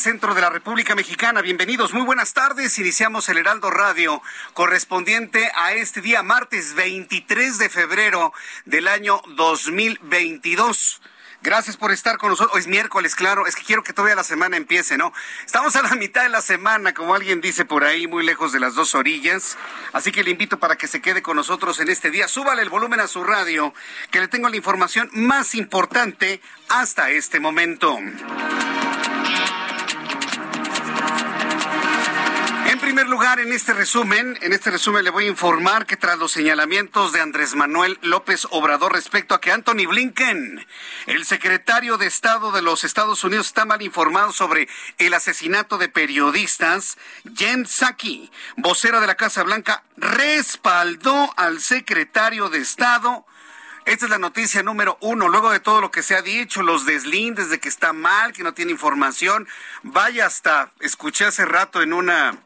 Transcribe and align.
Centro 0.00 0.34
de 0.34 0.40
la 0.40 0.48
República 0.48 0.94
Mexicana. 0.94 1.42
Bienvenidos, 1.42 1.92
muy 1.92 2.02
buenas 2.02 2.32
tardes. 2.32 2.78
Iniciamos 2.78 3.28
el 3.28 3.36
Heraldo 3.36 3.70
Radio 3.70 4.22
correspondiente 4.54 5.52
a 5.54 5.74
este 5.74 6.00
día, 6.00 6.22
martes 6.22 6.74
23 6.74 7.58
de 7.58 7.68
febrero 7.68 8.32
del 8.64 8.88
año 8.88 9.20
2022. 9.36 11.02
Gracias 11.42 11.76
por 11.76 11.92
estar 11.92 12.16
con 12.16 12.30
nosotros. 12.30 12.54
Hoy 12.54 12.60
es 12.60 12.66
miércoles, 12.66 13.14
claro. 13.14 13.46
Es 13.46 13.56
que 13.56 13.62
quiero 13.62 13.82
que 13.82 13.92
todavía 13.92 14.16
la 14.16 14.24
semana 14.24 14.56
empiece, 14.56 14.96
¿no? 14.96 15.12
Estamos 15.44 15.76
a 15.76 15.82
la 15.82 15.94
mitad 15.96 16.22
de 16.22 16.30
la 16.30 16.40
semana, 16.40 16.94
como 16.94 17.14
alguien 17.14 17.42
dice 17.42 17.66
por 17.66 17.84
ahí, 17.84 18.06
muy 18.06 18.24
lejos 18.24 18.52
de 18.52 18.60
las 18.60 18.74
dos 18.74 18.94
orillas. 18.94 19.58
Así 19.92 20.12
que 20.12 20.24
le 20.24 20.30
invito 20.30 20.58
para 20.58 20.76
que 20.76 20.86
se 20.86 21.02
quede 21.02 21.20
con 21.20 21.36
nosotros 21.36 21.78
en 21.80 21.90
este 21.90 22.10
día. 22.10 22.26
Súbale 22.26 22.62
el 22.62 22.70
volumen 22.70 23.00
a 23.00 23.06
su 23.06 23.22
radio, 23.22 23.74
que 24.10 24.20
le 24.20 24.28
tengo 24.28 24.48
la 24.48 24.56
información 24.56 25.10
más 25.12 25.54
importante 25.54 26.40
hasta 26.70 27.10
este 27.10 27.38
momento. 27.38 27.98
Primer 32.90 33.08
lugar, 33.08 33.38
en 33.38 33.52
este 33.52 33.72
resumen, 33.72 34.36
en 34.40 34.52
este 34.52 34.68
resumen 34.68 35.04
le 35.04 35.10
voy 35.10 35.26
a 35.26 35.28
informar 35.28 35.86
que 35.86 35.96
tras 35.96 36.18
los 36.18 36.32
señalamientos 36.32 37.12
de 37.12 37.20
Andrés 37.20 37.54
Manuel 37.54 38.00
López 38.02 38.48
Obrador 38.50 38.94
respecto 38.94 39.32
a 39.32 39.40
que 39.40 39.52
Anthony 39.52 39.86
Blinken, 39.88 40.66
el 41.06 41.24
secretario 41.24 41.98
de 41.98 42.08
Estado 42.08 42.50
de 42.50 42.62
los 42.62 42.82
Estados 42.82 43.22
Unidos, 43.22 43.46
está 43.46 43.64
mal 43.64 43.80
informado 43.80 44.32
sobre 44.32 44.66
el 44.98 45.14
asesinato 45.14 45.78
de 45.78 45.88
periodistas, 45.88 46.98
Jen 47.36 47.64
Psaki, 47.64 48.28
vocera 48.56 48.98
de 48.98 49.06
la 49.06 49.14
Casa 49.14 49.44
Blanca, 49.44 49.84
respaldó 49.96 51.32
al 51.36 51.60
secretario 51.60 52.48
de 52.48 52.58
Estado 52.58 53.24
esta 53.86 54.04
es 54.04 54.10
la 54.10 54.18
noticia 54.18 54.62
número 54.62 54.98
uno. 55.00 55.28
Luego 55.28 55.50
de 55.50 55.58
todo 55.58 55.80
lo 55.80 55.90
que 55.90 56.02
se 56.02 56.14
ha 56.14 56.22
dicho, 56.22 56.62
los 56.62 56.84
deslindes 56.84 57.50
de 57.50 57.60
que 57.60 57.68
está 57.68 57.92
mal, 57.92 58.32
que 58.32 58.42
no 58.42 58.52
tiene 58.52 58.72
información, 58.72 59.48
vaya 59.82 60.26
hasta, 60.26 60.70
escuché 60.80 61.24
hace 61.24 61.46
rato 61.46 61.80
en 61.82 61.94
una 61.94 62.38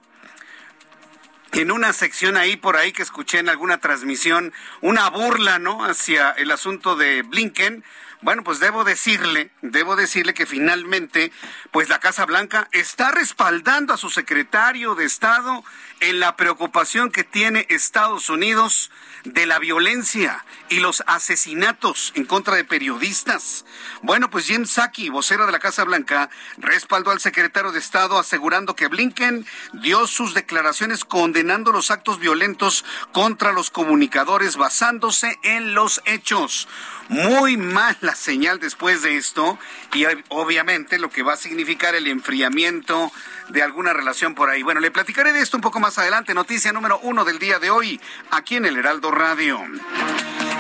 en 1.54 1.70
una 1.70 1.92
sección 1.92 2.36
ahí 2.36 2.56
por 2.56 2.76
ahí 2.76 2.92
que 2.92 3.02
escuché 3.02 3.38
en 3.38 3.48
alguna 3.48 3.78
transmisión 3.78 4.52
una 4.80 5.08
burla, 5.10 5.58
¿no? 5.58 5.84
Hacia 5.84 6.30
el 6.32 6.50
asunto 6.50 6.96
de 6.96 7.22
Blinken. 7.22 7.84
Bueno, 8.22 8.42
pues 8.42 8.58
debo 8.58 8.84
decirle, 8.84 9.50
debo 9.60 9.96
decirle 9.96 10.34
que 10.34 10.46
finalmente, 10.46 11.30
pues 11.70 11.88
la 11.88 12.00
Casa 12.00 12.24
Blanca 12.24 12.68
está 12.72 13.10
respaldando 13.10 13.92
a 13.92 13.98
su 13.98 14.10
secretario 14.10 14.94
de 14.94 15.04
Estado 15.04 15.62
en 16.00 16.20
la 16.20 16.36
preocupación 16.36 17.10
que 17.10 17.24
tiene 17.24 17.66
Estados 17.70 18.28
Unidos 18.30 18.90
de 19.24 19.46
la 19.46 19.58
violencia 19.58 20.44
y 20.68 20.80
los 20.80 21.02
asesinatos 21.06 22.12
en 22.14 22.24
contra 22.24 22.56
de 22.56 22.64
periodistas. 22.64 23.64
Bueno, 24.02 24.30
pues 24.30 24.46
Jim 24.46 24.66
Psaki, 24.66 25.08
vocero 25.08 25.46
de 25.46 25.52
la 25.52 25.58
Casa 25.58 25.84
Blanca, 25.84 26.28
respaldó 26.58 27.10
al 27.10 27.20
secretario 27.20 27.72
de 27.72 27.78
Estado 27.78 28.18
asegurando 28.18 28.76
que 28.76 28.88
Blinken 28.88 29.46
dio 29.72 30.06
sus 30.06 30.34
declaraciones 30.34 31.04
condenando 31.04 31.72
los 31.72 31.90
actos 31.90 32.18
violentos 32.18 32.84
contra 33.12 33.52
los 33.52 33.70
comunicadores 33.70 34.56
basándose 34.56 35.38
en 35.42 35.74
los 35.74 36.02
hechos. 36.04 36.68
Muy 37.08 37.56
mala 37.56 38.14
señal 38.14 38.60
después 38.60 39.02
de 39.02 39.16
esto 39.16 39.58
y 39.92 40.04
obviamente 40.28 40.98
lo 40.98 41.10
que 41.10 41.22
va 41.22 41.34
a 41.34 41.38
significar 41.38 41.94
el 41.94 42.06
enfriamiento 42.06 43.12
de 43.48 43.62
alguna 43.62 43.92
relación 43.92 44.34
por 44.34 44.50
ahí. 44.50 44.62
Bueno, 44.62 44.80
le 44.80 44.90
platicaré 44.90 45.32
de 45.32 45.40
esto 45.40 45.56
un 45.56 45.62
poco 45.62 45.80
más 45.80 45.98
adelante. 45.98 46.34
Noticia 46.34 46.72
número 46.72 46.98
uno 47.02 47.24
del 47.24 47.38
día 47.38 47.58
de 47.58 47.70
hoy, 47.70 48.00
aquí 48.30 48.56
en 48.56 48.66
el 48.66 48.76
Heraldo 48.76 49.10
Radio. 49.10 49.60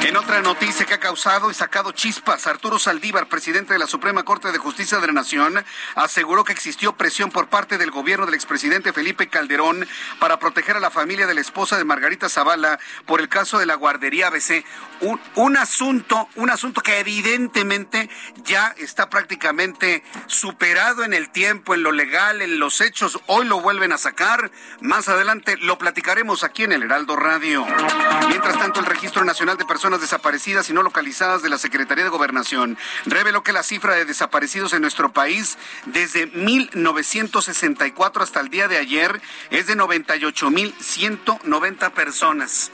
En 0.04 0.18
otra 0.18 0.42
noticia 0.42 0.84
que 0.84 0.92
ha 0.92 1.00
causado 1.00 1.50
y 1.50 1.54
sacado 1.54 1.90
chispas, 1.92 2.46
Arturo 2.46 2.78
Saldívar, 2.78 3.26
presidente 3.26 3.72
de 3.72 3.78
la 3.78 3.86
Suprema 3.86 4.22
Corte 4.22 4.52
de 4.52 4.58
Justicia 4.58 4.98
de 4.98 5.06
la 5.06 5.14
Nación, 5.14 5.64
aseguró 5.94 6.44
que 6.44 6.52
existió 6.52 6.94
presión 6.94 7.30
por 7.30 7.48
parte 7.48 7.78
del 7.78 7.90
gobierno 7.90 8.26
del 8.26 8.34
expresidente 8.34 8.92
Felipe 8.92 9.30
Calderón 9.30 9.88
para 10.20 10.38
proteger 10.38 10.76
a 10.76 10.80
la 10.80 10.90
familia 10.90 11.26
de 11.26 11.32
la 11.32 11.40
esposa 11.40 11.78
de 11.78 11.86
Margarita 11.86 12.28
Zavala 12.28 12.78
por 13.06 13.20
el 13.20 13.30
caso 13.30 13.58
de 13.58 13.64
la 13.64 13.76
guardería 13.76 14.26
ABC. 14.26 14.66
Un, 15.00 15.18
un 15.36 15.56
asunto, 15.56 16.28
un 16.34 16.50
asunto 16.50 16.82
que 16.82 16.98
evidentemente 16.98 18.10
ya 18.44 18.74
está 18.76 19.08
prácticamente 19.08 20.04
superado 20.26 21.04
en 21.04 21.14
el 21.14 21.30
tiempo, 21.30 21.72
en 21.72 21.82
lo 21.82 21.92
legal, 21.92 22.42
en 22.42 22.58
los 22.58 22.82
hechos. 22.82 23.18
Hoy 23.26 23.46
lo 23.46 23.62
vuelven 23.62 23.92
a 23.92 23.96
sacar. 23.96 24.50
Más 24.82 25.08
adelante 25.08 25.56
lo 25.62 25.78
platicaremos 25.78 26.44
aquí 26.44 26.64
en 26.64 26.72
el 26.72 26.82
Heraldo 26.82 27.16
Radio. 27.16 27.64
Mientras 28.28 28.58
tanto, 28.58 28.80
el 28.80 28.86
Registro 28.86 29.24
Nacional 29.24 29.56
de 29.56 29.64
Personas 29.64 29.93
desaparecidas 30.00 30.70
y 30.70 30.72
no 30.72 30.82
localizadas 30.82 31.42
de 31.42 31.48
la 31.48 31.58
Secretaría 31.58 32.04
de 32.04 32.10
Gobernación 32.10 32.78
reveló 33.06 33.42
que 33.42 33.52
la 33.52 33.62
cifra 33.62 33.94
de 33.94 34.04
desaparecidos 34.04 34.72
en 34.72 34.82
nuestro 34.82 35.12
país 35.12 35.58
desde 35.86 36.26
1964 36.26 38.22
hasta 38.22 38.40
el 38.40 38.50
día 38.50 38.68
de 38.68 38.78
ayer 38.78 39.20
es 39.50 39.66
de 39.66 39.76
98.190 39.76 41.90
personas. 41.92 42.70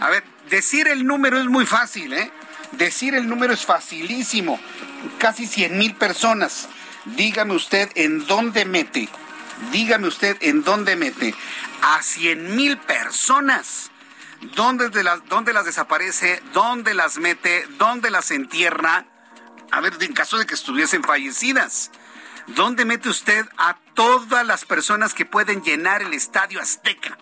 A 0.00 0.10
ver, 0.10 0.24
decir 0.50 0.88
el 0.88 1.06
número 1.06 1.38
es 1.38 1.46
muy 1.46 1.66
fácil, 1.66 2.12
¿eh? 2.12 2.30
Decir 2.72 3.14
el 3.14 3.28
número 3.28 3.52
es 3.52 3.64
facilísimo. 3.64 4.58
Casi 5.18 5.46
100 5.46 5.78
mil 5.78 5.94
personas. 5.94 6.68
Dígame 7.04 7.54
usted 7.54 7.90
en 7.94 8.26
dónde 8.26 8.64
mete. 8.64 9.08
Dígame 9.70 10.08
usted 10.08 10.36
en 10.40 10.64
dónde 10.64 10.96
mete. 10.96 11.34
A 11.82 12.02
100 12.02 12.56
mil 12.56 12.76
personas. 12.78 13.92
¿Dónde, 14.54 14.90
de 14.90 15.02
las, 15.02 15.24
¿Dónde 15.28 15.52
las 15.52 15.64
desaparece? 15.64 16.42
¿Dónde 16.52 16.94
las 16.94 17.18
mete? 17.18 17.66
¿Dónde 17.78 18.10
las 18.10 18.30
entierra? 18.30 19.06
A 19.70 19.80
ver, 19.80 19.94
en 20.00 20.12
caso 20.12 20.38
de 20.38 20.46
que 20.46 20.54
estuviesen 20.54 21.02
fallecidas. 21.02 21.90
¿Dónde 22.48 22.84
mete 22.84 23.08
usted 23.08 23.46
a 23.56 23.78
todas 23.94 24.46
las 24.46 24.64
personas 24.64 25.14
que 25.14 25.24
pueden 25.24 25.62
llenar 25.62 26.02
el 26.02 26.12
estadio 26.12 26.60
Azteca? 26.60 27.16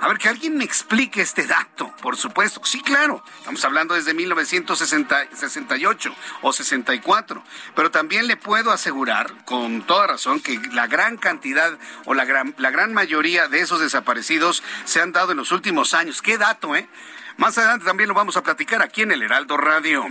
A 0.00 0.08
ver, 0.08 0.18
que 0.18 0.28
alguien 0.28 0.56
me 0.56 0.64
explique 0.64 1.22
este 1.22 1.46
dato, 1.46 1.94
por 2.02 2.16
supuesto. 2.16 2.60
Sí, 2.64 2.82
claro, 2.82 3.24
estamos 3.38 3.64
hablando 3.64 3.94
desde 3.94 4.12
1968 4.12 6.14
o 6.42 6.52
64, 6.52 7.42
pero 7.74 7.90
también 7.90 8.26
le 8.26 8.36
puedo 8.36 8.70
asegurar 8.70 9.44
con 9.44 9.86
toda 9.86 10.06
razón 10.06 10.40
que 10.40 10.60
la 10.72 10.86
gran 10.86 11.16
cantidad 11.16 11.78
o 12.04 12.14
la 12.14 12.24
gran, 12.24 12.54
la 12.58 12.70
gran 12.70 12.92
mayoría 12.92 13.48
de 13.48 13.60
esos 13.60 13.80
desaparecidos 13.80 14.62
se 14.84 15.00
han 15.00 15.12
dado 15.12 15.32
en 15.32 15.38
los 15.38 15.52
últimos 15.52 15.94
años. 15.94 16.20
¿Qué 16.20 16.38
dato, 16.38 16.76
eh? 16.76 16.88
Más 17.36 17.58
adelante 17.58 17.84
también 17.84 18.08
lo 18.08 18.14
vamos 18.14 18.36
a 18.36 18.42
platicar 18.42 18.80
aquí 18.80 19.02
en 19.02 19.10
el 19.10 19.22
Heraldo 19.22 19.56
Radio. 19.56 20.06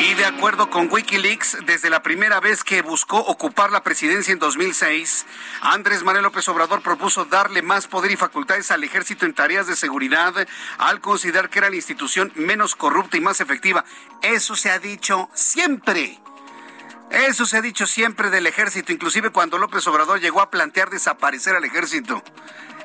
Y 0.00 0.14
de 0.14 0.24
acuerdo 0.24 0.70
con 0.70 0.90
Wikileaks, 0.90 1.58
desde 1.66 1.90
la 1.90 2.02
primera 2.02 2.40
vez 2.40 2.64
que 2.64 2.80
buscó 2.80 3.18
ocupar 3.18 3.70
la 3.70 3.82
presidencia 3.82 4.32
en 4.32 4.38
2006, 4.38 5.26
Andrés 5.60 6.04
Manuel 6.04 6.24
López 6.24 6.48
Obrador 6.48 6.80
propuso 6.80 7.26
darle 7.26 7.60
más 7.60 7.86
poder 7.86 8.12
y 8.12 8.16
facultades 8.16 8.70
al 8.70 8.82
ejército 8.82 9.26
en 9.26 9.34
tareas 9.34 9.66
de 9.66 9.76
seguridad 9.76 10.34
al 10.78 11.02
considerar 11.02 11.50
que 11.50 11.58
era 11.58 11.68
la 11.68 11.76
institución 11.76 12.32
menos 12.34 12.76
corrupta 12.76 13.18
y 13.18 13.20
más 13.20 13.42
efectiva. 13.42 13.84
Eso 14.22 14.56
se 14.56 14.70
ha 14.70 14.78
dicho 14.78 15.28
siempre. 15.34 16.18
Eso 17.10 17.46
se 17.46 17.56
ha 17.56 17.62
dicho 17.62 17.86
siempre 17.86 18.30
del 18.30 18.46
ejército, 18.46 18.92
inclusive 18.92 19.30
cuando 19.30 19.58
López 19.58 19.86
Obrador 19.86 20.20
llegó 20.20 20.40
a 20.40 20.50
plantear 20.50 20.90
desaparecer 20.90 21.56
al 21.56 21.64
ejército. 21.64 22.22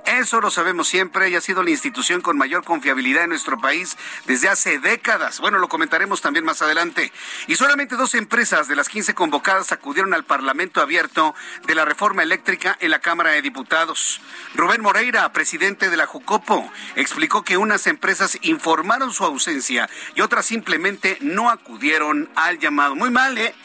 Eso 0.06 0.42
lo 0.42 0.52
sabemos 0.52 0.90
siempre 0.90 1.30
y 1.30 1.36
ha 1.36 1.42
sido 1.42 1.64
la 1.64 1.70
institución 1.70 2.20
con 2.20 2.38
mayor 2.38 2.66
confiabilidad 2.66 3.24
en 3.24 3.30
nuestro 3.30 3.58
país 3.58 3.98
desde 4.26 4.50
hace 4.50 4.80
décadas. 4.80 5.40
Bueno, 5.40 5.60
lo 5.60 5.70
comentaremos 5.70 6.22
también 6.22 6.44
más 6.44 6.62
adelante. 6.62 7.14
Y 7.48 7.56
solamente 7.56 7.96
dos 7.96 8.14
empresas 8.14 8.68
de 8.68 8.76
las 8.76 8.90
15 8.90 9.14
convocadas 9.14 9.72
acudieron 9.72 10.14
al 10.14 10.26
Parlamento 10.26 10.82
abierto 10.82 11.34
de 11.66 11.76
la 11.76 11.86
reforma 11.86 12.22
eléctrica 12.22 12.78
en 12.82 12.92
la 12.92 13.00
Cámara 13.00 13.32
de 13.32 13.42
Diputados. 13.42 14.20
Rubén 14.56 14.82
Moreira, 14.82 15.32
presidente 15.32 15.90
de 15.90 15.96
la 15.96 16.06
Jucopo, 16.06 16.70
explicó 16.96 17.44
que 17.44 17.56
unas 17.56 17.88
empresas 17.88 18.38
informaron 18.42 19.14
su 19.14 19.24
ausencia 19.24 19.90
y 20.16 20.22
otras 20.22 20.46
simplemente 20.46 21.18
no 21.22 21.50
acudieron 21.50 22.30
al 22.36 22.60
llamado. 22.60 22.96
Muy 22.96 23.10
mal, 23.10 23.38
¿eh? 23.38 23.56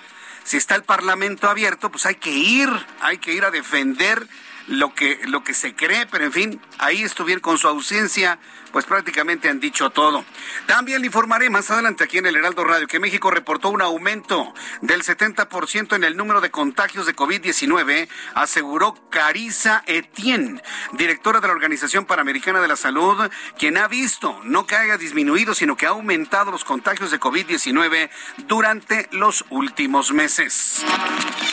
Si 0.44 0.56
está 0.56 0.76
el 0.76 0.84
Parlamento 0.84 1.50
abierto, 1.50 1.90
pues 1.90 2.06
hay 2.06 2.14
que 2.14 2.30
ir, 2.30 2.70
hay 3.00 3.18
que 3.18 3.34
ir 3.34 3.44
a 3.44 3.50
defender 3.50 4.26
lo 4.68 4.94
que, 4.94 5.20
lo 5.26 5.42
que 5.42 5.54
se 5.54 5.74
cree, 5.74 6.06
pero 6.06 6.24
en 6.24 6.32
fin, 6.32 6.60
ahí 6.78 7.02
estuvieron 7.02 7.40
con 7.40 7.58
su 7.58 7.68
ausencia 7.68 8.38
pues 8.72 8.84
prácticamente 8.84 9.48
han 9.48 9.60
dicho 9.60 9.90
todo. 9.90 10.24
También 10.66 11.00
le 11.00 11.06
informaré 11.06 11.50
más 11.50 11.70
adelante 11.70 12.04
aquí 12.04 12.18
en 12.18 12.26
el 12.26 12.36
Heraldo 12.36 12.64
Radio 12.64 12.86
que 12.86 13.00
México 13.00 13.30
reportó 13.30 13.70
un 13.70 13.82
aumento 13.82 14.54
del 14.82 15.02
70% 15.02 15.96
en 15.96 16.04
el 16.04 16.16
número 16.16 16.40
de 16.40 16.50
contagios 16.50 17.06
de 17.06 17.16
COVID-19, 17.16 18.08
aseguró 18.34 18.94
Carisa 19.10 19.82
Etienne, 19.86 20.62
directora 20.92 21.40
de 21.40 21.48
la 21.48 21.54
Organización 21.54 22.04
Panamericana 22.04 22.60
de 22.60 22.68
la 22.68 22.76
Salud, 22.76 23.30
quien 23.58 23.78
ha 23.78 23.88
visto 23.88 24.40
no 24.44 24.66
que 24.66 24.76
haya 24.76 24.98
disminuido, 24.98 25.54
sino 25.54 25.76
que 25.76 25.86
ha 25.86 25.90
aumentado 25.90 26.50
los 26.50 26.64
contagios 26.64 27.10
de 27.10 27.20
COVID-19 27.20 28.10
durante 28.46 29.08
los 29.12 29.44
últimos 29.50 30.12
meses. 30.12 30.84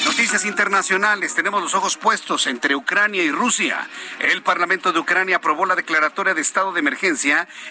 Noticias 0.05 0.45
internacionales, 0.45 1.35
tenemos 1.35 1.61
los 1.61 1.75
ojos 1.75 1.97
puestos 1.97 2.47
entre 2.47 2.75
Ucrania 2.75 3.23
y 3.23 3.31
Rusia. 3.31 3.87
El 4.19 4.43
Parlamento 4.43 4.91
de 4.91 4.99
Ucrania 4.99 5.37
aprobó 5.37 5.65
la 5.65 5.75
declaratoria 5.75 6.33
de 6.33 6.41
estado 6.41 6.71
de 6.73 6.79
emergencia 6.79 7.04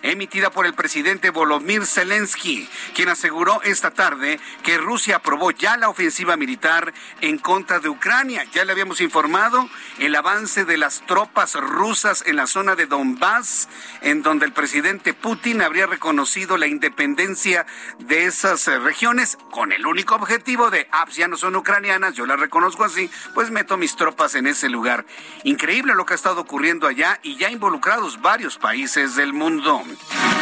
emitida 0.03 0.51
por 0.51 0.67
el 0.67 0.75
presidente 0.75 1.31
Volodymyr 1.31 1.87
Zelensky, 1.87 2.69
quien 2.95 3.09
aseguró 3.09 3.61
esta 3.63 3.91
tarde 3.91 4.39
que 4.63 4.79
Rusia 4.79 5.17
aprobó 5.17 5.51
ya 5.51 5.77
la 5.77 5.89
ofensiva 5.89 6.37
militar 6.37 6.93
en 7.21 7.39
contra 7.39 7.81
de 7.81 7.89
Ucrania. 7.89 8.45
Ya 8.53 8.65
le 8.65 8.73
habíamos 8.73 9.01
informado 9.01 9.69
el 9.99 10.15
avance 10.15 10.65
de 10.65 10.77
las 10.77 11.05
tropas 11.07 11.55
rusas 11.55 12.23
en 12.27 12.37
la 12.37 12.47
zona 12.47 12.77
de 12.77 12.87
Donbass, 12.87 13.69
en 14.03 14.23
donde 14.23 14.47
el 14.47 14.53
presidente 14.53 15.15
Putin 15.15 15.63
habría 15.63 15.87
reconocido 15.87 16.57
la 16.57 16.67
independencia 16.67 17.67
de 17.99 18.27
esas 18.27 18.67
regiones 18.67 19.37
con 19.51 19.73
el 19.73 19.87
único 19.87 20.15
objetivo 20.15 20.71
de, 20.71 20.89
ah, 20.93 21.05
pues 21.05 21.17
ya 21.17 21.29
no 21.29 21.37
son 21.37 21.57
ucranianas, 21.57 22.15
yo 22.15 22.27
las 22.27 22.39
reconozco 22.39 22.85
así, 22.85 23.11
pues 23.35 23.51
meto 23.51 23.77
mis 23.77 23.97
tropas 23.97 24.35
en 24.35 24.47
ese 24.47 24.69
lugar. 24.69 25.05
Increíble 25.43 25.95
lo 25.95 26.07
que 26.07 26.15
ha 26.15 26.17
estado 26.17 26.41
ocurriendo 26.41 26.87
allá 26.87 27.19
y 27.23 27.37
ya 27.37 27.51
involucrados 27.51 28.21
varios 28.21 28.59
países 28.59 29.17
de 29.17 29.24
del 29.25 29.33
mundo. 29.33 29.83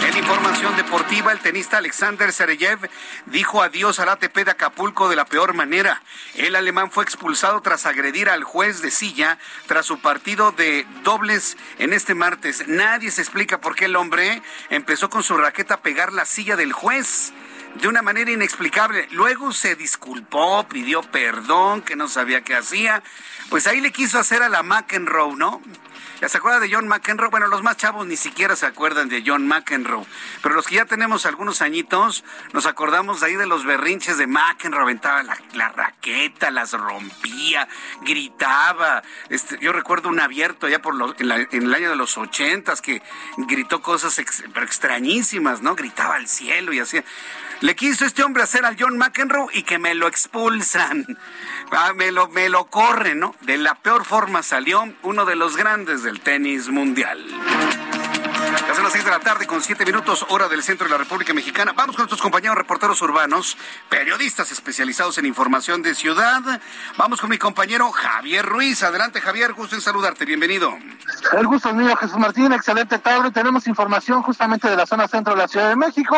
En 0.08 0.19
información 0.19 0.75
deportiva, 0.75 1.31
el 1.31 1.38
tenista 1.38 1.79
Alexander 1.79 2.32
Sereyev 2.32 2.90
dijo 3.26 3.62
adiós 3.62 4.00
al 4.00 4.08
ATP 4.08 4.38
de 4.38 4.50
Acapulco 4.50 5.08
de 5.08 5.14
la 5.14 5.25
peor 5.25 5.55
manera. 5.55 6.02
El 6.34 6.56
alemán 6.56 6.90
fue 6.90 7.05
expulsado 7.05 7.61
tras 7.61 7.87
agredir 7.87 8.29
al 8.29 8.43
juez 8.43 8.82
de 8.82 8.90
silla 8.90 9.38
tras 9.69 9.87
su 9.87 10.00
partido 10.00 10.50
de 10.50 10.84
dobles 11.05 11.56
en 11.79 11.93
este 11.93 12.17
martes. 12.17 12.67
Nadie 12.67 13.12
se 13.12 13.23
explica 13.23 13.61
por 13.61 13.76
qué 13.76 13.84
el 13.84 13.94
hombre 13.94 14.43
empezó 14.69 15.08
con 15.08 15.23
su 15.23 15.37
raqueta 15.37 15.75
a 15.75 15.82
pegar 15.82 16.12
la 16.12 16.25
silla 16.25 16.56
del 16.56 16.73
juez 16.73 17.32
de 17.81 17.87
una 17.87 18.02
manera 18.02 18.32
inexplicable. 18.32 19.06
Luego 19.12 19.52
se 19.52 19.76
disculpó, 19.76 20.67
pidió 20.69 21.02
perdón, 21.02 21.82
que 21.82 21.94
no 21.94 22.08
sabía 22.08 22.43
qué 22.43 22.56
hacía. 22.56 23.05
Pues 23.49 23.69
ahí 23.69 23.81
le 23.81 23.93
quiso 23.93 24.19
hacer 24.19 24.43
a 24.43 24.49
la 24.49 24.64
McEnroe, 24.64 25.37
¿no? 25.37 25.62
¿Ya 26.23 26.29
se 26.29 26.39
acuerda 26.39 26.61
de 26.61 26.73
John 26.73 26.87
McEnroe? 26.87 27.31
Bueno, 27.31 27.49
los 27.49 27.65
más 27.65 27.77
chavos 27.77 28.07
ni 28.07 28.17
siquiera 28.17 28.55
se 28.55 28.65
acuerdan 28.65 29.09
de 29.09 29.25
John 29.27 29.45
McEnroe. 29.49 30.07
Pero 30.41 30.55
los 30.55 30.69
que 30.69 30.77
ya 30.77 30.85
tenemos 30.85 31.27
algunos 31.27 31.63
añitos, 31.63 32.23
nos 32.53 32.67
acordamos 32.67 33.25
ahí 33.25 33.35
de 33.35 33.45
los 33.45 33.65
berrinches 33.65 34.19
de 34.19 34.29
McEnroe. 34.29 34.85
Aventaba 34.85 35.25
la, 35.25 35.69
raqueta, 35.71 36.53
las 36.53 36.75
rompía, 36.75 37.67
gritaba. 38.03 39.03
Este, 39.31 39.59
yo 39.61 39.73
recuerdo 39.73 40.11
un 40.11 40.21
abierto 40.21 40.69
ya 40.69 40.81
por 40.81 40.95
en, 41.19 41.33
el 41.51 41.75
año 41.75 41.91
de 41.91 41.97
los 41.97 42.17
ochentas 42.17 42.81
que 42.81 43.03
gritó 43.37 43.83
cosas 43.83 44.17
extrañísimas, 44.21 45.61
¿no? 45.61 45.75
Gritaba 45.75 46.15
al 46.15 46.29
cielo 46.29 46.73
y 46.73 46.79
hacía... 46.79 47.03
Le 47.62 47.76
quiso 47.76 48.05
este 48.05 48.25
hombre 48.25 48.43
hacer 48.43 48.64
al 48.64 48.76
John 48.76 48.99
McEnroe 48.99 49.47
y 49.53 49.62
que 49.62 49.79
me 49.79 49.94
lo 49.94 50.09
expulsan. 50.09 51.06
Ah, 51.70 51.93
me, 51.94 52.11
lo, 52.11 52.29
me 52.29 52.49
lo 52.49 52.64
corren, 52.64 53.20
¿no? 53.20 53.37
De 53.43 53.56
la 53.56 53.76
peor 53.76 54.05
forma 54.05 54.43
salió 54.43 54.93
uno 55.05 55.25
de 55.25 55.37
los 55.37 55.56
grandes 55.56 56.03
del 56.03 56.20
tenis 56.20 56.69
mundial. 56.69 57.25
Ya 58.67 58.75
son 58.75 58.82
las 58.82 58.93
seis 58.93 59.05
de 59.05 59.12
la 59.12 59.20
tarde 59.20 59.47
con 59.47 59.62
siete 59.62 59.87
minutos, 59.87 60.26
hora 60.29 60.49
del 60.49 60.64
centro 60.64 60.88
de 60.88 60.91
la 60.91 60.99
República 60.99 61.32
Mexicana. 61.32 61.73
Vamos 61.73 61.94
con 61.94 62.03
nuestros 62.03 62.20
compañeros 62.20 62.59
reporteros 62.59 63.00
urbanos, 63.00 63.56
periodistas 63.88 64.50
especializados 64.50 65.19
en 65.19 65.26
información 65.26 65.82
de 65.82 65.94
ciudad. 65.94 66.41
Vamos 66.97 67.20
con 67.20 67.31
mi 67.31 67.38
compañero 67.38 67.93
Javier 67.93 68.44
Ruiz. 68.44 68.82
Adelante, 68.82 69.20
Javier, 69.20 69.53
gusto 69.53 69.76
en 69.76 69.82
saludarte. 69.82 70.25
Bienvenido. 70.25 70.76
El 71.38 71.47
gusto 71.47 71.69
es 71.69 71.76
mío, 71.76 71.94
Jesús 71.94 72.19
Martín. 72.19 72.53
Excelente 72.53 72.99
tarde. 72.99 73.31
Tenemos 73.31 73.69
información 73.69 74.20
justamente 74.23 74.69
de 74.69 74.75
la 74.75 74.85
zona 74.85 75.06
centro 75.06 75.35
de 75.35 75.43
la 75.43 75.47
Ciudad 75.47 75.69
de 75.69 75.76
México. 75.76 76.17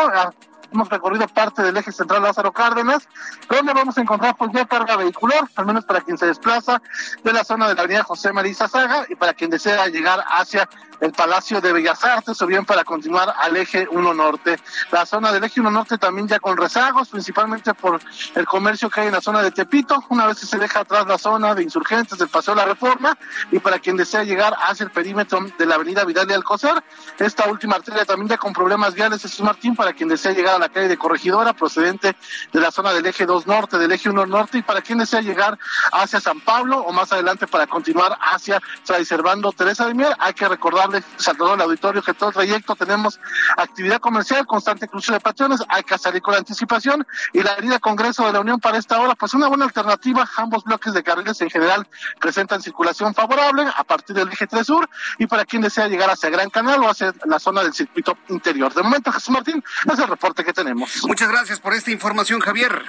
Hemos 0.75 0.89
recorrido 0.89 1.25
parte 1.29 1.61
del 1.63 1.77
eje 1.77 1.93
central 1.93 2.21
Lázaro 2.21 2.51
Cárdenas, 2.51 3.07
donde 3.49 3.73
vamos 3.73 3.97
a 3.97 4.01
encontrar 4.01 4.35
pues 4.35 4.51
ya 4.53 4.65
carga 4.65 4.97
vehicular, 4.97 5.47
al 5.55 5.65
menos 5.65 5.85
para 5.85 6.01
quien 6.01 6.17
se 6.17 6.25
desplaza 6.25 6.81
de 7.23 7.31
la 7.31 7.45
zona 7.45 7.69
de 7.69 7.75
la 7.75 7.83
avenida 7.83 8.03
José 8.03 8.33
María 8.33 8.53
Saga 8.53 9.05
y 9.07 9.15
para 9.15 9.33
quien 9.33 9.49
desea 9.49 9.87
llegar 9.87 10.21
hacia 10.27 10.67
el 10.99 11.11
Palacio 11.11 11.61
de 11.61 11.73
Bellas 11.73 12.03
Artes 12.03 12.41
o 12.41 12.47
bien 12.47 12.65
para 12.65 12.83
continuar 12.83 13.33
al 13.37 13.55
eje 13.57 13.87
1 13.89 14.13
Norte. 14.13 14.57
La 14.91 15.05
zona 15.05 15.31
del 15.31 15.43
eje 15.43 15.59
1 15.59 15.71
Norte 15.71 15.97
también 15.97 16.27
ya 16.27 16.39
con 16.39 16.57
rezagos, 16.57 17.09
principalmente 17.09 17.73
por 17.73 17.99
el 18.35 18.45
comercio 18.45 18.89
que 18.89 19.01
hay 19.01 19.07
en 19.07 19.13
la 19.13 19.21
zona 19.21 19.41
de 19.41 19.51
Tepito, 19.51 20.03
una 20.09 20.27
vez 20.27 20.39
que 20.39 20.45
se 20.45 20.57
deja 20.57 20.81
atrás 20.81 21.05
la 21.07 21.17
zona 21.17 21.55
de 21.55 21.63
insurgentes 21.63 22.17
del 22.17 22.29
Paseo 22.29 22.55
de 22.55 22.61
la 22.61 22.67
Reforma 22.67 23.17
y 23.51 23.59
para 23.59 23.79
quien 23.79 23.97
desea 23.97 24.23
llegar 24.23 24.55
hacia 24.59 24.83
el 24.83 24.91
perímetro 24.91 25.39
de 25.57 25.65
la 25.65 25.75
avenida 25.75 26.03
Vidal 26.05 26.27
de 26.27 26.35
Alcocer, 26.35 26.83
esta 27.19 27.49
última 27.49 27.75
arteria 27.75 28.05
también 28.05 28.29
ya 28.29 28.37
con 28.37 28.53
problemas 28.53 28.93
viales, 28.93 29.21
Jesús 29.21 29.41
Martín, 29.41 29.75
para 29.75 29.93
quien 29.93 30.09
desea 30.09 30.31
llegar 30.31 30.55
a 30.55 30.59
la 30.59 30.69
calle 30.69 30.87
de 30.87 30.97
Corregidora, 30.97 31.53
procedente 31.53 32.15
de 32.51 32.59
la 32.59 32.71
zona 32.71 32.93
del 32.93 33.05
eje 33.05 33.25
2 33.25 33.47
Norte, 33.47 33.77
del 33.77 33.91
eje 33.91 34.09
1 34.09 34.25
Norte 34.25 34.57
y 34.59 34.61
para 34.61 34.81
quien 34.81 34.99
desea 34.99 35.21
llegar 35.21 35.57
hacia 35.91 36.19
San 36.19 36.39
Pablo 36.41 36.79
o 36.79 36.91
más 36.91 37.11
adelante 37.11 37.47
para 37.47 37.67
continuar 37.67 38.17
hacia 38.21 38.61
Fray 38.83 39.05
Servando 39.05 39.51
Teresa 39.51 39.87
de 39.87 39.93
Mier, 39.93 40.15
hay 40.19 40.33
que 40.33 40.47
recordar 40.47 40.84
Salvador, 41.17 41.55
el 41.55 41.61
auditorio, 41.61 42.01
que 42.01 42.13
todo 42.13 42.29
el 42.29 42.35
trayecto 42.35 42.75
tenemos 42.75 43.19
actividad 43.57 43.99
comercial, 43.99 44.45
constante 44.45 44.87
cruce 44.87 45.13
de 45.13 45.19
patrones, 45.19 45.61
hay 45.69 45.83
que 45.83 45.97
salir 45.97 46.21
con 46.21 46.33
la 46.33 46.39
anticipación 46.39 47.05
y 47.33 47.41
la 47.41 47.53
avenida 47.53 47.79
Congreso 47.79 48.25
de 48.25 48.33
la 48.33 48.39
Unión 48.39 48.59
para 48.59 48.77
esta 48.77 48.99
hora, 48.99 49.15
pues 49.15 49.33
una 49.33 49.47
buena 49.47 49.65
alternativa, 49.65 50.29
ambos 50.37 50.63
bloques 50.63 50.93
de 50.93 51.03
carriles 51.03 51.39
en 51.41 51.49
general 51.49 51.87
presentan 52.19 52.61
circulación 52.61 53.13
favorable 53.13 53.65
a 53.75 53.83
partir 53.83 54.15
del 54.15 54.29
eje 54.29 54.47
3 54.47 54.65
Sur 54.65 54.89
y 55.17 55.27
para 55.27 55.45
quien 55.45 55.61
desea 55.61 55.87
llegar 55.87 56.09
hacia 56.09 56.29
Gran 56.29 56.49
Canal 56.49 56.81
o 56.83 56.89
hacia 56.89 57.13
la 57.25 57.39
zona 57.39 57.63
del 57.63 57.73
circuito 57.73 58.17
interior. 58.29 58.73
De 58.73 58.81
momento, 58.81 59.11
Jesús 59.11 59.29
Martín, 59.29 59.63
es 59.91 59.99
el 59.99 60.07
reporte 60.07 60.43
que 60.43 60.53
tenemos. 60.53 61.05
Muchas 61.07 61.29
gracias 61.29 61.59
por 61.59 61.73
esta 61.73 61.91
información, 61.91 62.39
Javier. 62.39 62.83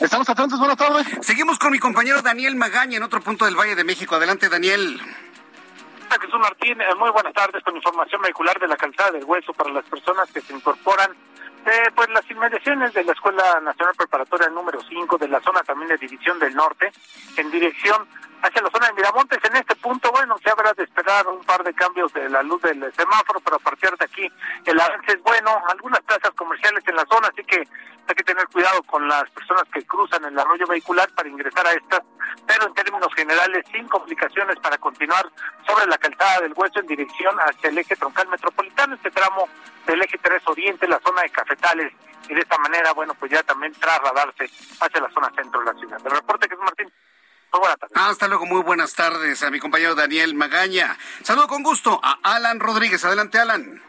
Estamos 0.00 0.28
atentos, 0.30 0.58
buenas 0.58 0.78
tardes. 0.78 1.06
Seguimos 1.20 1.58
con 1.58 1.72
mi 1.72 1.78
compañero 1.78 2.22
Daniel 2.22 2.56
Magaña 2.56 2.96
en 2.96 3.02
otro 3.02 3.20
punto 3.20 3.44
del 3.44 3.54
Valle 3.54 3.76
de 3.76 3.84
México. 3.84 4.16
Adelante, 4.16 4.48
Daniel. 4.48 4.98
Jesús 6.18 6.40
Martín, 6.40 6.80
eh, 6.80 6.94
muy 6.98 7.10
buenas 7.10 7.32
tardes 7.32 7.62
con 7.62 7.76
información 7.76 8.20
vehicular 8.22 8.58
de 8.58 8.66
la 8.66 8.76
calzada 8.76 9.12
del 9.12 9.24
hueso 9.24 9.52
para 9.52 9.70
las 9.70 9.84
personas 9.84 10.30
que 10.32 10.40
se 10.40 10.52
incorporan 10.52 11.10
eh, 11.66 11.90
pues 11.94 12.08
las 12.08 12.28
inmediaciones 12.30 12.92
de 12.94 13.04
la 13.04 13.12
Escuela 13.12 13.60
Nacional 13.60 13.94
Preparatoria 13.96 14.48
número 14.48 14.80
5 14.82 15.18
de 15.18 15.28
la 15.28 15.40
zona 15.40 15.62
también 15.62 15.90
de 15.90 15.98
División 15.98 16.38
del 16.38 16.54
Norte 16.54 16.90
en 17.36 17.50
dirección 17.50 18.08
hacia 18.42 18.62
la 18.62 18.70
zona 18.70 18.86
de 18.88 18.92
Miramontes. 18.94 19.38
En 19.44 19.56
este 19.56 19.76
punto, 19.76 20.10
bueno, 20.12 20.36
se 20.42 20.50
habrá 20.50 20.72
de 20.72 20.84
esperar 20.84 21.26
un 21.28 21.44
par 21.44 21.62
de 21.62 21.74
cambios 21.74 22.12
de 22.12 22.28
la 22.28 22.42
luz 22.42 22.60
del 22.62 22.92
semáforo, 22.94 23.40
pero 23.40 23.56
a 23.56 23.60
partir 23.60 23.90
de 23.90 24.04
aquí 24.04 24.28
el 24.64 24.80
avance 24.80 25.12
es 25.12 25.22
bueno. 25.22 25.62
Algunas 25.68 26.00
plazas 26.00 26.30
comerciales 26.32 26.82
en 26.86 26.96
la 26.96 27.04
zona, 27.06 27.28
así 27.28 27.44
que 27.44 27.62
hay 28.08 28.14
que 28.14 28.24
tener 28.24 28.46
cuidado 28.48 28.82
con 28.84 29.06
las 29.06 29.28
personas 29.30 29.64
que 29.72 29.84
cruzan 29.86 30.24
el 30.24 30.38
arroyo 30.38 30.66
vehicular 30.66 31.08
para 31.14 31.28
ingresar 31.28 31.66
a 31.66 31.72
estas, 31.72 32.00
pero 32.46 32.66
en 32.66 32.74
términos 32.74 33.14
generales 33.14 33.64
sin 33.70 33.86
complicaciones 33.88 34.58
para 34.58 34.78
continuar 34.78 35.30
sobre 35.66 35.86
la 35.86 35.98
calzada 35.98 36.40
del 36.40 36.54
Hueso 36.56 36.80
en 36.80 36.86
dirección 36.86 37.36
hacia 37.38 37.70
el 37.70 37.78
eje 37.78 37.96
troncal 37.96 38.28
metropolitano, 38.28 38.94
este 38.94 39.10
tramo 39.10 39.48
del 39.86 40.02
eje 40.02 40.18
3 40.18 40.42
Oriente, 40.46 40.88
la 40.88 41.00
zona 41.00 41.22
de 41.22 41.30
Cafetales, 41.30 41.92
y 42.28 42.34
de 42.34 42.40
esta 42.40 42.58
manera, 42.58 42.92
bueno, 42.92 43.14
pues 43.14 43.30
ya 43.30 43.42
también 43.42 43.72
trasladarse 43.74 44.44
hacia 44.80 45.00
la 45.00 45.10
zona 45.10 45.30
centro 45.34 45.60
de 45.60 45.66
la 45.66 45.74
ciudad. 45.74 46.00
El 46.04 46.12
reporte 46.12 46.48
que 46.48 46.54
es 46.54 46.60
Martín. 46.60 46.92
Muy 47.52 47.60
buenas 47.60 47.78
tardes. 47.78 47.96
hasta 47.96 48.28
luego, 48.28 48.46
muy 48.46 48.62
buenas 48.62 48.94
tardes 48.94 49.42
a 49.42 49.50
mi 49.50 49.58
compañero 49.58 49.94
Daniel 49.94 50.34
Magaña. 50.34 50.96
Saludo 51.22 51.48
con 51.48 51.62
gusto 51.62 52.00
a 52.02 52.18
Alan 52.22 52.60
Rodríguez. 52.60 53.04
Adelante, 53.04 53.38
Alan. 53.38 53.82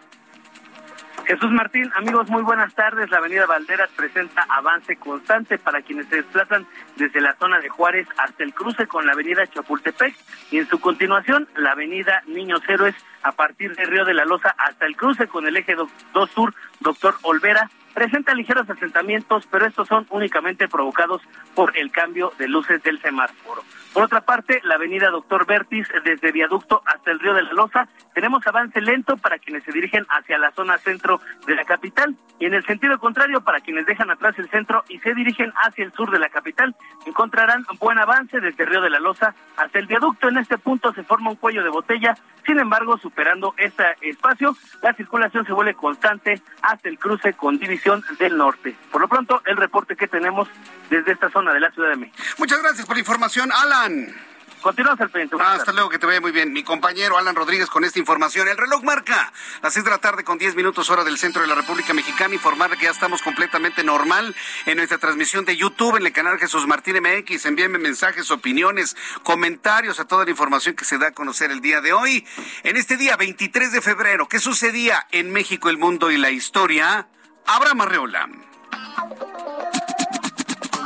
Jesús 1.25 1.51
Martín, 1.51 1.89
amigos, 1.95 2.27
muy 2.29 2.41
buenas 2.41 2.73
tardes. 2.73 3.09
La 3.09 3.17
avenida 3.17 3.45
Valderas 3.45 3.89
presenta 3.95 4.45
avance 4.49 4.95
constante 4.97 5.57
para 5.59 5.81
quienes 5.81 6.07
se 6.07 6.17
desplazan 6.17 6.65
desde 6.95 7.21
la 7.21 7.35
zona 7.35 7.59
de 7.59 7.69
Juárez 7.69 8.07
hasta 8.17 8.43
el 8.43 8.53
cruce 8.53 8.87
con 8.87 9.05
la 9.05 9.13
avenida 9.13 9.45
Chapultepec 9.47 10.15
y 10.49 10.57
en 10.57 10.67
su 10.67 10.79
continuación 10.79 11.47
la 11.55 11.71
avenida 11.71 12.23
Niños 12.27 12.61
Héroes 12.67 12.95
a 13.21 13.31
partir 13.31 13.75
de 13.75 13.85
Río 13.85 14.03
de 14.03 14.13
la 14.13 14.25
Loza 14.25 14.55
hasta 14.57 14.85
el 14.85 14.95
cruce 14.95 15.27
con 15.27 15.45
el 15.45 15.55
eje 15.55 15.75
2 15.75 16.31
Sur, 16.31 16.53
Doctor 16.79 17.15
Olvera. 17.21 17.69
Presenta 17.93 18.33
ligeros 18.33 18.69
asentamientos, 18.69 19.45
pero 19.51 19.65
estos 19.65 19.87
son 19.87 20.07
únicamente 20.09 20.67
provocados 20.67 21.21
por 21.55 21.77
el 21.77 21.91
cambio 21.91 22.31
de 22.37 22.47
luces 22.47 22.81
del 22.83 23.01
semáforo. 23.01 23.63
Por 23.93 24.03
otra 24.03 24.21
parte, 24.21 24.61
la 24.63 24.75
avenida 24.75 25.09
Doctor 25.09 25.45
Vertis, 25.45 25.87
desde 26.05 26.31
Viaducto 26.31 26.81
hasta 26.85 27.11
el 27.11 27.19
Río 27.19 27.33
de 27.33 27.43
la 27.43 27.51
Loza, 27.51 27.87
tenemos 28.13 28.45
avance 28.47 28.79
lento 28.79 29.17
para 29.17 29.37
quienes 29.37 29.63
se 29.63 29.71
dirigen 29.71 30.05
hacia 30.09 30.37
la 30.37 30.51
zona 30.51 30.77
centro 30.77 31.19
de 31.45 31.55
la 31.55 31.65
capital 31.65 32.15
y 32.41 32.45
en 32.45 32.55
el 32.55 32.65
sentido 32.65 32.97
contrario, 32.97 33.41
para 33.41 33.59
quienes 33.59 33.85
dejan 33.85 34.09
atrás 34.09 34.33
el 34.39 34.49
centro 34.49 34.83
y 34.89 34.97
se 34.99 35.13
dirigen 35.13 35.53
hacia 35.57 35.85
el 35.85 35.93
sur 35.93 36.09
de 36.09 36.17
la 36.17 36.29
capital, 36.29 36.75
encontrarán 37.05 37.63
buen 37.79 37.99
avance 37.99 38.39
desde 38.39 38.65
Río 38.65 38.81
de 38.81 38.89
la 38.89 38.99
Loza 38.99 39.35
hasta 39.57 39.77
el 39.77 39.85
viaducto. 39.85 40.27
En 40.27 40.37
este 40.37 40.57
punto 40.57 40.91
se 40.93 41.03
forma 41.03 41.29
un 41.29 41.35
cuello 41.35 41.63
de 41.63 41.69
botella, 41.69 42.15
sin 42.45 42.57
embargo, 42.57 42.97
superando 42.97 43.53
este 43.57 43.83
espacio, 44.01 44.57
la 44.81 44.93
circulación 44.93 45.45
se 45.45 45.53
vuelve 45.53 45.75
constante 45.75 46.41
hasta 46.63 46.89
el 46.89 46.97
cruce 46.97 47.33
con 47.33 47.59
División 47.59 48.03
del 48.17 48.35
Norte. 48.35 48.75
Por 48.91 49.01
lo 49.01 49.07
pronto, 49.07 49.43
el 49.45 49.57
reporte 49.57 49.95
que 49.95 50.07
tenemos 50.07 50.49
desde 50.89 51.11
esta 51.11 51.29
zona 51.29 51.53
de 51.53 51.59
la 51.59 51.69
Ciudad 51.69 51.89
de 51.89 51.97
México. 51.97 52.17
Muchas 52.39 52.59
gracias 52.63 52.87
por 52.87 52.95
la 52.95 53.01
información, 53.01 53.51
Alan. 53.81 54.15
Continuamos 54.61 55.01
al 55.01 55.09
frente. 55.09 55.35
hasta 55.39 55.71
luego, 55.71 55.89
que 55.89 55.97
te 55.97 56.05
vaya 56.05 56.21
muy 56.21 56.31
bien. 56.31 56.53
Mi 56.53 56.61
compañero 56.61 57.17
Alan 57.17 57.35
Rodríguez 57.35 57.67
con 57.67 57.83
esta 57.83 57.97
información. 57.97 58.47
El 58.47 58.57
reloj 58.57 58.83
marca 58.83 59.33
las 59.63 59.73
6 59.73 59.85
de 59.85 59.89
la 59.89 59.97
tarde 59.97 60.23
con 60.23 60.37
10 60.37 60.55
minutos 60.55 60.91
hora 60.91 61.03
del 61.03 61.17
centro 61.17 61.41
de 61.41 61.47
la 61.47 61.55
República 61.55 61.91
Mexicana. 61.91 62.35
Informar 62.35 62.77
que 62.77 62.83
ya 62.83 62.91
estamos 62.91 63.23
completamente 63.23 63.83
normal 63.83 64.35
en 64.67 64.77
nuestra 64.77 64.99
transmisión 64.99 65.45
de 65.45 65.57
YouTube 65.57 65.97
en 65.97 66.05
el 66.05 66.13
canal 66.13 66.37
Jesús 66.37 66.67
Martín 66.67 66.97
MX. 67.01 67.47
Envíenme 67.47 67.79
mensajes, 67.79 68.29
opiniones, 68.29 68.95
comentarios 69.23 69.99
a 69.99 70.05
toda 70.05 70.25
la 70.25 70.29
información 70.29 70.75
que 70.75 70.85
se 70.85 70.99
da 70.99 71.07
a 71.07 71.11
conocer 71.11 71.49
el 71.49 71.61
día 71.61 71.81
de 71.81 71.93
hoy. 71.93 72.27
En 72.61 72.77
este 72.77 72.97
día 72.97 73.17
23 73.17 73.71
de 73.71 73.81
febrero, 73.81 74.27
¿qué 74.27 74.37
sucedía 74.37 75.07
en 75.11 75.31
México, 75.31 75.69
el 75.69 75.79
mundo 75.79 76.11
y 76.11 76.17
la 76.17 76.29
historia? 76.29 77.07
Abraham 77.47 77.81
Arreola. 77.81 78.29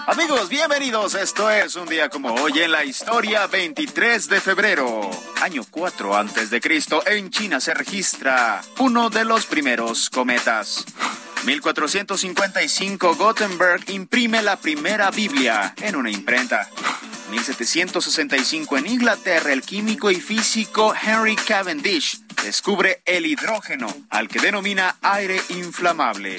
Amigos, 0.07 0.50
bienvenidos. 0.50 1.15
Esto 1.15 1.50
es 1.50 1.75
un 1.75 1.88
día 1.88 2.09
como 2.09 2.35
hoy 2.35 2.59
en 2.59 2.71
la 2.71 2.85
historia, 2.85 3.47
23 3.47 4.29
de 4.29 4.39
febrero, 4.39 5.09
año 5.41 5.63
4 5.71 6.15
antes 6.15 6.51
de 6.51 6.62
Cristo. 6.62 7.01
En 7.07 7.31
China 7.31 7.59
se 7.59 7.74
registra 7.74 8.62
uno 8.77 9.09
de 9.09 9.25
los 9.25 9.47
primeros 9.47 10.12
cometas. 10.12 10.85
1455 11.45 13.15
Gutenberg 13.15 13.89
imprime 13.89 14.43
la 14.43 14.57
primera 14.57 15.09
Biblia 15.09 15.74
en 15.81 15.95
una 15.95 16.12
imprenta. 16.12 16.69
1765 17.31 18.77
en 18.77 18.85
Inglaterra 18.85 19.51
el 19.51 19.63
químico 19.63 20.12
y 20.12 20.21
físico 20.21 20.93
Henry 20.93 21.35
Cavendish 21.35 22.21
descubre 22.43 23.01
el 23.05 23.25
hidrógeno, 23.25 23.88
al 24.12 24.27
que 24.27 24.39
denomina 24.39 24.97
aire 25.01 25.41
inflamable. 25.50 26.38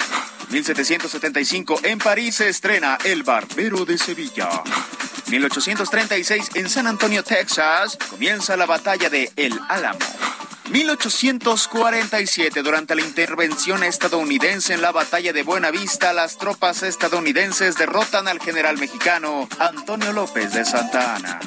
1775 0.49 1.79
en 1.83 1.99
París 1.99 2.35
se 2.35 2.49
estrena 2.49 2.97
El 3.03 3.23
Barbero 3.23 3.85
de 3.85 3.97
Sevilla. 3.97 4.49
1836 5.29 6.51
en 6.55 6.69
San 6.69 6.87
Antonio, 6.87 7.23
Texas, 7.23 7.97
comienza 8.09 8.55
la 8.55 8.65
batalla 8.65 9.09
de 9.09 9.31
El 9.35 9.59
Álamo. 9.67 9.99
1847, 10.69 12.61
durante 12.61 12.95
la 12.95 13.01
intervención 13.01 13.83
estadounidense 13.83 14.73
en 14.73 14.81
la 14.81 14.91
batalla 14.91 15.33
de 15.33 15.43
Buena 15.43 15.71
Vista, 15.71 16.13
las 16.13 16.37
tropas 16.37 16.83
estadounidenses 16.83 17.75
derrotan 17.75 18.27
al 18.27 18.39
general 18.39 18.77
mexicano 18.77 19.47
Antonio 19.59 20.11
López 20.13 20.53
de 20.53 20.65
Santa 20.65 21.15
Ana. 21.15 21.39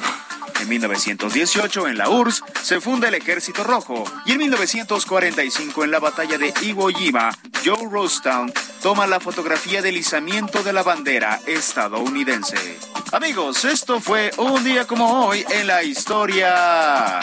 En 0.61 0.69
1918, 0.69 1.87
en 1.87 1.97
la 1.97 2.07
URSS, 2.09 2.43
se 2.61 2.79
funda 2.79 3.07
el 3.07 3.15
Ejército 3.15 3.63
Rojo 3.63 4.03
y 4.27 4.33
en 4.33 4.37
1945, 4.37 5.83
en 5.83 5.89
la 5.89 5.99
batalla 5.99 6.37
de 6.37 6.53
Iwo 6.61 6.89
Jima, 6.89 7.31
Joe 7.65 7.89
Rostown 7.89 8.53
toma 8.81 9.07
la 9.07 9.19
fotografía 9.19 9.81
del 9.81 9.97
izamiento 9.97 10.61
de 10.61 10.71
la 10.71 10.83
bandera 10.83 11.39
estadounidense. 11.47 12.77
Amigos, 13.11 13.65
esto 13.65 13.99
fue 13.99 14.29
un 14.37 14.63
día 14.63 14.85
como 14.85 15.25
hoy 15.25 15.43
en 15.49 15.65
la 15.65 15.81
historia. 15.81 17.21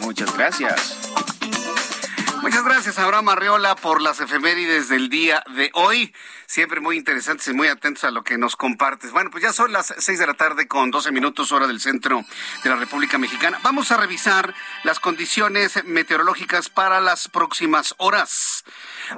Muchas 0.00 0.36
gracias. 0.36 1.12
Muchas 2.42 2.64
gracias, 2.64 2.98
Abraham 2.98 3.28
Arreola, 3.28 3.76
por 3.76 4.02
las 4.02 4.18
efemérides 4.18 4.88
del 4.88 5.08
día 5.08 5.44
de 5.54 5.70
hoy. 5.74 6.12
Siempre 6.46 6.80
muy 6.80 6.96
interesantes 6.96 7.46
y 7.46 7.52
muy 7.52 7.68
atentos 7.68 8.02
a 8.02 8.10
lo 8.10 8.24
que 8.24 8.36
nos 8.36 8.56
compartes. 8.56 9.12
Bueno, 9.12 9.30
pues 9.30 9.44
ya 9.44 9.52
son 9.52 9.72
las 9.72 9.94
seis 9.98 10.18
de 10.18 10.26
la 10.26 10.34
tarde 10.34 10.66
con 10.66 10.90
12 10.90 11.12
minutos 11.12 11.52
hora 11.52 11.68
del 11.68 11.80
centro 11.80 12.24
de 12.64 12.68
la 12.68 12.74
República 12.74 13.16
Mexicana. 13.16 13.60
Vamos 13.62 13.92
a 13.92 13.96
revisar 13.96 14.52
las 14.82 14.98
condiciones 14.98 15.84
meteorológicas 15.84 16.68
para 16.68 17.00
las 17.00 17.28
próximas 17.28 17.94
horas. 17.98 18.64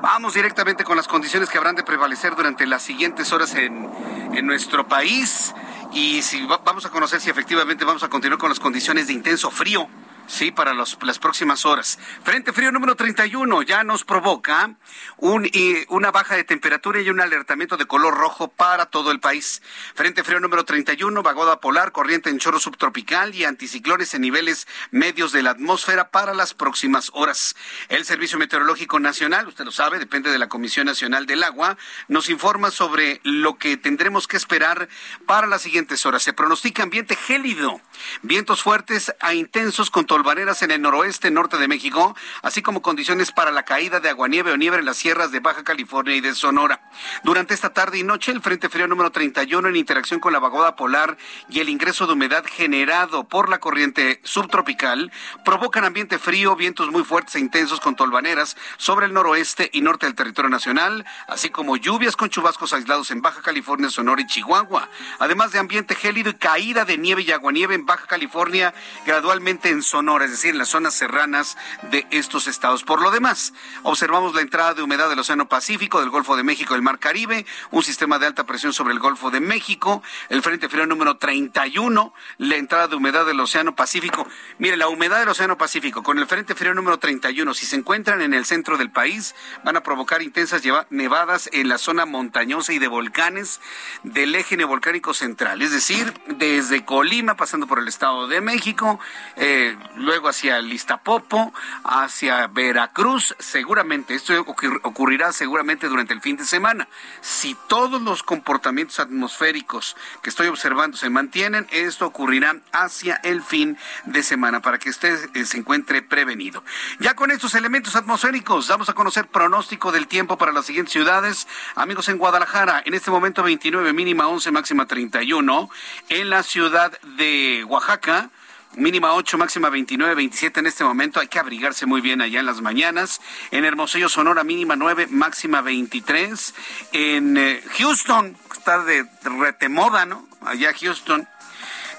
Vamos 0.02 0.34
directamente 0.34 0.84
con 0.84 0.98
las 0.98 1.08
condiciones 1.08 1.48
que 1.48 1.56
habrán 1.56 1.76
de 1.76 1.82
prevalecer 1.82 2.36
durante 2.36 2.66
las 2.66 2.82
siguientes 2.82 3.32
horas 3.32 3.54
en, 3.54 3.90
en 4.34 4.46
nuestro 4.46 4.86
país. 4.86 5.54
Y 5.94 6.20
si 6.20 6.44
vamos 6.44 6.84
a 6.84 6.90
conocer 6.90 7.22
si 7.22 7.30
efectivamente 7.30 7.86
vamos 7.86 8.02
a 8.02 8.10
continuar 8.10 8.38
con 8.38 8.50
las 8.50 8.60
condiciones 8.60 9.06
de 9.06 9.14
intenso 9.14 9.50
frío 9.50 9.88
Sí, 10.26 10.50
para 10.50 10.72
las 10.72 11.18
próximas 11.18 11.66
horas. 11.66 11.98
Frente 12.22 12.52
frío 12.52 12.72
número 12.72 12.96
31 12.96 13.62
ya 13.62 13.84
nos 13.84 14.04
provoca 14.04 14.74
un, 15.18 15.48
una 15.88 16.10
baja 16.10 16.34
de 16.34 16.44
temperatura 16.44 17.00
y 17.02 17.10
un 17.10 17.20
alertamiento 17.20 17.76
de 17.76 17.84
color 17.84 18.14
rojo 18.14 18.48
para 18.48 18.86
todo 18.86 19.10
el 19.10 19.20
país. 19.20 19.62
Frente 19.94 20.24
frío 20.24 20.40
número 20.40 20.64
31, 20.64 21.22
vagoda 21.22 21.60
polar, 21.60 21.92
corriente 21.92 22.30
en 22.30 22.38
chorro 22.38 22.58
subtropical 22.58 23.34
y 23.34 23.44
anticiclones 23.44 24.14
en 24.14 24.22
niveles 24.22 24.66
medios 24.90 25.30
de 25.32 25.42
la 25.42 25.50
atmósfera 25.50 26.10
para 26.10 26.32
las 26.32 26.54
próximas 26.54 27.10
horas. 27.12 27.54
El 27.88 28.06
Servicio 28.06 28.38
Meteorológico 28.38 28.98
Nacional, 29.00 29.46
usted 29.46 29.66
lo 29.66 29.72
sabe, 29.72 29.98
depende 29.98 30.30
de 30.30 30.38
la 30.38 30.48
Comisión 30.48 30.86
Nacional 30.86 31.26
del 31.26 31.42
Agua, 31.42 31.76
nos 32.08 32.30
informa 32.30 32.70
sobre 32.70 33.20
lo 33.24 33.58
que 33.58 33.76
tendremos 33.76 34.26
que 34.26 34.38
esperar 34.38 34.88
para 35.26 35.46
las 35.46 35.62
siguientes 35.62 36.06
horas. 36.06 36.22
Se 36.22 36.32
pronostica 36.32 36.82
ambiente 36.82 37.14
gélido, 37.14 37.80
vientos 38.22 38.62
fuertes 38.62 39.14
a 39.20 39.34
intensos 39.34 39.90
con 39.90 40.06
tolvaneras 40.14 40.62
en 40.62 40.70
el 40.70 40.80
noroeste, 40.80 41.32
norte 41.32 41.56
de 41.56 41.66
México, 41.66 42.14
así 42.42 42.62
como 42.62 42.82
condiciones 42.82 43.32
para 43.32 43.50
la 43.50 43.64
caída 43.64 43.98
de 43.98 44.10
aguanieve 44.10 44.52
o 44.52 44.56
nieve 44.56 44.78
en 44.78 44.84
las 44.84 44.96
sierras 44.96 45.32
de 45.32 45.40
Baja 45.40 45.64
California 45.64 46.14
y 46.14 46.20
de 46.20 46.36
Sonora. 46.36 46.88
Durante 47.24 47.52
esta 47.52 47.72
tarde 47.72 47.98
y 47.98 48.04
noche, 48.04 48.30
el 48.30 48.40
Frente 48.40 48.68
Frío 48.68 48.86
número 48.86 49.10
31 49.10 49.70
en 49.70 49.74
interacción 49.74 50.20
con 50.20 50.32
la 50.32 50.38
vagoda 50.38 50.76
polar 50.76 51.16
y 51.48 51.58
el 51.58 51.68
ingreso 51.68 52.06
de 52.06 52.12
humedad 52.12 52.44
generado 52.46 53.24
por 53.24 53.48
la 53.48 53.58
corriente 53.58 54.20
subtropical 54.22 55.10
provocan 55.44 55.84
ambiente 55.84 56.20
frío, 56.20 56.54
vientos 56.54 56.92
muy 56.92 57.02
fuertes 57.02 57.34
e 57.34 57.40
intensos 57.40 57.80
con 57.80 57.96
tolvaneras 57.96 58.56
sobre 58.76 59.06
el 59.06 59.14
noroeste 59.14 59.68
y 59.72 59.80
norte 59.80 60.06
del 60.06 60.14
territorio 60.14 60.48
nacional, 60.48 61.04
así 61.26 61.50
como 61.50 61.76
lluvias 61.76 62.14
con 62.14 62.30
chubascos 62.30 62.72
aislados 62.72 63.10
en 63.10 63.20
Baja 63.20 63.42
California, 63.42 63.90
Sonora 63.90 64.22
y 64.22 64.28
Chihuahua, 64.28 64.88
además 65.18 65.50
de 65.50 65.58
ambiente 65.58 65.96
gélido 65.96 66.30
y 66.30 66.34
caída 66.34 66.84
de 66.84 66.98
nieve 66.98 67.22
y 67.22 67.32
aguanieve 67.32 67.74
en 67.74 67.84
Baja 67.84 68.06
California, 68.06 68.72
gradualmente 69.04 69.70
en 69.70 69.82
Sonora 69.82 70.03
Sonora, 70.04 70.26
es 70.26 70.32
decir, 70.32 70.50
en 70.50 70.58
las 70.58 70.68
zonas 70.68 70.92
serranas 70.92 71.56
de 71.90 72.06
estos 72.10 72.46
estados. 72.46 72.84
Por 72.84 73.00
lo 73.00 73.10
demás, 73.10 73.54
observamos 73.84 74.34
la 74.34 74.42
entrada 74.42 74.74
de 74.74 74.82
humedad 74.82 75.08
del 75.08 75.18
Océano 75.18 75.48
Pacífico, 75.48 75.98
del 76.00 76.10
Golfo 76.10 76.36
de 76.36 76.42
México, 76.42 76.74
del 76.74 76.82
Mar 76.82 76.98
Caribe, 76.98 77.46
un 77.70 77.82
sistema 77.82 78.18
de 78.18 78.26
alta 78.26 78.44
presión 78.44 78.74
sobre 78.74 78.92
el 78.92 78.98
Golfo 78.98 79.30
de 79.30 79.40
México, 79.40 80.02
el 80.28 80.42
Frente 80.42 80.68
Frío 80.68 80.84
número 80.84 81.16
31, 81.16 82.12
la 82.36 82.56
entrada 82.56 82.88
de 82.88 82.96
humedad 82.96 83.24
del 83.24 83.40
Océano 83.40 83.74
Pacífico. 83.74 84.28
Mire, 84.58 84.76
la 84.76 84.88
humedad 84.88 85.20
del 85.20 85.28
Océano 85.30 85.56
Pacífico 85.56 86.02
con 86.02 86.18
el 86.18 86.26
Frente 86.26 86.54
Frío 86.54 86.74
número 86.74 86.98
31, 86.98 87.54
si 87.54 87.64
se 87.64 87.76
encuentran 87.76 88.20
en 88.20 88.34
el 88.34 88.44
centro 88.44 88.76
del 88.76 88.90
país, 88.90 89.34
van 89.64 89.78
a 89.78 89.82
provocar 89.82 90.20
intensas 90.20 90.60
nevadas 90.90 91.48
en 91.50 91.70
la 91.70 91.78
zona 91.78 92.04
montañosa 92.04 92.74
y 92.74 92.78
de 92.78 92.88
volcanes 92.88 93.62
del 94.02 94.34
eje 94.34 94.58
neovolcánico 94.58 95.14
central, 95.14 95.62
es 95.62 95.72
decir, 95.72 96.12
desde 96.26 96.84
Colima, 96.84 97.36
pasando 97.36 97.66
por 97.66 97.78
el 97.78 97.88
Estado 97.88 98.28
de 98.28 98.42
México, 98.42 99.00
eh, 99.36 99.78
luego 99.96 100.28
hacia 100.28 100.58
el 100.58 100.72
Iztapopo, 100.72 101.52
hacia 101.84 102.46
Veracruz, 102.48 103.34
seguramente, 103.38 104.14
esto 104.14 104.34
ocurrirá 104.82 105.32
seguramente 105.32 105.88
durante 105.88 106.14
el 106.14 106.20
fin 106.20 106.36
de 106.36 106.44
semana. 106.44 106.88
Si 107.20 107.56
todos 107.68 108.02
los 108.02 108.22
comportamientos 108.22 109.00
atmosféricos 109.00 109.96
que 110.22 110.30
estoy 110.30 110.48
observando 110.48 110.96
se 110.96 111.10
mantienen, 111.10 111.66
esto 111.70 112.06
ocurrirá 112.06 112.56
hacia 112.72 113.16
el 113.16 113.42
fin 113.42 113.78
de 114.04 114.22
semana 114.22 114.60
para 114.60 114.78
que 114.78 114.90
usted 114.90 115.30
eh, 115.34 115.44
se 115.44 115.58
encuentre 115.58 116.02
prevenido. 116.02 116.64
Ya 117.00 117.14
con 117.14 117.30
estos 117.30 117.54
elementos 117.54 117.96
atmosféricos, 117.96 118.68
vamos 118.68 118.88
a 118.88 118.94
conocer 118.94 119.26
pronóstico 119.28 119.92
del 119.92 120.08
tiempo 120.08 120.38
para 120.38 120.52
las 120.52 120.66
siguientes 120.66 120.92
ciudades. 120.92 121.46
Amigos 121.74 122.08
en 122.08 122.18
Guadalajara, 122.18 122.82
en 122.84 122.94
este 122.94 123.10
momento 123.10 123.42
29, 123.42 123.92
mínima 123.92 124.28
11, 124.28 124.50
máxima 124.50 124.86
31. 124.86 125.70
En 126.08 126.30
la 126.30 126.42
ciudad 126.42 126.98
de 127.02 127.64
Oaxaca, 127.64 128.30
mínima 128.76 129.14
8, 129.14 129.38
máxima 129.38 129.70
29, 129.70 130.14
27 130.14 130.60
en 130.60 130.66
este 130.66 130.84
momento. 130.84 131.20
Hay 131.20 131.28
que 131.28 131.38
abrigarse 131.38 131.86
muy 131.86 132.00
bien 132.00 132.20
allá 132.20 132.40
en 132.40 132.46
las 132.46 132.60
mañanas. 132.60 133.20
En 133.50 133.64
Hermosillo, 133.64 134.08
Sonora, 134.08 134.44
mínima 134.44 134.76
9, 134.76 135.08
máxima 135.10 135.60
23. 135.60 136.54
En 136.92 137.36
eh, 137.36 137.62
Houston, 137.78 138.36
está 138.52 138.82
de 138.84 139.06
retemoda, 139.22 140.06
¿no? 140.06 140.26
Allá 140.42 140.72
Houston, 140.72 141.28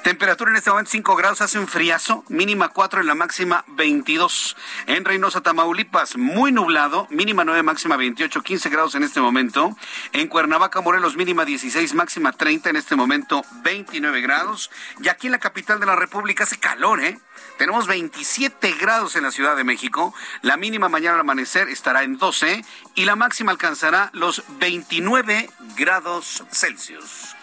Temperatura 0.05 0.51
en 0.51 0.57
este 0.57 0.69
momento 0.69 0.91
5 0.91 1.15
grados, 1.15 1.41
hace 1.41 1.57
un 1.57 1.67
friazo, 1.67 2.23
mínima 2.29 2.69
4 2.69 3.01
en 3.01 3.07
la 3.07 3.15
máxima 3.15 3.65
22. 3.69 4.55
En 4.85 5.03
Reynosa, 5.03 5.41
Tamaulipas, 5.41 6.15
muy 6.15 6.51
nublado, 6.51 7.07
mínima 7.09 7.43
9, 7.43 7.63
máxima 7.63 7.97
28, 7.97 8.43
15 8.43 8.69
grados 8.69 8.93
en 8.93 9.01
este 9.01 9.19
momento. 9.19 9.75
En 10.13 10.27
Cuernavaca, 10.27 10.79
Morelos, 10.81 11.15
mínima 11.15 11.43
16, 11.43 11.95
máxima 11.95 12.33
30, 12.33 12.69
en 12.69 12.75
este 12.75 12.95
momento 12.95 13.41
29 13.63 14.21
grados. 14.21 14.69
Y 15.01 15.07
aquí 15.07 15.25
en 15.25 15.31
la 15.31 15.39
capital 15.39 15.79
de 15.79 15.87
la 15.87 15.95
República 15.95 16.43
hace 16.43 16.59
calor, 16.59 17.03
¿eh? 17.03 17.17
Tenemos 17.57 17.87
27 17.87 18.73
grados 18.73 19.15
en 19.15 19.23
la 19.23 19.31
Ciudad 19.31 19.55
de 19.55 19.63
México. 19.63 20.13
La 20.43 20.55
mínima 20.55 20.87
mañana 20.87 21.15
al 21.15 21.21
amanecer 21.21 21.67
estará 21.67 22.03
en 22.03 22.19
12 22.19 22.63
y 22.93 23.05
la 23.05 23.15
máxima 23.15 23.51
alcanzará 23.51 24.11
los 24.13 24.43
29 24.59 25.49
grados 25.75 26.43
Celsius. 26.51 27.35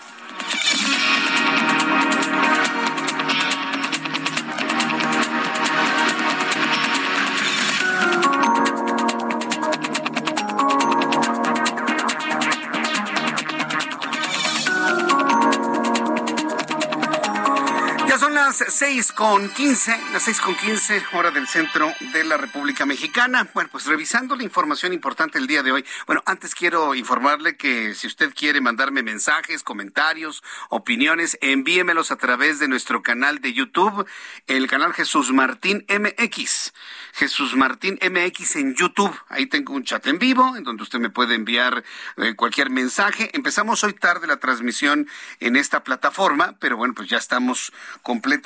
Las 18.60 18.74
seis 18.74 19.12
con 19.12 19.48
quince, 19.50 19.98
las 20.12 20.24
seis 20.24 20.38
con 20.38 20.54
quince, 20.54 21.02
hora 21.14 21.30
del 21.30 21.48
centro 21.48 21.90
de 22.12 22.22
la 22.22 22.36
República 22.36 22.84
Mexicana. 22.84 23.48
Bueno, 23.54 23.70
pues 23.72 23.86
revisando 23.86 24.36
la 24.36 24.42
información 24.42 24.92
importante 24.92 25.38
el 25.38 25.46
día 25.46 25.62
de 25.62 25.72
hoy. 25.72 25.86
Bueno, 26.06 26.22
antes 26.26 26.54
quiero 26.54 26.94
informarle 26.94 27.56
que 27.56 27.94
si 27.94 28.06
usted 28.06 28.34
quiere 28.34 28.60
mandarme 28.60 29.02
mensajes, 29.02 29.62
comentarios, 29.62 30.42
opiniones, 30.68 31.38
envíemelos 31.40 32.10
a 32.10 32.16
través 32.16 32.58
de 32.58 32.68
nuestro 32.68 33.02
canal 33.02 33.40
de 33.40 33.54
YouTube, 33.54 34.06
el 34.46 34.68
canal 34.68 34.92
Jesús 34.92 35.32
Martín 35.32 35.86
MX. 35.88 36.74
Jesús 37.14 37.56
Martín 37.56 37.98
MX 38.02 38.56
en 38.56 38.74
YouTube. 38.74 39.18
Ahí 39.28 39.46
tengo 39.46 39.72
un 39.72 39.84
chat 39.84 40.06
en 40.06 40.18
vivo 40.18 40.56
en 40.56 40.64
donde 40.64 40.82
usted 40.82 40.98
me 40.98 41.08
puede 41.08 41.36
enviar 41.36 41.84
eh, 42.18 42.34
cualquier 42.34 42.68
mensaje. 42.68 43.30
Empezamos 43.32 43.82
hoy 43.82 43.94
tarde 43.94 44.26
la 44.26 44.38
transmisión 44.38 45.08
en 45.40 45.56
esta 45.56 45.84
plataforma, 45.84 46.56
pero 46.58 46.76
bueno, 46.76 46.92
pues 46.94 47.08
ya 47.08 47.16
estamos 47.16 47.72
completamente 48.02 48.41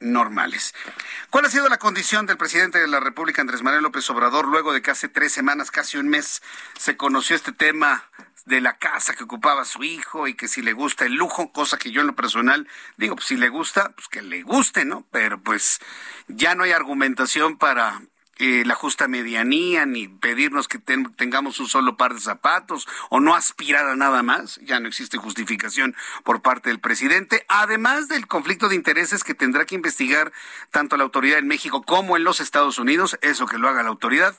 normales. 0.00 0.74
¿Cuál 1.30 1.44
ha 1.44 1.50
sido 1.50 1.68
la 1.68 1.78
condición 1.78 2.26
del 2.26 2.36
presidente 2.36 2.78
de 2.78 2.88
la 2.88 3.00
República, 3.00 3.40
Andrés 3.40 3.62
Manuel 3.62 3.82
López 3.82 4.08
Obrador, 4.10 4.46
luego 4.48 4.72
de 4.72 4.82
que 4.82 4.90
hace 4.90 5.08
tres 5.08 5.32
semanas, 5.32 5.70
casi 5.70 5.98
un 5.98 6.08
mes, 6.08 6.42
se 6.78 6.96
conoció 6.96 7.36
este 7.36 7.52
tema 7.52 8.04
de 8.46 8.60
la 8.60 8.78
casa 8.78 9.14
que 9.14 9.24
ocupaba 9.24 9.64
su 9.64 9.84
hijo 9.84 10.26
y 10.26 10.34
que 10.34 10.48
si 10.48 10.62
le 10.62 10.72
gusta 10.72 11.06
el 11.06 11.14
lujo, 11.14 11.52
cosa 11.52 11.78
que 11.78 11.90
yo 11.90 12.00
en 12.00 12.08
lo 12.08 12.16
personal 12.16 12.68
digo, 12.96 13.16
pues 13.16 13.26
si 13.26 13.36
le 13.36 13.48
gusta, 13.48 13.90
pues 13.90 14.08
que 14.08 14.22
le 14.22 14.42
guste, 14.42 14.84
¿no? 14.84 15.06
Pero 15.10 15.40
pues 15.42 15.80
ya 16.28 16.54
no 16.54 16.64
hay 16.64 16.72
argumentación 16.72 17.58
para 17.58 18.02
eh, 18.42 18.64
la 18.64 18.74
justa 18.74 19.06
medianía, 19.06 19.84
ni 19.84 20.08
pedirnos 20.08 20.66
que 20.66 20.78
tengamos 20.78 21.60
un 21.60 21.68
solo 21.68 21.98
par 21.98 22.14
de 22.14 22.20
zapatos 22.20 22.88
o 23.10 23.20
no 23.20 23.34
aspirar 23.34 23.86
a 23.86 23.96
nada 23.96 24.22
más. 24.22 24.58
Ya 24.62 24.80
no 24.80 24.88
existe 24.88 25.18
justificación 25.18 25.94
por 26.24 26.40
parte 26.40 26.70
del 26.70 26.80
presidente, 26.80 27.44
además 27.48 28.08
del 28.08 28.26
conflicto 28.26 28.70
de 28.70 28.76
intereses 28.76 29.24
que 29.24 29.34
tendrá 29.34 29.66
que 29.66 29.74
investigar 29.74 30.32
tanto 30.70 30.96
la 30.96 31.04
autoridad 31.04 31.38
en 31.38 31.48
México 31.48 31.82
como 31.82 32.16
en 32.16 32.24
los 32.24 32.40
Estados 32.40 32.78
Unidos, 32.78 33.18
eso 33.20 33.44
que 33.44 33.58
lo 33.58 33.68
haga 33.68 33.82
la 33.82 33.90
autoridad. 33.90 34.34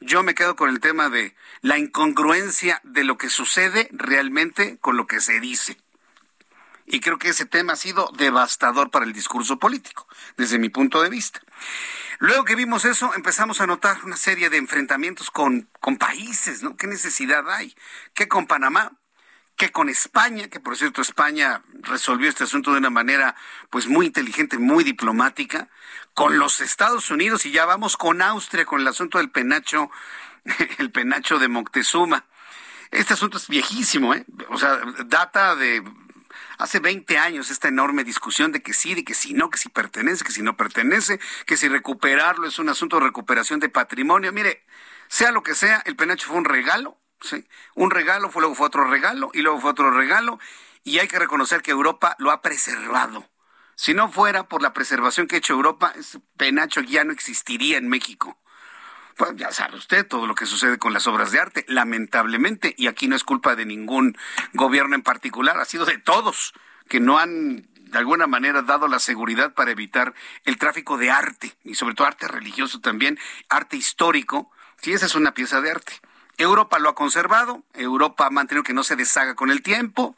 Yo 0.00 0.24
me 0.24 0.34
quedo 0.34 0.56
con 0.56 0.68
el 0.68 0.80
tema 0.80 1.08
de 1.08 1.36
la 1.60 1.78
incongruencia 1.78 2.80
de 2.82 3.04
lo 3.04 3.16
que 3.18 3.30
sucede 3.30 3.88
realmente 3.92 4.78
con 4.80 4.96
lo 4.96 5.06
que 5.06 5.20
se 5.20 5.38
dice. 5.38 5.76
Y 6.86 7.00
creo 7.00 7.18
que 7.18 7.30
ese 7.30 7.46
tema 7.46 7.72
ha 7.72 7.76
sido 7.76 8.10
devastador 8.16 8.90
para 8.90 9.06
el 9.06 9.12
discurso 9.12 9.58
político, 9.58 10.06
desde 10.36 10.58
mi 10.58 10.68
punto 10.68 11.02
de 11.02 11.08
vista. 11.08 11.40
Luego 12.18 12.44
que 12.44 12.54
vimos 12.54 12.84
eso, 12.84 13.12
empezamos 13.14 13.60
a 13.60 13.66
notar 13.66 14.04
una 14.04 14.16
serie 14.16 14.50
de 14.50 14.58
enfrentamientos 14.58 15.30
con, 15.30 15.68
con 15.80 15.96
países, 15.96 16.62
¿no? 16.62 16.76
¿Qué 16.76 16.86
necesidad 16.86 17.50
hay? 17.50 17.74
¿Qué 18.12 18.28
con 18.28 18.46
Panamá? 18.46 18.92
¿Qué 19.56 19.70
con 19.70 19.88
España? 19.88 20.48
Que 20.48 20.60
por 20.60 20.76
cierto, 20.76 21.00
España 21.00 21.62
resolvió 21.82 22.28
este 22.28 22.44
asunto 22.44 22.72
de 22.72 22.78
una 22.78 22.90
manera 22.90 23.34
pues 23.70 23.86
muy 23.86 24.06
inteligente, 24.06 24.58
muy 24.58 24.84
diplomática. 24.84 25.68
Con 26.12 26.38
los 26.38 26.60
Estados 26.60 27.10
Unidos 27.10 27.44
y 27.46 27.50
ya 27.50 27.64
vamos 27.64 27.96
con 27.96 28.22
Austria, 28.22 28.64
con 28.64 28.80
el 28.80 28.88
asunto 28.88 29.18
del 29.18 29.30
penacho, 29.30 29.90
el 30.78 30.90
penacho 30.90 31.38
de 31.38 31.48
Moctezuma. 31.48 32.24
Este 32.90 33.14
asunto 33.14 33.38
es 33.38 33.48
viejísimo, 33.48 34.14
¿eh? 34.14 34.24
O 34.50 34.58
sea, 34.58 34.80
data 35.06 35.56
de 35.56 35.82
hace 36.64 36.80
20 36.80 37.18
años 37.18 37.50
esta 37.50 37.68
enorme 37.68 38.04
discusión 38.04 38.50
de 38.50 38.62
que 38.62 38.72
sí, 38.72 38.94
de 38.94 39.04
que 39.04 39.14
si 39.14 39.34
no, 39.34 39.50
que 39.50 39.58
si 39.58 39.68
pertenece, 39.68 40.24
que 40.24 40.32
si 40.32 40.42
no 40.42 40.56
pertenece, 40.56 41.20
que 41.46 41.58
si 41.58 41.68
recuperarlo 41.68 42.46
es 42.46 42.58
un 42.58 42.70
asunto 42.70 42.96
de 42.96 43.04
recuperación 43.04 43.60
de 43.60 43.68
patrimonio. 43.68 44.32
Mire, 44.32 44.64
sea 45.08 45.30
lo 45.30 45.42
que 45.42 45.54
sea, 45.54 45.82
el 45.84 45.94
penacho 45.94 46.28
fue 46.28 46.38
un 46.38 46.46
regalo, 46.46 46.98
¿sí? 47.20 47.46
Un 47.74 47.90
regalo, 47.90 48.30
fue, 48.30 48.40
luego 48.40 48.54
fue 48.54 48.66
otro 48.66 48.84
regalo 48.84 49.30
y 49.34 49.42
luego 49.42 49.60
fue 49.60 49.70
otro 49.70 49.90
regalo 49.90 50.38
y 50.84 50.98
hay 50.98 51.08
que 51.08 51.18
reconocer 51.18 51.60
que 51.60 51.70
Europa 51.70 52.16
lo 52.18 52.30
ha 52.30 52.40
preservado. 52.40 53.28
Si 53.76 53.92
no 53.92 54.10
fuera 54.10 54.48
por 54.48 54.62
la 54.62 54.72
preservación 54.72 55.26
que 55.26 55.36
ha 55.36 55.38
hecho 55.38 55.52
Europa, 55.52 55.92
ese 55.96 56.20
penacho 56.38 56.80
ya 56.80 57.04
no 57.04 57.12
existiría 57.12 57.76
en 57.76 57.88
México. 57.88 58.38
Pues 59.16 59.36
ya 59.36 59.52
sabe 59.52 59.76
usted 59.76 60.06
todo 60.06 60.26
lo 60.26 60.34
que 60.34 60.46
sucede 60.46 60.78
con 60.78 60.92
las 60.92 61.06
obras 61.06 61.30
de 61.30 61.38
arte, 61.38 61.64
lamentablemente, 61.68 62.74
y 62.76 62.88
aquí 62.88 63.06
no 63.06 63.14
es 63.14 63.22
culpa 63.22 63.54
de 63.54 63.64
ningún 63.64 64.16
gobierno 64.54 64.96
en 64.96 65.02
particular, 65.02 65.58
ha 65.58 65.64
sido 65.64 65.84
de 65.84 65.98
todos 65.98 66.52
que 66.88 66.98
no 66.98 67.18
han 67.18 67.68
de 67.76 67.98
alguna 67.98 68.26
manera 68.26 68.62
dado 68.62 68.88
la 68.88 68.98
seguridad 68.98 69.54
para 69.54 69.70
evitar 69.70 70.14
el 70.44 70.58
tráfico 70.58 70.98
de 70.98 71.12
arte, 71.12 71.54
y 71.62 71.76
sobre 71.76 71.94
todo 71.94 72.08
arte 72.08 72.26
religioso 72.26 72.80
también, 72.80 73.18
arte 73.48 73.76
histórico, 73.76 74.50
si 74.82 74.92
esa 74.92 75.06
es 75.06 75.14
una 75.14 75.32
pieza 75.32 75.60
de 75.60 75.70
arte. 75.70 75.92
Europa 76.36 76.80
lo 76.80 76.88
ha 76.88 76.94
conservado, 76.96 77.62
Europa 77.72 78.26
ha 78.26 78.30
mantenido 78.30 78.64
que 78.64 78.74
no 78.74 78.82
se 78.82 78.96
deshaga 78.96 79.36
con 79.36 79.52
el 79.52 79.62
tiempo, 79.62 80.16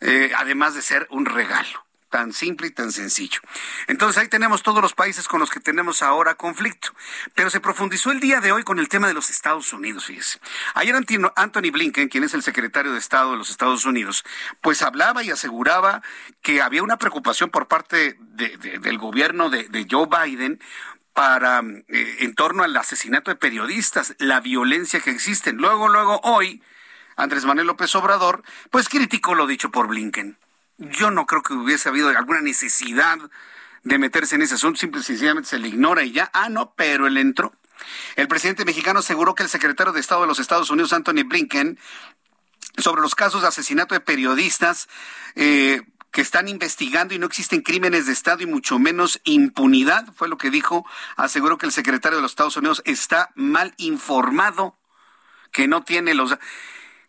eh, 0.00 0.32
además 0.36 0.74
de 0.74 0.82
ser 0.82 1.08
un 1.10 1.26
regalo 1.26 1.84
tan 2.10 2.32
simple 2.32 2.66
y 2.66 2.70
tan 2.70 2.92
sencillo. 2.92 3.40
Entonces 3.86 4.20
ahí 4.20 4.28
tenemos 4.28 4.62
todos 4.62 4.82
los 4.82 4.94
países 4.94 5.28
con 5.28 5.40
los 5.40 5.48
que 5.48 5.60
tenemos 5.60 6.02
ahora 6.02 6.34
conflicto. 6.34 6.92
Pero 7.34 7.48
se 7.48 7.60
profundizó 7.60 8.10
el 8.10 8.20
día 8.20 8.40
de 8.40 8.52
hoy 8.52 8.64
con 8.64 8.78
el 8.78 8.88
tema 8.88 9.06
de 9.06 9.14
los 9.14 9.30
Estados 9.30 9.72
Unidos, 9.72 10.04
fíjese. 10.04 10.40
Ayer 10.74 10.94
Anthony 10.94 11.70
Blinken, 11.72 12.08
quien 12.08 12.24
es 12.24 12.34
el 12.34 12.42
secretario 12.42 12.92
de 12.92 12.98
Estado 12.98 13.30
de 13.30 13.38
los 13.38 13.50
Estados 13.50 13.84
Unidos, 13.86 14.24
pues 14.60 14.82
hablaba 14.82 15.22
y 15.22 15.30
aseguraba 15.30 16.02
que 16.42 16.60
había 16.60 16.82
una 16.82 16.98
preocupación 16.98 17.50
por 17.50 17.68
parte 17.68 18.18
del 18.18 18.98
gobierno 18.98 19.48
de, 19.48 19.86
Joe 19.88 20.06
Biden 20.06 20.60
para 21.14 21.60
eh, 21.88 22.16
en 22.20 22.34
torno 22.34 22.62
al 22.62 22.76
asesinato 22.76 23.30
de 23.30 23.36
periodistas, 23.36 24.14
la 24.18 24.40
violencia 24.40 25.00
que 25.00 25.10
existe. 25.10 25.52
Luego, 25.52 25.88
luego, 25.88 26.20
hoy, 26.22 26.62
Andrés 27.16 27.44
Manuel 27.44 27.68
López 27.68 27.94
Obrador, 27.94 28.42
pues 28.70 28.88
criticó 28.88 29.34
lo 29.34 29.46
dicho 29.46 29.70
por 29.70 29.86
Blinken 29.86 30.36
yo 30.80 31.10
no 31.10 31.26
creo 31.26 31.42
que 31.42 31.52
hubiese 31.52 31.88
habido 31.88 32.08
alguna 32.08 32.40
necesidad 32.40 33.18
de 33.82 33.98
meterse 33.98 34.34
en 34.34 34.42
ese 34.42 34.54
asunto, 34.54 34.80
simple 34.80 35.00
y 35.00 35.04
sencillamente 35.04 35.48
se 35.48 35.58
le 35.58 35.68
ignora 35.68 36.02
y 36.02 36.12
ya, 36.12 36.30
ah, 36.32 36.48
no, 36.48 36.74
pero 36.74 37.06
él 37.06 37.16
entró. 37.16 37.52
El 38.16 38.28
presidente 38.28 38.64
mexicano 38.64 39.00
aseguró 39.00 39.34
que 39.34 39.42
el 39.42 39.48
secretario 39.48 39.92
de 39.92 40.00
Estado 40.00 40.22
de 40.22 40.26
los 40.26 40.38
Estados 40.38 40.70
Unidos, 40.70 40.92
Anthony 40.92 41.24
Blinken, 41.24 41.78
sobre 42.78 43.02
los 43.02 43.14
casos 43.14 43.42
de 43.42 43.48
asesinato 43.48 43.94
de 43.94 44.00
periodistas, 44.00 44.88
eh, 45.34 45.82
que 46.10 46.22
están 46.22 46.48
investigando 46.48 47.14
y 47.14 47.18
no 47.18 47.26
existen 47.26 47.62
crímenes 47.62 48.06
de 48.06 48.12
Estado 48.12 48.42
y 48.42 48.46
mucho 48.46 48.78
menos 48.78 49.20
impunidad, 49.24 50.12
fue 50.14 50.28
lo 50.28 50.38
que 50.38 50.50
dijo. 50.50 50.84
Aseguró 51.16 51.56
que 51.56 51.66
el 51.66 51.72
secretario 51.72 52.16
de 52.16 52.22
los 52.22 52.32
Estados 52.32 52.56
Unidos 52.56 52.82
está 52.84 53.30
mal 53.34 53.74
informado, 53.76 54.76
que 55.52 55.68
no 55.68 55.84
tiene 55.84 56.14
los 56.14 56.36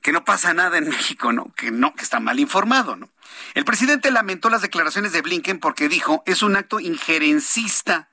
que 0.02 0.12
no 0.12 0.26
pasa 0.26 0.54
nada 0.54 0.78
en 0.78 0.90
México, 0.90 1.32
¿no? 1.32 1.54
Que 1.56 1.72
no, 1.72 1.94
que 1.94 2.04
está 2.04 2.20
mal 2.20 2.40
informado, 2.40 2.96
¿no? 2.96 3.10
El 3.54 3.66
presidente 3.66 4.12
lamentó 4.12 4.50
las 4.50 4.62
declaraciones 4.62 5.14
de 5.14 5.22
Blinken 5.22 5.60
porque 5.60 5.90
dijo, 5.90 6.24
es 6.26 6.42
un 6.42 6.56
acto 6.56 6.80
injerencista 6.80 8.10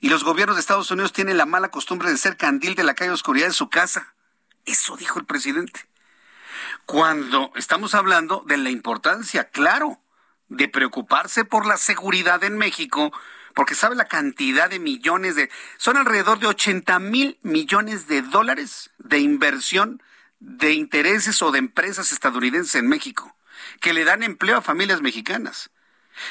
y 0.00 0.08
los 0.08 0.24
gobiernos 0.24 0.56
de 0.56 0.60
Estados 0.60 0.90
Unidos 0.90 1.12
tienen 1.12 1.36
la 1.36 1.46
mala 1.46 1.70
costumbre 1.70 2.10
de 2.10 2.18
ser 2.18 2.36
candil 2.36 2.74
de 2.74 2.84
la 2.84 2.94
calle 2.94 3.12
oscuridad 3.12 3.46
de 3.46 3.52
su 3.52 3.70
casa. 3.70 4.14
Eso 4.64 4.96
dijo 4.96 5.18
el 5.18 5.24
presidente. 5.24 5.88
Cuando 6.86 7.52
estamos 7.56 7.94
hablando 7.94 8.44
de 8.46 8.56
la 8.56 8.70
importancia, 8.70 9.48
claro, 9.50 10.00
de 10.48 10.68
preocuparse 10.68 11.44
por 11.44 11.66
la 11.66 11.76
seguridad 11.76 12.44
en 12.44 12.58
México, 12.58 13.12
porque 13.54 13.74
sabe 13.74 13.96
la 13.96 14.06
cantidad 14.06 14.68
de 14.68 14.78
millones 14.78 15.36
de... 15.36 15.50
Son 15.78 15.96
alrededor 15.96 16.38
de 16.40 16.48
80 16.48 16.98
mil 16.98 17.38
millones 17.42 18.06
de 18.08 18.22
dólares 18.22 18.90
de 18.98 19.18
inversión 19.18 20.02
de 20.42 20.72
intereses 20.72 21.40
o 21.40 21.52
de 21.52 21.60
empresas 21.60 22.10
estadounidenses 22.10 22.74
en 22.74 22.88
México, 22.88 23.36
que 23.80 23.92
le 23.92 24.04
dan 24.04 24.24
empleo 24.24 24.58
a 24.58 24.62
familias 24.62 25.00
mexicanas. 25.00 25.70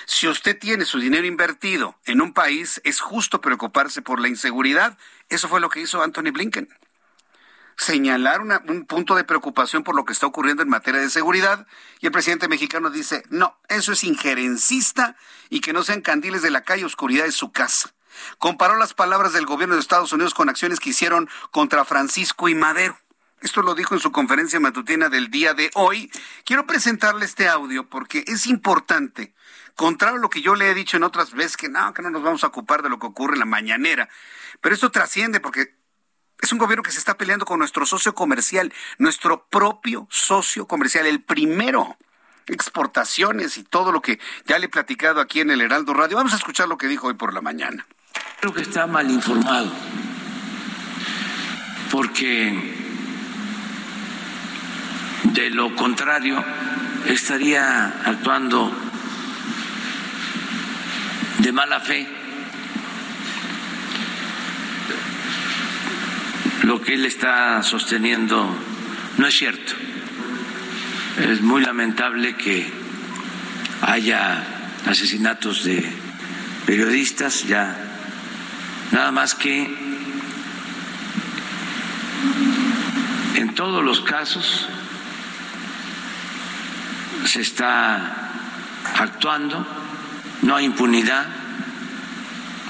Si 0.05 0.27
usted 0.27 0.59
tiene 0.59 0.83
su 0.83 0.99
dinero 0.99 1.25
invertido 1.25 1.97
en 2.05 2.21
un 2.21 2.33
país, 2.33 2.81
es 2.83 2.99
justo 2.99 3.39
preocuparse 3.39 4.01
por 4.01 4.19
la 4.19 4.27
inseguridad. 4.27 4.97
Eso 5.29 5.47
fue 5.47 5.61
lo 5.61 5.69
que 5.69 5.79
hizo 5.79 6.03
Anthony 6.03 6.31
Blinken. 6.33 6.69
Señalar 7.77 8.41
un 8.41 8.85
punto 8.85 9.15
de 9.15 9.23
preocupación 9.23 9.83
por 9.83 9.95
lo 9.95 10.03
que 10.03 10.13
está 10.13 10.27
ocurriendo 10.27 10.61
en 10.61 10.69
materia 10.69 10.99
de 10.99 11.09
seguridad 11.09 11.65
y 11.99 12.05
el 12.05 12.11
presidente 12.11 12.49
mexicano 12.49 12.89
dice, 12.89 13.23
no, 13.29 13.57
eso 13.69 13.93
es 13.93 14.03
injerencista 14.03 15.15
y 15.49 15.61
que 15.61 15.73
no 15.73 15.83
sean 15.83 16.01
candiles 16.01 16.41
de 16.41 16.51
la 16.51 16.61
calle 16.61 16.85
oscuridad 16.85 17.23
de 17.23 17.31
su 17.31 17.51
casa. 17.51 17.93
Comparó 18.37 18.75
las 18.75 18.93
palabras 18.93 19.31
del 19.31 19.45
gobierno 19.45 19.75
de 19.75 19.81
Estados 19.81 20.11
Unidos 20.11 20.33
con 20.33 20.49
acciones 20.49 20.81
que 20.81 20.89
hicieron 20.89 21.29
contra 21.49 21.85
Francisco 21.85 22.49
y 22.49 22.55
Madero. 22.55 22.99
Esto 23.41 23.63
lo 23.63 23.73
dijo 23.73 23.95
en 23.95 23.99
su 23.99 24.11
conferencia 24.11 24.59
matutina 24.59 25.09
del 25.09 25.31
día 25.31 25.55
de 25.55 25.71
hoy. 25.73 26.11
Quiero 26.45 26.67
presentarle 26.67 27.25
este 27.25 27.49
audio 27.49 27.89
porque 27.89 28.23
es 28.27 28.45
importante. 28.45 29.33
Contrario 29.75 30.17
a 30.17 30.21
lo 30.21 30.29
que 30.29 30.43
yo 30.43 30.53
le 30.53 30.69
he 30.69 30.75
dicho 30.75 30.97
en 30.97 31.03
otras 31.03 31.33
veces, 31.33 31.57
que 31.57 31.67
no, 31.67 31.91
que 31.93 32.03
no 32.03 32.11
nos 32.11 32.21
vamos 32.21 32.43
a 32.43 32.47
ocupar 32.47 32.83
de 32.83 32.89
lo 32.89 32.99
que 32.99 33.07
ocurre 33.07 33.33
en 33.33 33.39
la 33.39 33.45
mañanera. 33.45 34.09
Pero 34.61 34.75
esto 34.75 34.91
trasciende 34.91 35.39
porque 35.39 35.75
es 36.39 36.51
un 36.51 36.59
gobierno 36.59 36.83
que 36.83 36.91
se 36.91 36.99
está 36.99 37.17
peleando 37.17 37.45
con 37.45 37.57
nuestro 37.57 37.83
socio 37.87 38.13
comercial, 38.13 38.71
nuestro 38.99 39.47
propio 39.47 40.07
socio 40.11 40.67
comercial, 40.67 41.07
el 41.07 41.23
primero. 41.23 41.97
Exportaciones 42.45 43.57
y 43.57 43.63
todo 43.63 43.91
lo 43.91 44.01
que 44.01 44.19
ya 44.45 44.59
le 44.59 44.65
he 44.65 44.69
platicado 44.69 45.21
aquí 45.21 45.39
en 45.39 45.51
el 45.51 45.61
Heraldo 45.61 45.93
Radio. 45.93 46.17
Vamos 46.17 46.33
a 46.33 46.37
escuchar 46.37 46.67
lo 46.67 46.77
que 46.77 46.87
dijo 46.87 47.07
hoy 47.07 47.13
por 47.13 47.33
la 47.33 47.41
mañana. 47.41 47.87
Creo 48.39 48.53
que 48.53 48.61
está 48.61 48.87
mal 48.87 49.09
informado. 49.09 49.71
Porque 51.91 52.80
de 55.23 55.49
lo 55.49 55.75
contrario, 55.75 56.43
estaría 57.05 57.87
actuando 58.05 58.71
de 61.39 61.51
mala 61.51 61.79
fe. 61.79 62.07
Lo 66.63 66.81
que 66.81 66.93
él 66.93 67.05
está 67.05 67.63
sosteniendo 67.63 68.55
no 69.17 69.27
es 69.27 69.35
cierto. 69.35 69.73
Es 71.17 71.41
muy 71.41 71.61
lamentable 71.61 72.35
que 72.35 72.71
haya 73.81 74.43
asesinatos 74.85 75.63
de 75.63 75.83
periodistas, 76.65 77.47
ya 77.47 77.75
nada 78.91 79.11
más 79.11 79.35
que 79.35 79.91
en 83.35 83.55
todos 83.55 83.83
los 83.83 84.01
casos 84.01 84.67
se 87.25 87.41
está 87.41 88.31
actuando, 88.97 89.65
no 90.41 90.55
hay 90.55 90.65
impunidad, 90.65 91.25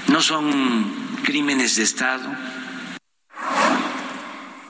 no 0.07 0.21
son 0.21 1.17
crímenes 1.23 1.75
de 1.75 1.83
Estado. 1.83 2.35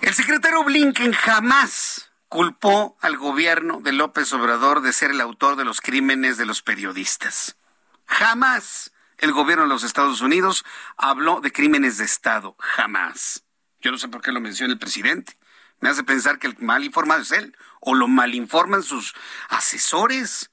El 0.01 0.13
secretario 0.13 0.63
Blinken 0.63 1.13
jamás 1.13 2.11
culpó 2.27 2.97
al 3.01 3.17
gobierno 3.17 3.81
de 3.81 3.91
López 3.91 4.31
Obrador 4.33 4.81
de 4.81 4.93
ser 4.93 5.11
el 5.11 5.21
autor 5.21 5.55
de 5.55 5.65
los 5.65 5.81
crímenes 5.81 6.37
de 6.37 6.45
los 6.45 6.61
periodistas. 6.61 7.57
Jamás 8.05 8.91
el 9.17 9.31
gobierno 9.31 9.63
de 9.63 9.69
los 9.69 9.83
Estados 9.83 10.21
Unidos 10.21 10.65
habló 10.97 11.41
de 11.41 11.51
crímenes 11.51 11.97
de 11.97 12.05
Estado. 12.05 12.55
Jamás. 12.59 13.43
Yo 13.79 13.91
no 13.91 13.97
sé 13.97 14.07
por 14.07 14.21
qué 14.21 14.31
lo 14.31 14.41
menciona 14.41 14.73
el 14.73 14.79
presidente. 14.79 15.37
Me 15.81 15.89
hace 15.89 16.03
pensar 16.03 16.39
que 16.39 16.47
el 16.47 16.55
mal 16.59 16.83
informado 16.83 17.21
es 17.21 17.31
él 17.31 17.57
o 17.79 17.95
lo 17.95 18.07
malinforman 18.07 18.83
sus 18.83 19.13
asesores. 19.49 20.51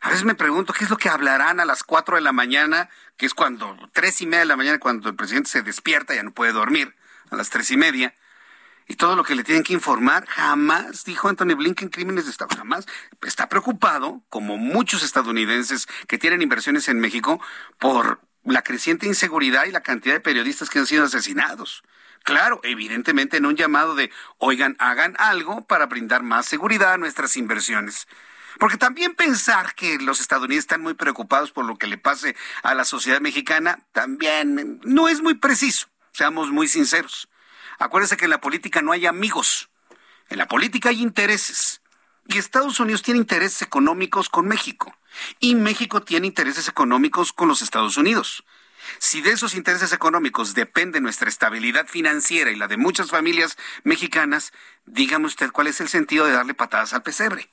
A 0.00 0.10
veces 0.10 0.24
me 0.24 0.34
pregunto 0.34 0.72
qué 0.72 0.84
es 0.84 0.90
lo 0.90 0.98
que 0.98 1.08
hablarán 1.08 1.60
a 1.60 1.64
las 1.64 1.82
cuatro 1.84 2.16
de 2.16 2.20
la 2.20 2.32
mañana, 2.32 2.90
que 3.16 3.26
es 3.26 3.32
cuando, 3.32 3.76
tres 3.92 4.20
y 4.20 4.26
media 4.26 4.40
de 4.40 4.46
la 4.46 4.56
mañana, 4.56 4.78
cuando 4.78 5.08
el 5.08 5.16
presidente 5.16 5.48
se 5.48 5.62
despierta, 5.62 6.14
ya 6.14 6.22
no 6.22 6.32
puede 6.32 6.52
dormir, 6.52 6.94
a 7.30 7.36
las 7.36 7.48
tres 7.48 7.70
y 7.70 7.76
media. 7.76 8.14
Y 8.88 8.96
todo 8.96 9.16
lo 9.16 9.24
que 9.24 9.34
le 9.34 9.44
tienen 9.44 9.64
que 9.64 9.72
informar, 9.72 10.26
jamás, 10.26 11.04
dijo 11.04 11.28
Anthony 11.28 11.54
Blinken, 11.56 11.88
crímenes 11.88 12.24
de 12.24 12.30
Estado, 12.30 12.54
jamás. 12.56 12.86
Está 13.22 13.48
preocupado, 13.48 14.22
como 14.28 14.58
muchos 14.58 15.02
estadounidenses 15.02 15.86
que 16.06 16.18
tienen 16.18 16.42
inversiones 16.42 16.88
en 16.88 17.00
México, 17.00 17.40
por 17.78 18.20
la 18.44 18.62
creciente 18.62 19.06
inseguridad 19.06 19.64
y 19.66 19.72
la 19.72 19.80
cantidad 19.80 20.14
de 20.14 20.20
periodistas 20.20 20.70
que 20.70 20.78
han 20.78 20.86
sido 20.86 21.04
asesinados. 21.04 21.82
Claro, 22.26 22.58
evidentemente 22.64 23.36
en 23.36 23.46
un 23.46 23.54
llamado 23.54 23.94
de, 23.94 24.10
oigan, 24.38 24.74
hagan 24.80 25.14
algo 25.20 25.64
para 25.64 25.86
brindar 25.86 26.24
más 26.24 26.46
seguridad 26.46 26.94
a 26.94 26.98
nuestras 26.98 27.36
inversiones. 27.36 28.08
Porque 28.58 28.76
también 28.76 29.14
pensar 29.14 29.76
que 29.76 29.98
los 29.98 30.20
estadounidenses 30.20 30.64
están 30.64 30.82
muy 30.82 30.94
preocupados 30.94 31.52
por 31.52 31.64
lo 31.64 31.78
que 31.78 31.86
le 31.86 31.98
pase 31.98 32.34
a 32.64 32.74
la 32.74 32.84
sociedad 32.84 33.20
mexicana 33.20 33.78
también 33.92 34.80
no 34.82 35.08
es 35.08 35.22
muy 35.22 35.34
preciso, 35.34 35.86
seamos 36.10 36.50
muy 36.50 36.66
sinceros. 36.66 37.28
Acuérdense 37.78 38.16
que 38.16 38.24
en 38.24 38.32
la 38.32 38.40
política 38.40 38.82
no 38.82 38.90
hay 38.90 39.06
amigos, 39.06 39.70
en 40.28 40.38
la 40.38 40.48
política 40.48 40.88
hay 40.88 41.02
intereses. 41.02 41.80
Y 42.26 42.38
Estados 42.38 42.80
Unidos 42.80 43.02
tiene 43.02 43.20
intereses 43.20 43.62
económicos 43.62 44.28
con 44.28 44.48
México. 44.48 44.96
Y 45.38 45.54
México 45.54 46.02
tiene 46.02 46.26
intereses 46.26 46.66
económicos 46.66 47.32
con 47.32 47.46
los 47.46 47.62
Estados 47.62 47.96
Unidos. 47.96 48.42
Si 48.98 49.20
de 49.20 49.30
esos 49.30 49.54
intereses 49.54 49.92
económicos 49.92 50.54
depende 50.54 51.00
nuestra 51.00 51.28
estabilidad 51.28 51.86
financiera 51.86 52.50
y 52.50 52.56
la 52.56 52.68
de 52.68 52.76
muchas 52.76 53.10
familias 53.10 53.56
mexicanas, 53.84 54.52
dígame 54.84 55.26
usted 55.26 55.50
cuál 55.50 55.66
es 55.66 55.80
el 55.80 55.88
sentido 55.88 56.26
de 56.26 56.32
darle 56.32 56.54
patadas 56.54 56.92
al 56.92 57.02
pesebre. 57.02 57.50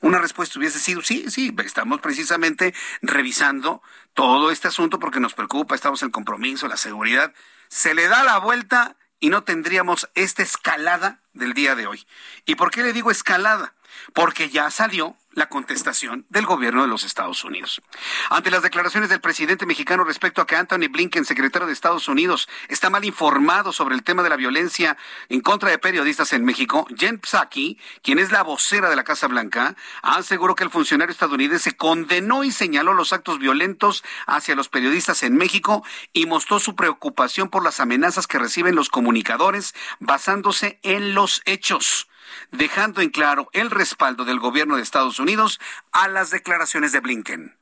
Una 0.00 0.18
respuesta 0.18 0.58
hubiese 0.58 0.78
sido, 0.78 1.00
sí, 1.00 1.30
sí, 1.30 1.54
estamos 1.64 2.00
precisamente 2.00 2.74
revisando 3.00 3.82
todo 4.12 4.50
este 4.50 4.68
asunto 4.68 4.98
porque 4.98 5.20
nos 5.20 5.34
preocupa, 5.34 5.74
estamos 5.74 6.02
en 6.02 6.10
compromiso, 6.10 6.68
la 6.68 6.76
seguridad. 6.76 7.32
Se 7.68 7.94
le 7.94 8.08
da 8.08 8.22
la 8.22 8.38
vuelta 8.38 8.96
y 9.18 9.30
no 9.30 9.44
tendríamos 9.44 10.10
esta 10.14 10.42
escalada 10.42 11.22
del 11.32 11.54
día 11.54 11.74
de 11.74 11.86
hoy. 11.86 12.06
¿Y 12.44 12.56
por 12.56 12.70
qué 12.70 12.82
le 12.82 12.92
digo 12.92 13.10
escalada? 13.10 13.74
Porque 14.12 14.50
ya 14.50 14.70
salió 14.70 15.16
la 15.34 15.48
contestación 15.48 16.26
del 16.28 16.46
gobierno 16.46 16.82
de 16.82 16.88
los 16.88 17.04
Estados 17.04 17.44
Unidos. 17.44 17.82
Ante 18.30 18.50
las 18.50 18.62
declaraciones 18.62 19.10
del 19.10 19.20
presidente 19.20 19.66
mexicano 19.66 20.04
respecto 20.04 20.40
a 20.40 20.46
que 20.46 20.56
Anthony 20.56 20.88
Blinken, 20.90 21.24
secretario 21.24 21.66
de 21.66 21.72
Estados 21.72 22.08
Unidos, 22.08 22.48
está 22.68 22.90
mal 22.90 23.04
informado 23.04 23.72
sobre 23.72 23.94
el 23.94 24.02
tema 24.02 24.22
de 24.22 24.28
la 24.28 24.36
violencia 24.36 24.96
en 25.28 25.40
contra 25.40 25.70
de 25.70 25.78
periodistas 25.78 26.32
en 26.32 26.44
México, 26.44 26.86
Jen 26.96 27.20
Psaki, 27.20 27.78
quien 28.02 28.18
es 28.18 28.32
la 28.32 28.42
vocera 28.42 28.88
de 28.90 28.96
la 28.96 29.04
Casa 29.04 29.26
Blanca, 29.26 29.76
aseguró 30.02 30.54
que 30.54 30.64
el 30.64 30.70
funcionario 30.70 31.12
estadounidense 31.12 31.76
condenó 31.76 32.44
y 32.44 32.52
señaló 32.52 32.94
los 32.94 33.12
actos 33.12 33.38
violentos 33.38 34.04
hacia 34.26 34.54
los 34.54 34.68
periodistas 34.68 35.22
en 35.22 35.36
México 35.36 35.84
y 36.12 36.26
mostró 36.26 36.60
su 36.60 36.74
preocupación 36.74 37.48
por 37.48 37.62
las 37.62 37.80
amenazas 37.80 38.26
que 38.26 38.38
reciben 38.38 38.74
los 38.74 38.88
comunicadores 38.88 39.74
basándose 40.00 40.78
en 40.82 41.14
los 41.14 41.42
hechos 41.44 42.08
dejando 42.50 43.00
en 43.00 43.10
claro 43.10 43.48
el 43.52 43.70
respaldo 43.70 44.24
del 44.24 44.38
gobierno 44.38 44.76
de 44.76 44.82
Estados 44.82 45.18
Unidos 45.18 45.60
a 45.92 46.08
las 46.08 46.30
declaraciones 46.30 46.92
de 46.92 47.00
Blinken. 47.00 47.56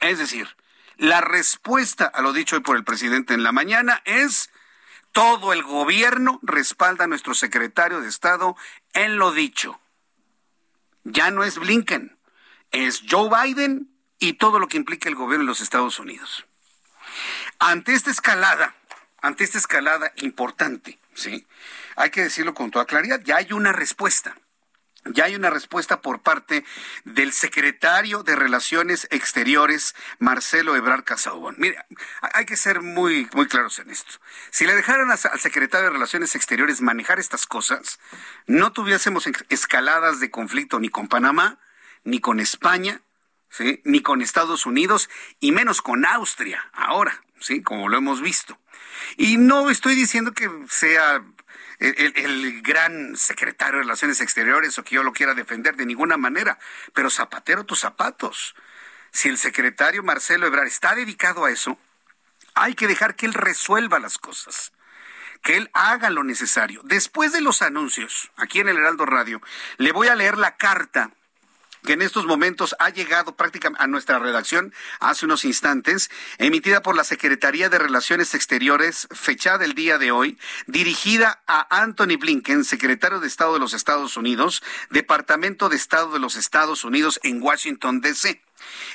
Es 0.00 0.18
decir, 0.18 0.56
la 0.96 1.20
respuesta 1.20 2.06
a 2.06 2.22
lo 2.22 2.32
dicho 2.32 2.56
hoy 2.56 2.62
por 2.62 2.76
el 2.76 2.84
presidente 2.84 3.34
en 3.34 3.42
la 3.42 3.52
mañana 3.52 4.02
es 4.04 4.50
todo 5.12 5.52
el 5.52 5.62
gobierno 5.62 6.40
respalda 6.42 7.04
a 7.04 7.06
nuestro 7.06 7.34
secretario 7.34 8.00
de 8.00 8.08
Estado 8.08 8.56
en 8.92 9.16
lo 9.16 9.32
dicho. 9.32 9.80
Ya 11.04 11.30
no 11.30 11.44
es 11.44 11.58
Blinken, 11.58 12.18
es 12.70 13.02
Joe 13.08 13.30
Biden 13.30 13.88
y 14.18 14.34
todo 14.34 14.58
lo 14.58 14.68
que 14.68 14.76
implica 14.76 15.08
el 15.08 15.14
gobierno 15.14 15.44
de 15.44 15.48
los 15.48 15.60
Estados 15.60 15.98
Unidos. 15.98 16.46
Ante 17.58 17.94
esta 17.94 18.10
escalada, 18.10 18.74
ante 19.20 19.44
esta 19.44 19.58
escalada 19.58 20.12
importante, 20.16 20.98
¿sí? 21.14 21.46
Hay 21.96 22.10
que 22.10 22.22
decirlo 22.22 22.54
con 22.54 22.70
toda 22.70 22.84
claridad, 22.84 23.20
ya 23.24 23.36
hay 23.36 23.52
una 23.52 23.72
respuesta. 23.72 24.36
Ya 25.06 25.24
hay 25.24 25.36
una 25.36 25.50
respuesta 25.50 26.00
por 26.00 26.22
parte 26.22 26.64
del 27.04 27.32
secretario 27.32 28.22
de 28.22 28.36
Relaciones 28.36 29.06
Exteriores, 29.10 29.94
Marcelo 30.18 30.76
Ebrard 30.76 31.04
Casaubon. 31.04 31.56
Mira, 31.58 31.84
hay 32.20 32.46
que 32.46 32.56
ser 32.56 32.80
muy, 32.80 33.28
muy 33.34 33.46
claros 33.46 33.78
en 33.80 33.90
esto. 33.90 34.14
Si 34.50 34.66
le 34.66 34.74
dejaran 34.74 35.10
al 35.10 35.18
secretario 35.18 35.88
de 35.88 35.92
Relaciones 35.92 36.34
Exteriores 36.34 36.80
manejar 36.80 37.18
estas 37.18 37.46
cosas, 37.46 38.00
no 38.46 38.72
tuviésemos 38.72 39.28
escaladas 39.50 40.20
de 40.20 40.30
conflicto 40.30 40.80
ni 40.80 40.88
con 40.88 41.08
Panamá, 41.08 41.58
ni 42.02 42.20
con 42.20 42.40
España, 42.40 43.02
ni 43.84 44.00
con 44.00 44.22
Estados 44.22 44.64
Unidos, 44.64 45.10
y 45.38 45.52
menos 45.52 45.82
con 45.82 46.06
Austria, 46.06 46.70
ahora, 46.72 47.22
¿sí? 47.40 47.62
como 47.62 47.90
lo 47.90 47.98
hemos 47.98 48.22
visto. 48.22 48.58
Y 49.18 49.36
no 49.36 49.68
estoy 49.68 49.94
diciendo 49.94 50.32
que 50.32 50.50
sea 50.68 51.22
el, 51.78 52.62
gran 52.62 53.16
secretario 53.16 53.78
de 53.78 53.84
Relaciones 53.84 54.20
Exteriores 54.20 54.78
o 54.78 54.84
que 54.84 54.94
yo 54.94 55.02
lo 55.02 55.12
quiera 55.12 55.34
defender 55.34 55.76
de 55.76 55.86
ninguna 55.86 56.16
manera, 56.16 56.58
pero 56.92 57.10
zapatero 57.10 57.64
tus 57.64 57.80
zapatos. 57.80 58.54
Si 59.10 59.28
el 59.28 59.38
secretario 59.38 60.02
Marcelo 60.02 60.46
Ebrard 60.46 60.66
está 60.66 60.94
dedicado 60.94 61.44
a 61.44 61.50
eso, 61.50 61.78
hay 62.54 62.74
que 62.74 62.86
dejar 62.86 63.16
que 63.16 63.26
él 63.26 63.34
resuelva 63.34 63.98
las 63.98 64.18
cosas 64.18 64.72
que 65.42 65.58
él 65.58 65.70
haga 65.74 66.08
lo 66.08 66.24
necesario. 66.24 66.80
Después 66.84 67.30
de 67.32 67.42
los 67.42 67.60
anuncios, 67.60 68.32
aquí 68.36 68.60
en 68.60 68.68
el 68.68 68.78
Heraldo 68.78 69.04
Radio, 69.04 69.42
le 69.76 69.92
voy 69.92 70.08
a 70.08 70.14
leer 70.14 70.38
la 70.38 70.56
carta 70.56 71.10
que 71.84 71.92
en 71.92 72.02
estos 72.02 72.26
momentos 72.26 72.74
ha 72.78 72.90
llegado 72.90 73.36
prácticamente 73.36 73.82
a 73.82 73.86
nuestra 73.86 74.18
redacción 74.18 74.72
hace 75.00 75.26
unos 75.26 75.44
instantes, 75.44 76.10
emitida 76.38 76.82
por 76.82 76.96
la 76.96 77.04
Secretaría 77.04 77.68
de 77.68 77.78
Relaciones 77.78 78.34
Exteriores, 78.34 79.06
fechada 79.12 79.64
el 79.64 79.74
día 79.74 79.98
de 79.98 80.10
hoy, 80.10 80.38
dirigida 80.66 81.42
a 81.46 81.82
Anthony 81.82 82.16
Blinken, 82.18 82.64
secretario 82.64 83.20
de 83.20 83.26
Estado 83.26 83.54
de 83.54 83.60
los 83.60 83.74
Estados 83.74 84.16
Unidos, 84.16 84.62
Departamento 84.90 85.68
de 85.68 85.76
Estado 85.76 86.12
de 86.12 86.18
los 86.18 86.36
Estados 86.36 86.84
Unidos 86.84 87.20
en 87.22 87.42
Washington, 87.42 88.00
D.C. 88.00 88.40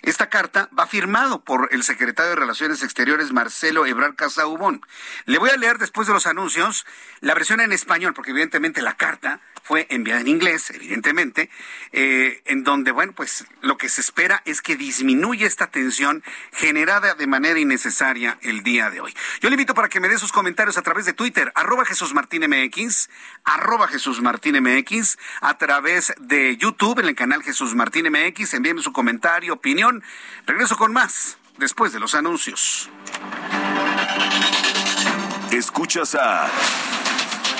Esta 0.02 0.30
carta 0.30 0.70
va 0.78 0.88
firmado 0.88 1.44
por 1.44 1.70
el 1.72 1.84
secretario 1.84 2.32
de 2.32 2.36
Relaciones 2.36 2.84
Exteriores 2.84 3.32
Marcelo 3.32 3.86
Ebrard 3.86 4.16
Casaubon. 4.16 4.82
Le 5.26 5.38
voy 5.38 5.50
a 5.50 5.58
leer 5.58 5.78
después 5.78 6.08
de 6.08 6.14
los 6.14 6.26
anuncios 6.26 6.86
la 7.20 7.34
versión 7.34 7.60
en 7.62 7.74
español, 7.74 8.14
porque 8.14 8.32
evidentemente 8.32 8.82
la 8.82 8.96
carta 8.96 9.42
fue 9.70 9.86
enviada 9.90 10.22
en 10.22 10.28
inglés, 10.28 10.72
evidentemente, 10.72 11.50
eh, 11.92 12.42
en 12.46 12.64
donde, 12.64 12.92
bueno, 12.92 13.14
pues 13.14 13.46
lo 13.62 13.78
que 13.78 13.88
se 13.88 14.02
espera 14.02 14.42
es 14.46 14.62
que 14.62 14.76
disminuya 14.76 15.46
esta 15.46 15.68
tensión 15.68 16.24
generada 16.54 17.14
de 17.14 17.28
manera 17.28 17.60
innecesaria 17.60 18.40
el 18.42 18.64
día 18.64 18.90
de 18.90 19.02
hoy. 19.02 19.14
Yo 19.42 19.50
le 19.50 19.54
invito 19.54 19.76
para 19.76 19.90
que 19.90 20.00
me 20.00 20.10
dé 20.10 20.18
sus 20.18 20.32
comentarios 20.32 20.78
a 20.78 20.82
través 20.82 21.06
de 21.06 21.14
Twitter, 21.14 21.52
arroba 21.54 21.86
Jesús 21.86 22.16
Martín 22.16 22.50
MX, 22.50 23.10
arroba 23.44 23.88
Jesús 23.88 24.22
Martín 24.22 24.56
MX, 24.60 25.18
a 25.42 25.58
través 25.58 26.14
de 26.18 26.58
YouTube, 26.58 27.00
en 27.00 27.06
el 27.06 27.16
canal 27.16 27.44
Jesús 27.44 27.76
Martín 27.76 28.08
MX, 28.10 28.56
envíenme 28.56 28.82
su 28.82 28.92
comentario, 28.92 29.59
opinión. 29.60 30.02
Regreso 30.48 30.78
con 30.78 30.94
más 30.94 31.38
después 31.58 31.92
de 31.92 32.00
los 32.00 32.16
anuncios. 32.16 32.90
Escuchas 35.52 36.16
a 36.16 36.48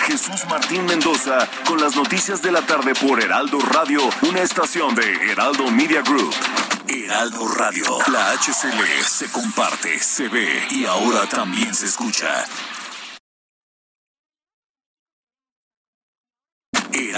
Jesús 0.08 0.46
Martín 0.50 0.86
Mendoza 0.86 1.48
con 1.68 1.80
las 1.82 1.96
noticias 1.96 2.42
de 2.42 2.52
la 2.52 2.62
tarde 2.62 2.94
por 2.96 3.22
Heraldo 3.22 3.60
Radio, 3.60 4.02
una 4.22 4.42
estación 4.42 4.96
de 4.96 5.32
Heraldo 5.32 5.70
Media 5.70 6.02
Group. 6.02 6.34
Heraldo 6.88 7.48
Radio, 7.48 7.84
la 8.08 8.32
HCL 8.32 9.04
se 9.06 9.30
comparte, 9.32 10.00
se 10.00 10.28
ve 10.30 10.68
y 10.72 10.86
ahora 10.86 11.28
también 11.28 11.76
se 11.76 11.86
escucha. 11.86 12.48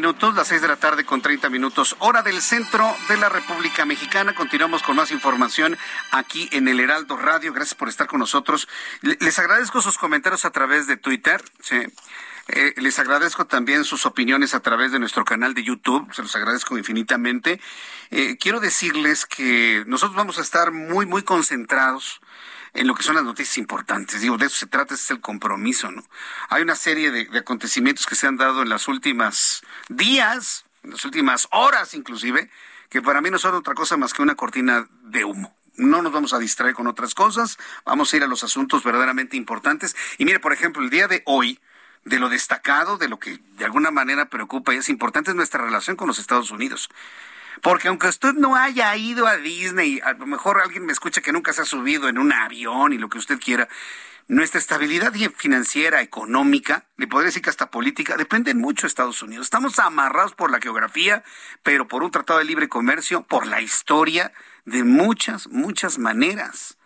Minutos, 0.00 0.34
las 0.34 0.48
6 0.48 0.62
de 0.62 0.68
la 0.68 0.76
tarde 0.76 1.04
con 1.04 1.20
30 1.20 1.50
minutos, 1.50 1.94
hora 1.98 2.22
del 2.22 2.40
centro 2.40 2.90
de 3.10 3.18
la 3.18 3.28
República 3.28 3.84
Mexicana. 3.84 4.34
Continuamos 4.34 4.82
con 4.82 4.96
más 4.96 5.10
información 5.10 5.76
aquí 6.10 6.48
en 6.52 6.68
el 6.68 6.80
Heraldo 6.80 7.18
Radio. 7.18 7.52
Gracias 7.52 7.74
por 7.74 7.90
estar 7.90 8.06
con 8.06 8.18
nosotros. 8.18 8.66
Les 9.02 9.38
agradezco 9.38 9.82
sus 9.82 9.98
comentarios 9.98 10.46
a 10.46 10.52
través 10.52 10.86
de 10.86 10.96
Twitter. 10.96 11.42
Eh, 12.48 12.72
les 12.78 12.98
agradezco 12.98 13.44
también 13.44 13.84
sus 13.84 14.06
opiniones 14.06 14.54
a 14.54 14.60
través 14.60 14.90
de 14.90 14.98
nuestro 14.98 15.26
canal 15.26 15.52
de 15.52 15.64
YouTube. 15.64 16.10
Se 16.14 16.22
los 16.22 16.34
agradezco 16.34 16.78
infinitamente. 16.78 17.60
Eh, 18.10 18.38
quiero 18.40 18.58
decirles 18.58 19.26
que 19.26 19.84
nosotros 19.86 20.16
vamos 20.16 20.38
a 20.38 20.40
estar 20.40 20.72
muy, 20.72 21.04
muy 21.04 21.24
concentrados 21.24 22.22
en 22.74 22.86
lo 22.86 22.94
que 22.94 23.02
son 23.02 23.14
las 23.14 23.24
noticias 23.24 23.58
importantes. 23.58 24.20
Digo, 24.20 24.36
de 24.36 24.46
eso 24.46 24.56
se 24.56 24.66
trata, 24.66 24.94
ese 24.94 25.04
es 25.04 25.10
el 25.10 25.20
compromiso, 25.20 25.90
¿no? 25.90 26.04
Hay 26.48 26.62
una 26.62 26.76
serie 26.76 27.10
de, 27.10 27.38
acontecimientos 27.38 28.06
que 28.06 28.14
se 28.14 28.26
han 28.26 28.36
dado 28.36 28.62
en 28.62 28.68
las 28.68 28.88
últimas 28.88 29.62
días, 29.88 30.64
en 30.82 30.90
las 30.92 31.04
últimas 31.04 31.48
horas 31.52 31.94
inclusive, 31.94 32.50
que 32.88 33.02
para 33.02 33.20
mí 33.20 33.30
no 33.30 33.38
son 33.38 33.54
otra 33.54 33.74
cosa 33.74 33.96
más 33.96 34.12
que 34.12 34.22
una 34.22 34.34
cortina 34.34 34.88
de 35.02 35.24
humo. 35.24 35.54
No 35.76 36.02
nos 36.02 36.12
vamos 36.12 36.32
a 36.32 36.38
distraer 36.38 36.74
con 36.74 36.86
otras 36.86 37.14
cosas, 37.14 37.58
vamos 37.84 38.12
a 38.12 38.16
ir 38.16 38.24
a 38.24 38.26
los 38.26 38.44
asuntos 38.44 38.84
verdaderamente 38.84 39.36
importantes. 39.36 39.96
Y 40.18 40.24
mire, 40.24 40.40
por 40.40 40.52
ejemplo, 40.52 40.82
el 40.82 40.90
día 40.90 41.08
de 41.08 41.22
hoy, 41.26 41.58
de 42.04 42.18
lo 42.18 42.28
destacado, 42.28 42.98
de 42.98 43.08
lo 43.08 43.18
que 43.18 43.38
de 43.56 43.64
alguna 43.64 43.90
manera 43.90 44.28
preocupa 44.28 44.74
y 44.74 44.78
es 44.78 44.88
importante 44.88 45.30
es 45.30 45.36
nuestra 45.36 45.62
relación 45.62 45.96
con 45.96 46.08
los 46.08 46.18
Estados 46.18 46.50
Unidos. 46.50 46.90
Porque 47.62 47.88
aunque 47.88 48.08
usted 48.08 48.34
no 48.34 48.56
haya 48.56 48.94
ido 48.96 49.26
a 49.26 49.36
Disney, 49.36 50.00
a 50.02 50.12
lo 50.12 50.26
mejor 50.26 50.60
alguien 50.60 50.86
me 50.86 50.92
escucha 50.92 51.20
que 51.20 51.32
nunca 51.32 51.52
se 51.52 51.62
ha 51.62 51.64
subido 51.64 52.08
en 52.08 52.18
un 52.18 52.32
avión 52.32 52.92
y 52.92 52.98
lo 52.98 53.08
que 53.08 53.18
usted 53.18 53.38
quiera, 53.38 53.68
nuestra 54.28 54.60
estabilidad 54.60 55.12
financiera, 55.36 56.02
económica, 56.02 56.84
le 56.96 57.08
podría 57.08 57.26
decir 57.26 57.42
que 57.42 57.50
hasta 57.50 57.70
política, 57.70 58.16
depende 58.16 58.54
mucho 58.54 58.82
de 58.82 58.88
Estados 58.88 59.22
Unidos. 59.22 59.46
Estamos 59.46 59.78
amarrados 59.80 60.34
por 60.34 60.52
la 60.52 60.60
geografía, 60.60 61.24
pero 61.64 61.88
por 61.88 62.04
un 62.04 62.12
tratado 62.12 62.38
de 62.38 62.44
libre 62.44 62.68
comercio, 62.68 63.22
por 63.22 63.46
la 63.46 63.60
historia, 63.60 64.32
de 64.64 64.84
muchas, 64.84 65.48
muchas 65.48 65.98
maneras. 65.98 66.78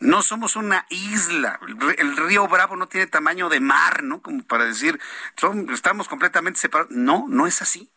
No 0.00 0.22
somos 0.22 0.56
una 0.56 0.84
isla. 0.90 1.60
El 1.96 2.16
río 2.16 2.48
Bravo 2.48 2.74
no 2.74 2.88
tiene 2.88 3.06
tamaño 3.06 3.48
de 3.48 3.60
mar, 3.60 4.02
¿no? 4.02 4.20
Como 4.20 4.42
para 4.42 4.64
decir, 4.64 4.98
estamos 5.72 6.08
completamente 6.08 6.58
separados. 6.58 6.90
No, 6.90 7.26
no 7.28 7.46
es 7.46 7.62
así. 7.62 7.88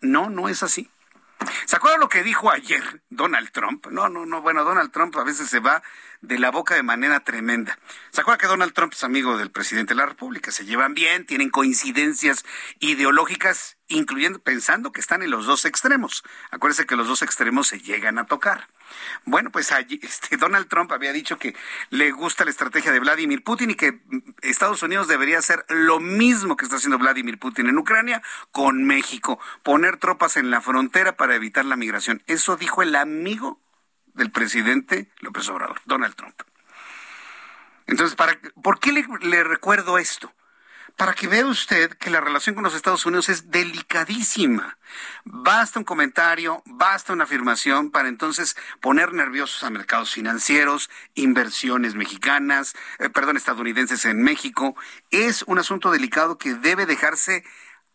No, 0.00 0.30
no 0.30 0.48
es 0.48 0.62
así. 0.62 0.88
¿Se 1.66 1.76
acuerdan 1.76 2.00
lo 2.00 2.08
que 2.08 2.22
dijo 2.22 2.50
ayer 2.50 3.02
Donald 3.10 3.50
Trump? 3.52 3.86
No, 3.88 4.08
no, 4.08 4.26
no, 4.26 4.42
bueno, 4.42 4.64
Donald 4.64 4.90
Trump 4.90 5.16
a 5.16 5.24
veces 5.24 5.48
se 5.48 5.60
va 5.60 5.82
de 6.20 6.38
la 6.38 6.50
boca 6.50 6.74
de 6.74 6.82
manera 6.82 7.20
tremenda. 7.20 7.78
¿Se 8.10 8.20
acuerdan 8.20 8.40
que 8.40 8.46
Donald 8.46 8.72
Trump 8.72 8.92
es 8.92 9.04
amigo 9.04 9.38
del 9.38 9.50
presidente 9.50 9.94
de 9.94 9.98
la 9.98 10.06
República? 10.06 10.50
Se 10.50 10.64
llevan 10.64 10.94
bien, 10.94 11.26
tienen 11.26 11.50
coincidencias 11.50 12.44
ideológicas, 12.78 13.78
incluyendo 13.88 14.40
pensando 14.40 14.92
que 14.92 15.00
están 15.00 15.22
en 15.22 15.30
los 15.30 15.46
dos 15.46 15.64
extremos. 15.64 16.24
Acuérdense 16.50 16.86
que 16.86 16.96
los 16.96 17.08
dos 17.08 17.22
extremos 17.22 17.68
se 17.68 17.80
llegan 17.80 18.18
a 18.18 18.26
tocar. 18.26 18.68
Bueno, 19.24 19.50
pues 19.50 19.72
allí, 19.72 20.00
este, 20.02 20.36
Donald 20.36 20.68
Trump 20.68 20.92
había 20.92 21.12
dicho 21.12 21.38
que 21.38 21.54
le 21.90 22.10
gusta 22.10 22.44
la 22.44 22.50
estrategia 22.50 22.92
de 22.92 23.00
Vladimir 23.00 23.42
Putin 23.42 23.70
y 23.70 23.74
que 23.74 24.00
Estados 24.42 24.82
Unidos 24.82 25.08
debería 25.08 25.38
hacer 25.38 25.64
lo 25.68 26.00
mismo 26.00 26.56
que 26.56 26.64
está 26.64 26.76
haciendo 26.76 26.98
Vladimir 26.98 27.38
Putin 27.38 27.68
en 27.68 27.78
Ucrania 27.78 28.22
con 28.52 28.84
México, 28.84 29.38
poner 29.62 29.98
tropas 29.98 30.36
en 30.36 30.50
la 30.50 30.60
frontera 30.60 31.16
para 31.16 31.34
evitar 31.34 31.64
la 31.64 31.76
migración. 31.76 32.22
Eso 32.26 32.56
dijo 32.56 32.82
el 32.82 32.94
amigo 32.96 33.60
del 34.14 34.30
presidente 34.30 35.10
López 35.20 35.48
Obrador, 35.48 35.80
Donald 35.84 36.14
Trump. 36.14 36.40
Entonces, 37.86 38.14
¿para, 38.14 38.38
¿por 38.62 38.78
qué 38.78 38.92
le 38.92 39.44
recuerdo 39.44 39.98
esto? 39.98 40.32
Para 41.00 41.14
que 41.14 41.28
vea 41.28 41.46
usted 41.46 41.92
que 41.94 42.10
la 42.10 42.20
relación 42.20 42.54
con 42.54 42.62
los 42.62 42.74
Estados 42.74 43.06
Unidos 43.06 43.30
es 43.30 43.50
delicadísima. 43.50 44.76
Basta 45.24 45.78
un 45.78 45.86
comentario, 45.86 46.62
basta 46.66 47.14
una 47.14 47.24
afirmación 47.24 47.90
para 47.90 48.10
entonces 48.10 48.54
poner 48.82 49.14
nerviosos 49.14 49.62
a 49.62 49.70
mercados 49.70 50.12
financieros, 50.12 50.90
inversiones 51.14 51.94
mexicanas, 51.94 52.74
eh, 52.98 53.08
perdón, 53.08 53.38
estadounidenses 53.38 54.04
en 54.04 54.20
México. 54.20 54.76
Es 55.10 55.42
un 55.46 55.58
asunto 55.58 55.90
delicado 55.90 56.36
que 56.36 56.52
debe 56.52 56.84
dejarse 56.84 57.44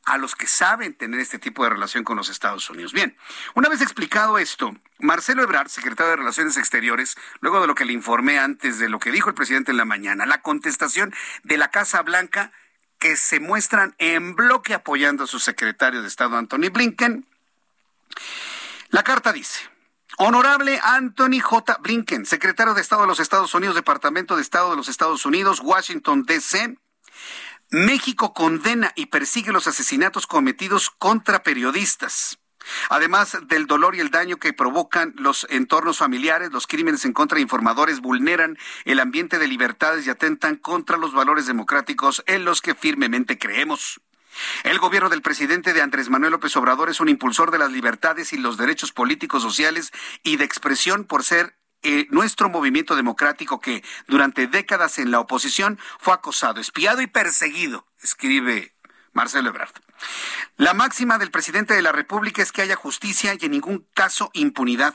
a 0.05 0.17
los 0.17 0.35
que 0.35 0.47
saben 0.47 0.95
tener 0.95 1.19
este 1.19 1.37
tipo 1.37 1.63
de 1.63 1.69
relación 1.69 2.03
con 2.03 2.17
los 2.17 2.29
Estados 2.29 2.67
Unidos. 2.71 2.91
Bien, 2.91 3.15
una 3.53 3.69
vez 3.69 3.81
explicado 3.81 4.39
esto, 4.39 4.75
Marcelo 4.97 5.43
Ebrard, 5.43 5.67
secretario 5.67 6.09
de 6.09 6.17
Relaciones 6.17 6.57
Exteriores, 6.57 7.17
luego 7.39 7.61
de 7.61 7.67
lo 7.67 7.75
que 7.75 7.85
le 7.85 7.93
informé 7.93 8.39
antes 8.39 8.79
de 8.79 8.89
lo 8.89 8.97
que 8.97 9.11
dijo 9.11 9.29
el 9.29 9.35
presidente 9.35 9.69
en 9.69 9.77
la 9.77 9.85
mañana, 9.85 10.25
la 10.25 10.41
contestación 10.41 11.13
de 11.43 11.57
la 11.57 11.69
Casa 11.69 12.01
Blanca 12.01 12.51
que 12.99 13.15
se 13.17 13.39
muestran 13.39 13.95
en 13.97 14.35
bloque 14.35 14.73
apoyando 14.73 15.25
a 15.25 15.27
su 15.27 15.39
secretario 15.39 16.01
de 16.01 16.07
Estado, 16.07 16.37
Anthony 16.37 16.69
Blinken. 16.71 17.27
La 18.89 19.03
carta 19.03 19.33
dice, 19.33 19.61
Honorable 20.17 20.79
Anthony 20.83 21.41
J. 21.41 21.77
Blinken, 21.81 22.25
secretario 22.25 22.73
de 22.73 22.81
Estado 22.81 23.01
de 23.01 23.07
los 23.07 23.19
Estados 23.19 23.53
Unidos, 23.53 23.75
Departamento 23.75 24.35
de 24.35 24.41
Estado 24.41 24.71
de 24.71 24.77
los 24.77 24.87
Estados 24.87 25.25
Unidos, 25.25 25.59
Washington, 25.61 26.23
D.C., 26.23 26.77
México 27.71 28.33
condena 28.33 28.93
y 28.95 29.07
persigue 29.07 29.51
los 29.51 29.67
asesinatos 29.67 30.27
cometidos 30.27 30.89
contra 30.89 31.43
periodistas. 31.43 32.37
Además 32.89 33.37
del 33.47 33.67
dolor 33.67 33.95
y 33.95 33.99
el 33.99 34.11
daño 34.11 34.37
que 34.37 34.53
provocan 34.53 35.13
los 35.17 35.45
entornos 35.49 35.97
familiares, 35.97 36.51
los 36.51 36.67
crímenes 36.67 37.05
en 37.05 37.13
contra 37.13 37.35
de 37.35 37.41
informadores 37.41 38.01
vulneran 38.01 38.57
el 38.85 38.99
ambiente 38.99 39.39
de 39.39 39.47
libertades 39.47 40.05
y 40.05 40.09
atentan 40.09 40.55
contra 40.55 40.97
los 40.97 41.13
valores 41.13 41.45
democráticos 41.45 42.23
en 42.27 42.45
los 42.45 42.61
que 42.61 42.75
firmemente 42.75 43.37
creemos. 43.37 44.01
El 44.63 44.79
gobierno 44.79 45.09
del 45.09 45.21
presidente 45.21 45.73
de 45.73 45.81
Andrés 45.81 46.09
Manuel 46.09 46.33
López 46.33 46.55
Obrador 46.57 46.89
es 46.89 46.99
un 46.99 47.09
impulsor 47.09 47.51
de 47.51 47.59
las 47.59 47.71
libertades 47.71 48.33
y 48.33 48.37
los 48.37 48.57
derechos 48.57 48.91
políticos, 48.91 49.41
sociales 49.41 49.91
y 50.23 50.37
de 50.37 50.43
expresión 50.43 51.05
por 51.05 51.23
ser 51.23 51.57
eh, 51.83 52.07
nuestro 52.09 52.49
movimiento 52.49 52.95
democrático 52.95 53.59
que 53.59 53.83
durante 54.07 54.47
décadas 54.47 54.97
en 54.97 55.11
la 55.11 55.19
oposición 55.19 55.79
fue 55.99 56.13
acosado, 56.13 56.59
espiado 56.59 57.01
y 57.01 57.07
perseguido, 57.07 57.85
escribe 58.01 58.74
Marcelo 59.15 59.49
Ebrard. 59.49 59.71
La 60.57 60.73
máxima 60.73 61.17
del 61.17 61.31
presidente 61.31 61.73
de 61.73 61.81
la 61.81 61.93
República 61.93 62.41
es 62.41 62.51
que 62.51 62.61
haya 62.61 62.75
justicia 62.75 63.33
y 63.33 63.45
en 63.45 63.51
ningún 63.51 63.87
caso 63.93 64.29
impunidad. 64.33 64.93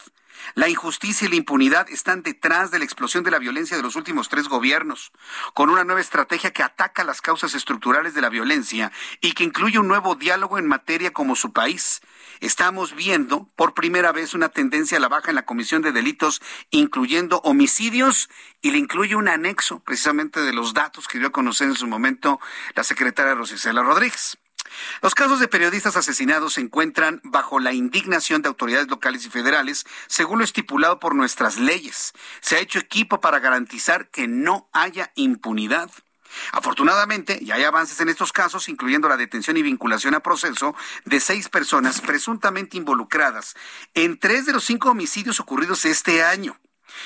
La 0.55 0.69
injusticia 0.69 1.27
y 1.27 1.31
la 1.31 1.37
impunidad 1.37 1.89
están 1.91 2.23
detrás 2.23 2.71
de 2.71 2.79
la 2.79 2.85
explosión 2.85 3.25
de 3.25 3.31
la 3.31 3.39
violencia 3.39 3.79
de 3.79 3.83
los 3.83 3.97
últimos 3.97 4.29
tres 4.29 4.47
gobiernos, 4.47 5.11
con 5.55 5.71
una 5.71 5.85
nueva 5.85 6.03
estrategia 6.03 6.53
que 6.53 6.63
ataca 6.63 7.03
las 7.03 7.23
causas 7.23 7.55
estructurales 7.55 8.15
de 8.15 8.21
la 8.21 8.29
violencia 8.29 8.93
y 9.23 9.33
que 9.33 9.45
incluye 9.45 9.79
un 9.79 9.89
nuevo 9.89 10.15
diálogo 10.15 10.59
en 10.59 10.67
materia 10.67 11.13
como 11.13 11.35
su 11.35 11.53
país. 11.53 12.03
Estamos 12.41 12.95
viendo 12.97 13.51
por 13.55 13.75
primera 13.75 14.13
vez 14.13 14.33
una 14.33 14.49
tendencia 14.49 14.97
a 14.97 15.01
la 15.01 15.09
baja 15.09 15.29
en 15.29 15.35
la 15.35 15.45
comisión 15.45 15.83
de 15.83 15.93
delitos, 15.93 16.41
incluyendo 16.71 17.41
homicidios, 17.45 18.31
y 18.63 18.71
le 18.71 18.79
incluye 18.79 19.15
un 19.15 19.29
anexo 19.29 19.81
precisamente 19.81 20.41
de 20.41 20.55
los 20.55 20.73
datos 20.73 21.07
que 21.07 21.19
dio 21.19 21.29
a 21.29 21.33
conocer 21.33 21.69
en 21.69 21.77
su 21.77 21.87
momento 21.87 22.41
la 22.75 22.83
secretaria 22.83 23.35
Rosicela 23.35 23.83
Rodríguez. 23.83 24.39
Los 25.03 25.15
casos 25.15 25.41
de 25.41 25.49
periodistas 25.49 25.97
asesinados 25.97 26.55
se 26.55 26.61
encuentran 26.61 27.21
bajo 27.25 27.61
la 27.61 27.73
indignación 27.73 28.41
de 28.41 28.49
autoridades 28.49 28.89
locales 28.89 29.27
y 29.27 29.31
federales, 29.31 29.85
según 30.07 30.39
lo 30.39 30.45
estipulado 30.45 30.99
por 30.99 31.15
nuestras 31.15 31.59
leyes. 31.59 32.15
Se 32.41 32.57
ha 32.57 32.61
hecho 32.61 32.79
equipo 32.79 33.21
para 33.21 33.41
garantizar 33.41 34.09
que 34.09 34.29
no 34.29 34.69
haya 34.73 35.13
impunidad. 35.15 35.91
Afortunadamente, 36.53 37.41
ya 37.45 37.57
hay 37.57 37.65
avances 37.65 38.01
en 38.01 38.09
estos 38.09 38.33
casos, 38.33 38.69
incluyendo 38.69 39.09
la 39.09 39.17
detención 39.17 39.57
y 39.57 39.63
vinculación 39.63 40.15
a 40.15 40.21
proceso 40.21 40.75
de 41.05 41.21
seis 41.21 41.49
personas 41.49 42.01
presuntamente 42.01 42.77
involucradas 42.77 43.55
en 43.95 44.19
tres 44.19 44.47
de 44.47 44.53
los 44.53 44.65
cinco 44.65 44.91
homicidios 44.91 45.41
ocurridos 45.41 45.85
este 45.85 46.23
año. 46.23 46.59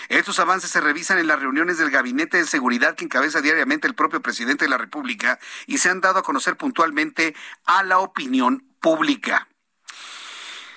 Estos 0.09 0.39
avances 0.39 0.71
se 0.71 0.81
revisan 0.81 1.19
en 1.19 1.27
las 1.27 1.41
reuniones 1.41 1.79
del 1.79 1.91
Gabinete 1.91 2.39
de 2.39 2.47
Seguridad 2.47 2.95
que 2.95 3.05
encabeza 3.05 3.41
diariamente 3.41 3.87
el 3.87 3.95
propio 3.95 4.23
presidente 4.23 4.65
de 4.65 4.71
la 4.71 4.79
República 4.79 5.39
y 5.67 5.79
se 5.79 5.91
han 5.91 6.01
dado 6.01 6.19
a 6.19 6.23
conocer 6.23 6.57
puntualmente 6.57 7.35
a 7.67 7.83
la 7.83 7.99
opinión 7.99 8.67
pública. 8.81 9.49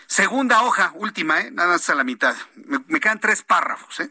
Segunda 0.08 0.64
hoja, 0.64 0.92
última, 0.96 1.42
¿eh? 1.42 1.52
nada 1.52 1.74
más 1.74 1.90
a 1.90 1.96
la 1.96 2.04
mitad. 2.04 2.36
Me, 2.56 2.80
me 2.88 3.00
quedan 3.00 3.20
tres 3.20 3.44
párrafos. 3.44 4.00
¿eh? 4.00 4.10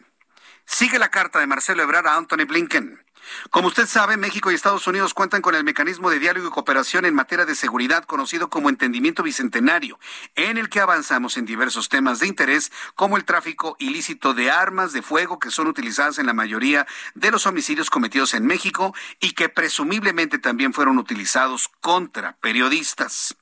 Sigue 0.67 0.99
la 0.99 1.11
carta 1.11 1.39
de 1.39 1.47
Marcelo 1.47 1.83
Ebrard 1.83 2.07
a 2.07 2.17
Anthony 2.17 2.45
Blinken. 2.47 3.06
Como 3.51 3.69
usted 3.69 3.87
sabe, 3.87 4.17
México 4.17 4.51
y 4.51 4.55
Estados 4.55 4.87
Unidos 4.87 5.15
cuentan 5.15 5.43
con 5.43 5.55
el 5.55 5.65
mecanismo 5.65 6.11
de 6.11 6.19
diálogo 6.19 6.49
y 6.49 6.51
cooperación 6.51 7.05
en 7.05 7.15
materia 7.15 7.45
de 7.45 7.55
seguridad 7.55 8.05
conocido 8.05 8.49
como 8.49 8.69
Entendimiento 8.69 9.23
Bicentenario, 9.23 9.99
en 10.35 10.59
el 10.59 10.69
que 10.69 10.81
avanzamos 10.81 11.37
en 11.37 11.47
diversos 11.47 11.89
temas 11.89 12.21
de 12.21 12.27
interés 12.27 12.73
como 12.95 13.17
el 13.17 13.25
tráfico 13.25 13.77
ilícito 13.79 14.35
de 14.35 14.51
armas 14.51 14.93
de 14.93 15.03
fuego 15.03 15.39
que 15.39 15.51
son 15.51 15.67
utilizadas 15.67 16.19
en 16.19 16.27
la 16.27 16.35
mayoría 16.35 16.87
de 17.15 17.31
los 17.31 17.47
homicidios 17.47 17.91
cometidos 17.91 18.35
en 18.35 18.47
México 18.47 18.95
y 19.21 19.33
que 19.33 19.49
presumiblemente 19.49 20.39
también 20.39 20.73
fueron 20.73 20.99
utilizados 20.99 21.71
contra 21.81 22.37
periodistas. 22.41 23.37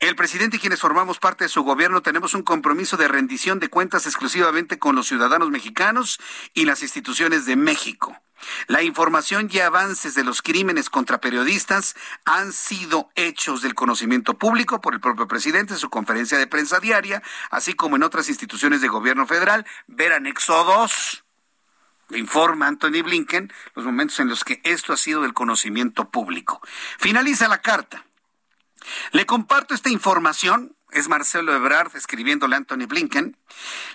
El 0.00 0.16
presidente 0.16 0.56
y 0.56 0.60
quienes 0.60 0.80
formamos 0.80 1.18
parte 1.18 1.44
de 1.44 1.48
su 1.48 1.62
gobierno 1.62 2.02
tenemos 2.02 2.34
un 2.34 2.42
compromiso 2.42 2.96
de 2.96 3.08
rendición 3.08 3.60
de 3.60 3.68
cuentas 3.68 4.06
exclusivamente 4.06 4.78
con 4.78 4.96
los 4.96 5.06
ciudadanos 5.06 5.50
mexicanos 5.50 6.18
y 6.52 6.64
las 6.64 6.82
instituciones 6.82 7.46
de 7.46 7.56
México. 7.56 8.20
La 8.66 8.82
información 8.82 9.48
y 9.50 9.60
avances 9.60 10.14
de 10.14 10.24
los 10.24 10.42
crímenes 10.42 10.90
contra 10.90 11.20
periodistas 11.20 11.94
han 12.24 12.52
sido 12.52 13.10
hechos 13.14 13.62
del 13.62 13.74
conocimiento 13.74 14.38
público 14.38 14.80
por 14.80 14.94
el 14.94 15.00
propio 15.00 15.26
presidente 15.28 15.74
en 15.74 15.78
su 15.78 15.88
conferencia 15.88 16.38
de 16.38 16.46
prensa 16.46 16.80
diaria, 16.80 17.22
así 17.50 17.74
como 17.74 17.96
en 17.96 18.02
otras 18.02 18.28
instituciones 18.28 18.80
de 18.80 18.88
gobierno 18.88 19.26
federal. 19.26 19.66
Ver 19.86 20.12
anexo 20.12 20.64
2 20.64 21.24
informa 22.10 22.66
Anthony 22.66 23.02
Blinken 23.02 23.52
los 23.74 23.84
momentos 23.86 24.20
en 24.20 24.28
los 24.28 24.44
que 24.44 24.60
esto 24.64 24.92
ha 24.92 24.96
sido 24.96 25.22
del 25.22 25.32
conocimiento 25.32 26.10
público. 26.10 26.60
Finaliza 26.98 27.48
la 27.48 27.62
carta. 27.62 28.04
Le 29.12 29.26
comparto 29.26 29.74
esta 29.74 29.90
información 29.90 30.76
es 30.94 31.08
Marcelo 31.08 31.52
Ebrard 31.54 31.96
escribiéndole 31.96 32.54
a 32.54 32.58
Anthony 32.58 32.86
Blinken. 32.86 33.36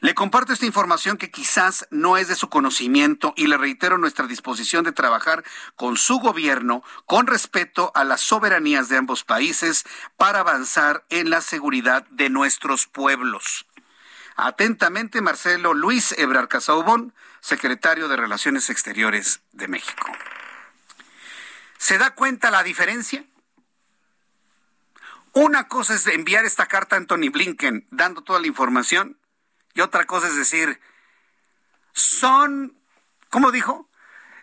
Le 0.01 0.13
comparto 0.13 0.51
esta 0.51 0.65
información 0.65 1.17
que 1.17 1.31
quizás 1.31 1.87
no 1.91 2.17
es 2.17 2.27
de 2.27 2.35
su 2.35 2.49
conocimiento 2.49 3.33
y 3.37 3.47
le 3.47 3.57
reitero 3.57 3.97
nuestra 3.97 4.27
disposición 4.27 4.83
de 4.83 4.91
trabajar 4.91 5.45
con 5.75 5.95
su 5.95 6.19
gobierno 6.19 6.83
con 7.05 7.25
respeto 7.25 7.93
a 7.95 8.03
las 8.03 8.19
soberanías 8.19 8.89
de 8.89 8.97
ambos 8.97 9.23
países 9.23 9.85
para 10.17 10.41
avanzar 10.41 11.05
en 11.09 11.29
la 11.29 11.39
seguridad 11.39 12.05
de 12.09 12.29
nuestros 12.29 12.85
pueblos. 12.85 13.65
Atentamente, 14.35 15.21
Marcelo 15.21 15.73
Luis 15.73 16.13
Ebrard 16.17 16.49
Casaubón, 16.49 17.13
secretario 17.39 18.09
de 18.09 18.17
Relaciones 18.17 18.69
Exteriores 18.69 19.41
de 19.53 19.67
México. 19.69 20.11
¿Se 21.77 21.97
da 21.97 22.13
cuenta 22.13 22.51
la 22.51 22.63
diferencia? 22.63 23.23
Una 25.39 25.69
cosa 25.69 25.93
es 25.93 26.05
enviar 26.07 26.43
esta 26.43 26.65
carta 26.65 26.97
a 26.97 26.99
Anthony 26.99 27.29
Blinken 27.31 27.87
dando 27.91 28.21
toda 28.23 28.41
la 28.41 28.47
información 28.47 29.17
y 29.73 29.79
otra 29.79 30.03
cosa 30.05 30.27
es 30.27 30.35
decir, 30.35 30.81
son, 31.93 32.77
¿cómo 33.29 33.49
dijo? 33.49 33.89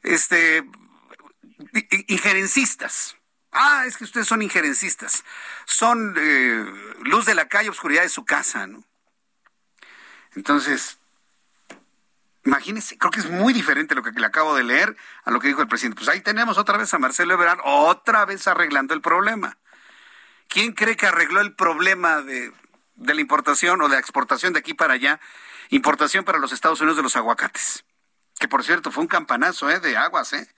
Este, 0.03 0.65
injerencistas. 2.07 3.15
Ah, 3.53 3.85
es 3.87 3.99
que 3.99 4.05
ustedes 4.05 4.27
son 4.27 4.41
injerencistas. 4.41 5.23
Son 5.67 6.15
eh, 6.17 6.65
luz 7.03 7.27
de 7.27 7.35
la 7.35 7.47
calle, 7.47 7.69
oscuridad 7.69 8.01
de 8.01 8.09
su 8.09 8.25
casa, 8.25 8.67
¿no? 8.67 8.83
Entonces, 10.35 10.97
imagínense, 12.47 12.97
creo 12.97 13.11
que 13.11 13.21
es 13.21 13.29
muy 13.29 13.53
diferente 13.53 13.95
lo 13.95 14.03
que 14.03 14.13
le 14.13 14.25
acabo 14.25 14.55
de 14.55 14.65
leer 14.65 14.97
a 15.25 15.31
lo 15.31 15.41
que 15.41 15.49
dijo 15.49 15.61
el 15.61 15.69
presidente. 15.69 15.97
Pues 15.97 16.09
ahí 16.09 16.23
tenemos 16.23 16.57
otra 16.57 16.79
vez 16.79 16.95
a 16.95 16.99
Marcelo 16.99 17.35
Ebrard, 17.35 17.61
otra 17.65 18.25
vez 18.25 18.49
arreglando 18.49 18.95
el 18.95 19.03
problema. 19.03 19.59
¿Quién 20.49 20.73
cree 20.73 20.97
que 20.97 21.07
arregló 21.07 21.41
el 21.41 21.55
problema 21.55 22.23
de, 22.23 22.53
la 22.97 23.21
importación 23.21 23.81
o 23.83 23.89
de 23.89 23.95
la 23.95 24.01
exportación 24.01 24.53
de 24.53 24.61
aquí 24.61 24.75
para 24.75 24.95
allá? 24.95 25.21
Importación 25.71 26.25
para 26.25 26.39
los 26.39 26.53
Estados 26.53 26.81
Unidos 26.81 26.97
de 26.97 27.03
los 27.03 27.17
aguacates. 27.17 27.85
Que 28.39 28.49
por 28.49 28.65
cierto 28.65 28.91
fue 28.91 29.03
un 29.03 29.09
campanazo 29.09 29.71
¿eh? 29.71 29.81
de 29.81 29.97
aguas, 29.97 30.33
¿eh? 30.33 30.49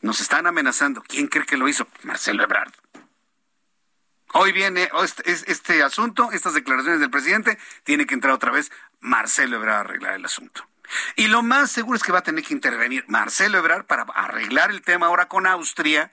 Nos 0.00 0.20
están 0.20 0.46
amenazando. 0.46 1.02
¿Quién 1.02 1.28
cree 1.28 1.46
que 1.46 1.56
lo 1.56 1.68
hizo? 1.68 1.86
Marcelo 2.02 2.42
Ebrard. 2.42 2.72
Hoy 4.34 4.52
viene 4.52 4.90
este, 5.02 5.30
este, 5.30 5.82
asunto, 5.82 6.30
estas 6.32 6.54
declaraciones 6.54 7.00
del 7.00 7.10
presidente, 7.10 7.58
tiene 7.84 8.06
que 8.06 8.14
entrar 8.14 8.34
otra 8.34 8.52
vez 8.52 8.70
Marcelo 9.00 9.56
Ebrard 9.56 9.76
a 9.76 9.80
arreglar 9.80 10.14
el 10.14 10.24
asunto. 10.24 10.68
Y 11.16 11.28
lo 11.28 11.42
más 11.42 11.70
seguro 11.70 11.96
es 11.96 12.02
que 12.02 12.12
va 12.12 12.18
a 12.18 12.22
tener 12.22 12.44
que 12.44 12.54
intervenir 12.54 13.04
Marcelo 13.08 13.58
Ebrard 13.58 13.86
para 13.86 14.02
arreglar 14.02 14.70
el 14.70 14.82
tema 14.82 15.06
ahora 15.06 15.28
con 15.28 15.46
Austria, 15.46 16.12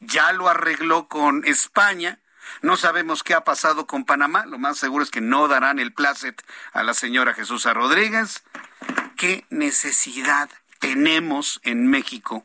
ya 0.00 0.32
lo 0.32 0.48
arregló 0.48 1.08
con 1.08 1.44
España, 1.44 2.20
no 2.62 2.76
sabemos 2.76 3.22
qué 3.22 3.34
ha 3.34 3.44
pasado 3.44 3.86
con 3.86 4.04
Panamá. 4.04 4.46
Lo 4.46 4.58
más 4.58 4.78
seguro 4.78 5.04
es 5.04 5.10
que 5.10 5.20
no 5.20 5.48
darán 5.48 5.78
el 5.78 5.92
placet 5.92 6.42
a 6.72 6.82
la 6.82 6.94
señora 6.94 7.34
Jesús 7.34 7.64
Rodríguez. 7.64 8.44
¿Qué 9.16 9.46
necesidad 9.50 10.50
tenemos 10.78 11.60
en 11.62 11.88
México 11.88 12.44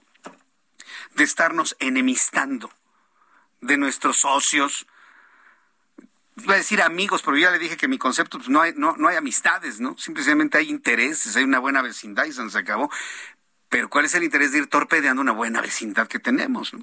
de 1.16 1.24
estarnos 1.24 1.76
enemistando 1.80 2.72
de 3.62 3.78
nuestros 3.78 4.18
socios, 4.18 4.88
iba 6.38 6.56
a 6.56 6.58
decir 6.58 6.82
amigos, 6.82 7.22
pero 7.22 7.38
ya 7.38 7.52
le 7.52 7.60
dije 7.60 7.78
que 7.78 7.88
mi 7.88 7.98
concepto 7.98 8.38
pues, 8.38 8.50
no, 8.50 8.62
hay, 8.62 8.74
no, 8.76 8.96
no 8.98 9.08
hay 9.08 9.16
amistades, 9.16 9.80
¿no? 9.80 9.98
Simplemente 9.98 10.58
hay 10.58 10.70
intereses, 10.70 11.36
hay 11.36 11.44
una 11.44 11.60
buena 11.60 11.82
vecindad 11.82 12.26
y 12.26 12.32
se 12.32 12.58
acabó. 12.58 12.90
Pero 13.70 13.90
¿cuál 13.90 14.06
es 14.06 14.16
el 14.16 14.24
interés 14.24 14.52
de 14.52 14.60
ir 14.60 14.68
torpedeando 14.68 15.22
una 15.22 15.32
buena 15.32 15.62
vecindad 15.62 16.08
que 16.08 16.20
tenemos? 16.20 16.74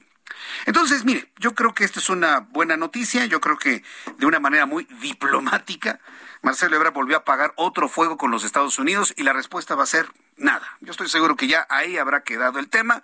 Entonces, 0.66 1.04
mire, 1.04 1.32
yo 1.38 1.54
creo 1.54 1.74
que 1.74 1.84
esto 1.84 2.00
es 2.00 2.08
una 2.08 2.40
buena 2.40 2.76
noticia, 2.76 3.26
yo 3.26 3.40
creo 3.40 3.56
que 3.56 3.82
de 4.18 4.26
una 4.26 4.40
manera 4.40 4.66
muy 4.66 4.84
diplomática, 5.00 6.00
Marcelo 6.42 6.76
Ebrard 6.76 6.92
volvió 6.92 7.16
a 7.16 7.20
apagar 7.20 7.52
otro 7.56 7.88
fuego 7.88 8.16
con 8.16 8.30
los 8.30 8.44
Estados 8.44 8.78
Unidos 8.78 9.14
y 9.16 9.22
la 9.22 9.32
respuesta 9.32 9.74
va 9.74 9.84
a 9.84 9.86
ser 9.86 10.08
nada. 10.36 10.76
Yo 10.80 10.92
estoy 10.92 11.08
seguro 11.08 11.36
que 11.36 11.48
ya 11.48 11.66
ahí 11.68 11.96
habrá 11.96 12.22
quedado 12.22 12.58
el 12.58 12.68
tema 12.68 13.02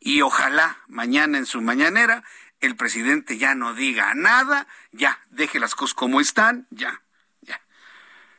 y 0.00 0.22
ojalá 0.22 0.78
mañana 0.88 1.38
en 1.38 1.46
su 1.46 1.60
mañanera 1.60 2.24
el 2.60 2.76
presidente 2.76 3.38
ya 3.38 3.54
no 3.54 3.74
diga 3.74 4.14
nada, 4.14 4.66
ya, 4.92 5.20
deje 5.30 5.58
las 5.58 5.74
cosas 5.74 5.94
como 5.94 6.20
están, 6.20 6.66
ya, 6.70 7.02
ya. 7.42 7.60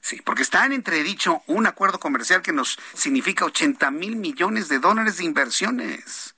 Sí, 0.02 0.22
porque 0.24 0.42
está 0.42 0.66
en 0.66 0.74
entredicho 0.74 1.44
un 1.48 1.68
acuerdo 1.68 2.00
comercial 2.00 2.42
que 2.42 2.52
nos 2.52 2.80
significa 2.94 3.46
80 3.46 3.92
mil 3.92 4.16
millones 4.16 4.68
de 4.68 4.80
dólares 4.80 5.18
de 5.18 5.26
inversiones. 5.26 6.35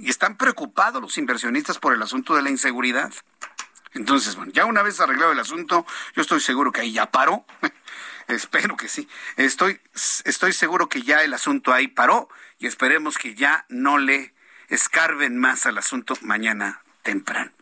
Y 0.00 0.08
están 0.08 0.36
preocupados 0.36 1.02
los 1.02 1.18
inversionistas 1.18 1.78
por 1.78 1.92
el 1.92 2.02
asunto 2.02 2.34
de 2.34 2.42
la 2.42 2.50
inseguridad. 2.50 3.12
Entonces, 3.92 4.36
bueno, 4.36 4.52
ya 4.52 4.64
una 4.64 4.82
vez 4.82 5.00
arreglado 5.00 5.32
el 5.32 5.40
asunto, 5.40 5.86
yo 6.14 6.22
estoy 6.22 6.40
seguro 6.40 6.72
que 6.72 6.82
ahí 6.82 6.92
ya 6.92 7.10
paró. 7.10 7.44
Espero 8.28 8.76
que 8.76 8.88
sí. 8.88 9.08
Estoy, 9.36 9.80
estoy 10.24 10.52
seguro 10.52 10.88
que 10.88 11.02
ya 11.02 11.22
el 11.22 11.32
asunto 11.32 11.72
ahí 11.72 11.88
paró 11.88 12.28
y 12.58 12.66
esperemos 12.66 13.18
que 13.18 13.34
ya 13.34 13.64
no 13.68 13.98
le 13.98 14.34
escarben 14.68 15.38
más 15.38 15.66
al 15.66 15.78
asunto 15.78 16.14
mañana 16.22 16.82
temprano. 17.02 17.52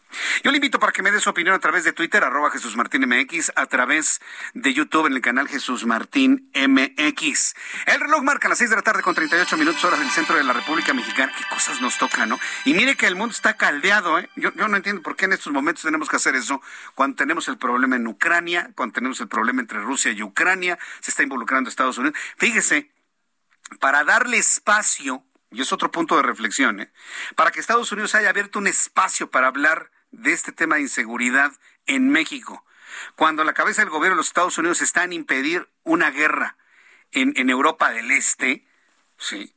Yo 0.43 0.51
le 0.51 0.59
invito 0.59 0.79
para 0.79 0.93
que 0.93 1.03
me 1.03 1.11
dé 1.11 1.21
su 1.21 1.31
opinión 1.31 1.55
a 1.55 1.59
través 1.59 1.85
de 1.85 1.93
Twitter, 1.93 2.23
arroba 2.25 2.51
Jesús 2.51 2.77
Martín 2.77 3.09
MX, 3.09 3.53
a 3.57 3.67
través 3.67 4.21
de 4.55 4.73
YouTube 4.73 5.07
en 5.07 5.15
el 5.15 5.21
canal 5.21 5.49
Jesús 5.49 5.87
Martín 5.87 6.51
MX. 6.55 7.55
El 7.87 8.01
reloj 8.01 8.23
marca 8.23 8.49
las 8.49 8.59
seis 8.59 8.71
de 8.71 8.77
la 8.77 8.83
tarde 8.83 9.03
con 9.03 9.15
38 9.15 9.57
minutos 9.57 9.85
horas 9.85 9.99
del 9.99 10.11
centro 10.11 10.37
de 10.37 10.45
la 10.45 10.53
República 10.53 10.93
Mexicana. 10.95 11.33
Qué 11.37 11.45
cosas 11.49 11.81
nos 11.81 11.99
tocan, 11.99 12.29
¿no? 12.29 12.39
Y 12.65 12.75
mire 12.75 12.97
que 12.97 13.07
el 13.07 13.17
mundo 13.17 13.33
está 13.33 13.57
caldeado, 13.57 14.19
¿eh? 14.19 14.29
Yo, 14.37 14.53
yo 14.55 14.69
no 14.69 14.77
entiendo 14.77 15.03
por 15.03 15.17
qué 15.17 15.27
en 15.27 15.33
estos 15.33 15.53
momentos 15.53 15.83
tenemos 15.83 16.09
que 16.09 16.17
hacer 16.17 16.35
eso 16.35 16.61
cuando 16.95 17.17
tenemos 17.17 17.49
el 17.49 17.59
problema 17.59 17.97
en 17.97 18.07
Ucrania, 18.07 18.71
cuando 18.75 18.95
tenemos 18.95 19.21
el 19.21 19.29
problema 19.29 19.61
entre 19.61 19.81
Rusia 19.81 20.13
y 20.13 20.23
Ucrania, 20.23 20.79
se 21.01 21.11
está 21.11 21.23
involucrando 21.23 21.71
Estados 21.71 21.99
Unidos. 21.99 22.19
Fíjese, 22.37 22.91
para 23.81 24.05
darle 24.05 24.39
espacio 24.39 25.25
y 25.51 25.61
es 25.61 25.73
otro 25.73 25.91
punto 25.91 26.17
de 26.17 26.23
reflexión, 26.23 26.81
¿eh? 26.81 26.93
para 27.37 27.51
que 27.51 27.61
Estados 27.61 27.91
Unidos 27.93 28.15
haya 28.15 28.29
abierto 28.29 28.59
un 28.59 28.67
espacio 28.67 29.31
para 29.31 29.47
hablar 29.47 29.91
de 30.23 30.33
este 30.33 30.53
tema 30.53 30.77
de 30.77 30.83
inseguridad 30.83 31.53
en 31.87 32.09
México, 32.09 32.65
cuando 33.17 33.45
la 33.45 33.55
cabeza 33.55 33.83
del 33.83 33.91
gobierno 33.91 34.15
de 34.15 34.19
los 34.19 34.29
Estados 34.29 34.59
Unidos 34.59 34.83
está 34.83 35.05
en 35.05 35.13
impedir 35.13 35.69
una 35.83 36.11
guerra 36.11 36.57
en, 37.13 37.33
en 37.37 37.51
Europa 37.51 37.91
del 37.91 38.11
Este, 38.11 38.67
sí, 39.19 39.55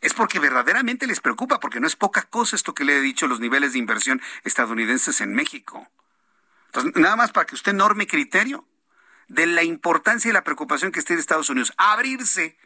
es 0.00 0.14
porque 0.14 0.38
verdaderamente 0.38 1.06
les 1.06 1.20
preocupa, 1.20 1.60
porque 1.60 1.80
no 1.80 1.86
es 1.86 1.96
poca 1.96 2.22
cosa 2.22 2.56
esto 2.56 2.74
que 2.74 2.84
le 2.84 2.96
he 2.96 3.00
dicho, 3.00 3.26
los 3.26 3.40
niveles 3.40 3.72
de 3.72 3.78
inversión 3.78 4.20
estadounidenses 4.44 5.20
en 5.20 5.32
México. 5.32 5.88
Entonces, 6.66 6.92
nada 6.96 7.16
más 7.16 7.32
para 7.32 7.46
que 7.46 7.54
usted 7.54 7.72
norme 7.72 8.06
criterio 8.06 8.66
de 9.28 9.46
la 9.46 9.62
importancia 9.62 10.28
y 10.28 10.32
la 10.32 10.44
preocupación 10.44 10.90
que 10.90 11.02
tiene 11.02 11.20
Estados 11.20 11.50
Unidos, 11.50 11.72
abrirse 11.76 12.56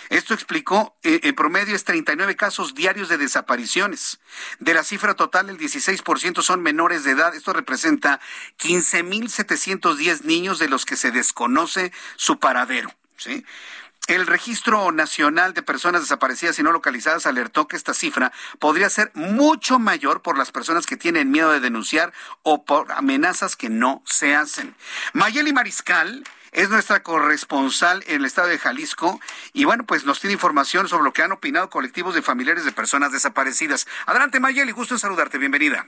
Esto 0.09 0.33
explicó, 0.33 0.95
eh, 1.03 1.21
en 1.23 1.35
promedio 1.35 1.75
es 1.75 1.83
39 1.83 2.35
casos 2.35 2.75
diarios 2.75 3.09
de 3.09 3.17
desapariciones. 3.17 4.19
De 4.59 4.73
la 4.73 4.83
cifra 4.83 5.15
total, 5.15 5.49
el 5.49 5.57
16% 5.57 6.41
son 6.41 6.61
menores 6.61 7.03
de 7.03 7.11
edad. 7.11 7.33
Esto 7.35 7.53
representa 7.53 8.19
15.710 8.59 10.23
niños 10.23 10.59
de 10.59 10.69
los 10.69 10.85
que 10.85 10.95
se 10.95 11.11
desconoce 11.11 11.91
su 12.15 12.39
paradero. 12.39 12.93
El 14.07 14.27
Registro 14.27 14.91
Nacional 14.91 15.53
de 15.53 15.63
Personas 15.63 16.01
Desaparecidas 16.01 16.59
y 16.59 16.63
No 16.63 16.73
Localizadas 16.73 17.25
alertó 17.25 17.69
que 17.69 17.77
esta 17.77 17.93
cifra 17.93 18.33
podría 18.59 18.89
ser 18.89 19.11
mucho 19.13 19.79
mayor 19.79 20.21
por 20.21 20.37
las 20.37 20.51
personas 20.51 20.85
que 20.85 20.97
tienen 20.97 21.31
miedo 21.31 21.51
de 21.51 21.61
denunciar 21.61 22.11
o 22.41 22.65
por 22.65 22.91
amenazas 22.91 23.55
que 23.55 23.69
no 23.69 24.03
se 24.05 24.35
hacen. 24.35 24.75
Mayeli 25.13 25.53
Mariscal 25.53 26.25
es 26.53 26.69
nuestra 26.69 27.01
corresponsal 27.03 28.03
en 28.07 28.17
el 28.17 28.25
estado 28.25 28.47
de 28.47 28.57
Jalisco 28.57 29.19
y 29.53 29.65
bueno, 29.65 29.83
pues 29.85 30.05
nos 30.05 30.19
tiene 30.19 30.33
información 30.33 30.87
sobre 30.87 31.03
lo 31.03 31.13
que 31.13 31.23
han 31.23 31.31
opinado 31.31 31.69
colectivos 31.69 32.15
de 32.15 32.21
familiares 32.21 32.65
de 32.65 32.71
personas 32.71 33.11
desaparecidas. 33.11 33.87
Adelante 34.05 34.39
Mayeli, 34.39 34.71
gusto 34.71 34.95
en 34.95 34.99
saludarte, 34.99 35.37
bienvenida. 35.37 35.85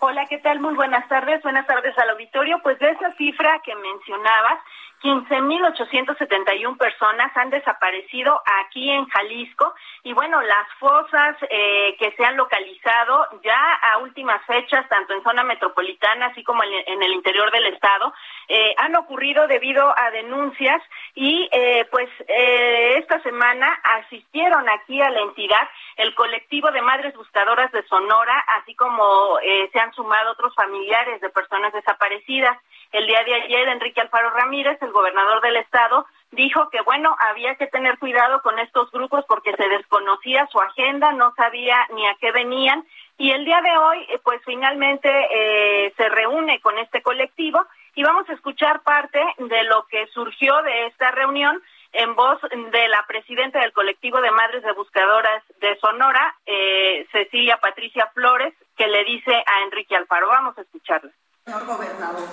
Hola, 0.00 0.26
¿qué 0.26 0.38
tal? 0.38 0.60
Muy 0.60 0.74
buenas 0.74 1.08
tardes. 1.08 1.42
Buenas 1.42 1.66
tardes 1.66 1.96
al 1.98 2.10
auditorio. 2.10 2.60
Pues 2.62 2.78
de 2.78 2.88
esa 2.90 3.10
cifra 3.16 3.60
que 3.64 3.74
mencionabas, 3.74 4.60
15.871 5.02 6.76
personas 6.76 7.36
han 7.36 7.50
desaparecido 7.50 8.40
aquí 8.62 8.90
en 8.90 9.06
Jalisco 9.06 9.74
y 10.02 10.12
bueno, 10.12 10.40
las 10.42 10.66
fosas 10.78 11.36
eh, 11.48 11.96
que 11.98 12.12
se 12.12 12.24
han 12.24 12.36
localizado 12.36 13.26
ya 13.44 13.74
a 13.74 13.98
últimas 13.98 14.44
fechas, 14.46 14.88
tanto 14.88 15.14
en 15.14 15.22
zona 15.22 15.44
metropolitana 15.44 16.26
así 16.26 16.42
como 16.42 16.62
en, 16.64 17.02
el 17.02 17.12
interior 17.12 17.50
del 17.52 17.66
estado, 17.66 18.12
eh, 18.48 18.74
han 18.76 18.96
ocurrido 18.96 19.46
debido 19.46 19.94
a 19.96 20.10
denuncias 20.10 20.82
y 21.14 21.48
eh, 21.52 21.86
pues 21.90 22.08
esta 22.28 23.22
semana 23.22 23.66
asistieron 24.00 24.68
aquí 24.68 25.00
a 25.00 25.10
la 25.10 25.20
entidad 25.20 25.68
el 25.96 26.14
colectivo 26.14 26.70
de 26.70 26.82
madres 26.82 27.14
buscadoras 27.14 27.70
de 27.72 27.82
Sonora, 27.84 28.44
así 28.60 28.74
como 28.74 29.38
se 29.72 29.78
han 29.78 29.92
sumado 29.94 30.32
otros 30.32 30.54
familiares 30.54 31.20
de 31.20 31.30
personas 31.30 31.72
desaparecidas. 31.72 32.58
El 32.92 33.06
día 33.06 33.22
de 33.24 33.34
ayer, 33.34 33.68
Enrique 33.68 34.00
Alfaro 34.00 34.30
Ramírez, 34.30 34.80
el 34.80 34.92
gobernador 34.92 35.42
del 35.42 35.56
estado, 35.56 36.06
dijo 36.30 36.70
que, 36.70 36.80
bueno, 36.82 37.14
había 37.18 37.54
que 37.56 37.66
tener 37.66 37.98
cuidado 37.98 38.40
con 38.42 38.58
estos 38.58 38.90
grupos 38.90 39.24
porque 39.28 39.54
se 39.56 39.68
desconocía 39.68 40.46
su 40.50 40.58
agenda, 40.58 41.12
no 41.12 41.34
sabía 41.36 41.76
ni 41.94 42.06
a 42.06 42.16
qué 42.20 42.32
venían. 42.32 42.86
Y 43.18 43.32
el 43.32 43.44
día 43.44 43.60
de 43.60 43.76
hoy, 43.76 44.06
eh, 44.08 44.20
pues 44.22 44.40
finalmente 44.44 45.08
eh, 45.08 45.92
se 45.96 46.08
reúne 46.08 46.60
con 46.60 46.78
este 46.78 47.02
colectivo 47.02 47.60
y 47.94 48.02
vamos 48.04 48.28
a 48.28 48.32
escuchar 48.32 48.82
parte 48.82 49.20
de 49.38 49.64
lo 49.64 49.86
que 49.86 50.06
surgió 50.08 50.62
de 50.62 50.86
esta 50.86 51.10
reunión 51.10 51.60
en 51.92 52.14
voz 52.14 52.40
de 52.42 52.88
la 52.88 53.04
presidenta 53.08 53.60
del 53.60 53.72
colectivo 53.72 54.20
de 54.20 54.30
madres 54.30 54.62
de 54.62 54.72
buscadoras 54.72 55.42
de 55.60 55.76
Sonora, 55.78 56.36
eh, 56.46 57.06
Cecilia 57.10 57.56
Patricia 57.56 58.10
Flores, 58.14 58.54
que 58.76 58.86
le 58.86 59.04
dice 59.04 59.32
a 59.34 59.62
Enrique 59.64 59.96
Alfaro. 59.96 60.28
Vamos 60.28 60.56
a 60.58 60.62
escucharla. 60.62 61.10
Señor 61.44 61.66
gobernador, 61.66 62.28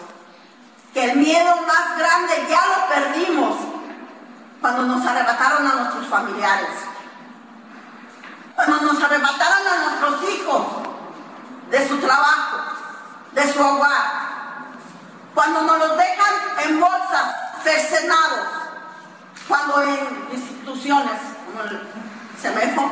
que 0.96 1.04
el 1.04 1.18
miedo 1.18 1.54
más 1.68 1.98
grande 1.98 2.48
ya 2.50 2.62
lo 2.70 2.88
perdimos 2.88 3.58
cuando 4.62 4.84
nos 4.84 5.06
arrebataron 5.06 5.68
a 5.68 5.76
nuestros 5.76 6.08
familiares, 6.08 6.70
cuando 8.56 8.80
nos 8.80 9.04
arrebataron 9.04 9.68
a 9.68 9.90
nuestros 9.90 10.30
hijos 10.32 10.64
de 11.70 11.86
su 11.90 11.98
trabajo, 11.98 12.60
de 13.34 13.54
su 13.54 13.60
hogar, 13.60 14.06
cuando 15.34 15.64
nos 15.64 15.80
los 15.80 15.98
dejan 15.98 16.34
en 16.64 16.80
bolsas, 16.80 17.36
cercenados, 17.62 18.48
cuando 19.50 19.82
en 19.82 20.30
instituciones 20.32 21.20
como 21.46 21.62
el 21.62 21.90
CEMEFO 22.42 22.90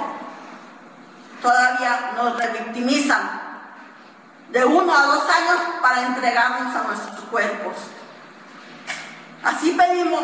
todavía 1.42 2.12
nos 2.18 2.36
revictimizan 2.38 3.43
de 4.54 4.64
uno 4.64 4.94
a 4.96 5.06
dos 5.08 5.24
años 5.28 5.58
para 5.82 6.04
entregarnos 6.04 6.76
a 6.76 6.84
nuestros 6.84 7.20
cuerpos. 7.32 7.74
Así 9.44 9.72
pedimos, 9.72 10.22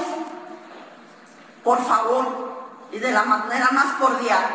por 1.63 1.83
favor, 1.83 2.77
y 2.91 2.99
de 2.99 3.11
la 3.11 3.23
manera 3.23 3.69
más 3.71 3.93
cordial, 3.93 4.45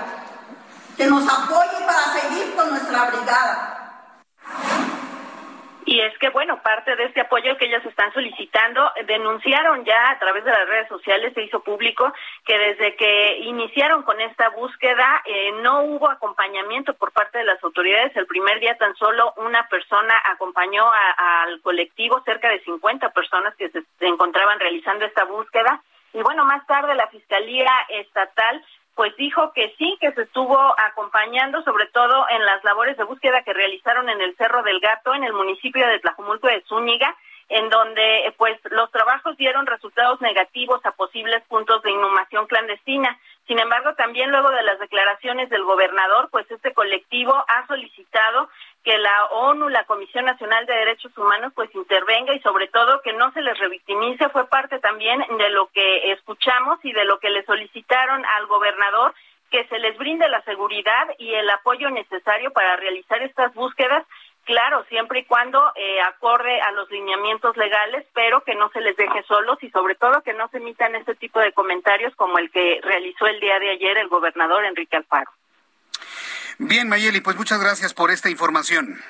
que 0.97 1.07
nos 1.07 1.29
apoye 1.29 1.85
para 1.85 2.21
seguir 2.21 2.55
con 2.55 2.71
nuestra 2.71 3.07
brigada. 3.07 3.74
Y 5.95 6.01
es 6.01 6.19
que, 6.19 6.29
bueno, 6.31 6.61
parte 6.61 6.97
de 6.97 7.05
este 7.05 7.21
apoyo 7.21 7.57
que 7.57 7.67
ellas 7.67 7.87
están 7.87 8.13
solicitando, 8.13 8.91
denunciaron 9.07 9.85
ya 9.85 10.11
a 10.11 10.19
través 10.19 10.45
de 10.45 10.51
las 10.51 10.69
redes 10.69 10.89
sociales, 10.89 11.33
se 11.35 11.45
hizo 11.45 11.63
público, 11.63 12.13
que 12.45 12.59
desde 12.59 12.97
que 12.97 13.39
iniciaron 13.43 14.03
con 14.03 14.21
esta 14.21 14.49
búsqueda 14.49 15.23
eh, 15.25 15.53
no 15.63 15.85
hubo 15.85 16.11
acompañamiento 16.11 16.95
por 16.95 17.13
parte 17.13 17.39
de 17.39 17.45
las 17.45 17.63
autoridades. 17.63 18.11
El 18.17 18.27
primer 18.27 18.59
día 18.59 18.77
tan 18.77 18.97
solo 18.97 19.35
una 19.37 19.69
persona 19.69 20.21
acompañó 20.33 20.85
al 20.91 21.61
colectivo, 21.61 22.21
cerca 22.25 22.49
de 22.49 22.59
50 22.65 23.11
personas 23.11 23.55
que 23.55 23.71
se 23.71 23.85
encontraban 24.01 24.59
realizando 24.59 25.05
esta 25.05 25.23
búsqueda. 25.23 25.81
Y 26.13 26.23
bueno, 26.23 26.45
más 26.45 26.67
tarde 26.67 26.97
la 26.97 27.07
Fiscalía 27.07 27.71
Estatal 27.89 28.65
pues 28.95 29.17
dijo 29.17 29.53
que 29.53 29.75
sí, 29.77 29.97
que 30.01 30.13
se 30.13 30.23
estuvo 30.23 30.59
acompañando, 30.79 31.63
sobre 31.63 31.87
todo 31.87 32.27
en 32.31 32.45
las 32.45 32.63
labores 32.63 32.97
de 32.97 33.05
búsqueda 33.05 33.43
que 33.43 33.53
realizaron 33.53 34.09
en 34.09 34.21
el 34.21 34.37
Cerro 34.37 34.63
del 34.63 34.81
Gato, 34.81 35.15
en 35.15 35.25
el 35.25 35.33
municipio 35.33 35.87
de 35.87 35.99
Tlajumulco 35.99 36.47
de 36.47 36.63
Zúñiga, 36.69 37.15
en 37.49 37.69
donde 37.71 38.33
pues 38.39 38.59
los 38.71 38.91
trabajos 38.91 39.37
dieron 39.37 39.67
resultados 39.67 40.21
negativos 40.21 40.81
a 40.85 40.93
posibles 40.93 41.43
puntos 41.49 41.83
de 41.83 41.91
inhumación 41.91 42.47
clandestina. 42.47 43.19
Sin 43.47 43.59
embargo, 43.59 43.95
también 43.95 44.31
luego 44.31 44.51
de 44.51 44.63
las 44.63 44.79
declaraciones 44.79 45.51
del 45.51 45.65
gobernador, 45.65 46.29
pues 46.31 46.51
este 46.51 46.73
colectivo 46.73 47.35
ha 47.47 47.67
solicitado 47.67 48.49
que 48.83 48.97
la 48.97 49.27
ONU, 49.33 49.69
la 49.69 49.85
Comisión 49.85 50.25
Nacional 50.25 50.65
de 50.67 50.75
Derechos 50.75 51.17
Humanos, 51.17 51.53
pues 51.55 51.75
intervenga 51.75 52.35
y 52.35 52.41
sobre 52.41 52.69
todo 52.69 53.03
que 53.03 53.13
no 53.13 53.33
se 53.33 53.43
les 53.43 53.59
revictimice. 53.59 54.31
Fue 54.31 54.47
parte 54.47 54.79
también 54.79 55.25
de 55.39 55.51
lo 55.51 55.67
que 55.69 56.13
escuchamos 56.13 56.79
y 56.85 56.93
de 56.93 57.05
lo 57.05 57.19
que 57.19 57.31
le 57.31 57.45
solicitaron 57.45 58.25
al 58.25 58.47
gobernador 58.47 59.15
que 59.51 59.65
se 59.69 59.79
les 59.79 59.97
brinde 59.97 60.29
la 60.29 60.43
seguridad 60.43 61.09
y 61.17 61.33
el 61.33 61.49
apoyo 61.49 61.89
necesario 61.91 62.51
para 62.53 62.75
realizar 62.75 63.23
estas 63.23 63.55
búsquedas, 63.55 64.05
claro, 64.45 64.85
siempre 64.89 65.21
y 65.21 65.25
cuando 65.25 65.61
eh, 65.75 66.01
acorde 66.03 66.61
a 66.61 66.73
los 66.73 66.91
lineamientos 66.91 67.57
legales, 67.57 68.07
pero 68.15 68.43
que 68.45 68.55
no 68.55 68.71
se 68.71 68.81
les 68.81 68.97
deje 68.97 69.23
solos 69.25 69.59
y 69.63 69.71
sobre 69.71 69.95
todo 69.95 70.23
que 70.23 70.35
no 70.35 70.49
se 70.49 70.59
emitan 70.59 70.95
este 70.95 71.15
tipo 71.15 71.41
de 71.41 71.53
comentarios 71.53 72.15
como 72.17 72.39
el 72.39 72.51
que 72.51 72.81
realizó 72.83 73.27
el 73.27 73.41
día 73.41 73.59
de 73.59 73.71
ayer 73.71 73.99
el 73.99 74.09
gobernador 74.09 74.65
Enrique 74.65 74.97
Alfaro. 74.97 75.31
Bien, 76.59 76.89
Mayeli, 76.89 77.21
pues 77.21 77.37
muchas 77.37 77.61
gracias 77.61 77.95
por 77.95 78.11
esta 78.11 78.31
información. 78.31 79.01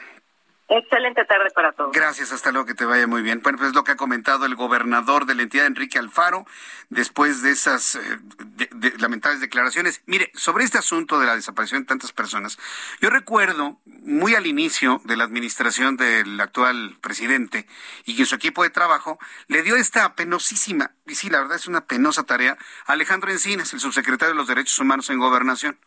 Excelente 0.66 1.24
tarde 1.26 1.50
para 1.54 1.72
todos. 1.72 1.92
Gracias, 1.92 2.32
hasta 2.32 2.50
luego, 2.50 2.66
que 2.66 2.74
te 2.74 2.86
vaya 2.86 3.06
muy 3.06 3.20
bien. 3.20 3.40
Bueno, 3.42 3.58
pues 3.58 3.70
es 3.70 3.74
lo 3.74 3.84
que 3.84 3.92
ha 3.92 3.96
comentado 3.96 4.46
el 4.46 4.54
gobernador 4.54 5.26
de 5.26 5.34
la 5.34 5.42
entidad, 5.42 5.66
Enrique 5.66 5.98
Alfaro, 5.98 6.46
después 6.88 7.42
de 7.42 7.50
esas 7.50 7.96
eh, 7.96 8.92
lamentables 8.98 9.42
declaraciones. 9.42 10.02
Mire, 10.06 10.32
sobre 10.34 10.64
este 10.64 10.78
asunto 10.78 11.20
de 11.20 11.26
la 11.26 11.36
desaparición 11.36 11.82
de 11.82 11.86
tantas 11.86 12.12
personas, 12.12 12.58
yo 13.02 13.10
recuerdo 13.10 13.78
muy 13.84 14.34
al 14.34 14.46
inicio 14.46 15.02
de 15.04 15.16
la 15.16 15.24
administración 15.24 15.98
del 15.98 16.40
actual 16.40 16.96
presidente 17.02 17.66
y 18.06 18.16
que 18.16 18.24
su 18.24 18.34
equipo 18.34 18.62
de 18.62 18.70
trabajo 18.70 19.18
le 19.48 19.62
dio 19.62 19.76
esta 19.76 20.14
penosísima, 20.14 20.92
y 21.06 21.14
sí, 21.14 21.28
la 21.28 21.40
verdad 21.40 21.56
es 21.56 21.66
una 21.66 21.82
penosa 21.82 22.22
tarea, 22.22 22.56
a 22.86 22.92
Alejandro 22.92 23.30
Encinas, 23.30 23.74
el 23.74 23.80
subsecretario 23.80 24.32
de 24.32 24.38
los 24.38 24.48
Derechos 24.48 24.78
Humanos 24.78 25.10
en 25.10 25.18
Gobernación 25.18 25.78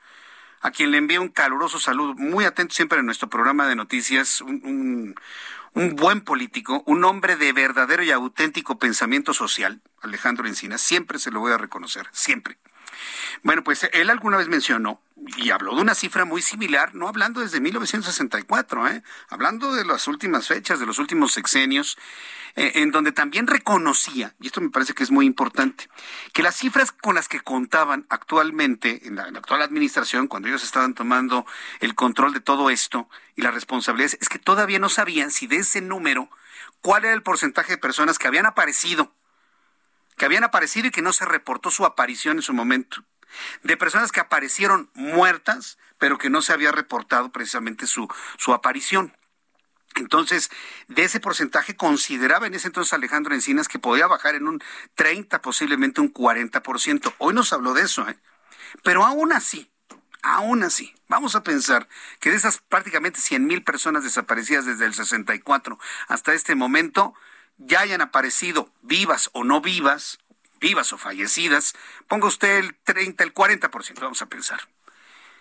a 0.62 0.72
quien 0.72 0.91
le 0.91 0.97
envío 0.97 1.22
un 1.22 1.30
caluroso 1.30 1.80
saludo, 1.80 2.14
muy 2.16 2.45
atento 2.45 2.74
siempre 2.74 2.99
en 2.99 3.05
nuestro 3.05 3.30
programa 3.30 3.68
de 3.68 3.76
noticias, 3.76 4.41
un, 4.41 5.16
buen 5.74 6.22
político, 6.22 6.82
un 6.88 7.03
hombre 7.03 7.36
de 7.36 7.53
verdadero 7.53 8.01
y 8.01 8.10
auténtico 8.10 8.80
pensamiento 8.80 9.34
social, 9.34 9.80
Alejandro 10.01 10.47
Encinas, 10.47 10.82
siempre 10.82 11.20
se 11.20 11.30
lo 11.30 11.39
voy 11.39 11.51
a 11.51 11.58
reconocer, 11.58 12.08
siempre. 12.12 12.58
Bueno, 13.44 13.64
pues 13.64 13.90
él 13.94 14.10
alguna 14.10 14.38
vez 14.38 14.48
mencionó 14.48 15.02
y 15.38 15.50
habló 15.50 15.76
de 15.76 15.82
una 15.82 15.96
cifra 15.96 16.26
muy 16.26 16.42
similar, 16.42 16.94
no 16.96 17.08
hablando 17.08 17.42
desde 17.42 17.60
1964, 17.60 18.88
¿eh? 18.88 19.04
hablando 19.30 19.74
de 19.74 19.86
las 19.86 20.08
últimas 20.08 20.48
fechas, 20.48 20.80
de 20.80 20.86
los 20.86 21.00
últimos 21.00 21.34
sexenios, 21.34 21.98
eh, 22.56 22.74
en 22.76 22.92
donde 22.92 23.12
también 23.12 23.48
reconocía, 23.48 24.36
y 24.40 24.48
esto 24.48 24.62
me 24.62 24.70
parece 24.70 24.94
que 24.94 25.04
es 25.04 25.12
muy 25.12 25.26
importante, 25.26 25.90
que 26.34 26.44
las 26.44 26.56
cifras 26.56 26.92
con 26.92 27.16
las 27.16 27.28
que 27.28 27.40
contaban 27.40 28.06
actualmente 28.10 29.08
en 29.08 29.16
la, 29.16 29.24
actual 29.24 29.62
administración, 29.62 30.28
cuando 30.28 30.48
ellos 30.48 30.64
estaban 30.64 30.94
tomando 30.94 31.46
el 31.80 31.96
control 31.96 32.34
de 32.34 32.40
todo 32.40 32.70
esto 32.70 33.10
y 33.36 33.42
las 33.42 33.54
responsabilidades, 33.54 34.18
es 34.22 34.30
que 34.30 34.40
todavía 34.40 34.80
no 34.80 34.90
sabían 34.90 35.32
si 35.32 35.48
de 35.48 35.58
ese 35.58 35.82
número, 35.82 36.30
cuál 36.82 37.06
era 37.06 37.14
el 37.14 37.24
porcentaje 37.24 37.74
de 37.74 37.78
personas 37.78 38.18
que 38.18 38.28
habían 38.28 38.46
aparecido, 38.46 39.14
que 40.18 40.26
habían 40.26 40.43
aparecido 40.43 40.88
y 40.88 40.91
que 40.91 41.01
no 41.01 41.13
se 41.13 41.26
reportó 41.26 41.72
su 41.72 41.86
aparición 41.86 42.38
en 42.38 42.43
su 42.43 42.53
momento 42.53 43.03
de 43.63 43.78
personas 43.78 44.11
que 44.11 44.20
aparecieron 44.20 44.89
muertas, 44.93 45.78
pero 45.97 46.18
que 46.18 46.30
no 46.30 46.41
se 46.41 46.53
había 46.53 46.72
reportado 46.72 47.32
precisamente 47.32 47.88
su, 47.88 48.07
su 48.38 48.53
aparición. 48.53 49.15
Entonces, 49.95 50.51
de 50.88 51.03
ese 51.03 51.20
porcentaje 51.20 51.76
consideraba 51.76 52.45
en 52.45 52.53
ese 52.53 52.68
entonces 52.68 52.93
Alejandro 52.93 53.34
Encinas 53.34 53.68
que 53.68 53.80
podía 53.80 54.05
bajar 54.05 54.36
en 54.36 54.47
un 54.47 54.61
30, 54.95 55.41
posiblemente 55.41 56.01
un 56.01 56.13
40%. 56.13 57.13
Hoy 57.18 57.34
nos 57.34 57.51
habló 57.51 57.74
de 57.74 57.84
eso, 57.84 58.07
¿eh? 58.07 58.18
Pero 58.84 59.05
aún 59.05 59.32
así, 59.32 59.72
aún 60.22 60.61
así, 60.63 60.93
vamos 61.07 61.36
a 61.36 61.43
pensar 61.43 61.88
que 62.20 62.30
de 62.30 62.36
esas 62.36 62.59
prácticamente 62.59 63.22
100 63.22 63.47
mil 63.47 63.63
personas 63.63 64.03
desaparecidas 64.03 64.65
desde 64.65 64.86
el 64.86 64.93
64 64.93 65.80
hasta 66.07 66.34
este 66.34 66.53
momento, 66.53 67.15
ya 67.58 67.82
hayan 67.82 68.01
aparecido 68.01 68.72
vivas 68.82 69.30
o 69.34 69.43
no 69.43 69.62
vivas, 69.62 70.20
vivas 70.60 70.93
o 70.93 70.97
fallecidas, 70.97 71.74
ponga 72.08 72.28
usted 72.28 72.58
el 72.58 72.76
30, 72.76 73.24
el 73.24 73.34
40%, 73.34 73.99
vamos 73.99 74.22
a 74.22 74.28
pensar. 74.28 74.68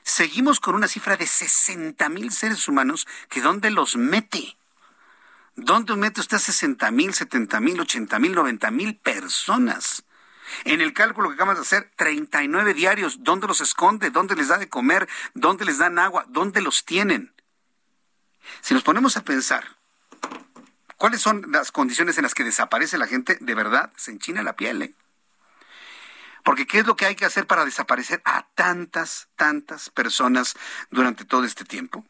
Seguimos 0.03 0.61
con 0.61 0.75
una 0.75 0.89
cifra 0.89 1.17
de 1.17 1.27
60 1.27 2.09
mil 2.11 2.31
seres 2.31 2.69
humanos 2.69 3.07
que 3.29 3.41
¿dónde 3.41 3.71
los 3.71 3.97
mete? 3.97 4.57
¿Dónde 5.57 5.97
mete 5.97 6.21
usted 6.21 6.39
60 6.39 6.91
mil, 6.91 7.15
70 7.15 7.61
mil, 7.61 7.81
80 7.81 8.19
mil, 8.19 8.35
90 8.35 8.71
mil 8.71 8.97
personas? 8.99 10.05
En 10.65 10.81
el 10.81 10.93
cálculo 10.93 11.29
que 11.29 11.35
acabamos 11.35 11.57
de 11.57 11.63
hacer, 11.63 11.91
39 11.97 12.75
diarios, 12.75 13.25
¿dónde 13.25 13.49
los 13.49 13.61
esconde? 13.61 14.11
¿Dónde 14.11 14.37
les 14.37 14.49
da 14.49 14.59
de 14.59 14.69
comer? 14.69 15.09
¿Dónde 15.35 15.65
les 15.65 15.79
dan 15.79 15.99
agua? 15.99 16.25
¿Dónde 16.29 16.61
los 16.61 16.85
tienen? 16.85 17.35
Si 18.61 18.75
nos 18.75 18.85
ponemos 18.85 19.17
a 19.17 19.25
pensar, 19.25 19.77
¿cuáles 20.97 21.21
son 21.21 21.47
las 21.51 21.73
condiciones 21.73 22.17
en 22.19 22.23
las 22.23 22.35
que 22.35 22.45
desaparece 22.45 22.99
la 22.99 23.07
gente? 23.07 23.39
De 23.41 23.55
verdad, 23.55 23.93
se 23.97 24.11
enchina 24.11 24.43
la 24.43 24.57
piel. 24.57 24.83
¿eh? 24.83 24.95
Porque 26.45 26.67
¿qué 26.67 26.79
es 26.79 26.87
lo 26.87 26.97
que 26.97 27.07
hay 27.07 27.17
que 27.17 27.25
hacer 27.25 27.47
para 27.47 27.65
desaparecer 27.65 28.23
a 28.25 28.47
tantas, 28.55 29.29
tantas 29.37 29.91
personas 29.91 30.55
durante 30.91 31.25
todo 31.25 31.45
este 31.45 31.65
tiempo? 31.65 32.05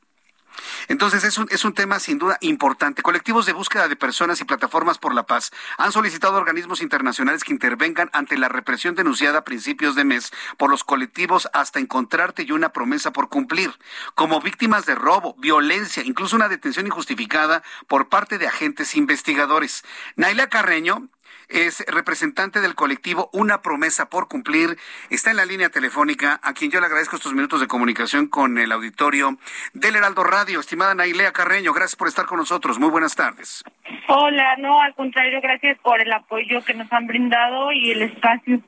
Entonces 0.89 1.25
es 1.25 1.39
un, 1.39 1.47
es 1.51 1.65
un 1.65 1.75
tema 1.75 1.99
sin 2.01 2.19
duda 2.19 2.39
importante. 2.41 3.03
Colectivos 3.03 3.47
de 3.47 3.53
búsqueda 3.53 3.89
de 3.89 3.97
personas 3.97 4.41
y 4.41 4.45
plataformas 4.45 4.99
por 4.99 5.15
la 5.15 5.27
paz 5.27 5.53
han 5.79 5.93
solicitado 5.93 6.37
a 6.37 6.41
organismos 6.41 6.83
internacionales 6.83 7.45
que 7.45 7.53
intervengan 7.53 8.11
ante 8.13 8.39
la 8.39 8.49
represión 8.49 8.95
denunciada 8.95 9.39
a 9.39 9.45
principios 9.45 9.95
de 9.95 10.05
mes 10.05 10.33
por 10.57 10.71
los 10.71 10.85
colectivos 10.85 11.49
hasta 11.53 11.81
encontrarte 11.81 12.43
y 12.43 12.53
una 12.53 12.71
promesa 12.71 13.13
por 13.13 13.29
cumplir, 13.29 13.73
como 14.15 14.41
víctimas 14.41 14.87
de 14.87 14.95
robo, 14.95 15.35
violencia, 15.39 16.03
incluso 16.05 16.37
una 16.37 16.49
detención 16.49 16.87
injustificada 16.87 17.63
por 17.87 18.09
parte 18.09 18.39
de 18.39 18.47
agentes 18.47 18.95
investigadores. 18.95 19.85
Naila 20.17 20.49
Carreño 20.49 21.09
es 21.49 21.85
representante 21.87 22.61
del 22.61 22.75
colectivo 22.75 23.31
Una 23.33 23.63
promesa 23.63 24.09
por 24.09 24.29
cumplir. 24.29 24.77
Está 25.11 25.31
en 25.31 25.37
la 25.37 25.45
línea 25.45 25.71
telefónica, 25.71 26.41
a 26.43 26.53
quien 26.53 26.71
yo 26.71 26.81
le 26.81 26.87
agradezco 26.87 27.17
estos 27.17 27.35
minutos 27.35 27.61
de 27.61 27.67
comunicación 27.67 28.27
con 28.27 28.59
el 28.59 28.73
auditorio 28.73 29.39
del 29.73 29.97
Heraldo 29.97 30.25
Radio. 30.25 30.61
Estimada 30.61 30.95
Nailea 30.95 31.33
Carreño, 31.33 31.73
gracias 31.73 31.97
por 31.97 32.09
estar 32.09 32.27
con 32.27 32.39
nosotros. 32.39 32.79
Muy 32.79 32.91
buenas 32.91 33.15
tardes. 33.15 33.65
Hola, 34.09 34.57
no, 34.59 34.81
al 34.81 34.95
contrario, 34.95 35.41
gracias 35.43 35.79
por 35.79 36.01
el 36.01 36.13
apoyo 36.13 36.65
que 36.65 36.75
nos 36.75 36.93
han 36.93 37.07
brindado 37.07 37.73
y 37.73 37.91
el 37.91 38.03
espacio. 38.03 38.61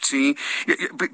Sí, 0.00 0.36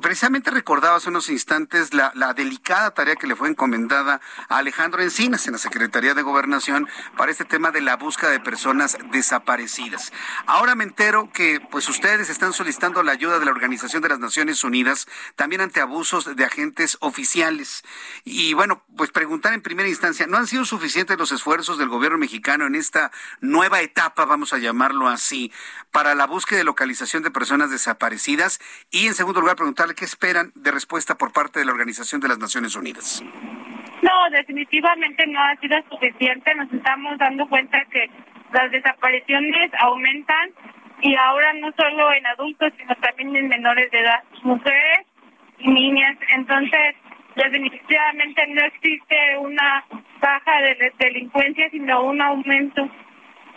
precisamente 0.00 0.50
recordaba 0.50 0.96
hace 0.96 1.08
unos 1.08 1.28
instantes 1.28 1.92
la, 1.92 2.12
delicada 2.34 2.92
tarea 2.92 3.16
que 3.16 3.26
le 3.26 3.36
fue 3.36 3.48
encomendada 3.48 4.20
a 4.48 4.58
Alejandro 4.58 5.02
Encinas 5.02 5.46
en 5.46 5.52
la 5.52 5.58
Secretaría 5.58 6.14
de 6.14 6.22
Gobernación 6.22 6.88
para 7.16 7.30
este 7.30 7.44
tema 7.44 7.70
de 7.70 7.80
la 7.80 7.96
búsqueda 7.96 8.30
de 8.30 8.40
personas 8.40 8.96
desaparecidas. 9.10 10.12
Ahora 10.46 10.74
me 10.74 10.84
entero 10.84 11.30
que 11.32 11.60
pues 11.70 11.88
ustedes 11.88 12.30
están 12.30 12.52
solicitando 12.52 13.02
la 13.02 13.12
ayuda 13.12 13.38
de 13.38 13.44
la 13.44 13.50
Organización 13.50 14.02
de 14.02 14.08
las 14.08 14.20
Naciones 14.20 14.64
Unidas 14.64 15.06
también 15.36 15.60
ante 15.60 15.80
abusos 15.80 16.36
de 16.36 16.44
agentes 16.44 16.96
oficiales. 17.00 17.82
Y 18.24 18.54
bueno, 18.54 18.84
pues 18.96 19.10
preguntar 19.10 19.52
en 19.52 19.62
primera 19.62 19.88
instancia, 19.88 20.26
¿no 20.26 20.38
han 20.38 20.46
sido 20.46 20.64
suficientes 20.64 21.18
los 21.18 21.32
esfuerzos 21.32 21.78
del 21.78 21.88
gobierno 21.88 22.18
mexicano 22.18 22.66
en 22.66 22.74
esta 22.74 23.10
nueva 23.40 23.80
etapa, 23.80 24.24
vamos 24.24 24.52
a 24.52 24.58
llamarlo 24.58 25.08
así, 25.08 25.52
para 25.90 26.14
la 26.14 26.26
búsqueda 26.26 26.60
y 26.60 26.64
localización 26.64 27.22
de 27.22 27.30
personas 27.30 27.70
desaparecidas? 27.70 28.60
Y 28.90 29.06
en 29.06 29.14
segundo 29.14 29.40
lugar, 29.40 29.56
preguntarle 29.56 29.94
qué 29.94 30.04
esperan 30.04 30.52
de 30.54 30.70
respuesta 30.70 31.16
por 31.16 31.32
parte 31.32 31.58
de 31.58 31.64
la 31.64 31.72
Organización 31.72 32.20
de 32.20 32.28
las 32.28 32.38
Naciones 32.38 32.74
Unidas. 32.76 33.22
No, 34.02 34.30
definitivamente 34.30 35.26
no 35.26 35.40
ha 35.40 35.56
sido 35.56 35.76
suficiente. 35.90 36.54
Nos 36.54 36.72
estamos 36.72 37.18
dando 37.18 37.48
cuenta 37.48 37.84
que 37.86 38.10
las 38.52 38.70
desapariciones 38.70 39.70
aumentan 39.80 40.50
y 41.02 41.14
ahora 41.14 41.52
no 41.54 41.72
solo 41.76 42.12
en 42.12 42.26
adultos, 42.26 42.72
sino 42.76 42.94
también 42.96 43.36
en 43.36 43.48
menores 43.48 43.90
de 43.90 44.00
edad, 44.00 44.22
mujeres 44.42 45.06
y 45.58 45.68
niñas. 45.68 46.16
Entonces, 46.34 46.96
definitivamente 47.36 48.46
no 48.48 48.64
existe 48.64 49.38
una 49.38 49.84
baja 50.20 50.62
de 50.62 50.92
delincuencia, 50.98 51.70
sino 51.70 52.02
un 52.02 52.20
aumento. 52.20 52.88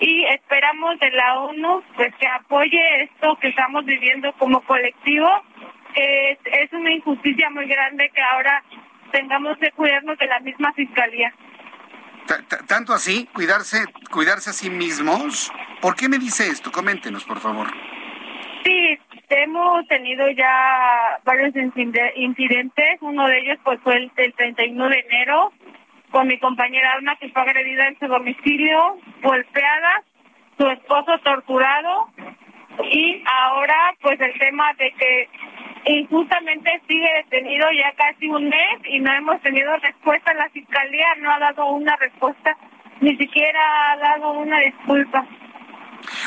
Y 0.01 0.25
esperamos 0.25 0.99
de 0.99 1.11
la 1.11 1.39
ONU 1.39 1.83
pues 1.95 2.13
que 2.15 2.27
apoye 2.27 3.03
esto 3.03 3.37
que 3.39 3.49
estamos 3.49 3.85
viviendo 3.85 4.33
como 4.33 4.59
colectivo, 4.61 5.29
que 5.93 6.31
es, 6.31 6.39
es 6.45 6.73
una 6.73 6.91
injusticia 6.91 7.51
muy 7.51 7.67
grande 7.67 8.09
que 8.09 8.21
ahora 8.21 8.63
tengamos 9.11 9.59
que 9.59 9.69
cuidarnos 9.71 10.17
de 10.17 10.25
la 10.25 10.39
misma 10.39 10.73
fiscalía. 10.73 11.31
Tanto 12.67 12.93
así, 12.93 13.27
cuidarse, 13.31 13.85
cuidarse 14.11 14.49
a 14.49 14.53
sí 14.53 14.71
mismos. 14.71 15.51
¿Por 15.81 15.95
qué 15.95 16.09
me 16.09 16.17
dice 16.17 16.47
esto? 16.47 16.71
Coméntenos, 16.71 17.23
por 17.23 17.39
favor. 17.39 17.67
Sí, 18.63 18.97
hemos 19.29 19.87
tenido 19.87 20.27
ya 20.31 21.19
varios 21.23 21.53
incidentes. 21.55 22.97
Uno 23.01 23.27
de 23.27 23.39
ellos 23.39 23.59
pues 23.63 23.79
fue 23.83 23.97
el, 23.97 24.11
el 24.17 24.33
31 24.33 24.89
de 24.89 24.99
enero 24.99 25.51
con 26.11 26.27
mi 26.27 26.37
compañera 26.39 26.93
Alma 26.93 27.15
que 27.15 27.29
fue 27.29 27.41
agredida 27.41 27.87
en 27.87 27.97
su 27.99 28.07
domicilio, 28.07 28.97
golpeada, 29.23 30.03
su 30.57 30.67
esposo 30.67 31.17
torturado 31.23 32.09
y 32.83 33.23
ahora 33.25 33.95
pues 34.01 34.19
el 34.19 34.37
tema 34.39 34.73
de 34.73 34.93
que 34.93 35.29
injustamente 35.85 36.81
sigue 36.87 37.09
detenido 37.23 37.67
ya 37.71 37.93
casi 37.95 38.27
un 38.27 38.49
mes 38.49 38.79
y 38.85 38.99
no 38.99 39.11
hemos 39.13 39.41
tenido 39.41 39.75
respuesta. 39.77 40.33
La 40.33 40.49
fiscalía 40.49 41.07
no 41.19 41.31
ha 41.31 41.39
dado 41.39 41.65
una 41.67 41.95
respuesta, 41.95 42.55
ni 42.99 43.15
siquiera 43.17 43.91
ha 43.91 43.97
dado 43.97 44.31
una 44.33 44.59
disculpa. 44.59 45.25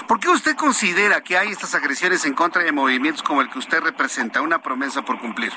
¿Por 0.07 0.20
qué 0.20 0.28
usted 0.28 0.55
considera 0.57 1.20
que 1.20 1.37
hay 1.37 1.49
estas 1.49 1.74
agresiones 1.74 2.24
en 2.26 2.35
contra 2.35 2.62
de 2.62 2.72
movimientos 2.72 3.22
como 3.22 3.43
el 3.43 3.51
que 3.51 3.59
usted 3.59 3.80
representa, 3.80 4.41
una 4.41 4.61
promesa 4.62 5.03
por 5.03 5.18
cumplir? 5.18 5.53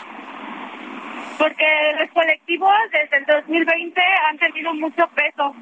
Porque 1.37 1.65
los 1.99 2.09
colectivos 2.11 2.73
desde 2.91 3.17
el 3.17 3.25
2020 3.25 4.01
han 4.29 4.37
tenido 4.37 4.73
mucho 4.73 5.07
peso 5.09 5.55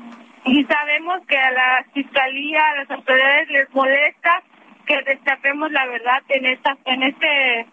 y 0.45 0.63
sabemos 0.65 1.25
que 1.27 1.37
a 1.37 1.51
la 1.51 1.85
fiscalía, 1.93 2.61
a 2.69 2.75
las 2.77 2.91
autoridades 2.91 3.49
les 3.49 3.73
molesta 3.73 4.43
que 4.85 5.01
destapemos 5.01 5.71
la 5.71 5.85
verdad 5.87 6.21
en 6.29 6.45
esta 6.45 6.77
en 6.85 7.03
este 7.03 7.65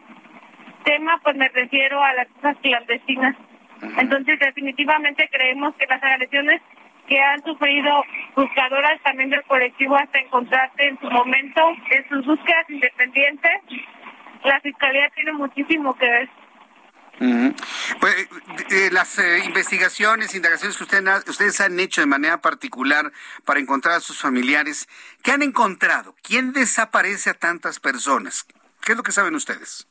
tema, 0.84 1.20
pues 1.22 1.36
me 1.36 1.48
refiero 1.48 2.02
a 2.02 2.12
las 2.14 2.28
cosas 2.28 2.56
clandestinas. 2.62 3.36
Entonces, 3.98 4.38
definitivamente 4.38 5.28
creemos 5.30 5.74
que 5.76 5.86
las 5.86 6.02
agresiones 6.02 6.60
que 7.08 7.20
han 7.20 7.42
sufrido 7.42 8.04
buscadoras 8.36 9.00
también 9.02 9.30
del 9.30 9.42
colectivo 9.44 9.96
hasta 9.96 10.18
encontrarse 10.20 10.88
en 10.88 10.98
su 11.00 11.10
momento, 11.10 11.60
en 11.90 12.08
sus 12.08 12.24
búsquedas 12.26 12.68
independientes, 12.70 13.52
la 14.44 14.60
Fiscalía 14.60 15.08
tiene 15.14 15.32
muchísimo 15.32 15.94
que 15.94 16.08
ver. 16.08 16.28
Pues, 18.00 18.92
las 18.92 19.18
eh, 19.18 19.44
investigaciones, 19.44 20.34
indagaciones 20.34 20.76
que 20.76 20.84
ustedes 20.84 21.60
han 21.60 21.78
hecho 21.78 22.00
de 22.00 22.06
manera 22.06 22.40
particular 22.40 23.12
para 23.44 23.60
encontrar 23.60 23.94
a 23.94 24.00
sus 24.00 24.20
familiares, 24.20 24.88
¿qué 25.22 25.30
han 25.30 25.42
encontrado? 25.42 26.14
¿Quién 26.22 26.52
desaparece 26.52 27.30
a 27.30 27.34
tantas 27.34 27.78
personas? 27.78 28.44
¿Qué 28.84 28.92
es 28.92 28.96
lo 28.98 29.04
que 29.04 29.12
saben 29.12 29.34
ustedes? 29.34 29.86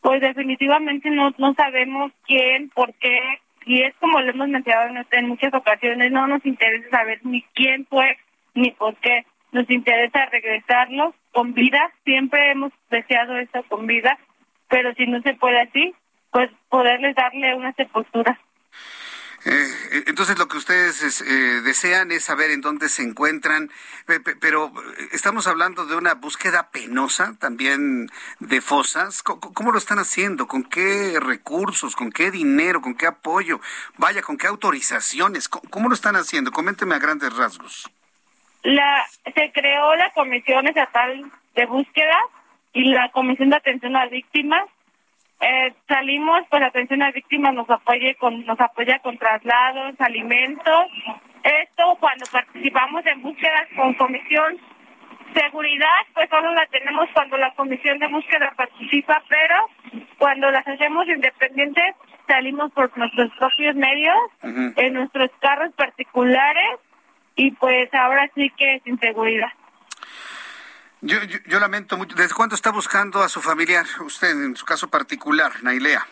Pues 0.00 0.20
definitivamente 0.20 1.10
no, 1.10 1.34
no 1.36 1.54
sabemos 1.54 2.12
quién, 2.26 2.70
por 2.70 2.94
qué, 2.94 3.18
y 3.66 3.82
es 3.82 3.94
como 3.96 4.20
lo 4.20 4.30
hemos 4.30 4.48
mencionado 4.48 5.04
en, 5.10 5.28
muchas 5.28 5.52
ocasiones, 5.52 6.10
no 6.10 6.26
nos 6.26 6.44
interesa 6.46 6.88
saber 6.90 7.20
ni 7.24 7.42
quién 7.54 7.84
fue 7.86 8.16
ni 8.54 8.70
por 8.70 8.96
qué, 8.96 9.26
nos 9.52 9.68
interesa 9.68 10.26
regresarlos 10.26 11.14
con 11.32 11.52
vida, 11.52 11.92
siempre 12.04 12.52
hemos 12.52 12.72
deseado 12.90 13.36
eso 13.36 13.62
con 13.68 13.86
vida, 13.86 14.18
pero 14.68 14.94
si 14.94 15.06
no 15.06 15.20
se 15.20 15.34
puede 15.34 15.60
así, 15.60 15.94
pues 16.38 16.52
poderles 16.68 17.16
darle 17.16 17.52
una 17.52 17.72
sepultura. 17.72 18.38
Eh, 19.44 20.04
entonces 20.06 20.38
lo 20.38 20.46
que 20.46 20.56
ustedes 20.56 21.20
eh, 21.20 21.62
desean 21.64 22.12
es 22.12 22.22
saber 22.22 22.52
en 22.52 22.60
dónde 22.60 22.88
se 22.88 23.02
encuentran, 23.02 23.70
pero 24.40 24.72
estamos 25.10 25.48
hablando 25.48 25.84
de 25.86 25.96
una 25.96 26.14
búsqueda 26.14 26.70
penosa 26.70 27.34
también 27.40 28.06
de 28.38 28.60
fosas. 28.60 29.24
¿Cómo, 29.24 29.72
lo 29.72 29.78
están 29.78 29.98
haciendo? 29.98 30.46
¿Con 30.46 30.62
qué 30.62 31.18
recursos? 31.20 31.96
¿Con 31.96 32.12
qué 32.12 32.30
dinero? 32.30 32.82
¿Con 32.82 32.94
qué 32.94 33.06
apoyo? 33.08 33.60
Vaya, 33.96 34.22
¿con 34.22 34.36
qué 34.36 34.46
autorizaciones? 34.46 35.48
¿Cómo, 35.48 35.88
lo 35.88 35.94
están 35.94 36.14
haciendo? 36.14 36.52
Coménteme 36.52 36.94
a 36.94 37.00
grandes 37.00 37.36
rasgos. 37.36 37.90
La, 38.62 39.04
se 39.24 39.50
creó 39.52 39.96
la 39.96 40.12
Comisión 40.12 40.68
Estatal 40.68 41.32
de 41.56 41.66
Búsqueda 41.66 42.16
y 42.74 42.84
la 42.92 43.10
Comisión 43.10 43.50
de 43.50 43.56
Atención 43.56 43.96
a 43.96 44.06
Víctimas 44.06 44.68
eh, 45.40 45.72
salimos, 45.86 46.42
pues 46.50 46.62
atención 46.62 47.02
a 47.02 47.12
víctimas 47.12 47.54
nos 47.54 47.70
apoye 47.70 48.14
con, 48.16 48.44
nos 48.44 48.60
apoya 48.60 48.98
con 49.00 49.16
traslados, 49.18 49.94
alimentos. 50.00 50.86
Esto 51.44 51.96
cuando 52.00 52.26
participamos 52.30 53.06
en 53.06 53.22
búsquedas 53.22 53.68
con 53.76 53.94
comisión 53.94 54.58
seguridad, 55.34 56.00
pues 56.14 56.28
solo 56.30 56.52
la 56.52 56.66
tenemos 56.66 57.08
cuando 57.12 57.36
la 57.36 57.52
comisión 57.54 57.98
de 57.98 58.08
búsqueda 58.08 58.52
participa, 58.56 59.22
pero 59.28 59.68
cuando 60.18 60.50
las 60.50 60.66
hacemos 60.66 61.06
independientes 61.06 61.94
salimos 62.26 62.72
por 62.72 62.96
nuestros 62.98 63.30
propios 63.38 63.76
medios, 63.76 64.16
en 64.42 64.92
nuestros 64.92 65.30
carros 65.40 65.72
particulares 65.74 66.80
y 67.36 67.52
pues 67.52 67.92
ahora 67.94 68.28
sí 68.34 68.50
que 68.56 68.76
es 68.76 68.86
inseguridad. 68.86 69.52
Yo, 71.00 71.18
yo, 71.22 71.60
lamento 71.60 71.96
mucho. 71.96 72.16
¿Desde 72.16 72.34
cuándo 72.34 72.56
está 72.56 72.70
buscando 72.70 73.22
a 73.22 73.28
su 73.28 73.40
familiar, 73.40 73.86
usted, 74.04 74.30
en 74.30 74.56
su 74.56 74.64
caso 74.64 74.88
particular, 74.88 75.52
Nailea? 75.62 76.06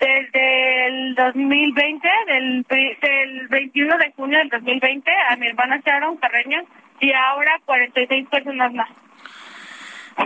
Desde 0.00 0.86
el 0.88 1.14
2020, 1.14 2.08
del, 2.26 2.66
del 3.00 3.48
21 3.48 3.98
de 3.98 4.12
junio 4.16 4.38
del 4.38 4.48
2020, 4.48 5.10
a 5.30 5.36
mi 5.36 5.46
hermana 5.46 5.80
Sharon 5.84 6.16
Carreño 6.16 6.62
y 7.00 7.12
ahora 7.12 7.52
46 7.64 8.28
personas 8.28 8.72
más. 8.72 8.88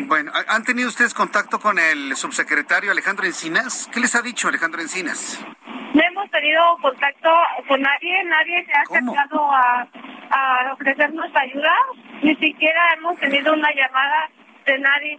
Bueno, 0.07 0.33
¿han 0.49 0.64
tenido 0.64 0.89
ustedes 0.89 1.14
contacto 1.14 1.61
con 1.61 1.79
el 1.79 2.16
subsecretario 2.16 2.91
Alejandro 2.91 3.27
Encinas? 3.27 3.89
¿Qué 3.93 4.01
les 4.01 4.14
ha 4.14 4.22
dicho 4.22 4.49
Alejandro 4.49 4.81
Encinas? 4.81 5.39
Tenido 6.37 6.76
contacto 6.82 7.30
con 7.66 7.80
nadie, 7.80 8.22
nadie 8.24 8.66
se 8.66 8.72
ha 8.72 8.82
acercado 8.82 9.51
a, 9.51 9.89
a 10.30 10.72
ofrecernos 10.74 11.34
ayuda, 11.34 11.72
ni 12.22 12.37
siquiera 12.37 12.93
hemos 12.95 13.18
tenido 13.18 13.55
una 13.55 13.70
llamada 13.72 14.28
de 14.66 14.78
nadie. 14.78 15.18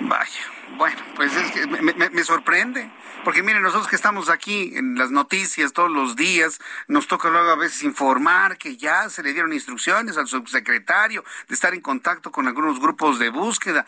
Vaya, 0.00 0.40
bueno, 0.76 0.96
pues 1.14 1.34
es 1.36 1.52
que 1.52 1.66
me, 1.68 1.92
me, 1.92 2.24
sorprende. 2.24 2.90
Porque 3.22 3.42
miren, 3.42 3.62
nosotros 3.62 3.88
que 3.88 3.96
estamos 3.96 4.28
aquí 4.28 4.76
en 4.76 4.96
las 4.96 5.12
noticias 5.12 5.72
todos 5.72 5.90
los 5.90 6.16
días, 6.16 6.60
nos 6.88 7.06
toca 7.06 7.30
luego 7.30 7.50
a 7.50 7.56
veces 7.56 7.84
informar 7.84 8.58
que 8.58 8.76
ya 8.76 9.08
se 9.08 9.22
le 9.22 9.32
dieron 9.32 9.52
instrucciones 9.52 10.18
al 10.18 10.26
subsecretario 10.26 11.24
de 11.48 11.54
estar 11.54 11.72
en 11.72 11.80
contacto 11.80 12.32
con 12.32 12.48
algunos 12.48 12.80
grupos 12.80 13.20
de 13.20 13.30
búsqueda. 13.30 13.86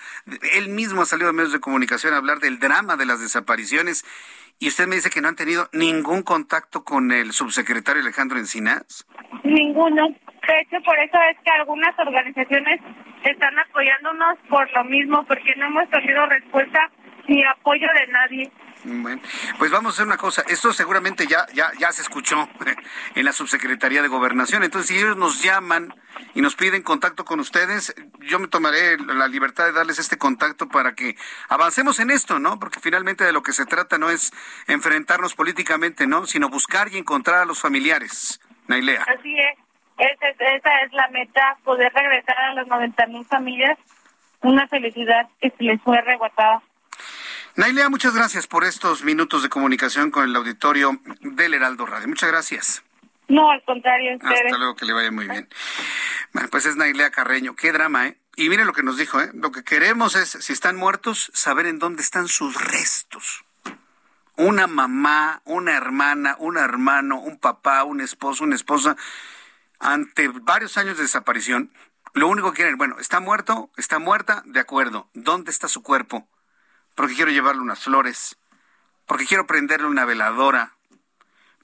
Él 0.52 0.68
mismo 0.68 1.02
ha 1.02 1.06
salido 1.06 1.30
a 1.30 1.32
medios 1.32 1.52
de 1.52 1.60
comunicación 1.60 2.14
a 2.14 2.18
hablar 2.18 2.38
del 2.38 2.60
drama 2.60 2.96
de 2.96 3.06
las 3.06 3.20
desapariciones 3.20 4.04
y 4.58 4.68
usted 4.68 4.86
me 4.86 4.96
dice 4.96 5.10
que 5.10 5.20
no 5.20 5.28
han 5.28 5.36
tenido 5.36 5.68
ningún 5.72 6.22
contacto 6.22 6.84
con 6.84 7.12
el 7.12 7.32
subsecretario 7.32 8.02
Alejandro 8.02 8.38
Encinas. 8.38 9.06
Ninguno. 9.44 10.08
De 10.08 10.60
hecho, 10.60 10.82
por 10.84 10.98
eso 10.98 11.18
es 11.30 11.36
que 11.44 11.50
algunas 11.50 11.98
organizaciones 11.98 12.80
están 13.24 13.58
apoyándonos 13.58 14.38
por 14.48 14.72
lo 14.72 14.84
mismo, 14.84 15.24
porque 15.26 15.54
no 15.56 15.66
hemos 15.66 15.90
tenido 15.90 16.26
respuesta 16.26 16.90
ni 17.28 17.42
apoyo 17.44 17.86
de 17.94 18.12
nadie. 18.12 18.52
Bueno, 18.84 19.20
pues 19.58 19.70
vamos 19.70 19.92
a 19.92 19.94
hacer 19.94 20.06
una 20.06 20.16
cosa. 20.16 20.42
Esto 20.48 20.72
seguramente 20.72 21.26
ya, 21.26 21.46
ya, 21.52 21.72
ya 21.78 21.90
se 21.92 22.02
escuchó 22.02 22.48
en 23.14 23.24
la 23.24 23.32
subsecretaría 23.32 24.02
de 24.02 24.08
Gobernación. 24.08 24.62
Entonces, 24.62 24.88
si 24.88 24.98
ellos 24.98 25.16
nos 25.16 25.42
llaman 25.42 25.94
y 26.34 26.40
nos 26.40 26.54
piden 26.54 26.82
contacto 26.82 27.24
con 27.24 27.40
ustedes, 27.40 27.94
yo 28.20 28.38
me 28.38 28.48
tomaré 28.48 28.98
la 28.98 29.28
libertad 29.28 29.64
de 29.64 29.72
darles 29.72 29.98
este 29.98 30.18
contacto 30.18 30.68
para 30.68 30.94
que 30.94 31.16
avancemos 31.48 31.98
en 31.98 32.10
esto, 32.10 32.38
¿no? 32.38 32.58
Porque 32.58 32.80
finalmente 32.80 33.24
de 33.24 33.32
lo 33.32 33.42
que 33.42 33.52
se 33.52 33.66
trata 33.66 33.98
no 33.98 34.10
es 34.10 34.32
enfrentarnos 34.66 35.34
políticamente, 35.34 36.06
¿no? 36.06 36.26
Sino 36.26 36.48
buscar 36.48 36.88
y 36.92 36.98
encontrar 36.98 37.40
a 37.40 37.44
los 37.44 37.60
familiares. 37.60 38.40
Nailea. 38.68 39.04
Así 39.04 39.38
es. 39.38 39.58
Esa, 39.98 40.28
esa 40.28 40.80
es 40.82 40.92
la 40.92 41.08
meta, 41.08 41.56
poder 41.64 41.92
regresar 41.92 42.38
a 42.38 42.54
las 42.54 42.66
90 42.66 43.06
mil 43.06 43.24
familias. 43.24 43.78
Una 44.42 44.68
felicidad 44.68 45.28
que 45.40 45.50
se 45.50 45.64
les 45.64 45.80
fue 45.82 45.96
arrebatada. 45.96 46.62
Nailea, 47.56 47.88
muchas 47.88 48.14
gracias 48.14 48.46
por 48.46 48.64
estos 48.64 49.02
minutos 49.02 49.42
de 49.42 49.48
comunicación 49.48 50.10
con 50.10 50.24
el 50.24 50.36
auditorio 50.36 51.00
del 51.22 51.54
Heraldo 51.54 51.86
Radio. 51.86 52.06
Muchas 52.06 52.30
gracias. 52.30 52.82
No, 53.28 53.50
al 53.50 53.64
contrario. 53.64 54.18
Hasta 54.20 54.58
luego, 54.58 54.76
que 54.76 54.84
le 54.84 54.92
vaya 54.92 55.10
muy 55.10 55.26
bien. 55.26 55.48
Bueno, 56.34 56.50
pues 56.50 56.66
es 56.66 56.76
Nailea 56.76 57.10
Carreño. 57.10 57.56
Qué 57.56 57.72
drama, 57.72 58.08
¿eh? 58.08 58.18
Y 58.36 58.50
mire 58.50 58.66
lo 58.66 58.74
que 58.74 58.82
nos 58.82 58.98
dijo, 58.98 59.22
¿eh? 59.22 59.30
Lo 59.32 59.52
que 59.52 59.64
queremos 59.64 60.16
es, 60.16 60.28
si 60.28 60.52
están 60.52 60.76
muertos, 60.76 61.30
saber 61.32 61.64
en 61.64 61.78
dónde 61.78 62.02
están 62.02 62.28
sus 62.28 62.62
restos. 62.62 63.46
Una 64.36 64.66
mamá, 64.66 65.40
una 65.46 65.74
hermana, 65.74 66.36
un 66.38 66.58
hermano, 66.58 67.18
un 67.18 67.38
papá, 67.38 67.84
un 67.84 68.02
esposo, 68.02 68.44
una 68.44 68.54
esposa, 68.54 68.98
ante 69.80 70.28
varios 70.28 70.76
años 70.76 70.98
de 70.98 71.04
desaparición, 71.04 71.72
lo 72.12 72.28
único 72.28 72.52
que 72.52 72.56
quieren, 72.56 72.76
bueno, 72.76 72.98
está 72.98 73.18
muerto, 73.18 73.70
está 73.78 73.98
muerta, 73.98 74.42
de 74.44 74.60
acuerdo. 74.60 75.08
¿Dónde 75.14 75.50
está 75.50 75.68
su 75.68 75.82
cuerpo? 75.82 76.28
Porque 76.96 77.14
quiero 77.14 77.30
llevarle 77.30 77.62
unas 77.62 77.78
flores, 77.84 78.36
porque 79.06 79.26
quiero 79.26 79.46
prenderle 79.46 79.86
una 79.86 80.04
veladora, 80.04 80.76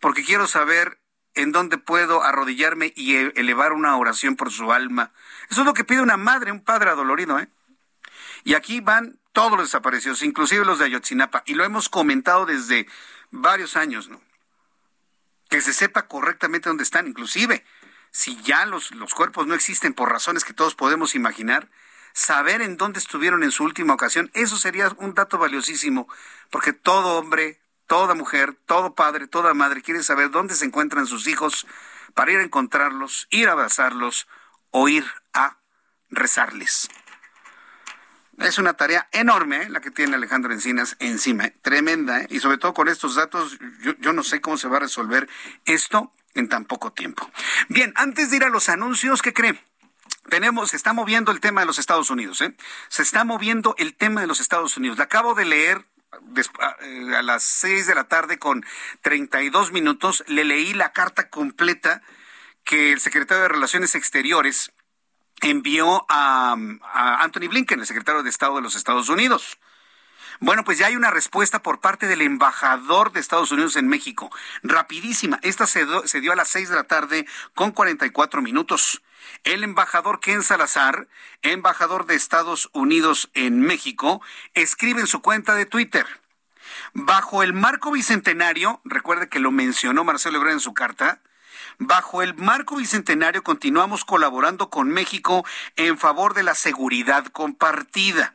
porque 0.00 0.22
quiero 0.24 0.46
saber 0.46 1.00
en 1.34 1.50
dónde 1.50 1.78
puedo 1.78 2.22
arrodillarme 2.22 2.92
y 2.94 3.16
e-, 3.16 3.32
elevar 3.34 3.72
una 3.72 3.96
oración 3.96 4.36
por 4.36 4.52
su 4.52 4.72
alma. 4.72 5.10
Eso 5.50 5.62
es 5.62 5.66
lo 5.66 5.74
que 5.74 5.84
pide 5.84 6.02
una 6.02 6.16
madre, 6.16 6.52
un 6.52 6.62
padre 6.62 6.90
adolorido, 6.90 7.40
¿eh? 7.40 7.48
Y 8.44 8.54
aquí 8.54 8.80
van 8.80 9.18
todos 9.32 9.52
los 9.52 9.68
desaparecidos, 9.68 10.22
inclusive 10.22 10.64
los 10.64 10.78
de 10.78 10.84
Ayotzinapa, 10.84 11.42
y 11.46 11.54
lo 11.54 11.64
hemos 11.64 11.88
comentado 11.88 12.44
desde 12.44 12.86
varios 13.30 13.76
años. 13.76 14.10
Que 15.48 15.60
se 15.60 15.72
sepa 15.72 16.06
correctamente 16.06 16.68
dónde 16.68 16.84
están, 16.84 17.06
inclusive 17.06 17.64
si 18.10 18.36
ya 18.42 18.66
los, 18.66 18.90
los 18.90 19.14
cuerpos 19.14 19.46
no 19.46 19.54
existen 19.54 19.94
por 19.94 20.10
razones 20.10 20.44
que 20.44 20.52
todos 20.52 20.74
podemos 20.74 21.14
imaginar, 21.14 21.68
saber 22.12 22.62
en 22.62 22.76
dónde 22.76 22.98
estuvieron 22.98 23.42
en 23.42 23.50
su 23.50 23.64
última 23.64 23.94
ocasión, 23.94 24.30
eso 24.34 24.56
sería 24.56 24.90
un 24.98 25.14
dato 25.14 25.38
valiosísimo, 25.38 26.08
porque 26.50 26.72
todo 26.72 27.18
hombre, 27.18 27.60
toda 27.86 28.14
mujer, 28.14 28.56
todo 28.66 28.94
padre, 28.94 29.26
toda 29.26 29.54
madre 29.54 29.82
quiere 29.82 30.02
saber 30.02 30.30
dónde 30.30 30.54
se 30.54 30.64
encuentran 30.64 31.06
sus 31.06 31.26
hijos 31.26 31.66
para 32.14 32.32
ir 32.32 32.38
a 32.38 32.44
encontrarlos, 32.44 33.26
ir 33.30 33.48
a 33.48 33.52
abrazarlos 33.52 34.28
o 34.70 34.88
ir 34.88 35.04
a 35.32 35.58
rezarles. 36.10 36.88
Es 38.38 38.58
una 38.58 38.74
tarea 38.74 39.08
enorme 39.12 39.64
¿eh? 39.64 39.68
la 39.68 39.80
que 39.80 39.90
tiene 39.90 40.16
Alejandro 40.16 40.52
Encinas 40.52 40.96
encima, 41.00 41.46
¿eh? 41.46 41.56
tremenda, 41.62 42.22
¿eh? 42.22 42.26
y 42.30 42.40
sobre 42.40 42.58
todo 42.58 42.74
con 42.74 42.88
estos 42.88 43.14
datos, 43.14 43.58
yo, 43.82 43.92
yo 43.98 44.12
no 44.12 44.22
sé 44.22 44.40
cómo 44.40 44.56
se 44.56 44.68
va 44.68 44.78
a 44.78 44.80
resolver 44.80 45.28
esto 45.64 46.12
en 46.34 46.48
tan 46.48 46.64
poco 46.64 46.92
tiempo. 46.92 47.30
Bien, 47.68 47.92
antes 47.96 48.30
de 48.30 48.38
ir 48.38 48.44
a 48.44 48.48
los 48.48 48.68
anuncios, 48.68 49.22
¿qué 49.22 49.32
cree? 49.32 49.62
Tenemos, 50.28 50.70
se 50.70 50.76
está 50.76 50.92
moviendo 50.92 51.32
el 51.32 51.40
tema 51.40 51.60
de 51.62 51.66
los 51.66 51.78
Estados 51.78 52.10
Unidos, 52.10 52.40
¿eh? 52.40 52.54
Se 52.88 53.02
está 53.02 53.24
moviendo 53.24 53.74
el 53.78 53.94
tema 53.94 54.20
de 54.20 54.26
los 54.26 54.40
Estados 54.40 54.76
Unidos. 54.76 54.98
Le 54.98 55.04
acabo 55.04 55.34
de 55.34 55.44
leer 55.44 55.86
a 57.16 57.22
las 57.22 57.42
seis 57.42 57.86
de 57.86 57.94
la 57.94 58.04
tarde 58.04 58.38
con 58.38 58.64
32 59.00 59.72
minutos, 59.72 60.24
le 60.26 60.44
leí 60.44 60.74
la 60.74 60.92
carta 60.92 61.28
completa 61.28 62.02
que 62.64 62.92
el 62.92 63.00
secretario 63.00 63.42
de 63.42 63.48
Relaciones 63.48 63.94
Exteriores 63.94 64.72
envió 65.40 66.04
a, 66.08 66.52
Anthony 67.22 67.48
Blinken, 67.48 67.80
el 67.80 67.86
secretario 67.86 68.22
de 68.22 68.30
Estado 68.30 68.56
de 68.56 68.62
los 68.62 68.76
Estados 68.76 69.08
Unidos. 69.08 69.58
Bueno, 70.40 70.64
pues 70.64 70.78
ya 70.78 70.86
hay 70.86 70.96
una 70.96 71.10
respuesta 71.10 71.62
por 71.62 71.80
parte 71.80 72.06
del 72.06 72.20
embajador 72.20 73.12
de 73.12 73.20
Estados 73.20 73.52
Unidos 73.52 73.76
en 73.76 73.88
México. 73.88 74.30
Rapidísima. 74.62 75.38
Esta 75.42 75.66
se, 75.66 75.84
dio 76.20 76.32
a 76.32 76.36
las 76.36 76.48
seis 76.48 76.68
de 76.68 76.76
la 76.76 76.84
tarde 76.84 77.26
con 77.54 77.70
44 77.70 78.42
minutos. 78.42 79.02
El 79.44 79.64
embajador 79.64 80.20
Ken 80.20 80.42
Salazar, 80.42 81.08
embajador 81.42 82.06
de 82.06 82.14
Estados 82.14 82.70
Unidos 82.72 83.30
en 83.34 83.60
México, 83.60 84.22
escribe 84.54 85.00
en 85.00 85.06
su 85.06 85.20
cuenta 85.20 85.54
de 85.54 85.66
Twitter. 85.66 86.06
Bajo 86.94 87.42
el 87.42 87.52
marco 87.52 87.90
bicentenario, 87.90 88.80
recuerde 88.84 89.28
que 89.28 89.40
lo 89.40 89.50
mencionó 89.50 90.04
Marcelo 90.04 90.38
Ebrard 90.38 90.54
en 90.54 90.60
su 90.60 90.74
carta, 90.74 91.20
Bajo 91.78 92.22
el 92.22 92.34
marco 92.34 92.76
bicentenario 92.76 93.42
continuamos 93.42 94.04
colaborando 94.04 94.70
con 94.70 94.88
México 94.88 95.44
en 95.76 95.98
favor 95.98 96.34
de 96.34 96.42
la 96.42 96.54
seguridad 96.54 97.26
compartida. 97.26 98.34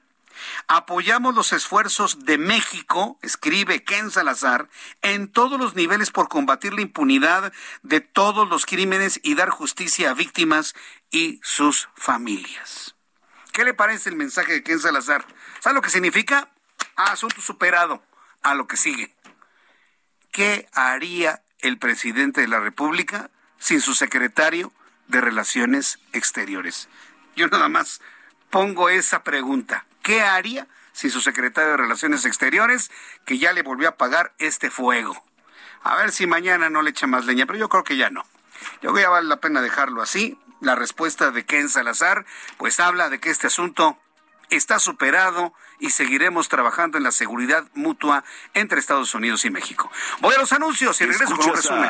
Apoyamos 0.68 1.36
los 1.36 1.54
esfuerzos 1.54 2.26
de 2.26 2.38
México, 2.38 3.18
escribe 3.22 3.84
Ken 3.84 4.12
Salazar, 4.12 4.70
en 5.02 5.32
todos 5.32 5.60
los 5.60 5.76
niveles 5.76 6.12
por 6.12 6.30
combatir 6.30 6.74
la 6.74 6.82
impunidad 6.82 7.54
de 7.84 8.02
todos 8.02 8.50
los 8.50 8.66
crímenes 8.66 9.20
y 9.24 9.36
dar 9.36 9.50
justicia 9.50 10.12
a 10.12 10.14
víctimas 10.14 10.76
y 11.12 11.40
sus 11.44 11.90
familias. 11.96 12.96
¿Qué 13.54 13.64
le 13.66 13.74
parece 13.74 14.10
el 14.10 14.16
mensaje 14.16 14.54
de 14.54 14.64
Ken 14.64 14.80
Salazar? 14.80 15.26
¿Sabe 15.60 15.76
lo 15.76 15.82
que 15.82 15.90
significa? 15.90 16.50
asunto 16.98 17.42
superado, 17.42 18.04
a 18.42 18.56
lo 18.56 18.68
que 18.68 18.78
sigue. 18.78 19.14
¿Qué 20.32 20.68
haría 20.74 21.42
el 21.60 21.78
presidente 21.78 22.42
de 22.42 22.48
la 22.48 22.60
República 22.60 23.30
sin 23.60 23.82
su 23.82 23.94
secretario 23.94 24.72
de 25.08 25.22
Relaciones 25.22 26.00
Exteriores? 26.14 26.90
Yo 27.36 27.48
nada 27.48 27.70
más 27.70 28.02
pongo 28.50 28.90
esa 28.90 29.24
pregunta. 29.24 29.86
¿Qué 30.08 30.22
haría 30.22 30.66
si 30.94 31.10
su 31.10 31.20
secretario 31.20 31.72
de 31.72 31.76
Relaciones 31.76 32.24
Exteriores, 32.24 32.92
que 33.26 33.40
ya 33.40 33.52
le 33.52 33.62
volvió 33.62 33.90
a 33.90 33.98
pagar 33.98 34.32
este 34.38 34.70
fuego? 34.72 35.22
A 35.84 35.98
ver 35.98 36.14
si 36.14 36.26
mañana 36.28 36.70
no 36.70 36.82
le 36.82 36.92
echa 36.92 37.08
más 37.08 37.26
leña, 37.26 37.46
pero 37.46 37.60
yo 37.60 37.68
creo 37.68 37.84
que 37.84 37.98
ya 37.98 38.10
no. 38.10 38.26
Yo 38.76 38.80
creo 38.80 38.94
que 38.94 39.02
ya 39.02 39.10
vale 39.10 39.28
la 39.28 39.42
pena 39.42 39.62
dejarlo 39.62 40.02
así. 40.02 40.40
La 40.62 40.76
respuesta 40.76 41.32
de 41.32 41.44
Ken 41.46 41.68
Salazar, 41.68 42.26
pues 42.56 42.80
habla 42.80 43.10
de 43.10 43.20
que 43.20 43.30
este 43.30 43.48
asunto 43.48 44.00
está 44.50 44.80
superado 44.80 45.54
y 45.78 45.90
seguiremos 45.90 46.48
trabajando 46.48 46.98
en 46.98 47.04
la 47.04 47.12
seguridad 47.12 47.66
mutua 47.74 48.24
entre 48.54 48.80
Estados 48.80 49.14
Unidos 49.14 49.44
y 49.44 49.50
México. 49.50 49.92
Voy 50.22 50.36
a 50.36 50.38
los 50.38 50.54
anuncios 50.54 51.02
y 51.02 51.06
regreso 51.06 51.36
con 51.36 51.50
un 51.50 51.56
resumen. 51.58 51.90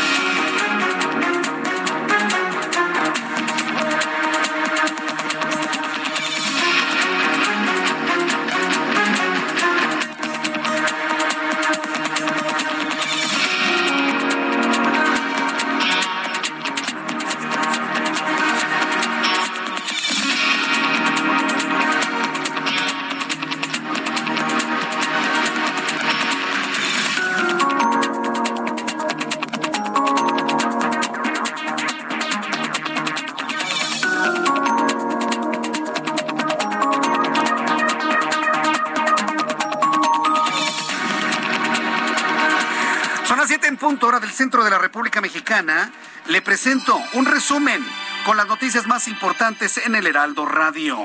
Presento 46.63 47.01
un 47.13 47.25
resumen 47.25 47.83
con 48.23 48.37
las 48.37 48.45
noticias 48.45 48.85
más 48.85 49.07
importantes 49.07 49.77
en 49.83 49.95
el 49.95 50.05
Heraldo 50.05 50.45
Radio. 50.45 50.95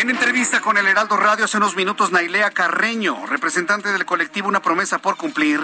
En 0.00 0.08
entrevista 0.08 0.62
con 0.62 0.78
el 0.78 0.86
Heraldo 0.86 1.18
Radio 1.18 1.44
hace 1.44 1.58
unos 1.58 1.76
minutos, 1.76 2.12
Nailea 2.12 2.50
Carreño, 2.50 3.26
representante 3.26 3.92
del 3.92 4.06
colectivo 4.06 4.48
Una 4.48 4.62
Promesa 4.62 4.96
por 5.00 5.18
Cumplir, 5.18 5.60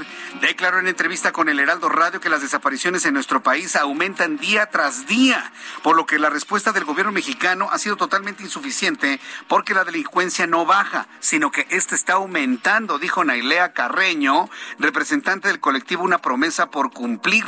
declaró 0.52 0.80
en 0.80 0.86
entrevista 0.86 1.32
con 1.32 1.48
el 1.48 1.60
Heraldo 1.60 1.88
Radio 1.88 2.20
que 2.20 2.28
las 2.28 2.42
desapariciones 2.42 3.06
en 3.06 3.14
nuestro 3.14 3.42
país 3.42 3.74
aumentan 3.74 4.36
día 4.36 4.66
tras 4.66 5.06
día, 5.06 5.50
por 5.82 5.96
lo 5.96 6.04
que 6.04 6.18
la 6.18 6.28
respuesta 6.28 6.72
del 6.72 6.84
gobierno 6.84 7.10
mexicano 7.10 7.70
ha 7.72 7.78
sido 7.78 7.96
totalmente 7.96 8.42
insuficiente 8.42 9.18
porque 9.48 9.72
la 9.72 9.84
delincuencia 9.84 10.46
no 10.46 10.66
baja, 10.66 11.06
sino 11.20 11.50
que 11.50 11.66
esta 11.70 11.94
está 11.94 12.14
aumentando, 12.14 12.98
dijo 12.98 13.24
Nailea 13.24 13.72
Carreño, 13.72 14.50
representante 14.78 15.48
del 15.48 15.58
colectivo 15.58 16.04
Una 16.04 16.18
Promesa 16.18 16.70
por 16.70 16.92
Cumplir. 16.92 17.46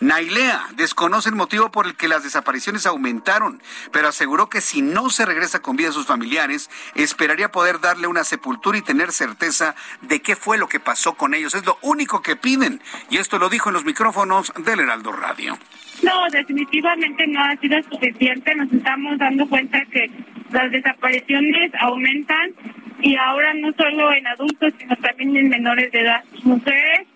Nailea 0.00 0.68
desconoce 0.72 1.28
el 1.28 1.34
motivo 1.34 1.70
por 1.70 1.84
el 1.84 1.96
que 1.96 2.08
las 2.08 2.22
desapariciones 2.22 2.86
aumentaron, 2.86 3.62
pero 3.92 4.08
aseguró 4.08 4.48
que 4.48 4.62
si 4.62 4.80
no 4.80 5.10
se 5.10 5.26
regresa 5.26 5.60
con 5.60 5.76
vida 5.76 5.90
a 5.90 5.92
sus 5.92 6.06
familiares, 6.06 6.70
esperaría 6.94 7.52
poder 7.52 7.80
darle 7.80 8.06
una 8.06 8.24
sepultura 8.24 8.78
y 8.78 8.82
tener 8.82 9.12
certeza 9.12 9.74
de 10.00 10.22
qué 10.22 10.34
fue 10.34 10.56
lo 10.56 10.66
que 10.66 10.80
pasó 10.80 11.12
con 11.12 11.34
ellos. 11.34 11.54
Es 11.54 11.66
lo 11.66 11.76
único 11.82 12.22
que 12.22 12.37
piden. 12.38 12.80
Y 13.10 13.18
esto 13.18 13.38
lo 13.38 13.48
dijo 13.48 13.70
en 13.70 13.74
los 13.74 13.84
micrófonos 13.84 14.52
del 14.64 14.80
Heraldo 14.80 15.12
Radio. 15.12 15.58
No, 16.02 16.28
definitivamente 16.30 17.26
no 17.26 17.40
ha 17.42 17.56
sido 17.56 17.82
suficiente. 17.90 18.54
Nos 18.54 18.72
estamos 18.72 19.18
dando 19.18 19.48
cuenta 19.48 19.84
que 19.86 20.10
las 20.50 20.70
desapariciones 20.70 21.72
aumentan 21.80 22.52
y 23.00 23.16
ahora 23.16 23.54
no 23.54 23.72
solo 23.72 24.12
en 24.12 24.26
adultos, 24.26 24.72
sino 24.78 24.96
también 24.96 25.36
en 25.36 25.48
menores 25.48 25.90
de 25.92 26.00
edad, 26.00 26.24
mujeres 26.42 27.06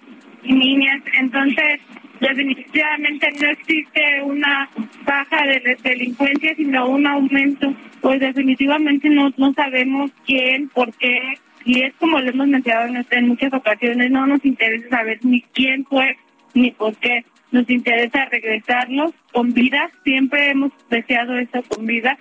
y 0.43 0.53
niñas. 0.53 1.03
Entonces, 1.15 1.81
definitivamente 2.21 3.29
no 3.41 3.49
existe 3.51 4.23
una 4.23 4.69
baja 5.05 5.47
de 5.47 5.77
delincuencia, 5.83 6.55
sino 6.57 6.89
un 6.89 7.07
aumento. 7.07 7.75
Pues 8.01 8.21
definitivamente 8.21 9.09
no, 9.09 9.33
no 9.37 9.53
sabemos 9.55 10.11
quién, 10.27 10.69
por 10.69 10.93
qué, 10.97 11.39
y 11.65 11.83
es 11.83 11.95
como 11.95 12.19
lo 12.19 12.31
hemos 12.31 12.47
mencionado 12.49 12.89
en 13.11 13.29
muchas 13.29 13.53
ocasiones, 13.53 14.11
no 14.11 14.27
nos 14.27 14.45
interesa 14.45 14.89
saber 14.89 15.19
ni 15.23 15.43
quién 15.43 15.85
fue 15.85 16.17
ni 16.55 16.71
por 16.71 16.95
qué. 16.97 17.25
Nos 17.51 17.69
interesa 17.69 18.25
regresarnos 18.27 19.13
con 19.33 19.53
vida, 19.53 19.91
siempre 20.05 20.51
hemos 20.51 20.73
deseado 20.89 21.39
eso 21.39 21.63
con 21.69 21.87
vida, 21.87 22.19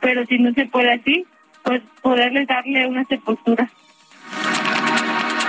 pero 0.00 0.26
si 0.26 0.38
no 0.38 0.52
se 0.52 0.66
puede 0.66 0.92
así, 0.92 1.24
pues 1.62 1.82
poderles 2.02 2.46
darle 2.46 2.86
una 2.86 3.04
sepultura. 3.04 3.70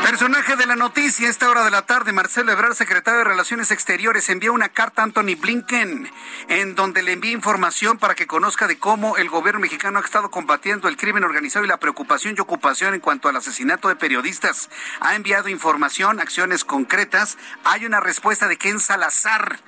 Personaje 0.06 0.56
de 0.56 0.68
la 0.68 0.76
noticia, 0.76 1.28
a 1.28 1.32
esta 1.32 1.50
hora 1.50 1.66
de 1.66 1.72
la 1.72 1.82
tarde, 1.82 2.14
Marcelo 2.14 2.52
Ebrard, 2.52 2.76
secretario 2.76 3.18
de 3.18 3.24
Relaciones 3.24 3.72
Exteriores, 3.72 4.30
envió 4.30 4.54
una 4.54 4.70
carta 4.70 5.02
a 5.02 5.06
Anthony 5.06 5.36
Blinken, 5.36 6.12
en 6.48 6.76
donde 6.76 7.02
le 7.02 7.14
envía 7.14 7.32
información 7.32 7.98
para 7.98 8.14
que 8.14 8.28
conozca 8.28 8.68
de 8.68 8.78
cómo 8.78 9.18
el 9.18 9.30
gobierno 9.30 9.62
mexicano 9.62 9.98
ha 9.98 10.04
estado 10.04 10.30
combatiendo 10.30 10.90
el 10.90 10.96
crimen 10.96 11.24
organizado 11.24 11.66
y 11.66 11.68
la 11.68 11.80
preocupación 11.80 12.36
y 12.38 12.40
ocupación 12.40 12.94
en 12.94 13.00
cuanto 13.00 13.30
al 13.30 13.36
asesinato 13.36 13.88
de 13.88 13.96
periodistas. 13.96 14.70
Ha 15.00 15.16
enviado 15.16 15.50
información, 15.50 16.20
acciones 16.20 16.66
concretas. 16.66 17.40
Hay 17.64 17.88
una 17.88 18.00
respuesta 18.00 18.48
de 18.48 18.58
Ken 18.58 18.80
Salazar 18.80 19.60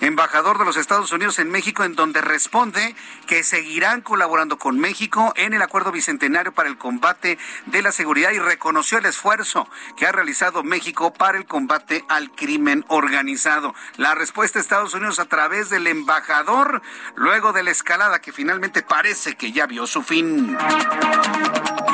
embajador 0.00 0.58
de 0.58 0.64
los 0.64 0.76
Estados 0.76 1.12
Unidos 1.12 1.38
en 1.38 1.50
México, 1.50 1.84
en 1.84 1.94
donde 1.94 2.20
responde 2.20 2.94
que 3.26 3.42
seguirán 3.42 4.00
colaborando 4.00 4.58
con 4.58 4.78
México 4.78 5.32
en 5.36 5.54
el 5.54 5.62
acuerdo 5.62 5.92
bicentenario 5.92 6.52
para 6.52 6.68
el 6.68 6.78
combate 6.78 7.38
de 7.66 7.82
la 7.82 7.92
seguridad 7.92 8.32
y 8.32 8.38
reconoció 8.38 8.98
el 8.98 9.06
esfuerzo 9.06 9.68
que 9.96 10.06
ha 10.06 10.12
realizado 10.12 10.62
México 10.62 11.12
para 11.12 11.38
el 11.38 11.46
combate 11.46 12.04
al 12.08 12.30
crimen 12.30 12.84
organizado. 12.88 13.74
La 13.96 14.14
respuesta 14.14 14.58
de 14.58 14.62
Estados 14.62 14.94
Unidos 14.94 15.18
a 15.18 15.26
través 15.26 15.70
del 15.70 15.86
embajador 15.86 16.82
luego 17.14 17.52
de 17.52 17.62
la 17.62 17.70
escalada 17.70 18.20
que 18.20 18.32
finalmente 18.32 18.82
parece 18.82 19.36
que 19.36 19.52
ya 19.52 19.66
vio 19.66 19.86
su 19.86 20.02
fin. 20.02 20.56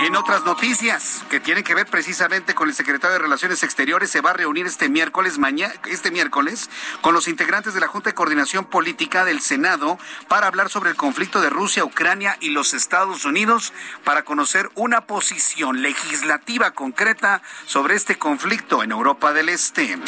En 0.03 0.17
otras 0.17 0.45
noticias 0.45 1.25
que 1.29 1.41
tienen 1.41 1.63
que 1.63 1.75
ver 1.75 1.87
precisamente 1.87 2.55
con 2.55 2.69
el 2.69 2.75
secretario 2.75 3.13
de 3.15 3.19
Relaciones 3.19 3.63
Exteriores, 3.63 4.11
se 4.11 4.23
va 4.23 4.31
a 4.31 4.33
reunir 4.33 4.67
este 4.67 4.89
miércoles, 4.89 5.39
mañana, 5.39 5.75
este 5.85 6.11
miércoles, 6.11 6.71
con 7.03 7.13
los 7.13 7.29
integrantes 7.29 7.75
de 7.75 7.81
la 7.81 7.87
Junta 7.91 8.11
de 8.11 8.15
Coordinación 8.15 8.67
Política 8.67 9.25
del 9.25 9.41
Senado 9.41 9.99
para 10.29 10.47
hablar 10.47 10.71
sobre 10.71 10.91
el 10.91 10.97
conflicto 10.97 11.41
de 11.41 11.51
Rusia, 11.51 11.85
Ucrania 11.85 12.37
y 12.41 12.51
los 12.51 12.73
Estados 12.73 13.25
Unidos 13.25 13.73
para 14.05 14.25
conocer 14.25 14.71
una 14.77 15.07
posición 15.07 15.83
legislativa 15.83 16.71
concreta 16.71 17.43
sobre 17.67 17.97
este 17.97 18.17
conflicto 18.17 18.85
en 18.85 18.93
Europa 18.93 19.33
del 19.33 19.49
Este. 19.49 19.99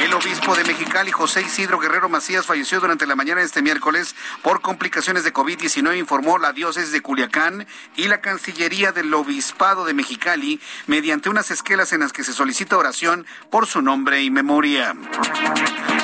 El 0.00 0.14
obispo 0.14 0.56
de 0.56 0.64
Mexicali, 0.64 1.12
José 1.12 1.42
Isidro 1.42 1.78
Guerrero 1.78 2.08
Macías, 2.08 2.46
falleció 2.46 2.80
durante 2.80 3.06
la 3.06 3.16
mañana 3.16 3.40
de 3.40 3.46
este 3.46 3.60
miércoles 3.60 4.16
por 4.42 4.62
complicaciones 4.62 5.22
de 5.22 5.34
COVID-19, 5.34 5.98
informó 5.98 6.38
la 6.38 6.54
diócesis 6.54 6.90
de 6.90 7.02
Culiacán 7.02 7.66
y 7.96 8.08
la 8.08 8.22
Cancillería 8.22 8.92
del 8.92 9.12
Obispado 9.12 9.84
de 9.84 9.92
Mexicali 9.92 10.58
mediante 10.86 11.28
unas 11.28 11.50
esquelas 11.50 11.92
en 11.92 12.00
las 12.00 12.14
que 12.14 12.24
se 12.24 12.32
solicita 12.32 12.78
oración 12.78 13.26
por 13.50 13.66
su 13.66 13.82
nombre 13.82 14.22
y 14.22 14.30
memoria. 14.30 14.96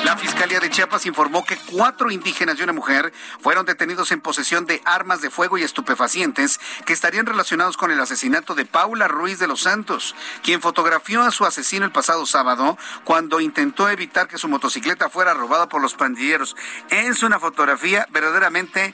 La 0.03 0.15
Fiscalía 0.15 0.59
de 0.59 0.69
Chiapas 0.69 1.06
informó 1.07 1.45
que 1.45 1.57
cuatro 1.71 2.11
indígenas 2.11 2.59
y 2.59 2.63
una 2.63 2.73
mujer 2.73 3.13
fueron 3.41 3.65
detenidos 3.65 4.11
en 4.11 4.21
posesión 4.21 4.65
de 4.65 4.81
armas 4.85 5.21
de 5.21 5.29
fuego 5.29 5.57
y 5.57 5.63
estupefacientes 5.63 6.59
que 6.85 6.93
estarían 6.93 7.25
relacionados 7.25 7.77
con 7.77 7.91
el 7.91 7.99
asesinato 7.99 8.55
de 8.55 8.65
Paula 8.65 9.07
Ruiz 9.07 9.39
de 9.39 9.47
los 9.47 9.61
Santos, 9.61 10.15
quien 10.43 10.61
fotografió 10.61 11.23
a 11.23 11.31
su 11.31 11.45
asesino 11.45 11.85
el 11.85 11.91
pasado 11.91 12.25
sábado 12.25 12.77
cuando 13.03 13.39
intentó 13.39 13.89
evitar 13.89 14.27
que 14.27 14.37
su 14.37 14.47
motocicleta 14.47 15.09
fuera 15.09 15.33
robada 15.33 15.69
por 15.69 15.81
los 15.81 15.93
pandilleros. 15.93 16.55
Es 16.89 17.23
una 17.23 17.39
fotografía 17.39 18.07
verdaderamente 18.11 18.93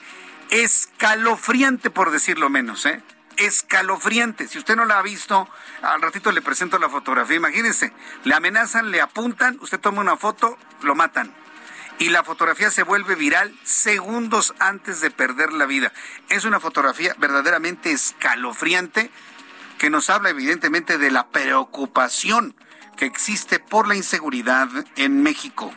escalofriante, 0.49 1.89
por 1.89 2.11
decirlo 2.11 2.49
menos, 2.49 2.85
¿eh? 2.85 3.01
escalofriante. 3.37 4.47
Si 4.47 4.59
usted 4.59 4.75
no 4.75 4.85
la 4.85 4.99
ha 4.99 5.01
visto, 5.01 5.47
al 5.81 6.01
ratito 6.01 6.31
le 6.31 6.41
presento 6.41 6.77
la 6.77 6.89
fotografía. 6.89 7.37
Imagínense, 7.37 7.91
le 8.23 8.35
amenazan, 8.35 8.91
le 8.91 9.01
apuntan, 9.01 9.57
usted 9.61 9.79
toma 9.79 10.01
una 10.01 10.17
foto, 10.17 10.57
lo 10.81 10.95
matan 10.95 11.42
y 11.99 12.09
la 12.09 12.23
fotografía 12.23 12.71
se 12.71 12.83
vuelve 12.83 13.15
viral 13.15 13.53
segundos 13.63 14.53
antes 14.59 15.01
de 15.01 15.11
perder 15.11 15.53
la 15.53 15.65
vida. 15.65 15.91
Es 16.29 16.45
una 16.45 16.59
fotografía 16.59 17.15
verdaderamente 17.17 17.91
escalofriante 17.91 19.09
que 19.77 19.89
nos 19.89 20.09
habla 20.09 20.29
evidentemente 20.29 20.97
de 20.97 21.11
la 21.11 21.27
preocupación 21.27 22.55
que 22.95 23.05
existe 23.05 23.59
por 23.59 23.87
la 23.87 23.95
inseguridad 23.95 24.69
en 24.95 25.23
México. 25.23 25.73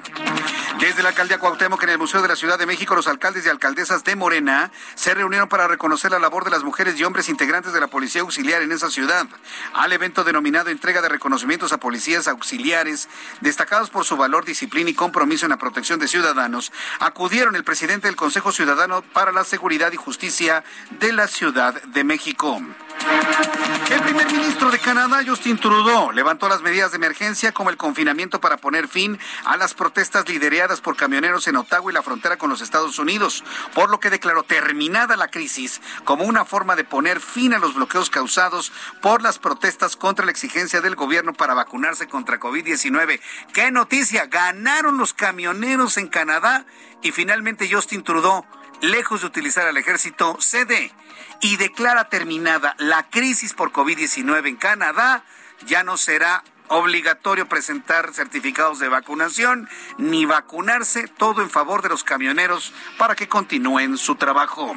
Desde 0.78 1.02
la 1.02 1.08
alcaldía 1.08 1.38
Cuauhtémoc 1.38 1.82
en 1.84 1.88
el 1.88 1.98
Museo 1.98 2.20
de 2.20 2.28
la 2.28 2.36
Ciudad 2.36 2.58
de 2.58 2.66
México, 2.66 2.94
los 2.94 3.06
alcaldes 3.06 3.46
y 3.46 3.48
alcaldesas 3.48 4.04
de 4.04 4.14
Morena 4.14 4.70
se 4.94 5.14
reunieron 5.14 5.48
para 5.48 5.66
reconocer 5.66 6.10
la 6.10 6.18
labor 6.18 6.44
de 6.44 6.50
las 6.50 6.64
mujeres 6.64 7.00
y 7.00 7.04
hombres 7.04 7.30
integrantes 7.30 7.72
de 7.72 7.80
la 7.80 7.86
Policía 7.86 8.20
Auxiliar 8.20 8.60
en 8.60 8.72
esa 8.72 8.90
ciudad. 8.90 9.26
Al 9.72 9.94
evento 9.94 10.22
denominado 10.22 10.68
Entrega 10.68 11.00
de 11.00 11.08
Reconocimientos 11.08 11.72
a 11.72 11.78
Policías 11.78 12.28
Auxiliares, 12.28 13.08
destacados 13.40 13.88
por 13.88 14.04
su 14.04 14.18
valor, 14.18 14.44
disciplina 14.44 14.90
y 14.90 14.94
compromiso 14.94 15.46
en 15.46 15.50
la 15.50 15.56
protección 15.56 15.98
de 15.98 16.08
ciudadanos, 16.08 16.70
acudieron 17.00 17.56
el 17.56 17.64
presidente 17.64 18.08
del 18.08 18.16
Consejo 18.16 18.52
Ciudadano 18.52 19.00
para 19.00 19.32
la 19.32 19.44
Seguridad 19.44 19.92
y 19.92 19.96
Justicia 19.96 20.62
de 21.00 21.12
la 21.14 21.26
Ciudad 21.26 21.82
de 21.84 22.04
México. 22.04 22.60
El 23.90 24.00
primer 24.02 24.26
ministro 24.26 24.70
de 24.70 24.78
Canadá, 24.78 25.22
Justin 25.26 25.58
Trudeau, 25.58 26.10
levantó 26.12 26.48
las 26.48 26.60
medidas 26.60 26.90
de 26.90 26.96
emergencia 26.96 27.52
como 27.52 27.70
el 27.70 27.76
confinamiento 27.76 28.40
para 28.40 28.56
poner 28.56 28.88
fin 28.88 29.18
a 29.44 29.56
las 29.56 29.74
protestas 29.74 30.28
lideradas 30.28 30.65
por 30.80 30.96
camioneros 30.96 31.46
en 31.46 31.56
Ottawa 31.56 31.90
y 31.90 31.94
la 31.94 32.02
frontera 32.02 32.36
con 32.36 32.50
los 32.50 32.60
Estados 32.60 32.98
Unidos, 32.98 33.44
por 33.74 33.88
lo 33.88 34.00
que 34.00 34.10
declaró 34.10 34.42
terminada 34.42 35.16
la 35.16 35.28
crisis 35.28 35.80
como 36.04 36.24
una 36.24 36.44
forma 36.44 36.74
de 36.74 36.84
poner 36.84 37.20
fin 37.20 37.54
a 37.54 37.58
los 37.58 37.74
bloqueos 37.74 38.10
causados 38.10 38.72
por 39.00 39.22
las 39.22 39.38
protestas 39.38 39.96
contra 39.96 40.24
la 40.24 40.32
exigencia 40.32 40.80
del 40.80 40.96
gobierno 40.96 41.32
para 41.32 41.54
vacunarse 41.54 42.08
contra 42.08 42.40
COVID-19. 42.40 43.20
¡Qué 43.52 43.70
noticia! 43.70 44.26
Ganaron 44.26 44.98
los 44.98 45.14
camioneros 45.14 45.96
en 45.96 46.08
Canadá 46.08 46.66
y 47.02 47.12
finalmente 47.12 47.70
Justin 47.70 48.02
Trudeau, 48.02 48.44
lejos 48.80 49.20
de 49.20 49.28
utilizar 49.28 49.66
al 49.66 49.76
ejército, 49.76 50.36
cede 50.40 50.92
y 51.40 51.56
declara 51.56 52.08
terminada 52.08 52.74
la 52.78 53.08
crisis 53.08 53.54
por 53.54 53.72
COVID-19 53.72 54.48
en 54.48 54.56
Canadá, 54.56 55.24
ya 55.64 55.84
no 55.84 55.96
será 55.96 56.42
obligatorio 56.68 57.48
presentar 57.48 58.12
certificados 58.12 58.78
de 58.78 58.88
vacunación 58.88 59.68
ni 59.98 60.24
vacunarse, 60.24 61.08
todo 61.08 61.42
en 61.42 61.50
favor 61.50 61.82
de 61.82 61.88
los 61.88 62.04
camioneros 62.04 62.72
para 62.98 63.14
que 63.14 63.28
continúen 63.28 63.96
su 63.98 64.16
trabajo. 64.16 64.74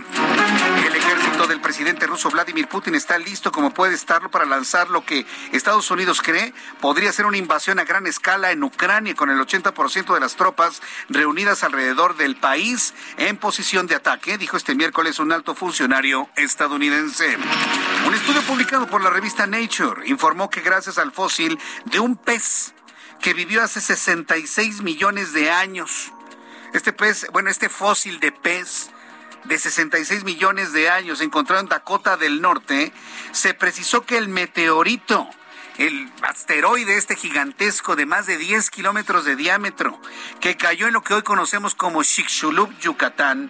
El 0.85 0.95
ejército 0.95 1.47
del 1.47 1.61
presidente 1.61 2.07
ruso 2.07 2.29
Vladimir 2.29 2.67
Putin 2.67 2.95
está 2.95 3.17
listo 3.17 3.51
como 3.51 3.73
puede 3.73 3.95
estarlo 3.95 4.29
para 4.31 4.45
lanzar 4.45 4.89
lo 4.89 5.05
que 5.05 5.25
Estados 5.51 5.89
Unidos 5.91 6.21
cree 6.21 6.53
podría 6.81 7.11
ser 7.11 7.25
una 7.25 7.37
invasión 7.37 7.79
a 7.79 7.83
gran 7.83 8.07
escala 8.07 8.51
en 8.51 8.63
Ucrania 8.63 9.15
con 9.15 9.29
el 9.29 9.39
80% 9.39 10.13
de 10.13 10.19
las 10.19 10.35
tropas 10.35 10.81
reunidas 11.09 11.63
alrededor 11.63 12.17
del 12.17 12.35
país 12.35 12.93
en 13.17 13.37
posición 13.37 13.87
de 13.87 13.95
ataque, 13.95 14.37
dijo 14.37 14.57
este 14.57 14.75
miércoles 14.75 15.19
un 15.19 15.31
alto 15.31 15.55
funcionario 15.55 16.29
estadounidense. 16.35 17.37
Un 18.07 18.13
estudio 18.13 18.41
publicado 18.43 18.87
por 18.87 19.03
la 19.03 19.09
revista 19.09 19.47
Nature 19.47 20.07
informó 20.07 20.49
que 20.49 20.61
gracias 20.61 20.97
al 20.97 21.11
fósil 21.11 21.59
de 21.85 21.99
un 21.99 22.15
pez 22.15 22.73
que 23.21 23.33
vivió 23.33 23.63
hace 23.63 23.81
66 23.81 24.81
millones 24.81 25.33
de 25.33 25.51
años. 25.51 26.11
Este 26.73 26.93
pez, 26.93 27.27
bueno, 27.31 27.49
este 27.49 27.69
fósil 27.69 28.19
de 28.19 28.31
pez 28.31 28.91
de 29.45 29.57
66 29.57 30.23
millones 30.23 30.73
de 30.73 30.89
años 30.89 31.21
encontrado 31.21 31.61
en 31.61 31.69
Dakota 31.69 32.17
del 32.17 32.41
Norte, 32.41 32.91
se 33.31 33.53
precisó 33.53 34.05
que 34.05 34.17
el 34.17 34.27
meteorito, 34.27 35.29
el 35.77 36.11
asteroide 36.21 36.97
este 36.97 37.15
gigantesco 37.15 37.95
de 37.95 38.05
más 38.05 38.25
de 38.25 38.37
10 38.37 38.69
kilómetros 38.69 39.25
de 39.25 39.35
diámetro, 39.35 39.99
que 40.41 40.57
cayó 40.57 40.87
en 40.87 40.93
lo 40.93 41.03
que 41.03 41.13
hoy 41.13 41.23
conocemos 41.23 41.73
como 41.73 42.03
Chicxulub, 42.03 42.77
Yucatán, 42.79 43.49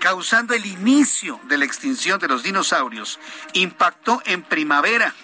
causando 0.00 0.54
el 0.54 0.66
inicio 0.66 1.40
de 1.44 1.58
la 1.58 1.64
extinción 1.64 2.18
de 2.18 2.28
los 2.28 2.42
dinosaurios, 2.42 3.20
impactó 3.52 4.22
en 4.24 4.42
primavera 4.42 5.14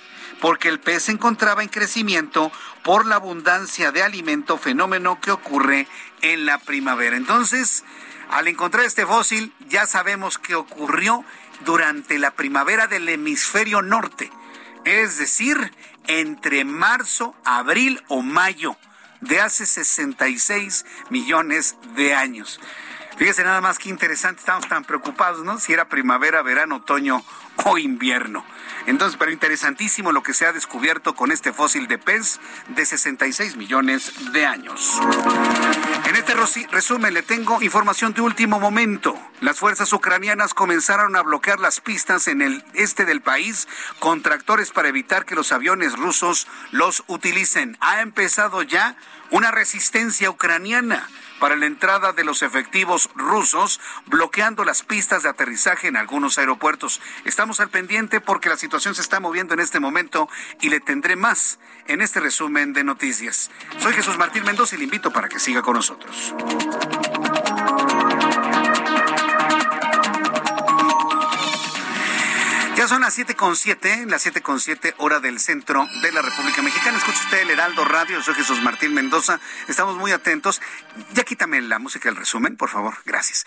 porque 0.41 0.69
el 0.69 0.81
pez 0.81 1.05
se 1.05 1.13
encontraba 1.13 1.63
en 1.63 1.69
crecimiento 1.69 2.53
por 2.83 3.07
la 3.07 3.17
abundancia 3.17 3.93
de 3.93 4.03
alimento, 4.03 4.59
fenómeno 4.59 5.21
que 5.21 5.31
ocurre 5.31 5.87
en 6.23 6.47
la 6.47 6.59
primavera. 6.59 7.17
Entonces, 7.17 7.85
al 8.31 8.49
encontrar 8.49 8.85
este 8.85 9.07
fósil, 9.07 9.53
ya 9.69 9.87
sabemos 9.87 10.39
que 10.39 10.55
ocurrió 10.55 11.25
durante 11.65 12.19
la 12.19 12.33
primavera 12.33 12.87
del 12.87 13.09
hemisferio 13.09 13.83
norte, 13.83 14.31
es 14.85 15.19
decir, 15.19 15.73
entre 16.07 16.65
marzo, 16.65 17.35
abril 17.45 18.03
o 18.09 18.23
mayo 18.23 18.77
de 19.21 19.41
hace 19.41 19.67
66 19.67 20.85
millones 21.11 21.77
de 21.97 22.15
años. 22.15 22.61
Fíjese 23.17 23.45
nada 23.45 23.63
más 23.63 23.79
que 23.79 23.89
interesante, 23.89 24.41
estamos 24.41 24.69
tan 24.69 24.85
preocupados, 24.85 25.43
¿no? 25.43 25.59
Si 25.59 25.73
era 25.73 25.89
primavera, 25.89 26.43
verano, 26.43 26.77
otoño 26.77 27.25
o 27.65 27.79
invierno. 27.79 28.45
Entonces, 28.87 29.17
pero 29.19 29.33
interesantísimo 29.33 30.13
lo 30.13 30.23
que 30.23 30.35
se 30.35 30.45
ha 30.45 30.53
descubierto 30.53 31.15
con 31.15 31.33
este 31.33 31.55
fósil 31.55 31.89
de 31.89 31.97
pez 31.97 32.41
de 32.69 32.85
66 32.85 33.57
millones 33.57 34.33
de 34.33 34.45
años. 34.45 35.01
En 36.05 36.15
este 36.15 36.35
resumen 36.71 37.15
le 37.15 37.23
tengo 37.23 37.63
información 37.63 38.13
de 38.13 38.21
último 38.21 38.61
momento. 38.61 39.19
Las 39.41 39.59
fuerzas 39.59 39.93
ucranianas 39.95 40.53
comenzaron 40.53 41.17
a 41.17 41.23
bloquear 41.23 41.59
las 41.59 41.81
pistas 41.81 42.29
en 42.29 42.43
el 42.43 42.63
este 42.75 43.07
del 43.07 43.23
país 43.23 43.67
con 43.99 44.21
tractores 44.21 44.73
para 44.73 44.89
evitar 44.89 45.25
que 45.25 45.35
los 45.35 45.53
aviones 45.53 45.95
rusos 45.95 46.47
los 46.71 47.03
utilicen. 47.07 47.79
Ha 47.81 48.03
empezado 48.03 48.63
ya 48.63 48.97
una 49.31 49.51
resistencia 49.51 50.29
ucraniana 50.29 51.09
para 51.39 51.57
la 51.57 51.67
entrada 51.67 52.13
de 52.13 52.25
los 52.25 52.43
efectivos 52.43 53.11
rusos, 53.15 53.81
bloqueando 54.07 54.65
las 54.65 54.83
pistas 54.83 55.23
de 55.23 55.29
aterrizaje 55.29 55.89
en 55.89 55.97
algunos 55.97 56.39
aeropuertos. 56.39 57.01
Estamos 57.25 57.61
al 57.61 57.71
pendiente 57.71 58.21
porque 58.21 58.49
la 58.49 58.57
situación 58.57 58.95
se 58.95 59.03
está 59.03 59.21
moviendo 59.21 59.55
en 59.55 59.61
este 59.61 59.81
momento 59.81 60.29
y 60.61 60.69
le 60.69 60.81
tendré 60.81 61.17
más 61.17 61.59
en 61.87 62.01
este 62.03 62.21
resumen 62.21 62.73
de 62.73 62.85
noticias. 62.85 63.51
Soy 63.79 63.93
Jesús 63.93 64.19
Martín 64.19 64.45
Mendoza 64.45 64.75
y 64.75 64.79
le 64.79 64.85
invito 64.85 65.13
para 65.13 65.29
que 65.29 65.39
siga 65.39 65.63
con 65.63 65.75
nosotros. 65.75 66.35
Ya 72.77 72.87
son 72.87 73.01
las 73.01 73.15
siete 73.15 73.35
con 73.35 73.57
siete, 73.57 74.05
las 74.05 74.21
siete 74.21 74.43
con 74.43 74.61
siete 74.61 74.95
hora 74.99 75.19
del 75.19 75.41
centro 75.41 75.89
de 76.03 76.13
la 76.13 76.21
República 76.21 76.61
Mexicana. 76.61 76.99
Escucha 76.99 77.21
usted 77.25 77.39
el 77.39 77.49
Heraldo 77.49 77.87
Radio, 77.87 78.21
soy 78.21 78.35
Jesús 78.35 78.61
Martín 78.61 78.93
Mendoza. 78.93 79.41
Estamos 79.67 79.97
muy 79.97 80.13
atentos. 80.13 80.61
Ya 81.15 81.25
quítame 81.25 81.63
la 81.63 81.79
música 81.79 82.11
del 82.11 82.17
resumen, 82.17 82.59
por 82.59 82.69
favor. 82.69 82.99
Gracias. 83.07 83.47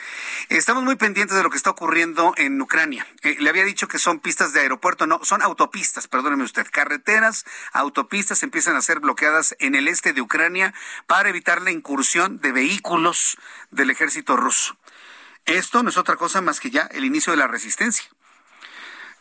Estamos 0.50 0.84
muy 0.84 0.96
pendientes 0.96 1.38
de 1.38 1.44
lo 1.44 1.52
que 1.52 1.58
está 1.58 1.70
ocurriendo 1.70 2.34
en 2.38 2.60
Ucrania. 2.60 3.06
Eh, 3.22 3.38
le 3.40 3.52
había 3.52 3.66
dicho 3.66 3.88
que 3.88 4.00
son 4.00 4.20
pistas 4.20 4.52
de 4.52 4.62
aeropuerto, 4.62 5.06
no, 5.06 5.24
son 5.24 5.44
autopistas, 5.44 6.08
perdóneme 6.08 6.44
usted. 6.44 6.66
Carreteras, 6.72 7.46
autopistas 7.72 8.42
empiezan 8.42 8.78
a 8.78 8.82
ser 8.82 9.00
bloqueadas 9.00 9.56
en 9.60 9.76
el 9.76 9.88
este 9.88 10.12
de 10.12 10.22
Ucrania 10.22 10.74
para 11.06 11.30
evitar 11.30 11.62
la 11.62 11.70
incursión 11.70 12.40
de 12.40 12.52
vehículos 12.52 13.38
del 13.70 13.92
ejército 13.92 14.36
ruso. 14.38 14.76
Esto 15.46 15.84
no 15.84 15.90
es 15.90 15.98
otra 15.98 16.16
cosa 16.16 16.42
más 16.42 16.60
que 16.60 16.72
ya 16.72 16.90
el 16.92 17.06
inicio 17.06 17.30
de 17.32 17.38
la 17.38 17.48
resistencia 17.48 18.10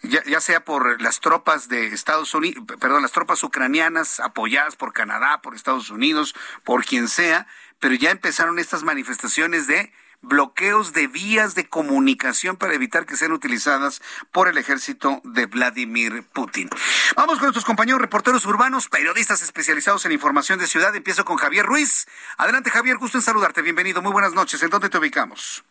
ya, 0.02 0.40
sea 0.40 0.64
por 0.64 1.00
las 1.00 1.20
tropas 1.20 1.68
de 1.68 1.88
Estados 1.88 2.34
Unidos, 2.34 2.64
perdón, 2.80 3.02
las 3.02 3.12
tropas 3.12 3.42
ucranianas 3.42 4.20
apoyadas 4.20 4.76
por 4.76 4.92
Canadá, 4.92 5.40
por 5.42 5.54
Estados 5.54 5.90
Unidos, 5.90 6.34
por 6.64 6.84
quien 6.84 7.08
sea, 7.08 7.46
pero 7.80 7.94
ya 7.94 8.10
empezaron 8.10 8.58
estas 8.58 8.82
manifestaciones 8.82 9.66
de 9.66 9.92
bloqueos 10.20 10.92
de 10.92 11.06
vías 11.06 11.54
de 11.54 11.68
comunicación 11.68 12.56
para 12.56 12.74
evitar 12.74 13.06
que 13.06 13.16
sean 13.16 13.32
utilizadas 13.32 14.02
por 14.32 14.48
el 14.48 14.58
ejército 14.58 15.20
de 15.24 15.46
Vladimir 15.46 16.24
Putin. 16.32 16.68
Vamos 17.16 17.38
con 17.38 17.44
nuestros 17.44 17.64
compañeros 17.64 18.00
reporteros 18.00 18.44
urbanos, 18.46 18.88
periodistas 18.88 19.42
especializados 19.42 20.04
en 20.06 20.12
información 20.12 20.58
de 20.58 20.66
ciudad. 20.66 20.94
Empiezo 20.94 21.24
con 21.24 21.36
Javier 21.36 21.66
Ruiz. 21.66 22.06
Adelante, 22.36 22.70
Javier, 22.70 22.98
gusto 22.98 23.18
en 23.18 23.22
saludarte. 23.22 23.62
Bienvenido. 23.62 24.02
Muy 24.02 24.12
buenas 24.12 24.34
noches. 24.34 24.62
¿En 24.62 24.70
dónde 24.70 24.88
te 24.88 24.98
ubicamos? 24.98 25.64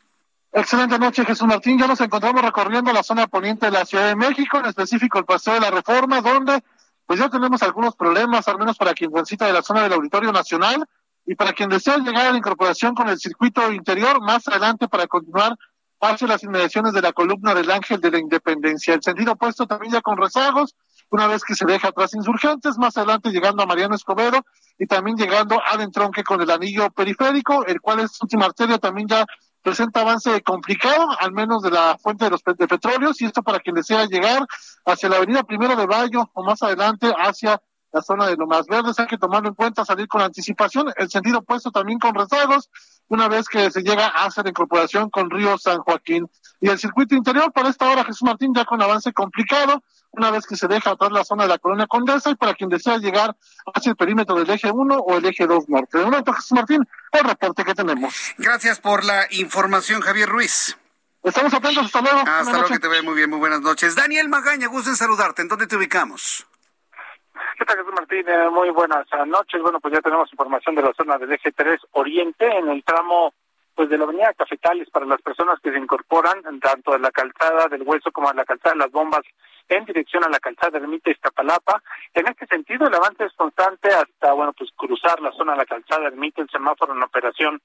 Excelente 0.51 0.97
noche, 0.97 1.25
Jesús 1.25 1.47
Martín. 1.47 1.77
Ya 1.77 1.87
nos 1.87 2.01
encontramos 2.01 2.41
recorriendo 2.41 2.91
la 2.93 3.03
zona 3.03 3.27
poniente 3.27 3.67
de 3.67 3.71
la 3.71 3.85
Ciudad 3.85 4.07
de 4.07 4.15
México, 4.15 4.57
en 4.57 4.65
específico 4.65 5.19
el 5.19 5.25
Paseo 5.25 5.55
de 5.55 5.59
la 5.59 5.71
Reforma, 5.71 6.21
donde 6.21 6.63
pues 7.05 7.19
ya 7.19 7.29
tenemos 7.29 7.61
algunos 7.63 7.95
problemas, 7.95 8.47
al 8.47 8.57
menos 8.57 8.77
para 8.77 8.93
quien 8.93 9.11
transita 9.11 9.45
de 9.45 9.53
la 9.53 9.61
zona 9.61 9.83
del 9.83 9.93
Auditorio 9.93 10.31
Nacional 10.31 10.85
y 11.25 11.35
para 11.35 11.53
quien 11.53 11.69
desea 11.69 11.97
llegar 11.97 12.27
a 12.27 12.31
la 12.31 12.37
incorporación 12.37 12.95
con 12.95 13.07
el 13.09 13.19
circuito 13.19 13.71
interior, 13.71 14.21
más 14.21 14.47
adelante 14.47 14.87
para 14.87 15.07
continuar 15.07 15.55
hacia 15.99 16.27
las 16.27 16.43
inmediaciones 16.43 16.93
de 16.93 17.01
la 17.01 17.13
columna 17.13 17.53
del 17.53 17.69
Ángel 17.71 17.99
de 17.99 18.11
la 18.11 18.19
Independencia. 18.19 18.93
El 18.93 19.03
sentido 19.03 19.33
opuesto 19.33 19.67
también 19.67 19.93
ya 19.93 20.01
con 20.01 20.17
rezagos, 20.17 20.75
una 21.09 21.27
vez 21.27 21.43
que 21.43 21.55
se 21.55 21.65
deja 21.65 21.89
atrás 21.89 22.13
insurgentes, 22.13 22.77
más 22.77 22.97
adelante 22.97 23.29
llegando 23.29 23.63
a 23.63 23.65
Mariano 23.65 23.95
Escobedo 23.95 24.45
y 24.77 24.85
también 24.85 25.17
llegando 25.17 25.61
al 25.65 25.81
entronque 25.81 26.23
con 26.23 26.41
el 26.41 26.51
anillo 26.51 26.89
periférico, 26.91 27.65
el 27.65 27.79
cual 27.79 28.01
es 28.01 28.21
última 28.21 28.45
arteria 28.45 28.77
también 28.77 29.07
ya 29.07 29.25
presenta 29.67 29.99
avance 29.99 30.41
complicado, 30.43 31.09
al 31.19 31.33
menos 31.33 31.61
de 31.61 31.69
la 31.69 31.97
fuente 31.97 32.23
de 32.23 32.31
los 32.31 32.41
de 32.41 32.67
petróleos, 32.69 33.19
y 33.19 33.25
esto 33.25 33.43
para 33.43 33.59
quien 33.59 33.75
desea 33.75 34.05
llegar 34.05 34.47
hacia 34.85 35.09
la 35.09 35.17
avenida 35.17 35.43
Primero 35.43 35.75
de 35.75 35.85
Mayo 35.85 36.29
o 36.31 36.41
más 36.41 36.63
adelante 36.63 37.13
hacia 37.19 37.61
la 37.91 38.01
zona 38.01 38.27
de 38.27 38.37
más 38.37 38.65
Verdes, 38.67 38.97
hay 38.97 39.07
que 39.07 39.17
tomarlo 39.17 39.49
en 39.49 39.55
cuenta, 39.55 39.83
salir 39.83 40.07
con 40.07 40.21
anticipación, 40.21 40.93
el 40.95 41.09
sentido 41.09 41.39
opuesto 41.39 41.69
también 41.69 41.99
con 41.99 42.15
rezagos, 42.15 42.69
una 43.09 43.27
vez 43.27 43.49
que 43.49 43.69
se 43.69 43.81
llega 43.81 44.07
a 44.07 44.27
hacer 44.27 44.45
la 44.45 44.51
incorporación 44.51 45.09
con 45.09 45.29
Río 45.29 45.57
San 45.57 45.79
Joaquín. 45.79 46.29
Y 46.61 46.69
el 46.69 46.79
circuito 46.79 47.15
interior 47.15 47.51
para 47.51 47.67
esta 47.67 47.89
hora, 47.89 48.05
Jesús 48.05 48.23
Martín, 48.23 48.53
ya 48.55 48.63
con 48.63 48.81
avance 48.81 49.11
complicado, 49.11 49.83
una 50.11 50.31
vez 50.31 50.45
que 50.45 50.55
se 50.55 50.67
deja 50.67 50.91
atrás 50.91 51.11
la 51.11 51.23
zona 51.23 51.43
de 51.43 51.49
la 51.49 51.57
colonia 51.57 51.87
Condesa 51.87 52.29
y 52.29 52.35
para 52.35 52.53
quien 52.53 52.69
desea 52.69 52.97
llegar 52.97 53.35
hacia 53.73 53.91
el 53.91 53.95
perímetro 53.95 54.35
del 54.35 54.49
eje 54.49 54.71
1 54.71 54.95
o 54.95 55.17
el 55.17 55.25
eje 55.25 55.45
2 55.45 55.69
norte. 55.69 55.97
De 55.97 56.05
momento, 56.05 56.33
Jesús 56.33 56.53
Martín, 56.53 56.87
el 57.11 57.23
reporte 57.23 57.63
que 57.63 57.73
tenemos. 57.73 58.33
Gracias 58.37 58.79
por 58.79 59.03
la 59.03 59.27
información, 59.31 60.01
Javier 60.01 60.29
Ruiz. 60.29 60.77
Estamos 61.23 61.53
atentos, 61.53 61.85
hasta 61.85 62.01
luego. 62.01 62.19
Hasta 62.19 62.51
luego, 62.51 62.67
que 62.67 62.79
te 62.79 62.87
vea 62.87 63.03
muy 63.03 63.15
bien, 63.15 63.29
muy 63.29 63.39
buenas 63.39 63.61
noches. 63.61 63.95
Daniel 63.95 64.29
Magaña, 64.29 64.67
gusto 64.67 64.89
en 64.89 64.95
saludarte. 64.95 65.41
¿En 65.41 65.47
dónde 65.47 65.67
te 65.67 65.75
ubicamos? 65.75 66.47
¿Qué 67.57 67.65
tal, 67.65 67.77
Jesús 67.77 67.93
Martín? 67.93 68.23
Eh, 68.27 68.49
muy 68.49 68.69
buenas 68.69 69.05
noches. 69.25 69.61
Bueno, 69.61 69.79
pues 69.79 69.93
ya 69.93 70.01
tenemos 70.01 70.31
información 70.31 70.75
de 70.75 70.83
la 70.83 70.93
zona 70.93 71.17
del 71.17 71.31
eje 71.33 71.51
3 71.51 71.81
Oriente 71.91 72.45
en 72.45 72.69
el 72.69 72.83
tramo 72.83 73.33
pues 73.77 73.89
de 73.89 73.97
la 73.99 74.05
avenida 74.05 74.33
Cafetales 74.33 74.89
para 74.89 75.05
las 75.05 75.21
personas 75.21 75.59
que 75.61 75.71
se 75.71 75.77
incorporan 75.77 76.41
tanto 76.59 76.93
de 76.93 76.99
la 76.99 77.11
calzada 77.11 77.67
del 77.67 77.83
Hueso 77.83 78.11
como 78.11 78.27
a 78.27 78.33
la 78.33 78.43
calzada 78.43 78.73
de 78.73 78.79
las 78.79 78.91
Bombas 78.91 79.21
en 79.69 79.85
dirección 79.85 80.23
a 80.23 80.29
la 80.29 80.39
calzada 80.39 80.79
Ermita 80.79 81.11
Iztapalapa. 81.11 81.83
En 82.15 82.27
este 82.27 82.47
sentido, 82.47 82.87
el 82.87 82.95
avance 82.95 83.25
es 83.25 83.33
constante 83.33 83.89
hasta, 83.89 84.33
bueno, 84.33 84.53
pues 84.53 84.71
cruzar 84.75 85.21
la 85.21 85.31
zona 85.33 85.51
de 85.51 85.59
la 85.59 85.65
calzada 85.65 86.07
Ermita, 86.07 86.41
el 86.41 86.49
semáforo 86.49 86.95
en 86.95 87.03
operación 87.03 87.61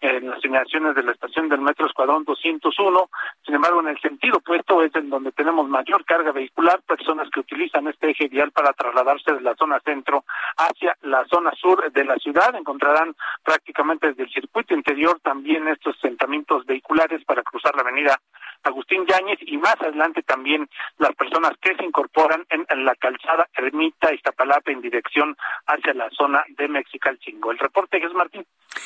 en 0.00 0.28
las 0.28 0.40
señalaciones 0.40 0.94
de 0.94 1.02
la 1.02 1.12
estación 1.12 1.48
del 1.48 1.60
metro 1.60 1.86
Escuadrón 1.86 2.24
201. 2.24 3.10
Sin 3.44 3.54
embargo, 3.54 3.80
en 3.80 3.88
el 3.88 4.00
sentido 4.00 4.38
opuesto 4.38 4.82
es 4.82 4.94
en 4.94 5.10
donde 5.10 5.32
tenemos 5.32 5.68
mayor 5.68 6.04
carga 6.04 6.32
vehicular, 6.32 6.82
personas 6.82 7.28
que 7.30 7.40
utilizan 7.40 7.88
este 7.88 8.10
eje 8.10 8.28
vial 8.28 8.52
para 8.52 8.72
trasladarse 8.72 9.32
de 9.32 9.40
la 9.40 9.54
zona 9.54 9.80
centro 9.80 10.24
hacia 10.56 10.96
la 11.02 11.24
zona 11.26 11.52
sur 11.52 11.90
de 11.92 12.04
la 12.04 12.16
ciudad. 12.16 12.54
Encontrarán 12.54 13.14
prácticamente 13.42 14.08
desde 14.08 14.24
el 14.24 14.30
circuito 14.30 14.74
interior 14.74 15.20
también 15.20 15.68
estos 15.68 15.96
asentamientos 15.96 16.66
vehiculares 16.66 17.24
para 17.24 17.42
cruzar 17.42 17.74
la 17.74 17.82
avenida 17.82 18.20
Agustín 18.64 19.04
Yáñez 19.06 19.38
y 19.42 19.56
más 19.58 19.76
adelante 19.80 20.22
también 20.22 20.68
las 20.98 21.14
personas 21.14 21.52
que 21.60 21.74
se 21.76 21.84
incorporan 21.84 22.44
en, 22.48 22.84
la 22.84 22.94
calzada 22.96 23.48
Ermita 23.54 24.12
Iztapalapa 24.12 24.72
en 24.72 24.80
dirección 24.80 25.36
hacia 25.66 25.94
la 25.94 26.08
zona 26.10 26.44
de 26.56 26.68
Mexicalcingo. 26.68 27.52
El 27.52 27.58
reporte 27.58 27.98
es 27.98 28.12
Martín. 28.14 28.44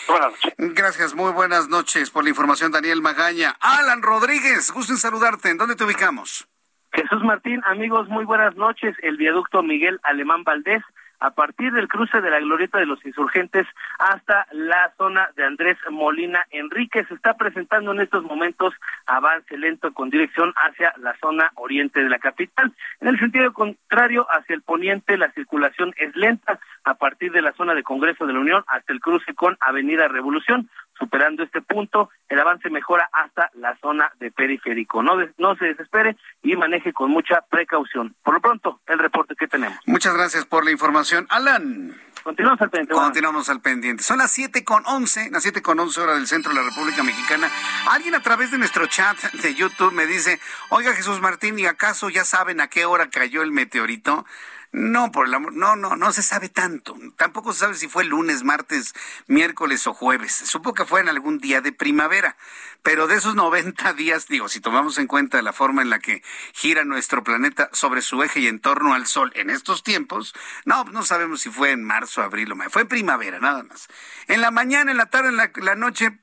Buenas 0.09 0.33
noches. 0.33 0.55
Gracias, 0.59 0.98
muy 1.15 1.33
buenas 1.33 1.69
noches 1.69 2.11
por 2.11 2.25
la 2.25 2.31
información, 2.31 2.73
Daniel 2.73 3.01
Magaña. 3.01 3.55
Alan 3.61 4.03
Rodríguez, 4.03 4.73
gusto 4.73 4.93
en 4.93 4.99
saludarte. 4.99 5.49
¿En 5.49 5.57
dónde 5.57 5.77
te 5.77 5.85
ubicamos? 5.85 6.49
Jesús 6.93 7.23
Martín, 7.23 7.63
amigos, 7.67 8.09
muy 8.09 8.25
buenas 8.25 8.57
noches. 8.57 8.97
El 9.03 9.17
viaducto 9.17 9.63
Miguel 9.63 10.01
Alemán 10.03 10.43
Valdés 10.43 10.83
a 11.21 11.31
partir 11.31 11.73
del 11.73 11.89
cruce 11.89 12.21
de 12.21 12.31
la 12.31 12.41
glorieta 12.41 12.79
de 12.79 12.87
los 12.87 13.05
insurgentes 13.05 13.67
hasta 13.99 14.47
la 14.53 14.93
zona 14.97 15.31
de 15.37 15.45
Andrés 15.45 15.77
Molina 15.91 16.45
Enrique. 16.51 17.05
Se 17.05 17.15
está 17.15 17.35
presentando 17.35 17.93
en 17.93 18.01
estos 18.01 18.25
momentos 18.25 18.75
avance 19.07 19.57
lento 19.57 19.93
con 19.93 20.11
dirección 20.11 20.53
hacia 20.57 20.95
la 20.99 21.17
zona 21.21 21.53
oriente 21.57 22.03
de 22.03 22.09
la 22.09 22.19
capital. 22.19 22.73
En 23.01 23.09
el 23.09 23.19
sentido 23.19 23.53
contrario, 23.53 24.27
hacia 24.31 24.55
el 24.55 24.63
poniente, 24.63 25.17
la 25.17 25.31
circulación 25.33 25.93
es 25.97 26.15
lenta 26.15 26.61
a 26.85 26.95
partir 26.95 27.33
de 27.33 27.43
la 27.43 27.53
zona 27.53 27.75
de 27.75 27.83
Congreso 27.83 28.27
de 28.27 28.33
la 28.33 28.41
Unión 28.41 28.65
hasta 28.69 28.93
el 28.93 29.01
cruce 29.01 29.35
con 29.35 29.57
Avenida 29.61 30.09
Revolución. 30.09 30.71
Superando 30.99 31.43
este 31.45 31.63
punto, 31.63 32.11
el 32.29 32.41
avance 32.41 32.69
mejora 32.71 33.09
hasta 33.13 33.51
la 33.55 33.77
zona 33.79 34.11
de 34.19 34.31
periférico. 34.31 35.03
No, 35.03 35.15
no 35.37 35.57
se 35.57 35.67
desespere 35.67 36.17
y 36.43 36.57
maneje 36.57 36.93
con 36.93 37.11
mucha 37.11 37.41
precaución. 37.49 38.17
Por 38.23 38.35
lo 38.35 38.41
pronto, 38.41 38.81
el 38.87 38.99
reporte 38.99 39.35
que 39.37 39.47
tenemos. 39.47 39.79
Muchas 39.87 40.15
gracias 40.15 40.45
por 40.45 40.65
la 40.65 40.71
información. 40.71 41.27
Alan. 41.31 41.95
Continuamos 42.25 42.61
al 42.61 42.71
pendiente. 42.71 42.95
Continuamos 42.95 43.49
al 43.49 43.61
pendiente. 43.61 44.03
Son 44.03 44.19
las 44.19 44.31
siete 44.31 44.65
con 44.65 44.85
once, 44.87 45.31
las 45.31 45.43
siete 45.43 45.63
con 45.63 45.79
once 45.79 46.01
horas 46.01 46.17
del 46.17 46.27
centro 46.27 46.53
de 46.53 46.61
la 46.61 46.69
República 46.69 47.03
Mexicana. 47.03 47.49
Alguien 47.91 48.15
a 48.15 48.21
través 48.21 48.51
de 48.51 48.59
nuestro 48.59 48.87
chat 48.87 49.17
de 49.17 49.55
YouTube 49.55 49.93
me 49.93 50.07
dice, 50.07 50.41
oiga 50.71 50.93
Jesús 50.95 51.21
Martín, 51.21 51.59
¿y 51.59 51.67
acaso 51.67 52.11
ya 52.11 52.25
saben 52.25 52.61
a 52.61 52.69
qué 52.69 52.85
hora 52.85 53.09
cayó 53.09 53.43
el 53.43 53.53
meteorito? 53.53 54.27
No, 54.71 55.11
por 55.13 55.27
el 55.27 55.35
amor, 55.35 55.55
no, 55.55 55.77
no, 55.77 55.97
no 55.97 56.13
se 56.13 56.23
sabe 56.23 56.51
tanto. 56.51 56.95
Tampoco 57.17 57.55
se 57.55 57.61
sabe 57.61 57.75
si 57.75 57.89
fue 57.89 58.05
lunes, 58.05 58.45
martes, 58.45 58.95
miércoles 59.27 59.87
o 59.87 59.95
jueves. 59.95 60.33
Supongo 60.33 60.75
que 60.75 60.85
fue 60.85 61.01
en 61.01 61.09
algún 61.09 61.39
día 61.39 61.63
de 61.63 61.73
primavera. 61.73 62.37
Pero 62.83 63.07
de 63.07 63.17
esos 63.17 63.35
90 63.35 63.95
días, 63.95 64.29
digo, 64.29 64.49
si 64.49 64.61
tomamos 64.61 64.99
en 64.99 65.07
cuenta 65.07 65.41
la 65.41 65.53
forma 65.53 65.83
en 65.83 65.91
la 65.91 65.99
que 65.99 66.23
gira 66.53 66.85
nuestro 66.85 67.25
planeta 67.25 67.71
sobre 67.73 68.03
su 68.03 68.23
eje 68.23 68.41
y 68.41 68.47
en 68.47 68.61
torno 68.61 68.95
al 68.95 69.07
Sol 69.07 69.33
en 69.35 69.49
estos 69.51 69.83
tiempos, 69.83 70.35
no, 70.65 70.85
no 70.85 71.03
sabemos 71.03 71.41
si 71.41 71.51
fue 71.51 71.71
en 71.71 71.83
marzo, 71.83 72.23
abril 72.23 72.53
o 72.53 72.57
mayo. 72.57 72.71
Fue 72.71 72.83
en 72.83 72.89
primavera, 72.89 73.39
nada 73.41 73.63
más. 73.63 73.89
En 74.27 74.43
la 74.43 74.51
mañana, 74.51 74.91
en 74.91 74.99
la 74.99 75.07
tarde, 75.07 75.31
en 75.31 75.65
la, 75.65 75.75
noche, 75.75 76.19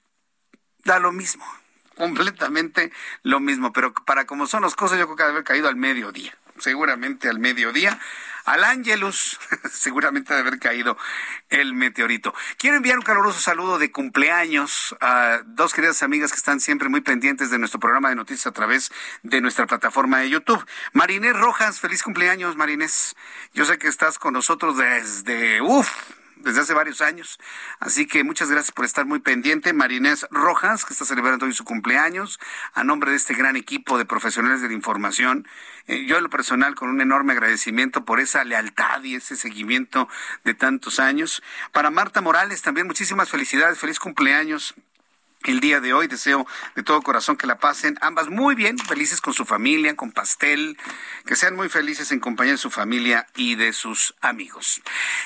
da 0.83 0.99
lo 0.99 1.11
mismo, 1.11 1.45
completamente 1.97 2.91
lo 3.23 3.39
mismo, 3.39 3.73
pero 3.73 3.93
para 4.05 4.25
como 4.25 4.45
son 4.45 4.61
las 4.61 4.75
cosas 4.75 4.99
yo 4.99 5.05
creo 5.05 5.17
que 5.17 5.23
haber 5.23 5.43
caído 5.43 5.67
al 5.67 5.75
mediodía, 5.75 6.37
seguramente 6.59 7.27
al 7.27 7.39
mediodía. 7.39 7.99
Al 8.45 8.63
Ángelus, 8.63 9.39
seguramente 9.71 10.33
debe 10.33 10.47
haber 10.47 10.59
caído 10.59 10.97
el 11.49 11.73
meteorito. 11.73 12.33
Quiero 12.57 12.77
enviar 12.77 12.97
un 12.97 13.03
caluroso 13.03 13.39
saludo 13.39 13.79
de 13.79 13.91
cumpleaños 13.91 14.95
a 15.01 15.41
dos 15.45 15.73
queridas 15.73 16.03
amigas 16.03 16.31
que 16.31 16.37
están 16.37 16.59
siempre 16.59 16.87
muy 16.87 17.01
pendientes 17.01 17.49
de 17.49 17.57
nuestro 17.57 17.79
programa 17.79 18.09
de 18.09 18.15
noticias 18.15 18.45
a 18.45 18.51
través 18.51 18.91
de 19.23 19.41
nuestra 19.41 19.65
plataforma 19.65 20.19
de 20.19 20.29
YouTube. 20.29 20.63
Marinés 20.93 21.35
Rojas, 21.35 21.79
feliz 21.79 22.03
cumpleaños, 22.03 22.55
Marinés. 22.55 23.15
Yo 23.53 23.65
sé 23.65 23.79
que 23.79 23.87
estás 23.87 24.19
con 24.19 24.33
nosotros 24.33 24.77
desde, 24.77 25.61
uff, 25.61 25.89
desde 26.37 26.61
hace 26.61 26.73
varios 26.73 27.01
años. 27.01 27.39
Así 27.79 28.07
que 28.07 28.23
muchas 28.23 28.49
gracias 28.49 28.71
por 28.71 28.85
estar 28.85 29.05
muy 29.05 29.19
pendiente. 29.19 29.73
Marinés 29.73 30.27
Rojas, 30.31 30.85
que 30.85 30.93
está 30.93 31.05
celebrando 31.05 31.45
hoy 31.45 31.53
su 31.53 31.63
cumpleaños, 31.63 32.39
a 32.73 32.83
nombre 32.83 33.11
de 33.11 33.17
este 33.17 33.33
gran 33.33 33.55
equipo 33.55 33.97
de 33.97 34.05
profesionales 34.05 34.61
de 34.61 34.67
la 34.67 34.73
información. 34.73 35.47
Eh, 35.87 36.05
yo 36.05 36.17
en 36.17 36.23
lo 36.23 36.29
personal 36.29 36.75
con 36.75 36.89
un 36.89 37.01
enorme 37.01 37.33
agradecimiento 37.33 38.05
por 38.05 38.19
esa 38.19 38.43
lealtad 38.43 39.03
y 39.03 39.15
ese 39.15 39.35
seguimiento 39.35 40.07
de 40.43 40.53
tantos 40.53 40.99
años. 40.99 41.43
Para 41.71 41.89
Marta 41.89 42.21
Morales 42.21 42.61
también 42.61 42.87
muchísimas 42.87 43.29
felicidades, 43.29 43.79
feliz 43.79 43.99
cumpleaños 43.99 44.75
el 45.51 45.59
día 45.59 45.79
de 45.79 45.93
hoy. 45.93 46.07
Deseo 46.07 46.45
de 46.75 46.83
todo 46.83 47.01
corazón 47.01 47.37
que 47.37 47.47
la 47.47 47.57
pasen 47.57 47.97
ambas 48.01 48.29
muy 48.29 48.55
bien, 48.55 48.77
felices 48.77 49.21
con 49.21 49.33
su 49.33 49.45
familia, 49.45 49.95
con 49.95 50.11
pastel, 50.11 50.77
que 51.25 51.35
sean 51.35 51.55
muy 51.55 51.69
felices 51.69 52.11
en 52.11 52.19
compañía 52.19 52.53
de 52.53 52.57
su 52.57 52.69
familia 52.69 53.27
y 53.35 53.55
de 53.55 53.73
sus 53.73 54.15
amigos. 54.21 54.81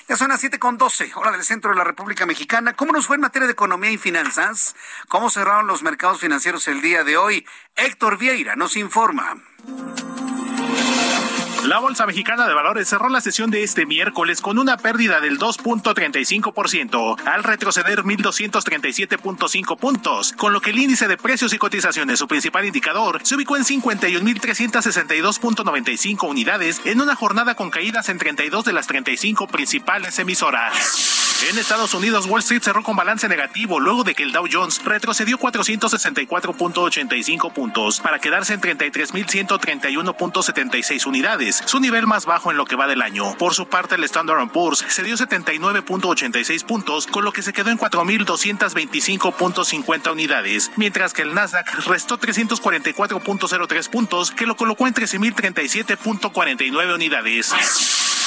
Ya 0.07 0.17
son 0.17 0.29
las 0.29 0.39
siete 0.39 0.59
con 0.59 0.77
doce, 0.77 1.11
hora 1.15 1.31
del 1.31 1.43
centro 1.43 1.71
de 1.71 1.77
la 1.77 1.83
República 1.83 2.25
Mexicana. 2.25 2.73
¿Cómo 2.73 2.91
nos 2.91 3.07
fue 3.07 3.15
en 3.15 3.21
materia 3.21 3.47
de 3.47 3.53
economía 3.53 3.91
y 3.91 3.97
finanzas? 3.97 4.75
¿Cómo 5.07 5.29
cerraron 5.29 5.67
los 5.67 5.83
mercados 5.83 6.19
financieros 6.19 6.67
el 6.67 6.81
día 6.81 7.03
de 7.03 7.17
hoy? 7.17 7.45
Héctor 7.75 8.17
Vieira 8.17 8.55
nos 8.55 8.75
informa. 8.75 9.41
La 11.65 11.79
Bolsa 11.79 12.05
Mexicana 12.05 12.47
de 12.47 12.53
Valores 12.53 12.87
cerró 12.87 13.09
la 13.09 13.19
sesión 13.19 13.51
de 13.51 13.63
este 13.63 13.85
miércoles 13.85 14.39
con 14.39 14.57
una 14.57 14.77
pérdida 14.77 15.19
del 15.19 15.37
2.35% 15.37 17.17
al 17.25 17.43
retroceder 17.43 18.03
1.237.5 18.03 19.77
puntos, 19.77 20.31
con 20.33 20.53
lo 20.53 20.61
que 20.61 20.69
el 20.69 20.79
índice 20.79 21.09
de 21.09 21.17
precios 21.17 21.51
y 21.53 21.57
cotizaciones, 21.57 22.19
su 22.19 22.29
principal 22.29 22.65
indicador, 22.65 23.19
se 23.23 23.35
ubicó 23.35 23.57
en 23.57 23.65
51.362.95 23.65 26.29
unidades 26.29 26.79
en 26.85 27.01
una 27.01 27.17
jornada 27.17 27.55
con 27.55 27.69
caídas 27.69 28.07
en 28.07 28.19
32 28.19 28.63
de 28.63 28.73
las 28.73 28.87
35 28.87 29.47
principales 29.47 30.17
emisoras. 30.17 31.17
En 31.49 31.57
Estados 31.57 31.93
Unidos, 31.93 32.25
Wall 32.25 32.41
Street 32.41 32.61
cerró 32.61 32.83
con 32.83 32.97
balance 32.97 33.29
negativo 33.29 33.79
luego 33.79 34.03
de 34.03 34.13
que 34.13 34.23
el 34.23 34.33
Dow 34.33 34.45
Jones 34.51 34.83
retrocedió 34.83 35.39
464.85 35.39 37.53
puntos 37.53 38.01
para 38.01 38.19
quedarse 38.19 38.53
en 38.53 38.59
33.131.76 38.61 41.05
unidades 41.05 41.48
su 41.55 41.79
nivel 41.79 42.05
más 42.07 42.25
bajo 42.25 42.51
en 42.51 42.57
lo 42.57 42.65
que 42.65 42.75
va 42.75 42.87
del 42.87 43.01
año. 43.01 43.37
Por 43.37 43.53
su 43.53 43.67
parte, 43.67 43.95
el 43.95 44.03
Standard 44.03 44.49
Poor's 44.49 44.83
se 44.87 45.03
dio 45.03 45.15
79.86 45.15 46.65
puntos, 46.65 47.07
con 47.07 47.23
lo 47.25 47.31
que 47.31 47.41
se 47.41 47.53
quedó 47.53 47.69
en 47.69 47.77
4.225.50 47.77 50.11
unidades, 50.11 50.71
mientras 50.75 51.13
que 51.13 51.21
el 51.23 51.33
Nasdaq 51.33 51.87
restó 51.87 52.19
344.03 52.19 53.89
puntos, 53.89 54.31
que 54.31 54.45
lo 54.45 54.55
colocó 54.55 54.87
en 54.87 54.93
13.037.49 54.93 56.95
unidades. 56.95 57.53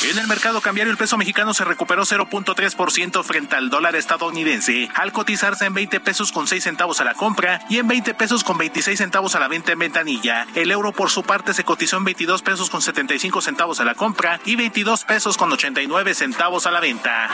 En 0.04 0.18
el 0.18 0.26
mercado 0.26 0.60
cambiario 0.60 0.90
el 0.90 0.98
peso 0.98 1.16
mexicano 1.16 1.54
se 1.54 1.64
recuperó 1.64 2.02
0.3% 2.02 3.22
frente 3.22 3.54
al 3.54 3.70
dólar 3.70 3.94
estadounidense, 3.94 4.90
al 4.94 5.12
cotizarse 5.12 5.64
en 5.64 5.74
20 5.74 6.00
pesos 6.00 6.32
con 6.32 6.48
6 6.48 6.64
centavos 6.64 7.00
a 7.00 7.04
la 7.04 7.14
compra 7.14 7.60
y 7.70 7.78
en 7.78 7.86
20 7.86 8.12
pesos 8.14 8.42
con 8.42 8.58
26 8.58 8.98
centavos 8.98 9.36
a 9.36 9.40
la 9.40 9.48
venta 9.48 9.72
en 9.72 9.78
ventanilla. 9.78 10.46
El 10.54 10.70
euro 10.72 10.92
por 10.92 11.10
su 11.10 11.22
parte 11.22 11.54
se 11.54 11.64
cotizó 11.64 11.98
en 11.98 12.04
22 12.04 12.42
pesos 12.42 12.68
con 12.68 12.82
75 12.82 13.40
centavos 13.40 13.80
a 13.80 13.84
la 13.84 13.94
compra 13.94 14.40
y 14.44 14.56
22 14.56 15.04
pesos 15.04 15.36
con 15.36 15.52
89 15.52 16.14
centavos 16.14 16.66
a 16.66 16.72
la 16.72 16.80
venta. 16.80 17.30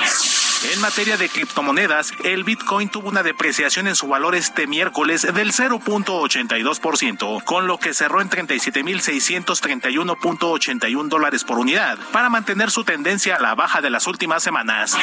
En 0.65 0.81
materia 0.81 1.17
de 1.17 1.29
criptomonedas, 1.29 2.13
el 2.25 2.43
Bitcoin 2.43 2.89
tuvo 2.89 3.09
una 3.09 3.23
depreciación 3.23 3.87
en 3.87 3.95
su 3.95 4.09
valor 4.09 4.35
este 4.35 4.67
miércoles 4.67 5.23
del 5.23 5.53
0.82%, 5.53 7.45
con 7.45 7.69
lo 7.69 7.79
que 7.79 7.95
cerró 7.95 8.21
en 8.21 8.29
37.631.81 8.29 11.09
dólares 11.09 11.45
por 11.45 11.59
unidad, 11.59 11.97
para 12.13 12.29
mantener 12.29 12.73
su 12.73 12.83
tendencia 12.83 13.37
a 13.37 13.41
la 13.41 13.55
baja 13.55 13.81
de 13.81 13.91
las 13.91 14.09
últimas 14.09 14.43
semanas. 14.43 14.97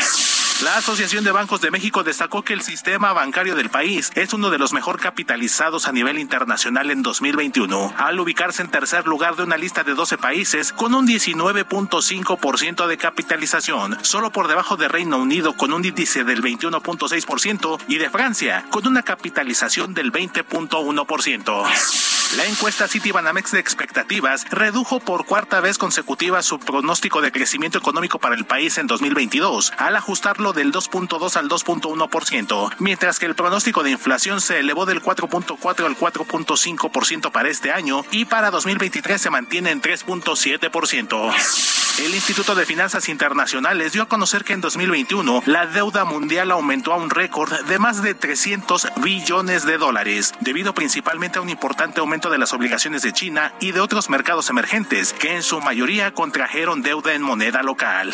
La 0.63 0.77
Asociación 0.77 1.25
de 1.25 1.33
Bancos 1.33 1.59
de 1.59 1.69
México 1.69 2.03
destacó 2.03 2.43
que 2.43 2.53
el 2.53 2.61
sistema 2.61 3.11
bancario 3.11 3.55
del 3.55 3.69
país 3.69 4.09
es 4.15 4.33
uno 4.33 4.49
de 4.49 4.57
los 4.57 4.71
mejor 4.71 5.01
capitalizados 5.01 5.85
a 5.85 5.91
nivel 5.91 6.17
internacional 6.17 6.91
en 6.91 7.03
2021, 7.03 7.93
al 7.97 8.17
ubicarse 8.21 8.61
en 8.61 8.71
tercer 8.71 9.05
lugar 9.05 9.35
de 9.35 9.43
una 9.43 9.57
lista 9.57 9.83
de 9.83 9.93
12 9.93 10.17
países 10.17 10.71
con 10.71 10.93
un 10.93 11.05
19.5% 11.05 12.87
de 12.87 12.97
capitalización, 12.97 13.97
solo 14.03 14.31
por 14.31 14.47
debajo 14.47 14.77
de 14.77 14.87
Reino 14.87 15.17
Unido 15.17 15.44
con 15.53 15.73
un 15.73 15.85
índice 15.85 16.23
del 16.23 16.41
21.6% 16.41 17.79
y 17.87 17.97
de 17.97 18.09
Francia 18.09 18.65
con 18.71 18.87
una 18.87 19.03
capitalización 19.03 19.93
del 19.93 20.11
20.1%. 20.11 22.14
La 22.33 22.45
encuesta 22.45 22.87
Citibanamex 22.87 23.51
de 23.51 23.59
expectativas 23.59 24.45
redujo 24.49 24.99
por 24.99 25.25
cuarta 25.25 25.61
vez 25.61 25.77
consecutiva 25.77 26.41
su 26.41 26.59
pronóstico 26.59 27.21
de 27.21 27.31
crecimiento 27.31 27.77
económico 27.77 28.19
para 28.19 28.35
el 28.35 28.45
país 28.45 28.77
en 28.77 28.87
2022, 28.87 29.71
al 29.77 29.95
ajustarlo 29.95 30.51
del 30.51 30.73
2.2 30.73 31.37
al 31.37 31.47
2.1%, 31.47 32.75
mientras 32.79 33.19
que 33.19 33.27
el 33.27 33.35
pronóstico 33.35 33.83
de 33.83 33.91
inflación 33.91 34.41
se 34.41 34.59
elevó 34.59 34.85
del 34.85 35.01
4.4 35.01 35.85
al 35.85 35.97
4.5% 35.97 37.31
para 37.31 37.47
este 37.47 37.71
año 37.71 38.03
y 38.11 38.25
para 38.25 38.51
2023 38.51 39.21
se 39.21 39.29
mantiene 39.29 39.71
en 39.71 39.81
3.7%. 39.81 41.75
El 41.97 42.13
Instituto 42.13 42.55
de 42.55 42.65
Finanzas 42.65 43.07
Internacionales 43.07 43.93
dio 43.93 44.03
a 44.03 44.09
conocer 44.09 44.43
que 44.43 44.51
en 44.51 44.59
2021 44.59 45.43
la 45.45 45.65
deuda 45.65 46.03
mundial 46.03 46.51
aumentó 46.51 46.91
a 46.91 46.97
un 46.97 47.09
récord 47.09 47.53
de 47.67 47.79
más 47.79 48.01
de 48.01 48.13
300 48.13 48.89
billones 48.97 49.65
de 49.65 49.77
dólares, 49.77 50.33
debido 50.41 50.73
principalmente 50.73 51.39
a 51.39 51.41
un 51.41 51.47
importante 51.47 52.01
aumento 52.01 52.14
de 52.15 52.37
las 52.37 52.53
obligaciones 52.53 53.01
de 53.01 53.11
China 53.11 53.53
y 53.59 53.73
de 53.73 53.81
otros 53.81 54.09
mercados 54.09 54.49
emergentes, 54.49 55.11
que 55.11 55.35
en 55.35 55.43
su 55.43 55.59
mayoría 55.59 56.13
contrajeron 56.13 56.81
deuda 56.81 57.13
en 57.13 57.21
moneda 57.21 57.61
local. 57.61 58.13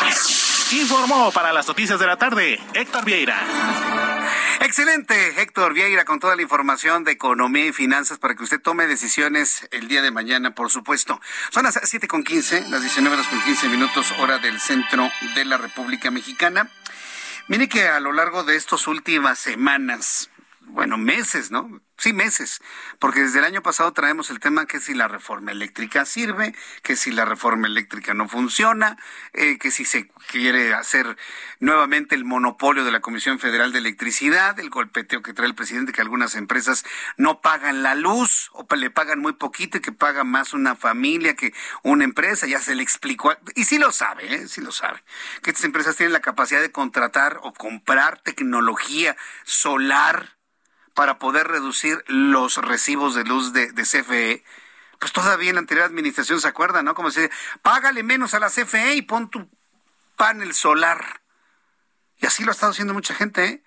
Informó 0.72 1.32
para 1.32 1.54
las 1.54 1.68
noticias 1.68 2.00
de 2.00 2.08
la 2.08 2.18
tarde 2.18 2.60
Héctor 2.74 3.06
Vieira. 3.06 3.40
Excelente, 4.62 5.40
Héctor 5.40 5.76
Vieira, 5.76 6.04
con 6.04 6.20
toda 6.20 6.36
la 6.36 6.42
información 6.42 7.04
de 7.04 7.12
economía 7.12 7.68
y 7.68 7.74
finanzas 7.74 8.18
para 8.18 8.34
que 8.34 8.44
usted 8.44 8.60
tome 8.60 8.88
decisiones 8.88 9.68
el 9.70 9.88
día 9.88 10.02
de 10.02 10.10
mañana, 10.10 10.56
por 10.56 10.72
supuesto. 10.72 11.22
Son 11.52 11.64
las 11.64 11.80
siete 11.84 12.08
con 12.08 12.24
quince, 12.24 12.66
las 12.70 12.82
19 12.82 13.16
horas 13.16 13.28
con 13.28 13.40
15 13.44 13.70
minutos, 13.70 14.12
hora 14.20 14.40
del 14.40 14.60
centro 14.60 15.12
de 15.36 15.46
la 15.46 15.58
República 15.58 16.10
Mexicana. 16.10 16.72
Mire 17.48 17.70
que 17.70 17.88
a 17.88 18.00
lo 18.00 18.14
largo 18.14 18.44
de 18.44 18.56
estas 18.56 18.88
últimas 18.88 19.38
semanas, 19.38 20.31
bueno, 20.72 20.98
meses, 20.98 21.52
¿no? 21.52 21.82
Sí, 22.02 22.14
meses, 22.14 22.62
porque 22.98 23.22
desde 23.22 23.38
el 23.38 23.46
año 23.46 23.62
pasado 23.62 23.94
traemos 23.94 24.32
el 24.32 24.40
tema 24.40 24.66
que 24.66 24.80
si 24.80 24.96
la 24.96 25.08
reforma 25.08 25.52
eléctrica 25.52 26.04
sirve, 26.04 26.56
que 26.82 26.96
si 26.96 27.12
la 27.12 27.26
reforma 27.26 27.68
eléctrica 27.68 28.16
no 28.16 28.28
funciona, 28.28 28.98
eh, 29.34 29.60
que 29.60 29.70
si 29.70 29.86
se 29.86 30.10
quiere 30.32 30.74
hacer 30.74 31.16
nuevamente 31.60 32.16
el 32.16 32.26
monopolio 32.26 32.84
de 32.84 32.92
la 32.92 33.02
Comisión 33.02 33.38
Federal 33.38 33.72
de 33.72 33.78
Electricidad, 33.78 34.60
el 34.60 34.72
golpeteo 34.72 35.22
que 35.22 35.34
trae 35.34 35.48
el 35.48 35.54
presidente, 35.54 35.94
que 35.94 36.02
algunas 36.02 36.34
empresas 36.34 36.86
no 37.18 37.40
pagan 37.40 37.84
la 37.84 37.94
luz 37.94 38.50
o 38.54 38.66
le 38.76 38.90
pagan 38.90 39.20
muy 39.20 39.34
poquito 39.34 39.78
y 39.78 39.82
que 39.82 39.92
paga 39.92 40.24
más 40.24 40.54
una 40.54 40.76
familia 40.76 41.36
que 41.36 41.54
una 41.84 42.04
empresa, 42.04 42.48
ya 42.48 42.62
se 42.62 42.74
le 42.74 42.82
explicó, 42.82 43.32
y 43.54 43.66
sí 43.66 43.78
lo 43.78 43.92
sabe, 43.92 44.34
¿eh? 44.34 44.48
sí 44.48 44.62
lo 44.62 44.72
sabe, 44.72 45.04
que 45.44 45.52
estas 45.52 45.66
empresas 45.66 45.98
tienen 45.98 46.14
la 46.14 46.22
capacidad 46.22 46.62
de 46.62 46.72
contratar 46.72 47.40
o 47.44 47.54
comprar 47.54 48.20
tecnología 48.24 49.16
solar 49.44 50.41
para 51.02 51.18
poder 51.18 51.48
reducir 51.48 52.04
los 52.06 52.58
recibos 52.58 53.16
de 53.16 53.24
luz 53.24 53.54
de, 53.54 53.74
CFE, 53.74 54.44
pues 55.00 55.12
todavía 55.12 55.50
en 55.50 55.56
la 55.56 55.62
anterior 55.62 55.88
administración 55.88 56.40
se 56.40 56.48
acuerda, 56.48 56.84
¿no? 56.84 56.94
Como 56.94 57.10
se 57.10 57.32
págale 57.64 58.04
menos 58.04 58.36
a 58.36 58.40
la 58.40 58.52
CFE 58.52 58.94
y 58.94 59.02
pon 59.02 59.28
tu 59.28 59.50
panel 60.16 60.54
solar. 60.54 61.24
Y 62.20 62.28
así 62.28 62.44
lo 62.44 62.52
ha 62.52 62.54
estado 62.54 62.72
haciendo 62.72 62.94
mucha 62.94 63.16
gente, 63.16 63.46
¿eh? 63.46 63.64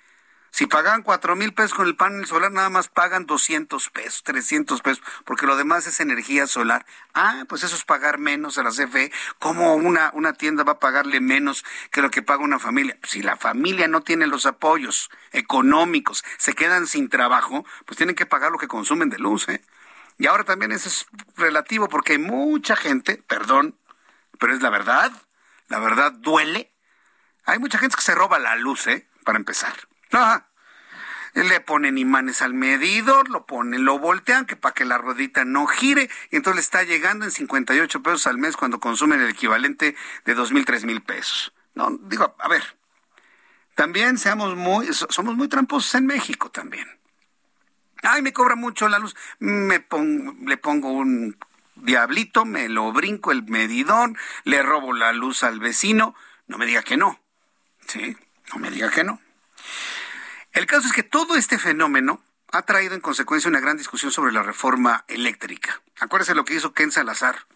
Si 0.55 0.68
pagan 0.68 1.02
cuatro 1.02 1.34
mil 1.34 1.52
pesos 1.52 1.74
con 1.74 1.88
el 1.88 1.96
panel 1.96 2.26
solar, 2.26 2.52
nada 2.52 2.70
más 2.70 2.86
pagan 2.86 3.26
200 3.26 3.90
pesos, 3.90 4.22
300 4.22 4.82
pesos, 4.82 5.02
porque 5.24 5.46
lo 5.46 5.57
demás 5.57 5.88
es 5.88 5.98
energía 5.98 6.46
solar. 6.46 6.86
Ah, 7.12 7.42
pues 7.48 7.64
eso 7.64 7.74
es 7.74 7.82
pagar 7.82 8.18
menos 8.18 8.57
a 8.57 8.62
la 8.62 8.70
CFE. 8.70 9.11
¿Cómo 9.40 9.74
una, 9.74 10.12
una 10.14 10.32
tienda 10.34 10.62
va 10.62 10.74
a 10.74 10.78
pagarle 10.78 11.18
menos 11.18 11.64
que 11.90 12.02
lo 12.02 12.11
que 12.12 12.22
paga 12.22 12.44
una 12.44 12.61
familia? 12.61 12.96
Si 13.02 13.20
la 13.20 13.36
familia 13.36 13.88
no 13.88 14.02
tiene 14.02 14.28
los 14.28 14.46
apoyos 14.46 15.11
económicos, 15.32 16.22
se 16.38 16.55
quedan 16.55 16.86
sin 16.86 17.09
trabajo, 17.09 17.66
pues 17.84 17.96
tienen 17.96 18.14
que 18.14 18.24
pagar 18.24 18.52
lo 18.52 18.59
que 18.59 18.68
consumen 18.68 19.11
de 19.11 19.18
luz, 19.18 19.48
¿eh? 19.48 19.61
Y 20.18 20.28
ahora 20.28 20.44
también 20.44 20.70
eso 20.70 20.88
es 20.88 21.09
relativo, 21.36 21.88
porque 21.88 22.12
hay 22.12 22.18
mucha 22.18 22.76
gente, 22.76 23.20
perdón, 23.26 23.76
pero 24.38 24.55
es 24.55 24.62
la 24.62 24.70
verdad, 24.70 25.11
la 25.66 25.80
verdad 25.80 26.12
duele. 26.12 26.70
Hay 27.44 27.59
mucha 27.59 27.78
gente 27.78 27.96
que 27.96 28.02
se 28.02 28.14
roba 28.14 28.38
la 28.38 28.55
luz, 28.55 28.86
¿eh? 28.86 29.09
Para 29.24 29.36
empezar. 29.36 29.74
Le 31.35 31.61
ponen 31.61 31.99
imanes 31.99 32.43
al 32.43 32.55
medidor, 32.55 33.28
lo 33.28 33.47
ponen, 33.47 33.85
lo 33.85 33.99
voltean, 33.99 34.47
que 34.47 34.57
para 34.57 34.74
que 34.74 34.85
la 34.85 34.99
ruedita 34.99 35.45
no 35.45 35.66
gire, 35.66 36.09
y 36.31 36.36
entonces 36.36 36.57
le 36.57 36.61
está 36.61 36.82
llegando 36.85 37.24
en 37.24 37.32
58 37.32 38.03
pesos 38.03 38.27
al 38.27 38.39
mes 38.39 38.57
cuando 38.57 38.81
consumen 38.81 39.20
el 39.20 39.31
equivalente 39.31 39.97
de 40.24 40.35
dos 40.35 40.53
mil, 40.53 40.65
tres 40.65 40.85
mil 40.85 41.03
pesos. 41.03 41.53
No, 41.74 41.91
digo, 41.91 42.36
a 42.39 42.49
ver, 42.49 42.62
también 43.74 44.19
seamos 44.19 44.55
muy, 44.57 44.93
somos 44.93 45.35
muy 45.35 45.49
tramposos 45.49 45.95
en 45.97 46.07
México 46.07 46.51
también. 46.51 46.86
Ay, 48.03 48.23
me 48.23 48.32
cobra 48.32 48.55
mucho 48.55 48.89
la 48.89 48.99
luz, 48.99 49.16
me 49.41 49.81
pongo, 49.81 50.35
le 50.47 50.57
pongo 50.57 50.93
un 50.93 51.36
diablito, 51.74 52.45
me 52.45 52.69
lo 52.69 52.93
brinco 52.93 53.32
el 53.32 53.43
medidor, 53.45 54.12
le 54.45 54.62
robo 54.62 54.93
la 54.93 55.12
luz 55.12 55.43
al 55.43 55.59
vecino, 55.59 56.15
no 56.47 56.59
me 56.59 56.66
diga 56.66 56.82
que 56.82 56.97
no, 56.97 57.20
¿sí? 57.86 58.16
No 58.53 58.61
me 58.61 58.70
diga 58.70 58.91
que 58.91 59.03
no. 59.03 59.20
El 60.55 60.66
caso 60.66 60.86
es 60.86 60.93
que 60.93 61.02
todo 61.02 61.35
este 61.35 61.59
fenómeno 61.59 62.22
ha 62.52 62.62
traído 62.62 62.94
en 62.94 63.01
consecuencia 63.01 63.51
una 63.51 63.59
gran 63.59 63.76
discusión 63.76 64.12
sobre 64.12 64.32
la 64.32 64.44
reforma 64.44 65.05
eléctrica. 65.09 65.82
Acuérdese 65.98 66.36
lo 66.36 66.44
que 66.44 66.55
hizo 66.55 66.72
Ken 66.72 66.93
Salazar. 66.93 67.47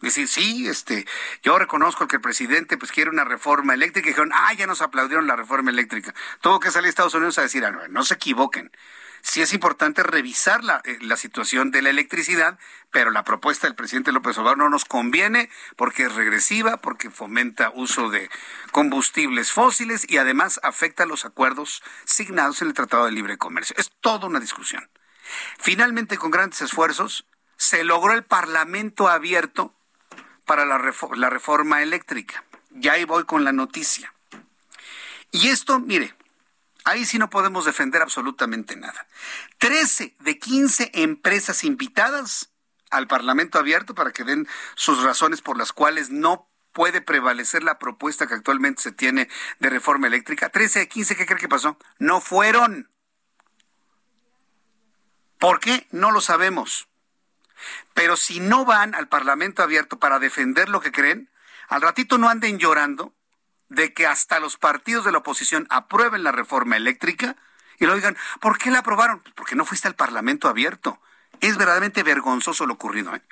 Decir, 0.00 0.28
sí, 0.28 0.68
este, 0.68 1.04
yo 1.42 1.58
reconozco 1.58 2.06
que 2.06 2.16
el 2.16 2.22
presidente 2.22 2.76
pues 2.76 2.92
quiere 2.92 3.10
una 3.10 3.24
reforma 3.24 3.74
eléctrica 3.74 4.06
y 4.06 4.12
dijeron, 4.12 4.30
ah, 4.32 4.52
ya 4.54 4.68
nos 4.68 4.82
aplaudieron 4.82 5.26
la 5.26 5.34
reforma 5.34 5.70
eléctrica. 5.70 6.14
Tuvo 6.40 6.60
que 6.60 6.70
salir 6.70 6.88
Estados 6.88 7.14
Unidos 7.14 7.38
a 7.38 7.42
decir, 7.42 7.64
ah, 7.64 7.72
no, 7.72 7.88
no 7.88 8.04
se 8.04 8.14
equivoquen 8.14 8.70
sí 9.24 9.40
es 9.40 9.54
importante 9.54 10.02
revisar 10.02 10.62
la, 10.62 10.82
eh, 10.84 10.98
la, 11.00 11.16
situación 11.16 11.70
de 11.70 11.80
la 11.80 11.88
electricidad, 11.88 12.58
pero 12.90 13.10
la 13.10 13.24
propuesta 13.24 13.66
del 13.66 13.74
presidente 13.74 14.12
López 14.12 14.36
Obrador 14.36 14.58
no 14.58 14.68
nos 14.68 14.84
conviene 14.84 15.48
porque 15.76 16.04
es 16.04 16.14
regresiva, 16.14 16.76
porque 16.76 17.10
fomenta 17.10 17.72
uso 17.74 18.10
de 18.10 18.30
combustibles 18.70 19.50
fósiles 19.50 20.06
y 20.08 20.18
además 20.18 20.60
afecta 20.62 21.06
los 21.06 21.24
acuerdos 21.24 21.82
signados 22.04 22.60
en 22.60 22.68
el 22.68 22.74
Tratado 22.74 23.06
de 23.06 23.12
Libre 23.12 23.38
Comercio. 23.38 23.74
Es 23.78 23.90
toda 24.00 24.28
una 24.28 24.40
discusión. 24.40 24.88
Finalmente, 25.58 26.18
con 26.18 26.30
grandes 26.30 26.60
esfuerzos, 26.60 27.26
se 27.56 27.82
logró 27.82 28.12
el 28.12 28.24
Parlamento 28.24 29.08
abierto 29.08 29.74
para 30.44 30.66
la, 30.66 30.78
la 31.16 31.30
reforma 31.30 31.82
eléctrica. 31.82 32.44
Ya 32.70 32.92
ahí 32.92 33.04
voy 33.04 33.24
con 33.24 33.42
la 33.42 33.52
noticia. 33.52 34.12
Y 35.30 35.48
esto, 35.48 35.80
mire, 35.80 36.14
Ahí 36.84 37.06
sí 37.06 37.18
no 37.18 37.30
podemos 37.30 37.64
defender 37.64 38.02
absolutamente 38.02 38.76
nada. 38.76 39.06
Trece 39.58 40.14
de 40.20 40.38
quince 40.38 40.90
empresas 40.92 41.64
invitadas 41.64 42.50
al 42.90 43.06
Parlamento 43.06 43.58
abierto 43.58 43.94
para 43.94 44.12
que 44.12 44.24
den 44.24 44.46
sus 44.74 45.02
razones 45.02 45.40
por 45.40 45.56
las 45.56 45.72
cuales 45.72 46.10
no 46.10 46.48
puede 46.72 47.00
prevalecer 47.00 47.62
la 47.62 47.78
propuesta 47.78 48.26
que 48.26 48.34
actualmente 48.34 48.82
se 48.82 48.92
tiene 48.92 49.28
de 49.60 49.70
reforma 49.70 50.08
eléctrica. 50.08 50.50
Trece 50.50 50.80
de 50.80 50.88
quince, 50.88 51.16
¿qué 51.16 51.24
cree 51.24 51.38
que 51.38 51.48
pasó? 51.48 51.78
No 51.98 52.20
fueron. 52.20 52.90
¿Por 55.38 55.60
qué? 55.60 55.86
No 55.90 56.10
lo 56.10 56.20
sabemos. 56.20 56.88
Pero 57.94 58.16
si 58.16 58.40
no 58.40 58.64
van 58.64 58.94
al 58.94 59.08
Parlamento 59.08 59.62
abierto 59.62 59.98
para 59.98 60.18
defender 60.18 60.68
lo 60.68 60.80
que 60.80 60.92
creen, 60.92 61.30
al 61.68 61.80
ratito 61.80 62.18
no 62.18 62.28
anden 62.28 62.58
llorando 62.58 63.14
de 63.68 63.92
que 63.92 64.06
hasta 64.06 64.40
los 64.40 64.56
partidos 64.56 65.04
de 65.04 65.12
la 65.12 65.18
oposición 65.18 65.66
aprueben 65.70 66.22
la 66.22 66.32
reforma 66.32 66.76
eléctrica 66.76 67.36
y 67.78 67.86
lo 67.86 67.94
digan, 67.94 68.16
¿por 68.40 68.58
qué 68.58 68.70
la 68.70 68.80
aprobaron? 68.80 69.20
Pues 69.20 69.34
porque 69.34 69.56
no 69.56 69.64
fuiste 69.64 69.88
al 69.88 69.94
Parlamento 69.94 70.48
abierto. 70.48 71.00
Es 71.40 71.56
verdaderamente 71.56 72.02
vergonzoso 72.02 72.66
lo 72.66 72.74
ocurrido. 72.74 73.14
¿eh? 73.14 73.22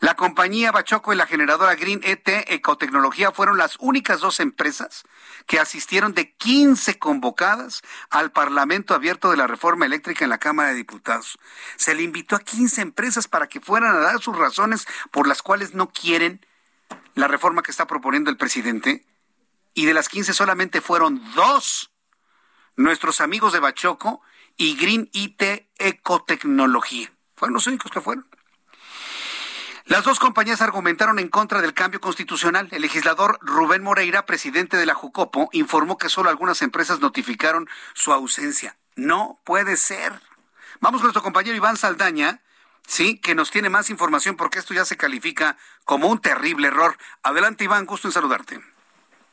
La 0.00 0.14
compañía 0.14 0.72
Bachoco 0.72 1.12
y 1.12 1.16
la 1.16 1.26
generadora 1.26 1.74
Green 1.74 2.00
ET 2.04 2.26
Ecotecnología 2.26 3.32
fueron 3.32 3.58
las 3.58 3.76
únicas 3.80 4.20
dos 4.20 4.40
empresas 4.40 5.04
que 5.46 5.58
asistieron 5.58 6.14
de 6.14 6.32
15 6.32 6.98
convocadas 6.98 7.82
al 8.10 8.30
Parlamento 8.30 8.94
abierto 8.94 9.30
de 9.30 9.36
la 9.36 9.46
reforma 9.46 9.86
eléctrica 9.86 10.24
en 10.24 10.30
la 10.30 10.38
Cámara 10.38 10.70
de 10.70 10.76
Diputados. 10.76 11.38
Se 11.76 11.94
le 11.94 12.02
invitó 12.02 12.36
a 12.36 12.40
15 12.40 12.80
empresas 12.80 13.28
para 13.28 13.46
que 13.46 13.60
fueran 13.60 13.94
a 13.94 14.00
dar 14.00 14.20
sus 14.20 14.36
razones 14.36 14.86
por 15.10 15.26
las 15.26 15.42
cuales 15.42 15.74
no 15.74 15.88
quieren 15.90 16.44
la 17.14 17.28
reforma 17.28 17.62
que 17.62 17.70
está 17.70 17.86
proponiendo 17.86 18.30
el 18.30 18.36
presidente 18.36 19.04
y 19.78 19.86
de 19.86 19.94
las 19.94 20.08
15 20.08 20.34
solamente 20.34 20.80
fueron 20.80 21.22
dos 21.36 21.92
nuestros 22.74 23.20
amigos 23.20 23.52
de 23.52 23.60
Bachoco 23.60 24.20
y 24.56 24.74
Green 24.74 25.08
IT 25.12 25.40
Ecotecnología. 25.78 27.12
Fueron 27.36 27.54
los 27.54 27.68
únicos 27.68 27.92
que 27.92 28.00
fueron. 28.00 28.26
Las 29.84 30.02
dos 30.02 30.18
compañías 30.18 30.62
argumentaron 30.62 31.20
en 31.20 31.28
contra 31.28 31.62
del 31.62 31.74
cambio 31.74 32.00
constitucional. 32.00 32.66
El 32.72 32.82
legislador 32.82 33.38
Rubén 33.40 33.84
Moreira, 33.84 34.26
presidente 34.26 34.76
de 34.76 34.84
la 34.84 34.94
Jucopo, 34.94 35.48
informó 35.52 35.96
que 35.96 36.08
solo 36.08 36.28
algunas 36.28 36.60
empresas 36.62 36.98
notificaron 36.98 37.68
su 37.94 38.12
ausencia. 38.12 38.76
No 38.96 39.40
puede 39.44 39.76
ser. 39.76 40.12
Vamos 40.80 41.00
con 41.00 41.06
nuestro 41.06 41.22
compañero 41.22 41.56
Iván 41.56 41.76
Saldaña, 41.76 42.42
sí, 42.84 43.20
que 43.20 43.36
nos 43.36 43.52
tiene 43.52 43.70
más 43.70 43.90
información 43.90 44.34
porque 44.36 44.58
esto 44.58 44.74
ya 44.74 44.84
se 44.84 44.96
califica 44.96 45.56
como 45.84 46.08
un 46.08 46.20
terrible 46.20 46.66
error. 46.66 46.98
Adelante, 47.22 47.62
Iván, 47.62 47.86
gusto 47.86 48.08
en 48.08 48.12
saludarte. 48.12 48.60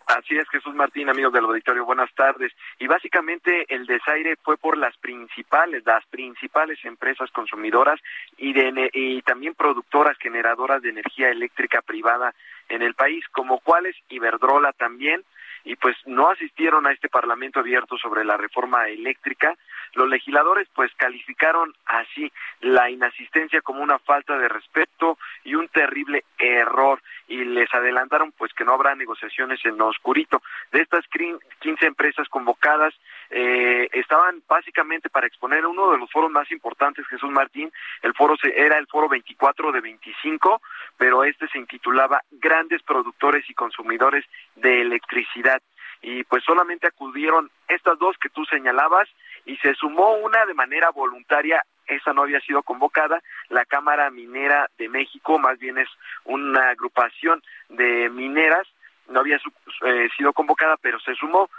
Así 0.07 0.37
es, 0.37 0.47
Jesús 0.49 0.75
Martín, 0.75 1.09
amigos 1.09 1.33
del 1.33 1.45
auditorio, 1.45 1.83
buenas 1.83 2.13
tardes. 2.13 2.53
Y 2.77 2.85
básicamente 2.85 3.65
el 3.73 3.87
desaire 3.87 4.35
fue 4.43 4.55
por 4.55 4.77
las 4.77 4.95
principales, 4.97 5.83
las 5.83 6.05
principales 6.05 6.77
empresas 6.85 7.31
consumidoras 7.31 7.99
y, 8.37 8.53
de, 8.53 8.91
y 8.93 9.23
también 9.23 9.55
productoras 9.55 10.15
generadoras 10.19 10.83
de 10.83 10.89
energía 10.89 11.29
eléctrica 11.29 11.81
privada 11.81 12.35
en 12.69 12.83
el 12.83 12.93
país, 12.93 13.25
como 13.31 13.59
cuáles 13.59 13.95
Iberdrola 14.09 14.73
también, 14.73 15.23
y 15.63 15.75
pues 15.75 15.97
no 16.05 16.29
asistieron 16.29 16.85
a 16.85 16.91
este 16.91 17.09
Parlamento 17.09 17.59
abierto 17.59 17.97
sobre 17.97 18.23
la 18.23 18.37
reforma 18.37 18.87
eléctrica. 18.87 19.55
Los 19.95 20.09
legisladores 20.09 20.67
pues 20.75 20.93
calificaron 20.95 21.73
así 21.85 22.31
la 22.61 22.89
inasistencia 22.89 23.61
como 23.61 23.81
una 23.81 23.97
falta 23.99 24.37
de 24.37 24.47
respeto 24.47 25.17
y 25.43 25.55
un 25.55 25.67
terrible 25.69 26.25
error 26.37 27.01
y 27.27 27.43
les 27.43 27.73
adelantaron 27.73 28.31
pues 28.33 28.53
que 28.53 28.65
no 28.65 28.73
habrá 28.73 28.93
negociaciones 28.95 29.59
en 29.65 29.77
lo 29.77 29.87
oscurito. 29.87 30.41
De 30.71 30.81
estas 30.81 31.05
15 31.07 31.85
empresas 31.85 32.27
convocadas 32.29 32.93
eh, 33.29 33.89
estaban 33.93 34.43
básicamente 34.47 35.09
para 35.09 35.27
exponer 35.27 35.65
uno 35.65 35.91
de 35.91 35.97
los 35.97 36.11
foros 36.11 36.29
más 36.29 36.51
importantes, 36.51 37.07
Jesús 37.07 37.31
Martín, 37.31 37.71
el 38.01 38.13
foro 38.13 38.35
era 38.43 38.77
el 38.77 38.87
foro 38.87 39.07
24 39.07 39.71
de 39.71 39.81
25, 39.81 40.61
pero 40.97 41.23
este 41.23 41.47
se 41.47 41.57
intitulaba 41.57 42.21
Grandes 42.31 42.83
Productores 42.83 43.49
y 43.49 43.53
Consumidores 43.53 44.25
de 44.55 44.81
Electricidad. 44.81 45.61
Y 46.01 46.23
pues 46.25 46.43
solamente 46.43 46.87
acudieron 46.87 47.49
estas 47.67 47.97
dos 47.97 48.17
que 48.17 48.29
tú 48.29 48.45
señalabas 48.45 49.09
y 49.45 49.57
se 49.57 49.73
sumó 49.75 50.13
una 50.15 50.45
de 50.45 50.53
manera 50.53 50.89
voluntaria 50.89 51.63
esa 51.87 52.13
no 52.13 52.23
había 52.23 52.39
sido 52.41 52.63
convocada. 52.63 53.21
La 53.49 53.65
Cámara 53.65 54.09
Minera 54.09 54.69
de 54.77 54.89
México, 54.89 55.37
más 55.39 55.59
bien 55.59 55.77
es 55.77 55.89
una 56.23 56.69
agrupación 56.69 57.43
de 57.69 58.09
mineras, 58.09 58.67
no 59.07 59.19
había 59.19 59.39
eh, 59.85 60.09
sido 60.17 60.33
convocada, 60.33 60.77
pero 60.77 60.99
se 60.99 61.13
sumó. 61.15 61.49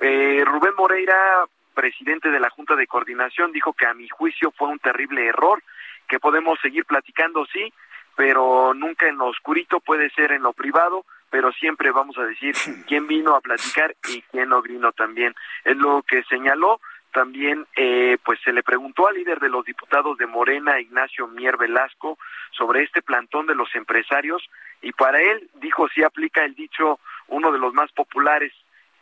Eh, 0.00 0.42
Rubén 0.44 0.74
Moreira, 0.76 1.44
presidente 1.74 2.30
de 2.30 2.40
la 2.40 2.50
Junta 2.50 2.76
de 2.76 2.86
Coordinación, 2.86 3.52
dijo 3.52 3.72
que 3.72 3.86
a 3.86 3.94
mi 3.94 4.08
juicio 4.08 4.52
fue 4.52 4.68
un 4.68 4.78
terrible 4.78 5.26
error, 5.26 5.62
que 6.08 6.20
podemos 6.20 6.58
seguir 6.60 6.84
platicando, 6.84 7.46
sí, 7.46 7.72
pero 8.16 8.74
nunca 8.74 9.08
en 9.08 9.16
lo 9.16 9.26
oscurito, 9.26 9.80
puede 9.80 10.10
ser 10.10 10.32
en 10.32 10.42
lo 10.42 10.52
privado, 10.52 11.06
pero 11.30 11.52
siempre 11.52 11.90
vamos 11.90 12.18
a 12.18 12.24
decir 12.24 12.54
quién 12.86 13.06
vino 13.06 13.34
a 13.34 13.40
platicar 13.40 13.94
y 14.08 14.20
quién 14.22 14.50
no 14.50 14.60
vino 14.60 14.92
también. 14.92 15.34
Es 15.64 15.76
lo 15.76 16.02
que 16.02 16.22
señaló 16.24 16.80
también 17.12 17.66
eh, 17.76 18.18
pues 18.24 18.40
se 18.44 18.52
le 18.52 18.62
preguntó 18.62 19.08
al 19.08 19.16
líder 19.16 19.40
de 19.40 19.48
los 19.48 19.64
diputados 19.64 20.16
de 20.18 20.26
Morena, 20.26 20.80
Ignacio 20.80 21.26
Mier 21.26 21.56
Velasco, 21.56 22.18
sobre 22.50 22.82
este 22.82 23.02
plantón 23.02 23.46
de 23.46 23.54
los 23.54 23.74
empresarios 23.74 24.42
y 24.82 24.92
para 24.92 25.20
él 25.20 25.48
dijo 25.54 25.88
si 25.88 26.02
aplica 26.02 26.44
el 26.44 26.54
dicho 26.54 26.98
uno 27.28 27.52
de 27.52 27.58
los 27.58 27.74
más 27.74 27.92
populares, 27.92 28.52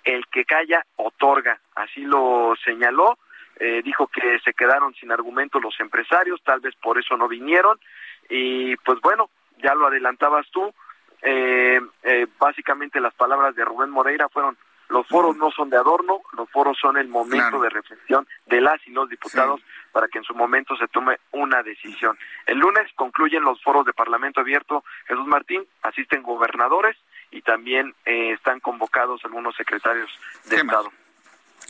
el 0.05 0.26
que 0.28 0.44
calla 0.44 0.85
otorga, 0.97 1.60
así 1.74 2.02
lo 2.02 2.55
señaló, 2.64 3.18
eh, 3.60 3.82
dijo 3.85 4.06
que 4.06 4.39
se 4.40 4.55
quedaron 4.55 4.94
sin 4.94 5.10
argumentos 5.10 5.62
los 5.62 5.78
empresarios, 5.80 6.40
tal 6.44 6.60
vez 6.60 6.74
por 6.76 6.98
eso 6.98 7.16
no 7.16 7.28
vinieron 7.28 7.78
y 8.28 8.76
pues 8.76 9.01
bueno, 9.01 9.30
ya 9.59 9.74
lo 9.74 9.86
adelantabas 9.86 10.47
tú, 10.51 10.72
eh, 11.22 11.80
eh, 12.05 12.26
básicamente 12.39 13.01
las 13.01 13.14
palabras 13.14 13.55
de 13.56 13.64
Rubén 13.64 13.90
Moreira 13.90 14.28
fueron 14.28 14.56
los 14.89 15.06
foros 15.06 15.36
no 15.36 15.51
son 15.51 15.70
de 15.70 15.77
adorno, 15.77 16.23
los 16.32 16.51
foros 16.51 16.78
son 16.81 16.97
el 16.97 17.09
momento 17.09 17.60
de 17.60 17.69
reflexión 17.69 18.27
de 18.47 18.60
las 18.60 18.81
y 18.86 18.90
los 18.90 19.09
diputados 19.09 19.60
para 19.93 20.09
que 20.09 20.19
en 20.19 20.24
su 20.24 20.35
momento 20.35 20.77
se 20.77 20.89
tome 20.89 21.19
una 21.32 21.62
decisión. 21.62 22.19
El 22.47 22.59
lunes 22.59 22.90
concluyen 22.94 23.43
los 23.43 23.62
foros 23.62 23.85
de 23.85 23.93
Parlamento 23.93 24.40
Abierto. 24.40 24.85
Jesús 25.06 25.27
Martín, 25.27 25.66
asisten 25.82 26.23
gobernadores 26.23 26.97
y 27.31 27.43
también 27.43 27.94
eh, 28.06 28.32
están 28.32 28.60
convocados 28.60 29.24
algunos 29.24 29.55
secretarios 29.56 30.10
de 30.47 30.56
Estado. 30.56 30.90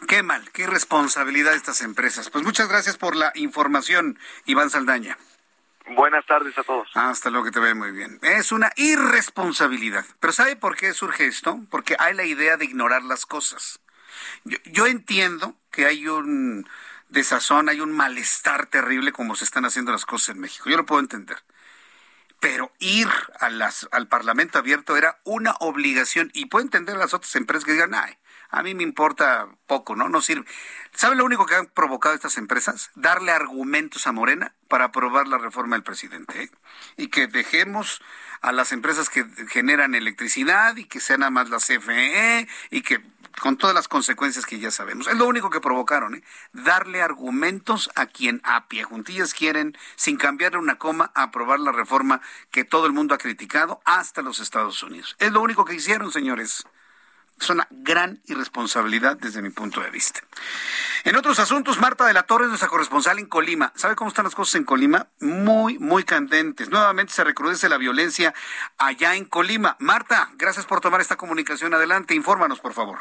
Qué 0.07 0.23
mal, 0.23 0.51
qué 0.53 0.67
responsabilidad 0.67 1.51
de 1.51 1.57
estas 1.57 1.81
empresas. 1.83 2.31
Pues 2.31 2.45
muchas 2.45 2.69
gracias 2.69 2.97
por 2.97 3.17
la 3.17 3.33
información, 3.35 4.19
Iván 4.45 4.71
Saldaña. 4.71 5.17
Buenas 5.91 6.27
tardes 6.27 6.57
a 6.59 6.63
todos. 6.63 6.89
Hasta 6.95 7.31
luego, 7.31 7.47
que 7.47 7.51
te 7.51 7.61
ve 7.61 7.75
muy 7.75 7.93
bien. 7.93 8.19
Es 8.23 8.53
una 8.53 8.71
irresponsabilidad. 8.77 10.05
Pero 10.21 10.33
¿sabe 10.33 10.57
por 10.57 10.77
qué 10.77 10.93
surge 10.93 11.27
esto? 11.27 11.61
Porque 11.71 11.97
hay 11.99 12.15
la 12.15 12.25
idea 12.25 12.57
de 12.57 12.67
ignorar 12.67 13.03
las 13.03 13.27
cosas. 13.27 13.81
Yo, 14.45 14.87
entiendo 14.87 15.55
que 15.71 15.87
hay 15.87 16.07
un 16.09 16.69
desazón, 17.09 17.69
hay 17.69 17.81
un 17.81 17.93
malestar 17.93 18.67
terrible 18.67 19.13
como 19.13 19.35
se 19.35 19.45
están 19.45 19.65
haciendo 19.65 19.93
las 19.93 20.05
cosas 20.05 20.31
en 20.31 20.41
México. 20.41 20.69
Yo 20.69 20.77
lo 20.77 20.87
puedo 20.87 21.01
entender. 21.01 21.39
Pero 22.41 22.71
ir 22.79 23.09
a 23.41 23.49
al 23.91 24.09
Parlamento 24.09 24.59
abierto 24.59 24.97
era 24.97 25.19
una 25.25 25.53
obligación 25.59 26.31
y 26.35 26.47
puedo 26.47 26.65
entender 26.65 26.97
las 26.97 27.15
otras 27.15 27.35
empresas 27.35 27.65
que 27.65 27.73
digan, 27.73 27.95
ay, 27.95 28.17
a 28.51 28.63
mí 28.63 28.75
me 28.75 28.83
importa 28.83 29.49
poco, 29.67 29.95
¿no? 29.95 30.09
No 30.09 30.21
sirve. 30.21 30.47
¿Sabe 30.95 31.17
lo 31.17 31.25
único 31.25 31.47
que 31.47 31.55
han 31.55 31.67
provocado 31.67 32.15
estas 32.15 32.39
empresas? 32.39 32.91
Darle 32.95 33.33
argumentos 33.33 34.07
a 34.07 34.13
Morena 34.13 34.55
para 34.69 34.87
aprobar 34.87 35.29
la 35.29 35.39
reforma 35.39 35.77
del 35.77 35.83
presidente. 35.83 36.45
¿eh? 36.45 36.51
Y 36.97 37.09
que 37.09 37.27
dejemos 37.27 38.01
a 38.41 38.53
las 38.53 38.73
empresas 38.73 39.11
que 39.11 39.27
generan 39.49 39.95
electricidad 39.95 40.77
y 40.77 40.85
que 40.85 41.01
sean 41.01 41.21
nada 41.21 41.31
más 41.31 41.51
la 41.51 41.59
CFE 41.59 42.49
y 42.71 42.83
que 42.83 43.01
con 43.41 43.57
todas 43.57 43.75
las 43.75 43.87
consecuencias 43.87 44.47
que 44.47 44.59
ya 44.59 44.71
sabemos. 44.71 45.07
Es 45.07 45.17
lo 45.17 45.27
único 45.27 45.51
que 45.51 45.61
provocaron, 45.61 46.17
¿eh? 46.17 46.23
darle 46.53 47.03
argumentos 47.03 47.91
a 47.95 48.07
quien 48.07 48.41
a 48.45 48.67
pie 48.67 48.83
juntillas 48.85 49.35
quieren, 49.35 49.77
sin 49.97 50.17
cambiarle 50.17 50.59
una 50.59 50.79
coma, 50.79 51.13
aprobar 51.15 51.61
la 51.61 51.73
reforma 51.73 52.21
que 52.51 52.65
todo 52.65 52.87
el 52.87 52.93
mundo 52.93 53.15
ha 53.15 53.19
criticado 53.19 53.81
hasta 53.85 54.23
los 54.23 54.41
Estados 54.41 54.83
Unidos. 54.83 55.17
Es 55.19 55.33
lo 55.33 55.41
único 55.41 55.65
que 55.65 55.75
hicieron, 55.75 56.11
señores. 56.11 56.65
Es 57.41 57.51
una 57.51 57.67
gran 57.71 58.21
irresponsabilidad 58.27 59.17
desde 59.17 59.43
mi 59.43 59.51
punto 59.51 59.81
de 59.81 59.91
vista. 59.91 60.21
En 61.05 61.17
otros 61.17 61.39
asuntos, 61.39 61.79
Marta 61.79 62.07
de 62.07 62.13
la 62.13 62.25
Torre 62.25 62.45
es 62.45 62.49
nuestra 62.49 62.69
corresponsal 62.69 63.19
en 63.19 63.27
Colima. 63.27 63.73
¿Sabe 63.77 63.95
cómo 63.95 64.09
están 64.09 64.25
las 64.25 64.35
cosas 64.35 64.57
en 64.57 64.65
Colima? 64.65 65.07
Muy, 65.21 65.79
muy 65.79 66.05
candentes. 66.05 66.69
Nuevamente 66.69 67.13
se 67.13 67.25
recrudece 67.25 67.69
la 67.69 67.79
violencia 67.79 68.35
allá 68.77 69.15
en 69.15 69.25
Colima. 69.25 69.77
Marta, 69.79 70.31
gracias 70.37 70.67
por 70.67 70.81
tomar 70.81 71.01
esta 71.01 71.17
comunicación. 71.17 71.73
Adelante, 71.75 72.15
infórmanos, 72.15 72.61
por 72.61 72.73
favor. 72.73 72.99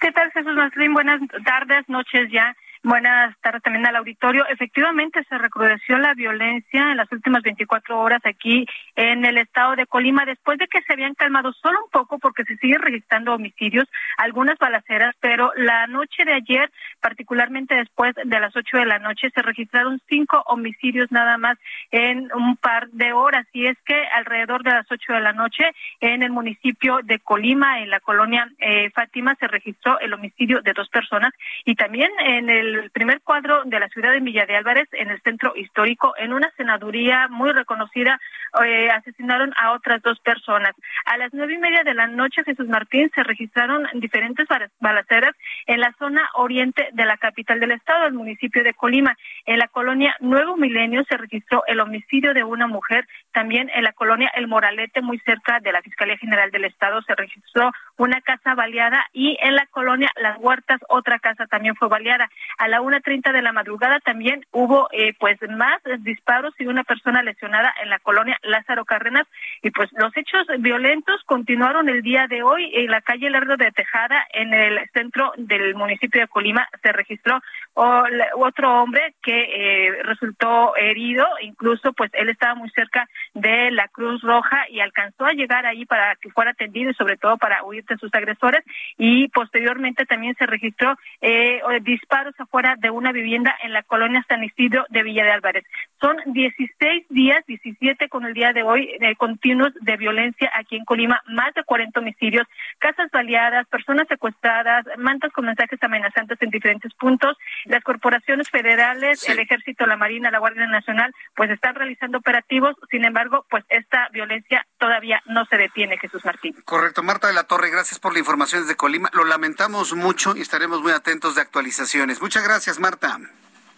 ¿Qué 0.00 0.12
tal, 0.12 0.30
Jesús 0.32 0.54
Martín? 0.54 0.92
Buenas 0.92 1.20
tardes, 1.44 1.88
noches 1.88 2.30
ya. 2.30 2.54
Buenas 2.84 3.34
tardes 3.40 3.62
también 3.62 3.86
al 3.86 3.96
auditorio. 3.96 4.44
Efectivamente, 4.46 5.24
se 5.30 5.38
recrudeció 5.38 5.96
la 5.96 6.12
violencia 6.12 6.90
en 6.90 6.98
las 6.98 7.10
últimas 7.10 7.42
24 7.42 7.98
horas 7.98 8.20
aquí 8.26 8.66
en 8.94 9.24
el 9.24 9.38
estado 9.38 9.74
de 9.74 9.86
Colima, 9.86 10.26
después 10.26 10.58
de 10.58 10.66
que 10.66 10.82
se 10.82 10.92
habían 10.92 11.14
calmado 11.14 11.54
solo 11.54 11.82
un 11.82 11.90
poco 11.90 12.18
porque 12.18 12.44
se 12.44 12.58
siguen 12.58 12.82
registrando 12.82 13.32
homicidios, 13.32 13.88
algunas 14.18 14.58
balaceras, 14.58 15.16
pero 15.20 15.50
la 15.56 15.86
noche 15.86 16.26
de 16.26 16.34
ayer, 16.34 16.70
particularmente 17.00 17.74
después 17.74 18.14
de 18.22 18.38
las 18.38 18.54
8 18.54 18.76
de 18.76 18.84
la 18.84 18.98
noche, 18.98 19.30
se 19.34 19.40
registraron 19.40 19.98
cinco 20.06 20.42
homicidios 20.44 21.10
nada 21.10 21.38
más 21.38 21.56
en 21.90 22.28
un 22.34 22.58
par 22.58 22.90
de 22.90 23.14
horas. 23.14 23.46
Y 23.54 23.64
es 23.64 23.78
que 23.86 23.96
alrededor 24.08 24.62
de 24.62 24.72
las 24.72 24.86
8 24.92 25.10
de 25.14 25.20
la 25.20 25.32
noche, 25.32 25.64
en 26.00 26.22
el 26.22 26.32
municipio 26.32 26.98
de 27.02 27.18
Colima, 27.20 27.80
en 27.80 27.88
la 27.88 28.00
colonia 28.00 28.46
eh, 28.58 28.90
Fátima, 28.90 29.36
se 29.36 29.48
registró 29.48 29.98
el 30.00 30.12
homicidio 30.12 30.60
de 30.60 30.74
dos 30.74 30.90
personas 30.90 31.32
y 31.64 31.76
también 31.76 32.10
en 32.20 32.50
el 32.50 32.73
el 32.80 32.90
primer 32.90 33.20
cuadro 33.22 33.62
de 33.64 33.80
la 33.80 33.88
ciudad 33.88 34.12
de 34.12 34.20
Villa 34.20 34.46
de 34.46 34.56
Álvarez, 34.56 34.88
en 34.92 35.10
el 35.10 35.20
centro 35.22 35.54
histórico, 35.56 36.14
en 36.18 36.32
una 36.32 36.50
senaduría 36.56 37.28
muy 37.28 37.52
reconocida, 37.52 38.20
eh, 38.64 38.90
asesinaron 38.90 39.52
a 39.56 39.72
otras 39.72 40.02
dos 40.02 40.20
personas. 40.20 40.72
A 41.06 41.16
las 41.16 41.32
nueve 41.32 41.54
y 41.54 41.58
media 41.58 41.82
de 41.84 41.94
la 41.94 42.06
noche, 42.06 42.44
Jesús 42.44 42.68
Martín, 42.68 43.10
se 43.14 43.22
registraron 43.22 43.86
diferentes 43.94 44.46
balaceras 44.80 45.34
en 45.66 45.80
la 45.80 45.94
zona 45.98 46.28
oriente 46.34 46.88
de 46.92 47.04
la 47.04 47.16
capital 47.16 47.60
del 47.60 47.72
estado, 47.72 48.06
el 48.06 48.14
municipio 48.14 48.62
de 48.62 48.74
Colima. 48.74 49.16
En 49.46 49.58
la 49.58 49.68
colonia 49.68 50.14
Nuevo 50.20 50.56
Milenio 50.56 51.04
se 51.08 51.16
registró 51.16 51.64
el 51.66 51.80
homicidio 51.80 52.34
de 52.34 52.44
una 52.44 52.66
mujer. 52.66 53.06
También 53.34 53.68
en 53.74 53.82
la 53.82 53.92
colonia 53.92 54.30
El 54.36 54.46
Moralete, 54.46 55.02
muy 55.02 55.18
cerca 55.18 55.58
de 55.58 55.72
la 55.72 55.82
Fiscalía 55.82 56.16
General 56.16 56.52
del 56.52 56.66
Estado, 56.66 57.02
se 57.02 57.16
registró 57.16 57.72
una 57.96 58.20
casa 58.20 58.54
baleada 58.54 59.04
y 59.12 59.36
en 59.42 59.56
la 59.56 59.66
colonia 59.66 60.08
Las 60.14 60.38
Huertas 60.38 60.80
otra 60.88 61.18
casa 61.18 61.46
también 61.48 61.74
fue 61.74 61.88
baleada. 61.88 62.30
A 62.58 62.68
la 62.68 62.80
una 62.80 63.00
treinta 63.00 63.32
de 63.32 63.42
la 63.42 63.52
madrugada 63.52 63.98
también 63.98 64.46
hubo 64.52 64.88
eh, 64.92 65.14
pues 65.18 65.38
más 65.50 65.82
disparos 65.98 66.54
y 66.60 66.66
una 66.66 66.84
persona 66.84 67.24
lesionada 67.24 67.74
en 67.82 67.90
la 67.90 67.98
colonia 67.98 68.38
Lázaro 68.42 68.84
Cárdenas. 68.84 69.26
Y 69.62 69.72
pues 69.72 69.90
los 69.94 70.16
hechos 70.16 70.46
violentos 70.60 71.20
continuaron 71.26 71.88
el 71.88 72.02
día 72.02 72.28
de 72.28 72.44
hoy 72.44 72.70
en 72.72 72.86
la 72.88 73.00
calle 73.00 73.30
Lerdo 73.30 73.56
de 73.56 73.72
Tejada 73.72 74.28
en 74.32 74.54
el 74.54 74.78
centro 74.92 75.32
del 75.36 75.74
municipio 75.74 76.20
de 76.20 76.28
Colima. 76.28 76.68
Se 76.84 76.92
registró 76.92 77.40
otro 77.74 78.80
hombre 78.80 79.14
que 79.20 79.88
eh, 79.88 80.02
resultó 80.04 80.76
herido. 80.76 81.26
Incluso 81.40 81.92
pues 81.94 82.12
él 82.14 82.28
estaba 82.28 82.54
muy 82.54 82.70
cerca 82.70 83.08
de 83.32 83.70
la 83.70 83.88
Cruz 83.88 84.22
Roja 84.22 84.68
y 84.68 84.80
alcanzó 84.80 85.26
a 85.26 85.32
llegar 85.32 85.66
ahí 85.66 85.84
para 85.86 86.16
que 86.16 86.30
fuera 86.30 86.52
atendido 86.52 86.90
y 86.90 86.94
sobre 86.94 87.16
todo 87.16 87.36
para 87.38 87.64
huir 87.64 87.84
de 87.84 87.96
sus 87.96 88.12
agresores 88.14 88.64
y 88.98 89.28
posteriormente 89.28 90.06
también 90.06 90.34
se 90.36 90.46
registró 90.46 90.96
eh, 91.20 91.60
disparos 91.82 92.34
afuera 92.38 92.76
de 92.78 92.90
una 92.90 93.12
vivienda 93.12 93.54
en 93.62 93.72
la 93.72 93.82
colonia 93.82 94.24
San 94.28 94.44
Isidro 94.44 94.84
de 94.90 95.02
Villa 95.02 95.24
de 95.24 95.32
Álvarez. 95.32 95.64
Son 96.00 96.16
16 96.26 97.06
días, 97.08 97.44
17 97.46 98.08
con 98.08 98.26
el 98.26 98.34
día 98.34 98.52
de 98.52 98.62
hoy, 98.62 98.90
eh, 99.00 99.14
continuos 99.16 99.72
de 99.80 99.96
violencia 99.96 100.50
aquí 100.54 100.76
en 100.76 100.84
Colima, 100.84 101.22
más 101.26 101.54
de 101.54 101.64
40 101.64 102.00
homicidios, 102.00 102.46
casas 102.78 103.10
baleadas, 103.10 103.66
personas 103.68 104.06
secuestradas, 104.08 104.84
mantas 104.98 105.32
con 105.32 105.46
mensajes 105.46 105.82
amenazantes 105.82 106.40
en 106.42 106.50
diferentes 106.50 106.92
puntos. 106.94 107.36
Las 107.64 107.82
corporaciones 107.82 108.50
federales, 108.50 109.28
el 109.28 109.38
Ejército, 109.38 109.86
la 109.86 109.96
Marina, 109.96 110.30
la 110.30 110.38
Guardia 110.38 110.66
Nacional, 110.66 111.12
pues 111.34 111.50
están 111.50 111.74
realizando 111.74 112.18
operativos. 112.18 112.76
Sin 112.90 113.04
embargo, 113.04 113.13
pues 113.48 113.64
esta 113.68 114.08
violencia 114.12 114.66
todavía 114.78 115.20
no 115.26 115.44
se 115.46 115.56
detiene, 115.56 115.98
Jesús 115.98 116.24
Martín. 116.24 116.54
Correcto. 116.64 117.02
Marta 117.02 117.28
de 117.28 117.34
la 117.34 117.44
Torre, 117.44 117.70
gracias 117.70 117.98
por 117.98 118.12
la 118.12 118.18
información 118.18 118.62
desde 118.62 118.76
Colima. 118.76 119.10
Lo 119.12 119.24
lamentamos 119.24 119.94
mucho 119.94 120.36
y 120.36 120.40
estaremos 120.40 120.82
muy 120.82 120.92
atentos 120.92 121.34
de 121.34 121.42
actualizaciones. 121.42 122.20
Muchas 122.20 122.44
gracias, 122.44 122.78
Marta. 122.78 123.18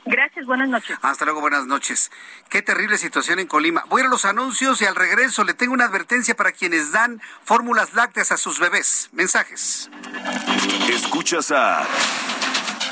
Gracias, 0.06 0.46
buenas 0.46 0.68
noches. 0.68 0.96
Hasta 1.02 1.24
luego, 1.24 1.40
buenas 1.40 1.66
noches. 1.66 2.12
Qué 2.48 2.62
terrible 2.62 2.96
situación 2.96 3.40
en 3.40 3.48
Colima. 3.48 3.82
Voy 3.88 4.02
a 4.02 4.06
los 4.06 4.24
anuncios 4.24 4.80
y 4.80 4.84
al 4.84 4.94
regreso 4.94 5.42
le 5.42 5.52
tengo 5.52 5.74
una 5.74 5.86
advertencia 5.86 6.36
para 6.36 6.52
quienes 6.52 6.92
dan 6.92 7.20
fórmulas 7.42 7.92
lácteas 7.94 8.30
a 8.30 8.36
sus 8.36 8.60
bebés. 8.60 9.10
Mensajes. 9.12 9.90
Escuchas 10.88 11.50
a 11.50 11.84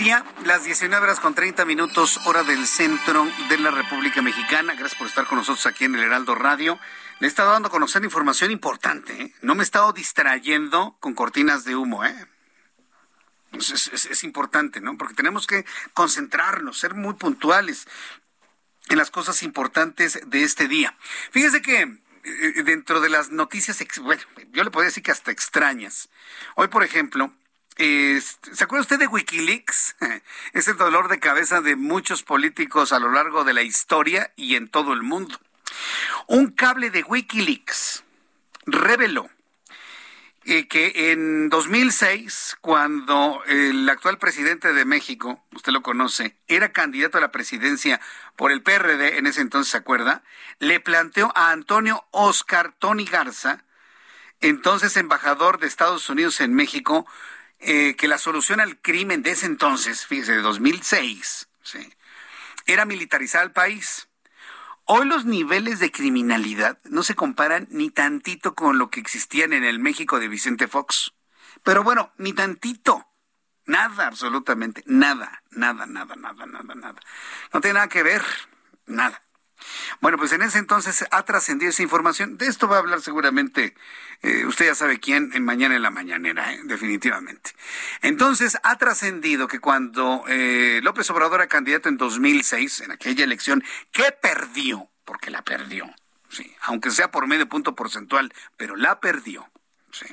Media, 0.00 0.24
las 0.46 0.64
19 0.64 1.04
horas 1.04 1.20
con 1.20 1.34
30 1.34 1.66
minutos, 1.66 2.20
hora 2.24 2.42
del 2.42 2.66
centro 2.66 3.26
de 3.50 3.58
la 3.58 3.70
República 3.70 4.22
Mexicana. 4.22 4.72
Gracias 4.72 4.98
por 4.98 5.06
estar 5.06 5.26
con 5.26 5.36
nosotros 5.36 5.66
aquí 5.66 5.84
en 5.84 5.94
el 5.94 6.00
Heraldo 6.00 6.34
Radio. 6.34 6.78
Le 7.18 7.26
he 7.26 7.28
estado 7.28 7.52
dando 7.52 7.68
a 7.68 7.70
conocer 7.70 8.02
información 8.02 8.50
importante. 8.50 9.12
¿eh? 9.20 9.34
No 9.42 9.54
me 9.54 9.62
he 9.62 9.64
estado 9.64 9.92
distrayendo 9.92 10.96
con 11.00 11.14
cortinas 11.14 11.64
de 11.64 11.76
humo. 11.76 12.02
¿eh? 12.02 12.14
Es, 13.52 14.24
importante, 14.24 14.80
¿no? 14.80 14.96
Porque 14.96 15.12
tenemos 15.12 15.46
que 15.46 15.66
concentrarnos, 15.92 16.78
ser 16.78 16.94
muy 16.94 17.14
puntuales 17.14 17.86
en 18.88 18.96
las 18.96 19.10
cosas 19.10 19.42
importantes 19.42 20.18
de 20.24 20.44
este 20.44 20.66
día. 20.66 20.96
Fíjese 21.30 21.60
que 21.60 21.82
eh, 21.82 22.62
dentro 22.64 23.02
de 23.02 23.10
las 23.10 23.30
noticias, 23.32 23.84
bueno, 24.00 24.22
yo 24.52 24.64
le 24.64 24.70
podría 24.70 24.88
decir 24.88 25.02
que 25.02 25.12
hasta 25.12 25.30
extrañas. 25.30 26.08
Hoy, 26.54 26.68
por 26.68 26.84
ejemplo, 26.84 27.34
¿Se 27.76 28.64
acuerda 28.64 28.82
usted 28.82 28.98
de 28.98 29.06
Wikileaks? 29.06 29.96
Es 30.52 30.68
el 30.68 30.76
dolor 30.76 31.08
de 31.08 31.20
cabeza 31.20 31.60
de 31.60 31.76
muchos 31.76 32.22
políticos 32.22 32.92
a 32.92 32.98
lo 32.98 33.10
largo 33.10 33.44
de 33.44 33.54
la 33.54 33.62
historia 33.62 34.32
y 34.36 34.56
en 34.56 34.68
todo 34.68 34.92
el 34.92 35.02
mundo. 35.02 35.38
Un 36.26 36.50
cable 36.50 36.90
de 36.90 37.02
Wikileaks 37.02 38.04
reveló 38.66 39.30
eh, 40.46 40.68
que 40.68 41.12
en 41.12 41.50
2006, 41.50 42.56
cuando 42.62 43.42
el 43.46 43.86
actual 43.88 44.16
presidente 44.16 44.72
de 44.72 44.86
México, 44.86 45.44
usted 45.54 45.70
lo 45.70 45.82
conoce, 45.82 46.34
era 46.48 46.72
candidato 46.72 47.18
a 47.18 47.20
la 47.20 47.30
presidencia 47.30 48.00
por 48.36 48.50
el 48.50 48.62
PRD, 48.62 49.18
en 49.18 49.26
ese 49.26 49.42
entonces 49.42 49.70
se 49.70 49.76
acuerda, 49.76 50.22
le 50.58 50.80
planteó 50.80 51.30
a 51.36 51.50
Antonio 51.50 52.06
Oscar 52.10 52.72
Tony 52.78 53.04
Garza, 53.04 53.64
entonces 54.40 54.96
embajador 54.96 55.60
de 55.60 55.66
Estados 55.66 56.08
Unidos 56.08 56.40
en 56.40 56.54
México, 56.54 57.06
eh, 57.60 57.94
que 57.96 58.08
la 58.08 58.18
solución 58.18 58.60
al 58.60 58.80
crimen 58.80 59.22
de 59.22 59.32
ese 59.32 59.46
entonces, 59.46 60.06
fíjese, 60.06 60.32
de 60.32 60.42
2006, 60.42 61.48
Sí. 61.62 61.92
Era 62.66 62.84
militarizar 62.84 63.44
el 63.44 63.52
país. 63.52 64.08
Hoy 64.84 65.06
los 65.06 65.24
niveles 65.24 65.78
de 65.78 65.92
criminalidad 65.92 66.78
no 66.84 67.02
se 67.02 67.14
comparan 67.14 67.68
ni 67.70 67.90
tantito 67.90 68.54
con 68.54 68.78
lo 68.78 68.90
que 68.90 69.00
existían 69.00 69.52
en 69.52 69.64
el 69.64 69.78
México 69.78 70.18
de 70.18 70.28
Vicente 70.28 70.66
Fox. 70.66 71.12
Pero 71.62 71.84
bueno, 71.84 72.12
ni 72.16 72.32
tantito. 72.32 73.06
Nada, 73.66 74.08
absolutamente. 74.08 74.82
Nada, 74.86 75.42
nada, 75.50 75.86
nada, 75.86 76.16
nada, 76.16 76.46
nada, 76.46 76.74
nada. 76.74 77.00
No 77.52 77.60
tiene 77.60 77.74
nada 77.74 77.88
que 77.88 78.02
ver. 78.02 78.22
Nada. 78.86 79.22
Bueno, 80.00 80.18
pues 80.18 80.32
en 80.32 80.42
ese 80.42 80.58
entonces 80.58 81.04
ha 81.10 81.22
trascendido 81.24 81.70
esa 81.70 81.82
información. 81.82 82.38
De 82.38 82.46
esto 82.46 82.68
va 82.68 82.76
a 82.76 82.78
hablar 82.80 83.00
seguramente, 83.00 83.74
eh, 84.22 84.44
usted 84.46 84.66
ya 84.66 84.74
sabe 84.74 84.98
quién, 84.98 85.30
en 85.34 85.44
mañana 85.44 85.76
en 85.76 85.82
la 85.82 85.90
mañanera, 85.90 86.52
¿eh? 86.52 86.60
definitivamente. 86.64 87.52
Entonces 88.02 88.58
ha 88.62 88.76
trascendido 88.78 89.48
que 89.48 89.60
cuando 89.60 90.24
eh, 90.28 90.80
López 90.82 91.10
Obrador 91.10 91.40
era 91.40 91.48
candidato 91.48 91.88
en 91.88 91.96
2006, 91.96 92.80
en 92.82 92.92
aquella 92.92 93.24
elección, 93.24 93.62
que 93.92 94.12
perdió, 94.12 94.88
porque 95.04 95.30
la 95.30 95.42
perdió, 95.42 95.92
sí, 96.28 96.54
aunque 96.62 96.90
sea 96.90 97.10
por 97.10 97.26
medio 97.26 97.48
punto 97.48 97.74
porcentual, 97.74 98.32
pero 98.56 98.76
la 98.76 99.00
perdió, 99.00 99.50
sí. 99.92 100.06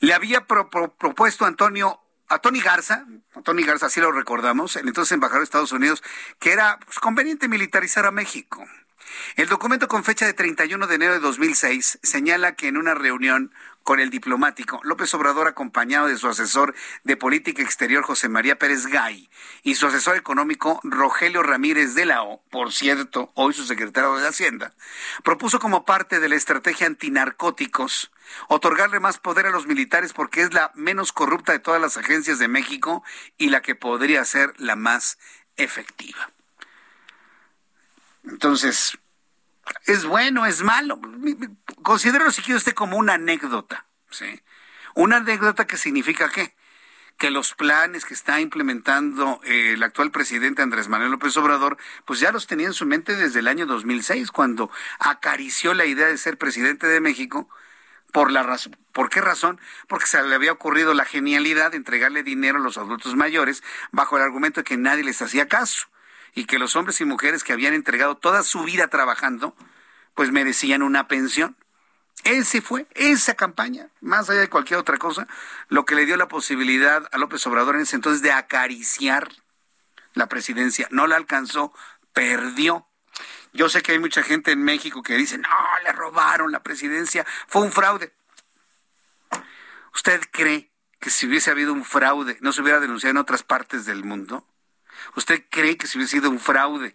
Le 0.00 0.14
había 0.14 0.46
propuesto 0.46 1.44
Antonio 1.44 2.00
a 2.28 2.38
Tony 2.38 2.60
Garza, 2.60 3.06
a 3.34 3.42
Tony 3.42 3.62
Garza, 3.62 3.86
así 3.86 4.00
lo 4.00 4.12
recordamos, 4.12 4.76
el 4.76 4.88
entonces 4.88 5.12
embajador 5.12 5.40
de 5.40 5.44
Estados 5.44 5.72
Unidos, 5.72 6.02
que 6.38 6.52
era 6.52 6.78
pues, 6.84 6.98
conveniente 6.98 7.48
militarizar 7.48 8.06
a 8.06 8.10
México. 8.10 8.66
El 9.36 9.48
documento 9.48 9.88
con 9.88 10.04
fecha 10.04 10.26
de 10.26 10.34
31 10.34 10.86
de 10.86 10.94
enero 10.94 11.12
de 11.14 11.20
2006 11.20 11.98
señala 12.02 12.54
que 12.54 12.68
en 12.68 12.76
una 12.76 12.94
reunión 12.94 13.52
con 13.88 14.00
el 14.00 14.10
diplomático 14.10 14.80
López 14.84 15.14
Obrador, 15.14 15.48
acompañado 15.48 16.08
de 16.08 16.18
su 16.18 16.28
asesor 16.28 16.74
de 17.04 17.16
política 17.16 17.62
exterior 17.62 18.04
José 18.04 18.28
María 18.28 18.58
Pérez 18.58 18.84
Gay 18.84 19.30
y 19.62 19.76
su 19.76 19.86
asesor 19.86 20.18
económico 20.18 20.78
Rogelio 20.82 21.42
Ramírez 21.42 21.94
de 21.94 22.04
la 22.04 22.22
por 22.50 22.70
cierto, 22.70 23.32
hoy 23.34 23.54
su 23.54 23.64
secretario 23.64 24.14
de 24.16 24.28
Hacienda, 24.28 24.74
propuso 25.24 25.58
como 25.58 25.86
parte 25.86 26.20
de 26.20 26.28
la 26.28 26.34
estrategia 26.34 26.86
antinarcóticos 26.86 28.12
otorgarle 28.48 29.00
más 29.00 29.16
poder 29.16 29.46
a 29.46 29.50
los 29.50 29.66
militares 29.66 30.12
porque 30.12 30.42
es 30.42 30.52
la 30.52 30.70
menos 30.74 31.14
corrupta 31.14 31.52
de 31.52 31.58
todas 31.58 31.80
las 31.80 31.96
agencias 31.96 32.38
de 32.38 32.48
México 32.48 33.02
y 33.38 33.48
la 33.48 33.62
que 33.62 33.74
podría 33.74 34.22
ser 34.26 34.52
la 34.58 34.76
más 34.76 35.18
efectiva. 35.56 36.30
Entonces, 38.26 38.98
¿es 39.86 40.04
bueno, 40.04 40.46
es 40.46 40.62
malo? 40.62 41.00
Considero 41.82 42.30
si 42.30 42.42
quiere 42.42 42.58
usted 42.58 42.74
como 42.74 42.96
una 42.96 43.14
anécdota, 43.14 43.86
¿sí? 44.10 44.40
Una 44.94 45.16
anécdota 45.16 45.66
que 45.66 45.76
significa 45.76 46.28
qué? 46.28 46.54
que 47.18 47.30
los 47.30 47.54
planes 47.54 48.04
que 48.04 48.14
está 48.14 48.40
implementando 48.40 49.40
eh, 49.44 49.72
el 49.74 49.82
actual 49.82 50.12
presidente 50.12 50.62
Andrés 50.62 50.88
Manuel 50.88 51.10
López 51.10 51.36
Obrador, 51.36 51.76
pues 52.04 52.20
ya 52.20 52.30
los 52.30 52.46
tenía 52.46 52.68
en 52.68 52.72
su 52.72 52.86
mente 52.86 53.16
desde 53.16 53.40
el 53.40 53.48
año 53.48 53.66
2006, 53.66 54.30
cuando 54.30 54.70
acarició 55.00 55.74
la 55.74 55.84
idea 55.84 56.06
de 56.06 56.16
ser 56.16 56.38
presidente 56.38 56.86
de 56.86 57.00
México 57.00 57.48
por 58.12 58.30
la 58.30 58.44
razón, 58.44 58.76
¿por 58.92 59.10
qué 59.10 59.20
razón? 59.20 59.60
Porque 59.88 60.06
se 60.06 60.22
le 60.22 60.34
había 60.34 60.52
ocurrido 60.52 60.94
la 60.94 61.04
genialidad 61.04 61.72
de 61.72 61.76
entregarle 61.76 62.22
dinero 62.22 62.58
a 62.58 62.62
los 62.62 62.78
adultos 62.78 63.16
mayores 63.16 63.64
bajo 63.90 64.16
el 64.16 64.22
argumento 64.22 64.60
de 64.60 64.64
que 64.64 64.76
nadie 64.76 65.02
les 65.02 65.20
hacía 65.20 65.48
caso 65.48 65.88
y 66.38 66.44
que 66.44 66.60
los 66.60 66.76
hombres 66.76 67.00
y 67.00 67.04
mujeres 67.04 67.42
que 67.42 67.52
habían 67.52 67.74
entregado 67.74 68.16
toda 68.16 68.44
su 68.44 68.62
vida 68.62 68.86
trabajando, 68.86 69.56
pues 70.14 70.30
merecían 70.30 70.82
una 70.82 71.08
pensión. 71.08 71.56
Ese 72.22 72.60
fue, 72.60 72.86
esa 72.94 73.34
campaña, 73.34 73.88
más 74.00 74.30
allá 74.30 74.42
de 74.42 74.48
cualquier 74.48 74.78
otra 74.78 74.98
cosa, 74.98 75.26
lo 75.68 75.84
que 75.84 75.96
le 75.96 76.06
dio 76.06 76.16
la 76.16 76.28
posibilidad 76.28 77.08
a 77.10 77.18
López 77.18 77.44
Obrador 77.48 77.74
en 77.74 77.82
ese 77.82 77.96
entonces 77.96 78.22
de 78.22 78.30
acariciar 78.30 79.28
la 80.14 80.28
presidencia. 80.28 80.86
No 80.92 81.08
la 81.08 81.16
alcanzó, 81.16 81.72
perdió. 82.12 82.86
Yo 83.52 83.68
sé 83.68 83.82
que 83.82 83.90
hay 83.90 83.98
mucha 83.98 84.22
gente 84.22 84.52
en 84.52 84.62
México 84.62 85.02
que 85.02 85.16
dice, 85.16 85.38
no, 85.38 85.48
le 85.82 85.90
robaron 85.90 86.52
la 86.52 86.62
presidencia, 86.62 87.26
fue 87.48 87.62
un 87.62 87.72
fraude. 87.72 88.12
¿Usted 89.92 90.20
cree 90.30 90.70
que 91.00 91.10
si 91.10 91.26
hubiese 91.26 91.50
habido 91.50 91.72
un 91.72 91.84
fraude 91.84 92.38
no 92.42 92.52
se 92.52 92.62
hubiera 92.62 92.78
denunciado 92.78 93.10
en 93.10 93.16
otras 93.16 93.42
partes 93.42 93.86
del 93.86 94.04
mundo? 94.04 94.46
¿Usted 95.16 95.44
cree 95.50 95.76
que 95.76 95.86
si 95.86 95.98
hubiese 95.98 96.16
sido 96.16 96.30
un 96.30 96.40
fraude 96.40 96.94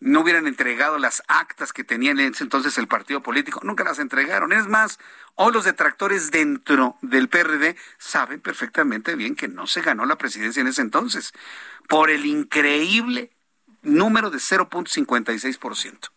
no 0.00 0.20
hubieran 0.20 0.46
entregado 0.46 0.98
las 0.98 1.22
actas 1.28 1.72
que 1.72 1.84
tenían 1.84 2.18
en 2.20 2.32
ese 2.32 2.44
entonces 2.44 2.78
el 2.78 2.88
partido 2.88 3.22
político? 3.22 3.60
Nunca 3.62 3.84
las 3.84 3.98
entregaron. 3.98 4.52
Es 4.52 4.66
más, 4.66 4.98
hoy 5.34 5.52
los 5.52 5.64
detractores 5.64 6.30
dentro 6.30 6.96
del 7.02 7.28
PRD 7.28 7.76
saben 7.98 8.40
perfectamente 8.40 9.14
bien 9.14 9.36
que 9.36 9.48
no 9.48 9.66
se 9.66 9.82
ganó 9.82 10.06
la 10.06 10.18
presidencia 10.18 10.60
en 10.60 10.68
ese 10.68 10.82
entonces 10.82 11.32
por 11.88 12.10
el 12.10 12.26
increíble 12.26 13.30
número 13.82 14.30
de 14.30 14.38
0.56%. 14.38 16.10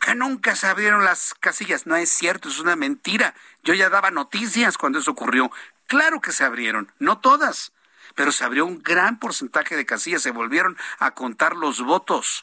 Que 0.00 0.14
nunca 0.14 0.56
se 0.56 0.66
abrieron 0.66 1.04
las 1.04 1.34
casillas. 1.34 1.86
No 1.86 1.96
es 1.96 2.08
cierto, 2.08 2.48
es 2.48 2.58
una 2.60 2.76
mentira. 2.76 3.34
Yo 3.62 3.74
ya 3.74 3.90
daba 3.90 4.10
noticias 4.10 4.78
cuando 4.78 4.98
eso 4.98 5.10
ocurrió. 5.10 5.50
Claro 5.86 6.20
que 6.20 6.32
se 6.32 6.44
abrieron, 6.44 6.92
no 6.98 7.18
todas, 7.18 7.72
pero 8.16 8.32
se 8.32 8.44
abrió 8.44 8.66
un 8.66 8.82
gran 8.82 9.20
porcentaje 9.20 9.76
de 9.76 9.86
casillas, 9.86 10.22
se 10.22 10.32
volvieron 10.32 10.76
a 10.98 11.12
contar 11.12 11.54
los 11.54 11.82
votos. 11.82 12.42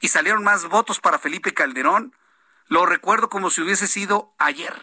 Y 0.00 0.08
salieron 0.08 0.44
más 0.44 0.68
votos 0.68 1.00
para 1.00 1.18
Felipe 1.18 1.54
Calderón. 1.54 2.14
Lo 2.68 2.86
recuerdo 2.86 3.28
como 3.28 3.50
si 3.50 3.62
hubiese 3.62 3.88
sido 3.88 4.32
ayer. 4.38 4.74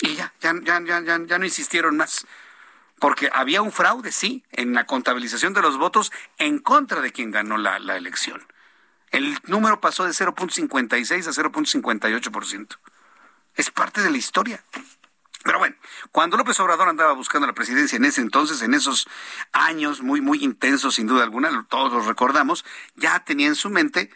Y 0.00 0.16
ya, 0.16 0.32
ya, 0.40 0.54
ya, 0.64 0.80
ya, 0.80 1.00
ya, 1.02 1.38
no 1.38 1.44
insistieron 1.44 1.96
más 1.96 2.26
porque 2.98 3.28
había 3.32 3.62
un 3.62 3.72
fraude, 3.72 4.12
sí, 4.12 4.44
en 4.52 4.74
la 4.74 4.86
contabilización 4.86 5.54
de 5.54 5.60
los 5.60 5.76
votos 5.76 6.12
en 6.38 6.60
contra 6.60 7.00
de 7.00 7.10
quien 7.10 7.32
ganó 7.32 7.58
la, 7.58 7.76
elección. 7.96 8.46
El 9.10 9.36
número 9.44 9.80
pasó 9.80 10.04
de 10.04 10.12
0.56 10.12 11.26
a 11.26 11.32
0.58%. 11.32 12.78
Es 13.56 13.70
parte 13.72 14.02
de 14.02 14.10
la 14.10 14.18
historia. 14.18 14.64
Pero 15.44 15.58
bueno, 15.58 15.76
cuando 16.12 16.36
López 16.36 16.58
Obrador 16.60 16.88
andaba 16.88 17.12
buscando 17.12 17.46
la 17.46 17.52
presidencia 17.52 17.96
en 17.96 18.04
ese 18.04 18.20
entonces, 18.20 18.62
en 18.62 18.74
esos 18.74 19.08
años 19.52 20.00
muy, 20.00 20.20
muy 20.20 20.42
intensos, 20.44 20.94
sin 20.94 21.06
duda 21.06 21.24
alguna, 21.24 21.66
todos 21.68 21.92
los 21.92 22.06
recordamos, 22.06 22.64
ya 22.94 23.24
tenía 23.24 23.48
en 23.48 23.54
su 23.54 23.70
mente 23.70 24.10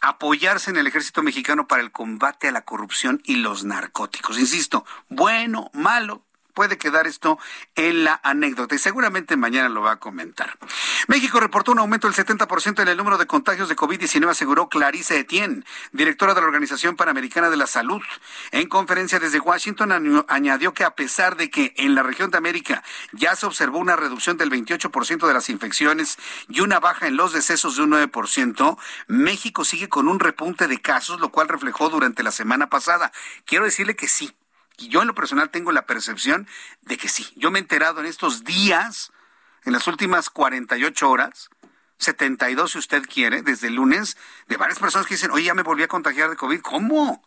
apoyarse 0.00 0.70
en 0.70 0.76
el 0.76 0.86
ejército 0.86 1.22
mexicano 1.22 1.66
para 1.68 1.82
el 1.82 1.92
combate 1.92 2.48
a 2.48 2.52
la 2.52 2.62
corrupción 2.62 3.22
y 3.24 3.36
los 3.36 3.64
narcóticos. 3.64 4.38
Insisto, 4.38 4.84
bueno, 5.08 5.70
malo, 5.72 6.24
puede 6.54 6.78
quedar 6.78 7.06
esto 7.06 7.38
en 7.74 8.04
la 8.04 8.20
anécdota 8.22 8.74
y 8.74 8.78
seguramente 8.78 9.36
mañana 9.36 9.68
lo 9.68 9.82
va 9.82 9.92
a 9.92 9.96
comentar. 9.96 10.58
México 11.08 11.40
reportó 11.40 11.72
un 11.72 11.78
aumento 11.78 12.08
del 12.08 12.16
70% 12.16 12.82
en 12.82 12.88
el 12.88 12.96
número 12.96 13.18
de 13.18 13.26
contagios 13.26 13.68
de 13.68 13.76
COVID-19, 13.76 14.28
aseguró 14.28 14.68
Clarice 14.68 15.18
Etienne, 15.18 15.64
directora 15.92 16.34
de 16.34 16.40
la 16.40 16.46
Organización 16.46 16.96
Panamericana 16.96 17.50
de 17.50 17.56
la 17.56 17.66
Salud. 17.66 18.02
En 18.50 18.68
conferencia 18.68 19.18
desde 19.18 19.40
Washington 19.40 20.24
añadió 20.28 20.74
que 20.74 20.84
a 20.84 20.94
pesar 20.94 21.36
de 21.36 21.50
que 21.50 21.74
en 21.76 21.94
la 21.94 22.02
región 22.02 22.30
de 22.30 22.38
América 22.38 22.82
ya 23.12 23.36
se 23.36 23.46
observó 23.46 23.78
una 23.78 23.96
reducción 23.96 24.36
del 24.36 24.50
28% 24.50 25.26
de 25.26 25.34
las 25.34 25.48
infecciones 25.48 26.18
y 26.48 26.60
una 26.60 26.80
baja 26.80 27.06
en 27.06 27.16
los 27.16 27.32
decesos 27.32 27.76
de 27.76 27.82
un 27.82 27.92
9%, 27.92 28.78
México 29.08 29.64
sigue 29.64 29.88
con 29.88 30.08
un 30.08 30.20
repunte 30.20 30.68
de 30.68 30.80
casos, 30.80 31.20
lo 31.20 31.30
cual 31.30 31.48
reflejó 31.48 31.88
durante 31.88 32.22
la 32.22 32.30
semana 32.30 32.68
pasada. 32.68 33.12
Quiero 33.44 33.64
decirle 33.64 33.96
que 33.96 34.08
sí, 34.08 34.32
yo 34.78 35.02
en 35.02 35.08
lo 35.08 35.14
personal 35.14 35.50
tengo 35.50 35.72
la 35.72 35.86
percepción 35.86 36.48
de 36.82 36.96
que 36.96 37.08
sí. 37.08 37.32
Yo 37.36 37.50
me 37.50 37.58
he 37.58 37.62
enterado 37.62 38.00
en 38.00 38.06
estos 38.06 38.44
días, 38.44 39.12
en 39.64 39.72
las 39.72 39.86
últimas 39.86 40.30
48 40.30 41.10
horas, 41.10 41.50
72 41.98 42.72
si 42.72 42.78
usted 42.78 43.02
quiere, 43.04 43.42
desde 43.42 43.68
el 43.68 43.74
lunes, 43.74 44.16
de 44.48 44.56
varias 44.56 44.78
personas 44.78 45.06
que 45.06 45.14
dicen, 45.14 45.30
oye, 45.30 45.44
ya 45.44 45.54
me 45.54 45.62
volví 45.62 45.82
a 45.82 45.88
contagiar 45.88 46.30
de 46.30 46.36
COVID. 46.36 46.60
¿Cómo? 46.60 47.22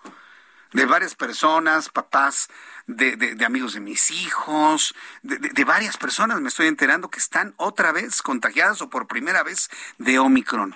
De 0.73 0.85
varias 0.85 1.15
personas, 1.15 1.89
papás 1.89 2.49
de, 2.85 3.15
de, 3.15 3.45
amigos 3.45 3.73
de 3.73 3.79
mis 3.79 4.11
hijos, 4.11 4.93
de, 5.21 5.37
de, 5.37 5.63
varias 5.63 5.95
personas 5.95 6.41
me 6.41 6.49
estoy 6.49 6.67
enterando 6.67 7.09
que 7.09 7.19
están 7.19 7.53
otra 7.57 7.93
vez 7.93 8.21
contagiadas 8.21 8.81
o 8.81 8.89
por 8.89 9.07
primera 9.07 9.43
vez 9.43 9.69
de 9.97 10.19
Omicron. 10.19 10.75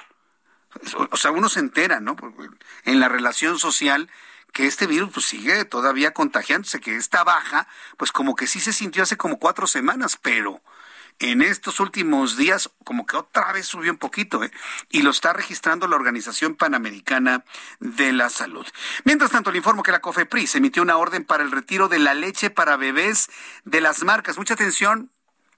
O 1.12 1.18
sea, 1.18 1.32
uno 1.32 1.50
se 1.50 1.60
entera, 1.60 2.00
¿no? 2.00 2.16
En 2.86 3.00
la 3.00 3.10
relación 3.10 3.60
social 3.60 4.10
que 4.54 4.66
este 4.66 4.88
virus 4.88 5.12
pues, 5.14 5.26
sigue 5.26 5.66
todavía 5.66 6.12
contagiándose, 6.12 6.80
que 6.80 6.96
esta 6.96 7.24
baja, 7.24 7.68
pues 7.98 8.12
como 8.12 8.36
que 8.36 8.48
sí 8.48 8.60
se 8.60 8.74
sintió 8.74 9.04
hace 9.04 9.18
como 9.18 9.40
cuatro 9.40 9.68
semanas, 9.68 10.18
pero 10.22 10.62
en 11.20 11.42
estos 11.42 11.80
últimos 11.80 12.38
días 12.38 12.70
como 12.84 13.06
que 13.06 13.18
otra 13.18 13.52
vez 13.52 13.68
subió 13.68 13.92
un 13.92 13.98
poquito, 13.98 14.44
¿eh? 14.44 14.52
y 14.90 15.02
lo 15.02 15.12
está 15.12 15.34
registrando 15.34 15.88
la 15.88 15.98
Organización 15.98 16.56
Panamericana 16.56 17.44
de 17.80 18.14
la 18.14 18.30
Salud. 18.30 18.66
Mientras 19.04 19.32
tanto, 19.32 19.52
le 19.52 19.58
informo 19.58 19.84
que 19.84 19.92
la 19.92 20.00
COFEPRIS 20.00 20.56
emitió 20.56 20.82
una 20.82 20.98
orden 20.98 21.26
para 21.26 21.44
el 21.44 21.52
retiro 21.52 21.90
de 21.90 22.00
la 22.00 22.14
leche 22.14 22.50
para 22.50 22.78
bebés 22.78 23.30
de 23.66 23.82
las 23.82 24.04
marcas. 24.04 24.38
Mucha 24.38 24.54
atención, 24.54 25.12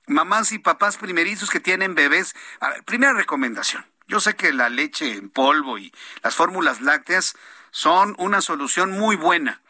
mamás 0.07 0.51
y 0.51 0.57
papás 0.57 0.97
primerizos 0.97 1.51
que 1.51 1.59
tienen 1.59 1.95
bebés. 1.95 2.35
A 2.59 2.69
ver, 2.69 2.83
primera 2.83 3.13
recomendación. 3.13 3.85
Yo 4.07 4.19
sé 4.19 4.35
que 4.35 4.51
la 4.51 4.69
leche 4.69 5.13
en 5.13 5.29
polvo 5.29 5.77
y 5.77 5.93
las 6.23 6.35
fórmulas 6.35 6.81
lácteas 6.81 7.35
son 7.71 8.15
una 8.17 8.41
solución 8.41 8.91
muy 8.91 9.15
buena. 9.15 9.61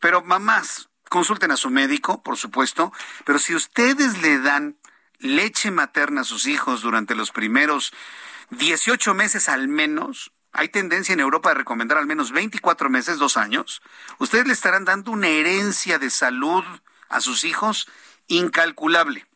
Pero 0.00 0.22
mamás, 0.22 0.88
consulten 1.08 1.50
a 1.50 1.56
su 1.56 1.70
médico, 1.70 2.22
por 2.22 2.36
supuesto, 2.36 2.92
pero 3.24 3.38
si 3.38 3.54
ustedes 3.54 4.22
le 4.22 4.38
dan 4.38 4.76
leche 5.18 5.70
materna 5.70 6.22
a 6.22 6.24
sus 6.24 6.46
hijos 6.46 6.82
durante 6.82 7.14
los 7.14 7.30
primeros 7.30 7.92
18 8.50 9.14
meses 9.14 9.48
al 9.48 9.68
menos, 9.68 10.32
hay 10.52 10.68
tendencia 10.68 11.12
en 11.12 11.20
Europa 11.20 11.50
de 11.50 11.56
recomendar 11.56 11.98
al 11.98 12.06
menos 12.06 12.32
24 12.32 12.90
meses, 12.90 13.18
dos 13.18 13.36
años, 13.36 13.82
ustedes 14.18 14.46
le 14.46 14.52
estarán 14.52 14.84
dando 14.84 15.12
una 15.12 15.28
herencia 15.28 15.98
de 15.98 16.10
salud 16.10 16.64
a 17.08 17.20
sus 17.20 17.44
hijos 17.44 17.88
incalculable. 18.26 19.26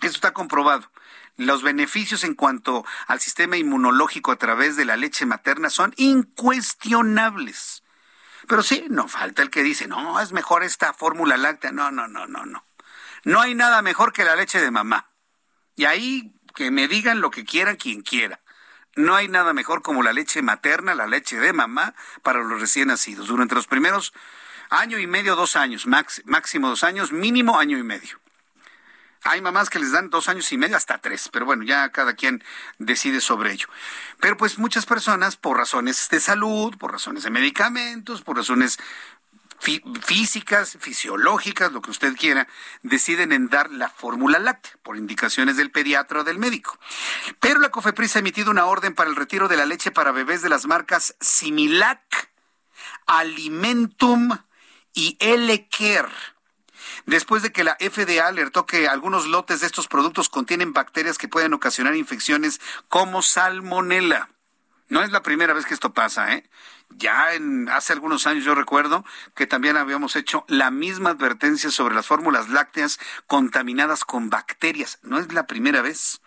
Eso 0.00 0.14
está 0.14 0.32
comprobado. 0.32 0.91
Los 1.36 1.62
beneficios 1.62 2.24
en 2.24 2.34
cuanto 2.34 2.84
al 3.06 3.20
sistema 3.20 3.56
inmunológico 3.56 4.32
a 4.32 4.36
través 4.36 4.76
de 4.76 4.84
la 4.84 4.96
leche 4.96 5.26
materna 5.26 5.70
son 5.70 5.94
incuestionables. 5.96 7.82
Pero 8.48 8.62
sí, 8.62 8.86
no 8.90 9.08
falta 9.08 9.42
el 9.42 9.50
que 9.50 9.62
dice, 9.62 9.86
no, 9.88 10.20
es 10.20 10.32
mejor 10.32 10.62
esta 10.62 10.92
fórmula 10.92 11.36
láctea. 11.36 11.72
No, 11.72 11.90
no, 11.90 12.08
no, 12.08 12.26
no, 12.26 12.44
no. 12.44 12.66
No 13.24 13.40
hay 13.40 13.54
nada 13.54 13.82
mejor 13.82 14.12
que 14.12 14.24
la 14.24 14.36
leche 14.36 14.60
de 14.60 14.70
mamá. 14.70 15.10
Y 15.76 15.84
ahí 15.84 16.34
que 16.54 16.70
me 16.70 16.88
digan 16.88 17.20
lo 17.20 17.30
que 17.30 17.44
quieran 17.44 17.76
quien 17.76 18.02
quiera. 18.02 18.40
No 18.94 19.14
hay 19.14 19.28
nada 19.28 19.54
mejor 19.54 19.80
como 19.80 20.02
la 20.02 20.12
leche 20.12 20.42
materna, 20.42 20.94
la 20.94 21.06
leche 21.06 21.38
de 21.38 21.52
mamá 21.52 21.94
para 22.22 22.42
los 22.42 22.60
recién 22.60 22.88
nacidos. 22.88 23.28
Durante 23.28 23.54
los 23.54 23.66
primeros 23.66 24.12
año 24.68 24.98
y 24.98 25.06
medio, 25.06 25.36
dos 25.36 25.56
años, 25.56 25.86
máximo 25.86 26.68
dos 26.68 26.84
años, 26.84 27.12
mínimo 27.12 27.58
año 27.58 27.78
y 27.78 27.82
medio. 27.82 28.21
Hay 29.24 29.40
mamás 29.40 29.70
que 29.70 29.78
les 29.78 29.92
dan 29.92 30.10
dos 30.10 30.28
años 30.28 30.50
y 30.52 30.58
medio 30.58 30.76
hasta 30.76 30.98
tres, 30.98 31.28
pero 31.32 31.46
bueno, 31.46 31.62
ya 31.62 31.90
cada 31.90 32.14
quien 32.14 32.42
decide 32.78 33.20
sobre 33.20 33.52
ello. 33.52 33.68
Pero 34.20 34.36
pues 34.36 34.58
muchas 34.58 34.84
personas, 34.84 35.36
por 35.36 35.56
razones 35.56 36.08
de 36.10 36.18
salud, 36.18 36.76
por 36.76 36.92
razones 36.92 37.22
de 37.22 37.30
medicamentos, 37.30 38.22
por 38.22 38.36
razones 38.36 38.78
físicas, 40.04 40.76
fisiológicas, 40.80 41.70
lo 41.70 41.80
que 41.82 41.92
usted 41.92 42.16
quiera, 42.16 42.48
deciden 42.82 43.30
en 43.30 43.48
dar 43.48 43.70
la 43.70 43.88
fórmula 43.88 44.40
láctea 44.40 44.72
por 44.82 44.96
indicaciones 44.96 45.56
del 45.56 45.70
pediatra 45.70 46.20
o 46.20 46.24
del 46.24 46.40
médico. 46.40 46.76
Pero 47.38 47.60
la 47.60 47.70
COFEPRIS 47.70 48.16
ha 48.16 48.18
emitido 48.18 48.50
una 48.50 48.64
orden 48.64 48.94
para 48.94 49.08
el 49.08 49.14
retiro 49.14 49.46
de 49.46 49.56
la 49.56 49.66
leche 49.66 49.92
para 49.92 50.10
bebés 50.10 50.42
de 50.42 50.48
las 50.48 50.66
marcas 50.66 51.14
Similac, 51.20 52.32
Alimentum 53.06 54.36
y 54.94 55.16
L-Care 55.20 56.10
después 57.06 57.42
de 57.42 57.52
que 57.52 57.64
la 57.64 57.76
FDA 57.80 58.26
alertó 58.26 58.66
que 58.66 58.88
algunos 58.88 59.26
lotes 59.26 59.60
de 59.60 59.66
estos 59.66 59.88
productos 59.88 60.28
contienen 60.28 60.72
bacterias 60.72 61.18
que 61.18 61.28
pueden 61.28 61.54
ocasionar 61.54 61.96
infecciones 61.96 62.60
como 62.88 63.22
salmonela. 63.22 64.28
No 64.88 65.02
es 65.02 65.10
la 65.10 65.22
primera 65.22 65.54
vez 65.54 65.64
que 65.64 65.74
esto 65.74 65.94
pasa, 65.94 66.34
¿eh? 66.34 66.48
Ya 66.90 67.32
en, 67.32 67.68
hace 67.70 67.94
algunos 67.94 68.26
años 68.26 68.44
yo 68.44 68.54
recuerdo 68.54 69.04
que 69.34 69.46
también 69.46 69.78
habíamos 69.78 70.16
hecho 70.16 70.44
la 70.48 70.70
misma 70.70 71.10
advertencia 71.10 71.70
sobre 71.70 71.94
las 71.94 72.06
fórmulas 72.06 72.50
lácteas 72.50 72.98
contaminadas 73.26 74.04
con 74.04 74.28
bacterias. 74.28 74.98
No 75.02 75.18
es 75.18 75.32
la 75.32 75.46
primera 75.46 75.80
vez. 75.80 76.20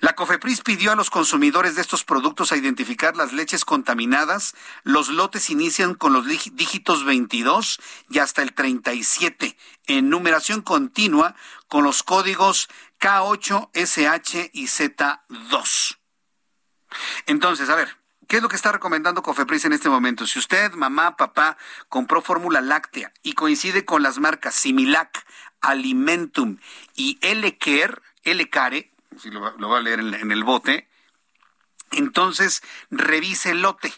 La 0.00 0.14
COFEPRIS 0.14 0.62
pidió 0.62 0.92
a 0.92 0.96
los 0.96 1.10
consumidores 1.10 1.74
de 1.74 1.82
estos 1.82 2.04
productos 2.04 2.52
a 2.52 2.56
identificar 2.56 3.16
las 3.16 3.32
leches 3.32 3.64
contaminadas. 3.64 4.54
Los 4.82 5.08
lotes 5.08 5.50
inician 5.50 5.94
con 5.94 6.12
los 6.12 6.26
dígitos 6.26 7.04
22 7.04 7.80
y 8.10 8.18
hasta 8.18 8.42
el 8.42 8.52
37 8.52 9.56
en 9.86 10.08
numeración 10.08 10.62
continua 10.62 11.34
con 11.68 11.84
los 11.84 12.02
códigos 12.02 12.68
K8, 13.00 13.70
SH 13.74 14.50
y 14.52 14.66
Z2. 14.66 15.98
Entonces, 17.26 17.68
a 17.68 17.74
ver, 17.74 17.98
¿Qué 18.28 18.36
es 18.36 18.42
lo 18.42 18.50
que 18.50 18.56
está 18.56 18.72
recomendando 18.72 19.22
Cofepris 19.22 19.64
en 19.64 19.72
este 19.72 19.88
momento? 19.88 20.26
Si 20.26 20.38
usted, 20.38 20.72
mamá, 20.72 21.16
papá, 21.16 21.56
compró 21.88 22.20
fórmula 22.20 22.60
láctea 22.60 23.10
y 23.22 23.32
coincide 23.32 23.86
con 23.86 24.02
las 24.02 24.18
marcas 24.18 24.54
Similac, 24.54 25.24
Alimentum 25.62 26.58
y 26.94 27.18
L-Care, 27.22 28.02
si 29.18 29.30
lo, 29.30 29.40
va 29.40 29.78
a 29.78 29.80
leer 29.80 30.00
en, 30.00 30.32
el 30.32 30.44
bote, 30.44 30.88
entonces 31.92 32.62
revise 32.90 33.50
el 33.50 33.62
lote. 33.62 33.92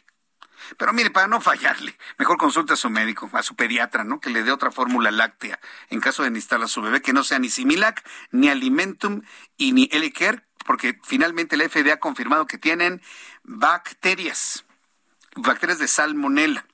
Pero 0.77 0.93
mire, 0.93 1.11
para 1.11 1.27
no 1.27 1.41
fallarle, 1.41 1.97
mejor 2.19 2.37
consulte 2.37 2.75
a 2.75 2.77
su 2.77 2.91
médico, 2.91 3.29
a 3.33 3.43
su 3.43 3.57
pediatra, 3.57 4.05
¿no? 4.05 4.21
Que 4.21 4.31
le 4.31 4.43
dé 4.43 4.53
otra 4.53 4.71
fórmula 4.71 5.11
láctea 5.11 5.59
en 5.89 6.01
caso 6.01 6.23
de 6.23 6.31
necesitar 6.31 6.63
a 6.63 6.69
su 6.69 6.81
bebé, 6.83 7.03
que 7.03 7.13
no 7.13 7.25
sea 7.25 7.39
ni 7.39 7.49
Similac, 7.49 8.09
ni 8.31 8.49
Alimentum 8.49 9.23
y 9.57 9.73
ni 9.73 9.89
L-Care, 9.91 10.45
porque 10.67 10.99
finalmente 11.03 11.57
la 11.57 11.69
FDA 11.69 11.95
ha 11.95 12.01
confirmado 12.01 12.47
que 12.47 12.59
tienen 12.59 13.03
bacterias, 13.43 14.65
bacterias 15.35 15.79
de 15.79 15.89
salmonella. 15.89 16.65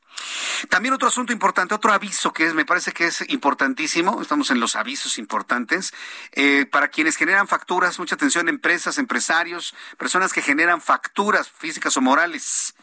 También 0.69 0.95
otro 0.95 1.09
asunto 1.09 1.33
importante, 1.33 1.75
otro 1.75 1.93
aviso 1.93 2.33
que 2.33 2.47
es, 2.47 2.55
me 2.55 2.65
parece 2.65 2.93
que 2.93 3.07
es 3.07 3.25
importantísimo, 3.29 4.21
estamos 4.21 4.51
en 4.51 4.61
los 4.61 4.77
avisos 4.77 5.19
importantes, 5.19 5.93
eh, 6.33 6.67
para 6.71 6.89
quienes 6.89 7.17
generan 7.17 7.49
facturas, 7.49 7.99
mucha 7.99 8.15
atención, 8.15 8.49
empresas, 8.49 8.99
empresarios, 8.99 9.75
personas 9.99 10.33
que 10.33 10.43
generan 10.43 10.81
facturas 10.81 11.51
físicas 11.51 11.97
o 11.97 12.01
morales. 12.01 12.75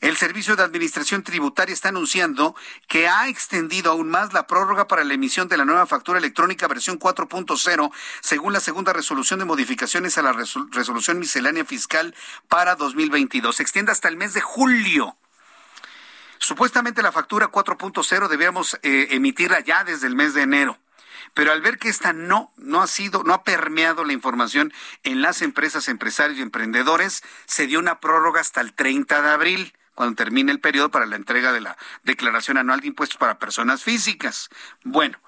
El 0.00 0.16
Servicio 0.16 0.56
de 0.56 0.62
Administración 0.62 1.22
Tributaria 1.22 1.72
está 1.72 1.88
anunciando 1.88 2.54
que 2.86 3.08
ha 3.08 3.28
extendido 3.28 3.90
aún 3.90 4.08
más 4.08 4.32
la 4.32 4.46
prórroga 4.46 4.86
para 4.86 5.04
la 5.04 5.14
emisión 5.14 5.48
de 5.48 5.56
la 5.56 5.64
nueva 5.64 5.86
factura 5.86 6.18
electrónica 6.18 6.68
versión 6.68 6.98
4.0, 6.98 7.90
según 8.20 8.52
la 8.52 8.60
segunda 8.60 8.92
resolución 8.92 9.38
de 9.38 9.44
modificaciones 9.44 10.18
a 10.18 10.22
la 10.22 10.32
resolución 10.32 11.18
miscelánea 11.18 11.64
fiscal 11.64 12.14
para 12.48 12.76
2022. 12.76 13.56
Se 13.56 13.62
extiende 13.62 13.92
hasta 13.92 14.08
el 14.08 14.16
mes 14.16 14.34
de 14.34 14.40
julio. 14.40 15.16
Supuestamente 16.38 17.02
la 17.02 17.12
factura 17.12 17.50
4.0 17.50 18.28
debíamos 18.28 18.78
eh, 18.82 19.08
emitirla 19.10 19.60
ya 19.60 19.84
desde 19.84 20.06
el 20.06 20.14
mes 20.14 20.34
de 20.34 20.42
enero. 20.42 20.78
Pero 21.34 21.52
al 21.52 21.60
ver 21.60 21.78
que 21.78 21.88
esta 21.88 22.12
no, 22.12 22.52
no 22.56 22.82
ha 22.82 22.86
sido, 22.86 23.22
no 23.24 23.34
ha 23.34 23.44
permeado 23.44 24.04
la 24.04 24.12
información 24.12 24.72
en 25.02 25.22
las 25.22 25.42
empresas, 25.42 25.88
empresarios 25.88 26.38
y 26.38 26.42
emprendedores, 26.42 27.22
se 27.46 27.66
dio 27.66 27.78
una 27.78 28.00
prórroga 28.00 28.40
hasta 28.40 28.60
el 28.60 28.72
30 28.72 29.22
de 29.22 29.28
abril 29.28 29.74
cuando 29.94 30.14
termine 30.14 30.52
el 30.52 30.60
periodo 30.60 30.90
para 30.90 31.06
la 31.06 31.16
entrega 31.16 31.52
de 31.52 31.60
la 31.60 31.76
declaración 32.04 32.58
anual 32.58 32.80
de 32.80 32.88
impuestos 32.88 33.18
para 33.18 33.38
personas 33.38 33.82
físicas. 33.82 34.50
Bueno, 34.84 35.18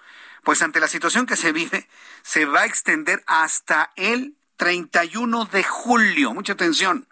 pues 0.45 0.63
ante 0.63 0.81
la 0.81 0.89
situación 0.89 1.27
que 1.27 1.37
se 1.37 1.53
vive, 1.53 1.89
se 2.23 2.45
va 2.45 2.61
a 2.61 2.67
extender 2.67 3.23
hasta 3.27 3.93
el 3.97 4.35
31 4.57 5.47
de 5.47 5.65
julio. 5.65 6.35
Mucha 6.35 6.53
atención. 6.53 7.09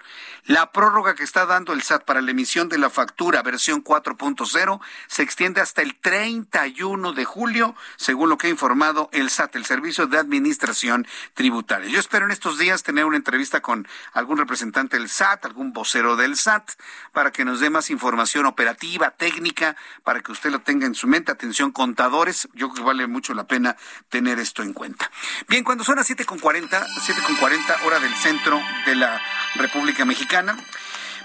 La 0.47 0.71
prórroga 0.71 1.17
que 1.17 1.25
está 1.25 1.45
dando 1.45 1.73
el 1.73 1.83
SAT 1.83 2.05
para 2.05 2.21
la 2.21 2.31
emisión 2.31 2.69
de 2.69 2.79
la 2.79 2.89
factura 2.89 3.43
versión 3.43 3.83
4.0 3.83 4.81
se 5.09 5.23
extiende 5.25 5.61
hasta 5.61 5.83
el 5.83 5.97
31 5.97 7.15
de 7.15 7.25
julio, 7.25 7.75
según 7.97 8.29
lo 8.29 8.39
que 8.39 8.47
ha 8.47 8.51
informado 8.51 9.09
el 9.13 9.29
SAT, 9.29 9.57
el 9.57 9.65
Servicio 9.65 10.07
de 10.07 10.19
Administración 10.19 11.05
Tributaria. 11.35 11.91
Yo 11.91 11.99
espero 11.99 12.27
en 12.27 12.31
estos 12.31 12.59
días 12.59 12.85
tener 12.85 13.07
una 13.07 13.17
entrevista 13.17 13.61
con 13.61 13.89
algún 14.13 14.39
representante 14.39 14.97
del 14.97 15.09
SAT, 15.09 15.47
algún 15.47 15.73
vocero 15.73 16.15
del 16.15 16.37
SAT, 16.37 16.71
para 17.11 17.33
que 17.33 17.45
nos 17.45 17.59
dé 17.59 17.69
más 17.69 17.91
información 17.91 18.47
operativa, 18.47 19.11
técnica, 19.11 19.75
para 20.05 20.21
que 20.21 20.31
usted 20.31 20.51
lo 20.51 20.61
tenga 20.61 20.87
en 20.87 20.95
su 20.95 21.09
mente. 21.09 21.33
Atención, 21.33 21.73
contadores, 21.73 22.49
yo 22.55 22.69
creo 22.69 22.85
que 22.85 22.87
vale 22.87 23.09
mucho 23.09 23.35
la 23.35 23.49
pena 23.49 23.77
tener 24.11 24.39
esto 24.39 24.63
en 24.63 24.75
cuenta. 24.75 25.11
Bien, 25.49 25.65
cuando 25.65 25.83
son 25.83 25.97
las 25.97 26.09
7.40, 26.09 26.69
7.40 26.69 27.85
hora 27.85 27.99
del 27.99 28.15
centro 28.15 28.61
de 28.87 28.95
la 28.95 29.21
República 29.57 30.05
Mexicana. 30.05 30.36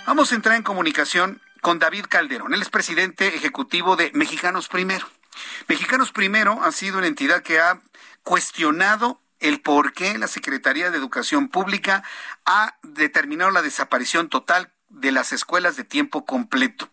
Vamos 0.05 0.31
a 0.31 0.35
entrar 0.35 0.55
en 0.55 0.63
comunicación 0.63 1.41
con 1.61 1.79
David 1.79 2.05
Calderón. 2.07 2.53
Él 2.53 2.61
es 2.61 2.69
presidente 2.69 3.35
ejecutivo 3.35 3.97
de 3.97 4.09
Mexicanos 4.13 4.69
Primero. 4.69 5.05
Mexicanos 5.67 6.13
Primero 6.13 6.63
ha 6.63 6.71
sido 6.71 6.97
una 6.97 7.07
entidad 7.07 7.43
que 7.43 7.59
ha 7.59 7.81
cuestionado 8.23 9.21
el 9.41 9.59
por 9.59 9.91
qué 9.91 10.17
la 10.17 10.27
Secretaría 10.27 10.91
de 10.91 10.97
Educación 10.97 11.49
Pública 11.49 12.03
ha 12.45 12.77
determinado 12.83 13.51
la 13.51 13.61
desaparición 13.61 14.29
total 14.29 14.71
de 14.87 15.11
las 15.11 15.33
escuelas 15.33 15.75
de 15.75 15.83
tiempo 15.83 16.25
completo. 16.25 16.89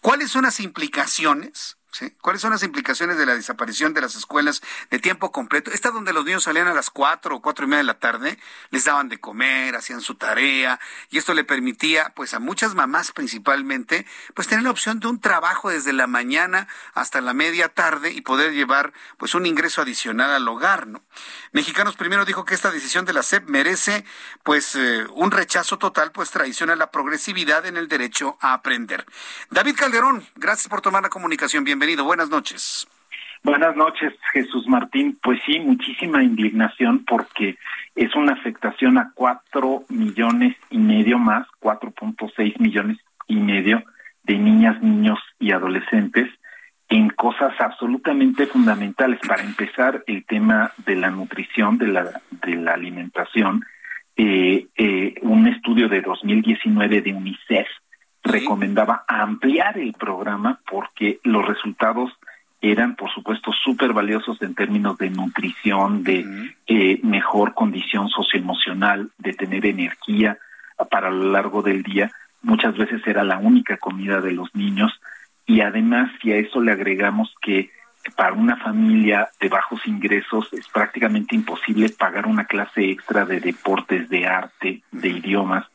¿Cuáles 0.00 0.30
son 0.30 0.44
las 0.44 0.60
implicaciones 0.60 1.78
¿Cuáles 2.20 2.42
son 2.42 2.50
las 2.50 2.62
implicaciones 2.62 3.16
de 3.18 3.26
la 3.26 3.34
desaparición 3.34 3.94
de 3.94 4.00
las 4.00 4.16
escuelas 4.16 4.62
de 4.90 4.98
tiempo 4.98 5.32
completo? 5.32 5.70
Esta 5.70 5.90
donde 5.90 6.12
los 6.12 6.24
niños 6.24 6.44
salían 6.44 6.68
a 6.68 6.74
las 6.74 6.90
cuatro 6.90 7.36
o 7.36 7.42
cuatro 7.42 7.64
y 7.64 7.68
media 7.68 7.78
de 7.78 7.84
la 7.84 7.98
tarde, 7.98 8.38
les 8.70 8.84
daban 8.84 9.08
de 9.08 9.18
comer, 9.18 9.76
hacían 9.76 10.00
su 10.00 10.16
tarea, 10.16 10.78
y 11.10 11.18
esto 11.18 11.32
le 11.34 11.44
permitía, 11.44 12.12
pues 12.14 12.34
a 12.34 12.38
muchas 12.38 12.74
mamás 12.74 13.12
principalmente, 13.12 14.06
pues 14.34 14.48
tener 14.48 14.64
la 14.64 14.70
opción 14.70 15.00
de 15.00 15.08
un 15.08 15.20
trabajo 15.20 15.70
desde 15.70 15.92
la 15.92 16.06
mañana 16.06 16.68
hasta 16.94 17.20
la 17.20 17.32
media 17.32 17.68
tarde 17.68 18.10
y 18.10 18.20
poder 18.20 18.52
llevar, 18.52 18.92
pues 19.16 19.34
un 19.34 19.46
ingreso 19.46 19.82
adicional 19.82 20.30
al 20.30 20.46
hogar, 20.48 20.86
¿no? 20.86 21.02
Mexicanos 21.52 21.96
Primero 21.96 22.24
dijo 22.24 22.44
que 22.44 22.54
esta 22.54 22.70
decisión 22.70 23.04
de 23.04 23.12
la 23.12 23.22
SEP 23.22 23.48
merece, 23.48 24.04
pues, 24.42 24.74
eh, 24.76 25.06
un 25.14 25.30
rechazo 25.30 25.78
total, 25.78 26.12
pues 26.12 26.30
traiciona 26.30 26.76
la 26.76 26.90
progresividad 26.90 27.64
en 27.64 27.76
el 27.76 27.88
derecho 27.88 28.36
a 28.40 28.52
aprender. 28.52 29.06
David 29.50 29.76
Calderón, 29.76 30.26
gracias 30.34 30.68
por 30.68 30.82
tomar 30.82 31.02
la 31.02 31.08
comunicación. 31.08 31.64
Bienvenido 31.64 31.85
Buenas 31.94 32.30
noches. 32.30 32.88
Buenas 33.44 33.76
noches, 33.76 34.12
Jesús 34.32 34.66
Martín. 34.66 35.16
Pues 35.22 35.38
sí, 35.46 35.60
muchísima 35.60 36.20
indignación 36.20 37.04
porque 37.04 37.56
es 37.94 38.12
una 38.16 38.32
afectación 38.32 38.98
a 38.98 39.12
cuatro 39.14 39.84
millones 39.88 40.56
y 40.70 40.78
medio 40.78 41.16
más, 41.18 41.46
cuatro 41.60 41.92
punto 41.92 42.28
seis 42.34 42.58
millones 42.58 42.98
y 43.28 43.36
medio 43.36 43.84
de 44.24 44.36
niñas, 44.36 44.82
niños 44.82 45.20
y 45.38 45.52
adolescentes 45.52 46.28
en 46.88 47.08
cosas 47.10 47.52
absolutamente 47.60 48.46
fundamentales. 48.46 49.20
Para 49.20 49.44
empezar, 49.44 50.02
el 50.08 50.24
tema 50.26 50.72
de 50.84 50.96
la 50.96 51.10
nutrición, 51.10 51.78
de 51.78 51.86
la, 51.86 52.20
de 52.32 52.56
la 52.56 52.74
alimentación. 52.74 53.64
Eh, 54.16 54.66
eh, 54.76 55.14
un 55.22 55.46
estudio 55.46 55.88
de 55.88 56.00
2019 56.00 57.00
de 57.02 57.12
UNICEF 57.12 57.68
recomendaba 58.26 59.04
ampliar 59.06 59.78
el 59.78 59.92
programa 59.92 60.60
porque 60.70 61.20
los 61.24 61.46
resultados 61.46 62.12
eran, 62.60 62.96
por 62.96 63.10
supuesto, 63.12 63.52
súper 63.52 63.92
valiosos 63.92 64.40
en 64.42 64.54
términos 64.54 64.96
de 64.98 65.10
nutrición, 65.10 66.02
de 66.02 66.54
eh, 66.66 67.00
mejor 67.02 67.54
condición 67.54 68.08
socioemocional, 68.08 69.10
de 69.18 69.34
tener 69.34 69.66
energía 69.66 70.38
para 70.90 71.10
lo 71.10 71.30
largo 71.30 71.62
del 71.62 71.82
día. 71.82 72.10
Muchas 72.42 72.76
veces 72.76 73.06
era 73.06 73.24
la 73.24 73.38
única 73.38 73.76
comida 73.76 74.20
de 74.20 74.32
los 74.32 74.54
niños. 74.54 74.92
Y 75.46 75.60
además 75.60 76.10
si 76.20 76.32
a 76.32 76.36
eso 76.36 76.60
le 76.60 76.72
agregamos 76.72 77.32
que 77.40 77.70
para 78.16 78.32
una 78.32 78.56
familia 78.56 79.28
de 79.40 79.48
bajos 79.48 79.86
ingresos 79.86 80.52
es 80.52 80.68
prácticamente 80.68 81.34
imposible 81.34 81.88
pagar 81.88 82.26
una 82.26 82.44
clase 82.44 82.90
extra 82.90 83.24
de 83.24 83.40
deportes, 83.40 84.08
de 84.08 84.26
arte, 84.26 84.82
de 84.92 85.08
idiomas, 85.08 85.66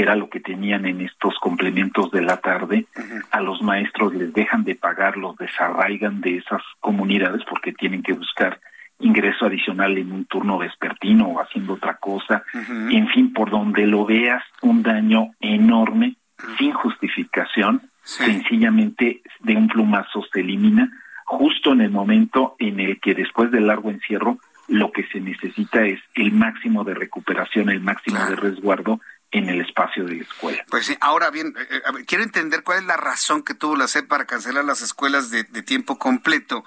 que 0.00 0.04
era 0.04 0.16
lo 0.16 0.30
que 0.30 0.40
tenían 0.40 0.86
en 0.86 1.02
estos 1.02 1.38
complementos 1.40 2.10
de 2.10 2.22
la 2.22 2.38
tarde, 2.38 2.86
a 3.30 3.42
los 3.42 3.60
maestros 3.60 4.14
les 4.14 4.32
dejan 4.32 4.64
de 4.64 4.74
pagar, 4.74 5.18
los 5.18 5.36
desarraigan 5.36 6.22
de 6.22 6.38
esas 6.38 6.62
comunidades 6.80 7.42
porque 7.46 7.74
tienen 7.74 8.02
que 8.02 8.14
buscar 8.14 8.58
ingreso 8.98 9.44
adicional 9.44 9.98
en 9.98 10.10
un 10.10 10.24
turno 10.24 10.56
vespertino 10.56 11.26
o 11.26 11.40
haciendo 11.42 11.74
otra 11.74 11.98
cosa. 11.98 12.44
En 12.88 13.08
fin, 13.08 13.34
por 13.34 13.50
donde 13.50 13.86
lo 13.86 14.06
veas, 14.06 14.42
un 14.62 14.82
daño 14.82 15.32
enorme, 15.38 16.16
sin 16.56 16.72
justificación, 16.72 17.82
sencillamente 18.02 19.20
de 19.40 19.54
un 19.54 19.68
plumazo 19.68 20.24
se 20.32 20.40
elimina, 20.40 20.90
justo 21.26 21.74
en 21.74 21.82
el 21.82 21.90
momento 21.90 22.56
en 22.58 22.80
el 22.80 22.98
que 23.00 23.14
después 23.14 23.50
del 23.50 23.66
largo 23.66 23.90
encierro 23.90 24.38
lo 24.66 24.92
que 24.92 25.06
se 25.08 25.20
necesita 25.20 25.84
es 25.84 26.00
el 26.14 26.32
máximo 26.32 26.84
de 26.84 26.94
recuperación, 26.94 27.68
el 27.68 27.80
máximo 27.80 28.18
de 28.24 28.36
resguardo 28.36 29.00
en 29.32 29.48
el 29.48 29.60
espacio 29.60 30.04
de 30.04 30.16
la 30.16 30.22
escuela. 30.22 30.64
Pues 30.68 30.86
sí, 30.86 30.96
ahora 31.00 31.30
bien, 31.30 31.54
eh, 31.58 31.66
eh, 31.70 32.04
quiero 32.06 32.24
entender 32.24 32.62
cuál 32.62 32.78
es 32.78 32.84
la 32.84 32.96
razón 32.96 33.42
que 33.42 33.54
tuvo 33.54 33.76
la 33.76 33.86
SEP 33.86 34.08
para 34.08 34.24
cancelar 34.26 34.64
las 34.64 34.82
escuelas 34.82 35.30
de, 35.30 35.44
tiempo 35.62 35.98
completo. 35.98 36.64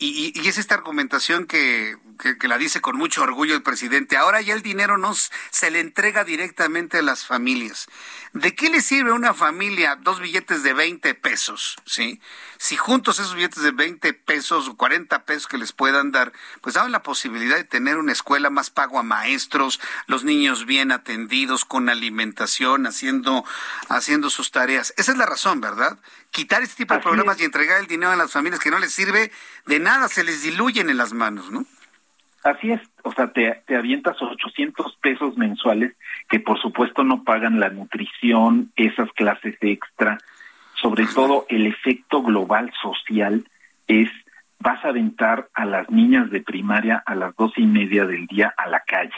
Y, 0.00 0.32
y, 0.34 0.48
es 0.48 0.58
esta 0.58 0.76
argumentación 0.76 1.46
que, 1.46 1.96
que, 2.38 2.48
la 2.48 2.56
dice 2.56 2.80
con 2.80 2.96
mucho 2.96 3.22
orgullo 3.22 3.56
el 3.56 3.62
presidente. 3.62 4.16
Ahora 4.16 4.40
ya 4.40 4.54
el 4.54 4.62
dinero 4.62 4.96
no 4.96 5.12
se 5.14 5.70
le 5.70 5.80
entrega 5.80 6.22
directamente 6.22 6.98
a 6.98 7.02
las 7.02 7.26
familias. 7.26 7.88
¿De 8.32 8.54
qué 8.54 8.70
le 8.70 8.80
sirve 8.80 9.10
a 9.10 9.14
una 9.14 9.34
familia 9.34 9.96
dos 9.96 10.20
billetes 10.20 10.62
de 10.62 10.72
20 10.74 11.14
pesos? 11.14 11.76
¿sí? 11.84 12.20
Si 12.58 12.76
juntos 12.76 13.18
esos 13.18 13.34
billetes 13.34 13.62
de 13.62 13.70
20 13.70 14.12
pesos 14.12 14.68
o 14.68 14.76
40 14.76 15.24
pesos 15.24 15.46
que 15.46 15.58
les 15.58 15.72
puedan 15.72 16.12
dar, 16.12 16.32
pues 16.60 16.74
daban 16.74 16.92
la 16.92 17.02
posibilidad 17.02 17.56
de 17.56 17.64
tener 17.64 17.96
una 17.96 18.12
escuela 18.12 18.50
más 18.50 18.70
pago 18.70 18.98
a 18.98 19.02
maestros, 19.02 19.80
los 20.06 20.24
niños 20.24 20.66
bien 20.66 20.92
atendidos, 20.92 21.64
con 21.64 21.88
alimentación, 21.88 22.86
haciendo, 22.86 23.44
haciendo 23.88 24.30
sus 24.30 24.50
tareas. 24.50 24.92
Esa 24.96 25.12
es 25.12 25.18
la 25.18 25.26
razón, 25.26 25.60
¿verdad? 25.60 25.98
Quitar 26.30 26.62
este 26.62 26.76
tipo 26.76 26.94
de 26.94 27.00
problemas 27.00 27.40
y 27.40 27.44
entregar 27.44 27.80
el 27.80 27.86
dinero 27.86 28.12
a 28.12 28.16
las 28.16 28.30
familias 28.30 28.60
que 28.60 28.70
no 28.70 28.78
les 28.78 28.92
sirve 28.92 29.32
de 29.66 29.78
nada, 29.80 29.87
se 30.08 30.24
les 30.24 30.42
diluyen 30.42 30.90
en 30.90 30.96
las 30.96 31.12
manos, 31.12 31.50
¿no? 31.50 31.64
Así 32.44 32.70
es, 32.70 32.80
o 33.02 33.12
sea, 33.12 33.32
te, 33.32 33.62
te 33.66 33.76
avientas 33.76 34.16
800 34.20 34.96
pesos 35.02 35.36
mensuales 35.36 35.94
que 36.28 36.38
por 36.38 36.60
supuesto 36.60 37.02
no 37.02 37.24
pagan 37.24 37.58
la 37.58 37.68
nutrición, 37.68 38.70
esas 38.76 39.10
clases 39.12 39.56
extra, 39.60 40.18
sobre 40.80 41.06
todo 41.06 41.46
el 41.48 41.66
efecto 41.66 42.22
global 42.22 42.72
social 42.80 43.44
es 43.88 44.08
vas 44.60 44.84
a 44.84 44.88
aventar 44.88 45.48
a 45.54 45.64
las 45.64 45.88
niñas 45.90 46.30
de 46.30 46.40
primaria 46.40 47.02
a 47.04 47.14
las 47.14 47.34
dos 47.36 47.52
y 47.56 47.66
media 47.66 48.04
del 48.06 48.26
día 48.26 48.52
a 48.56 48.68
la 48.68 48.80
calle. 48.80 49.14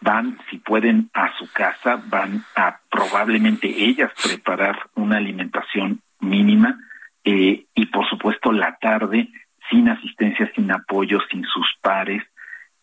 Van, 0.00 0.38
si 0.50 0.58
pueden, 0.58 1.10
a 1.14 1.32
su 1.38 1.50
casa, 1.52 2.02
van 2.06 2.44
a 2.56 2.80
probablemente 2.90 3.68
ellas 3.68 4.10
preparar 4.22 4.76
una 4.94 5.18
alimentación 5.18 6.00
mínima 6.20 6.78
eh, 7.24 7.66
y 7.74 7.86
por 7.86 8.08
supuesto 8.08 8.52
la 8.52 8.76
tarde 8.80 9.28
sin 9.72 9.88
asistencia, 9.88 10.52
sin 10.54 10.70
apoyo, 10.70 11.18
sin 11.30 11.44
sus 11.44 11.66
pares, 11.80 12.22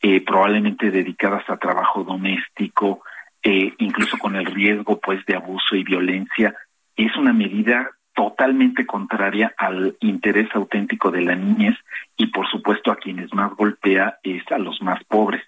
eh, 0.01 0.21
probablemente 0.25 0.89
dedicadas 0.91 1.47
a 1.49 1.57
trabajo 1.57 2.03
doméstico, 2.03 3.03
eh, 3.43 3.73
incluso 3.77 4.17
con 4.17 4.35
el 4.35 4.45
riesgo 4.45 4.99
pues 4.99 5.23
de 5.25 5.35
abuso 5.35 5.75
y 5.75 5.83
violencia, 5.83 6.55
es 6.95 7.15
una 7.15 7.31
medida 7.31 7.91
totalmente 8.13 8.85
contraria 8.85 9.53
al 9.57 9.95
interés 10.01 10.49
auténtico 10.53 11.11
de 11.11 11.21
la 11.21 11.35
niñez 11.35 11.75
y 12.17 12.27
por 12.27 12.49
supuesto 12.49 12.91
a 12.91 12.97
quienes 12.97 13.33
más 13.33 13.53
golpea 13.55 14.17
es 14.23 14.43
a 14.51 14.57
los 14.57 14.81
más 14.81 15.01
pobres. 15.05 15.43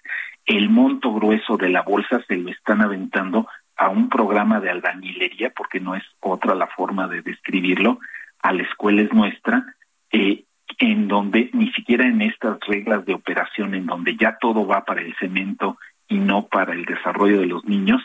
El 0.46 0.70
monto 0.70 1.12
grueso 1.12 1.56
de 1.56 1.68
la 1.68 1.82
bolsa 1.82 2.22
se 2.26 2.36
lo 2.36 2.50
están 2.50 2.80
aventando 2.80 3.46
a 3.76 3.88
un 3.88 4.08
programa 4.08 4.60
de 4.60 4.70
albañilería, 4.70 5.50
porque 5.50 5.80
no 5.80 5.94
es 5.94 6.04
otra 6.20 6.54
la 6.54 6.66
forma 6.68 7.08
de 7.08 7.20
describirlo, 7.20 7.98
a 8.40 8.52
la 8.52 8.62
escuela 8.62 9.02
es 9.02 9.12
nuestra, 9.12 9.76
eh, 10.10 10.44
en 10.78 11.08
donde 11.08 11.50
ni 11.52 11.70
siquiera 11.72 12.06
en 12.06 12.22
estas 12.22 12.58
reglas 12.66 13.04
de 13.06 13.14
operación, 13.14 13.74
en 13.74 13.86
donde 13.86 14.16
ya 14.16 14.36
todo 14.40 14.66
va 14.66 14.84
para 14.84 15.00
el 15.00 15.14
cemento 15.16 15.78
y 16.08 16.18
no 16.18 16.46
para 16.46 16.72
el 16.72 16.84
desarrollo 16.84 17.40
de 17.40 17.46
los 17.46 17.64
niños, 17.64 18.02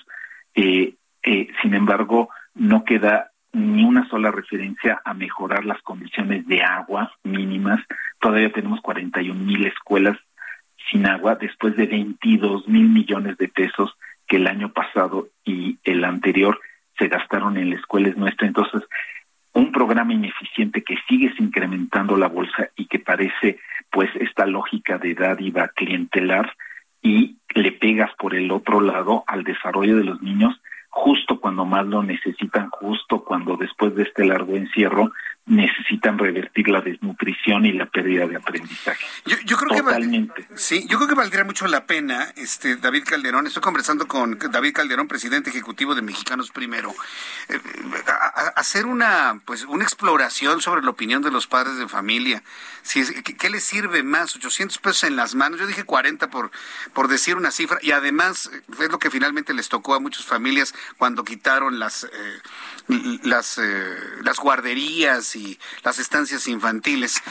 eh, 0.56 0.96
eh, 1.24 1.48
sin 1.62 1.74
embargo, 1.74 2.30
no 2.56 2.84
queda 2.84 3.32
ni 3.54 3.84
una 3.84 4.08
sola 4.10 4.32
referencia 4.32 5.02
a 5.04 5.14
mejorar 5.14 5.66
las 5.66 5.82
condiciones 5.82 6.46
de 6.48 6.62
agua 6.64 7.12
mínimas. 7.24 7.80
Todavía 8.20 8.52
tenemos 8.52 8.82
41 8.82 9.34
mil 9.44 9.66
escuelas 9.66 10.18
sin 10.92 11.06
agua 11.06 11.36
después 11.36 11.76
de 11.76 11.86
22 11.86 12.68
mil 12.68 12.90
millones 12.90 13.38
de 13.38 13.48
pesos 13.48 13.96
que 14.28 14.38
el 14.38 14.48
año 14.48 14.72
pasado 14.72 15.30
y 15.44 15.78
el 15.84 16.04
anterior 16.04 16.60
se 16.98 17.08
gastaron 17.08 17.58
en 17.58 17.70
la 17.70 17.76
escuela 17.76 18.12
nuestra. 18.16 18.48
Entonces, 18.48 18.82
un 19.58 19.72
programa 19.72 20.14
ineficiente 20.14 20.84
que 20.84 20.98
sigues 21.10 21.34
incrementando 21.40 22.16
la 22.16 22.28
bolsa 22.28 22.70
y 22.76 22.86
que 22.86 23.00
parece 23.00 23.58
pues 23.90 24.08
esta 24.20 24.46
lógica 24.46 25.00
de 25.00 25.16
dádiva 25.16 25.70
clientelar 25.70 26.56
y 27.02 27.38
le 27.56 27.72
pegas 27.72 28.12
por 28.20 28.36
el 28.36 28.52
otro 28.52 28.82
lado 28.82 29.24
al 29.26 29.44
desarrollo 29.44 29.98
de 29.98 30.04
los 30.04 30.22
niños 30.22 30.54
justo 30.90 31.40
cuando 31.40 31.66
más 31.66 31.88
lo 31.88 32.04
necesitan, 32.04 32.70
justo 32.70 33.24
cuando 33.24 33.58
después 33.58 33.96
de 33.96 34.04
este 34.04 34.26
largo 34.26 34.56
encierro 34.56 35.10
necesitan 35.48 36.18
revertir 36.18 36.68
la 36.68 36.82
desnutrición 36.82 37.66
y 37.66 37.72
la 37.72 37.86
pérdida 37.86 38.28
de 38.28 38.36
aprendizaje. 38.36 39.06
Yo, 39.46 39.58
creo 39.58 39.70
que 39.70 40.28
sí, 40.56 40.86
yo 40.90 40.98
creo 40.98 41.08
que 41.08 41.16
valdría 41.16 41.46
mucho 41.46 41.68
la 41.68 41.86
pena, 41.86 42.34
este 42.36 42.76
David 42.76 43.04
Calderón. 43.06 43.48
Estoy 43.48 43.62
conversando 43.62 44.08
con 44.08 44.38
David 44.38 44.74
Calderón, 44.74 45.08
presidente 45.08 45.50
ejecutivo 45.50 45.96
de 45.96 46.02
Mexicanos 46.02 46.52
Primero, 46.52 46.94
eh, 47.48 47.60
hacer 48.56 48.86
una 48.86 49.40
pues 49.46 49.64
una 49.64 49.86
exploración 49.86 50.62
sobre 50.62 50.82
la 50.82 50.90
opinión 50.90 51.22
de 51.22 51.32
los 51.32 51.48
padres 51.48 51.78
de 51.78 51.88
familia. 51.88 52.44
Si 52.82 53.06
¿qué, 53.24 53.50
les 53.50 53.64
sirve 53.64 54.04
más? 54.04 54.36
800 54.36 54.78
pesos 54.80 55.04
en 55.06 55.16
las 55.16 55.34
manos. 55.34 55.62
Yo 55.62 55.68
dije 55.68 55.86
40 55.86 56.30
por 56.30 56.52
por 56.94 57.08
decir 57.08 57.38
una 57.38 57.52
cifra 57.52 57.78
y 57.82 57.92
además 57.92 58.52
es 58.82 58.92
lo 58.92 59.00
que 59.00 59.10
finalmente 59.10 59.54
les 59.54 59.70
tocó 59.70 59.96
a 59.96 60.02
muchas 60.02 60.26
familias 60.26 60.76
cuando 60.98 61.24
quitaron 61.24 61.80
las 61.80 62.04
eh, 62.04 62.42
las 63.24 63.58
eh, 63.60 63.96
las 64.24 64.38
guarderías 64.40 65.37
y 65.38 65.60
las 65.84 66.00
estancias 66.00 66.48
infantiles. 66.48 67.22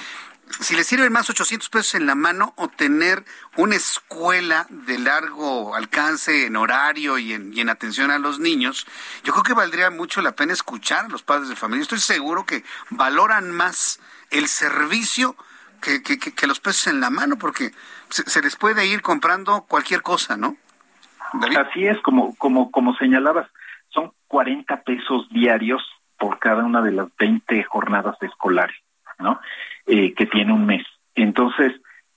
Si 0.60 0.76
le 0.76 0.84
sirven 0.84 1.12
más 1.12 1.28
800 1.28 1.68
pesos 1.68 1.94
en 1.96 2.06
la 2.06 2.14
mano 2.14 2.54
o 2.56 2.68
tener 2.68 3.24
una 3.56 3.74
escuela 3.74 4.66
de 4.70 4.98
largo 4.98 5.74
alcance 5.74 6.46
en 6.46 6.54
horario 6.54 7.18
y 7.18 7.32
en, 7.32 7.68
atención 7.68 8.12
a 8.12 8.18
los 8.18 8.38
niños, 8.38 8.86
yo 9.24 9.32
creo 9.32 9.42
que 9.42 9.54
valdría 9.54 9.90
mucho 9.90 10.22
la 10.22 10.36
pena 10.36 10.52
escuchar 10.52 11.06
a 11.06 11.08
los 11.08 11.24
padres 11.24 11.48
de 11.48 11.56
familia. 11.56 11.82
Estoy 11.82 11.98
seguro 11.98 12.46
que 12.46 12.62
valoran 12.90 13.50
más 13.50 14.00
el 14.30 14.46
servicio 14.46 15.36
que, 15.80 16.02
que, 16.02 16.46
los 16.46 16.60
pesos 16.60 16.86
en 16.88 17.00
la 17.00 17.10
mano, 17.10 17.36
porque 17.36 17.72
se, 18.08 18.42
les 18.42 18.56
puede 18.56 18.86
ir 18.86 19.02
comprando 19.02 19.62
cualquier 19.62 20.02
cosa, 20.02 20.36
¿no? 20.36 20.56
Así 21.58 21.86
es, 21.86 22.00
como, 22.02 22.34
como, 22.36 22.70
como 22.70 22.96
señalabas, 22.96 23.48
son 23.88 24.12
40 24.28 24.82
pesos 24.82 25.28
diarios 25.30 25.82
por 26.18 26.38
cada 26.38 26.64
una 26.64 26.82
de 26.82 26.92
las 26.92 27.08
20 27.18 27.62
jornadas 27.64 28.16
escolares, 28.20 28.76
¿no? 29.18 29.40
Eh, 29.86 30.14
que 30.14 30.26
tiene 30.26 30.52
un 30.52 30.66
mes. 30.66 30.84
Entonces, 31.14 31.72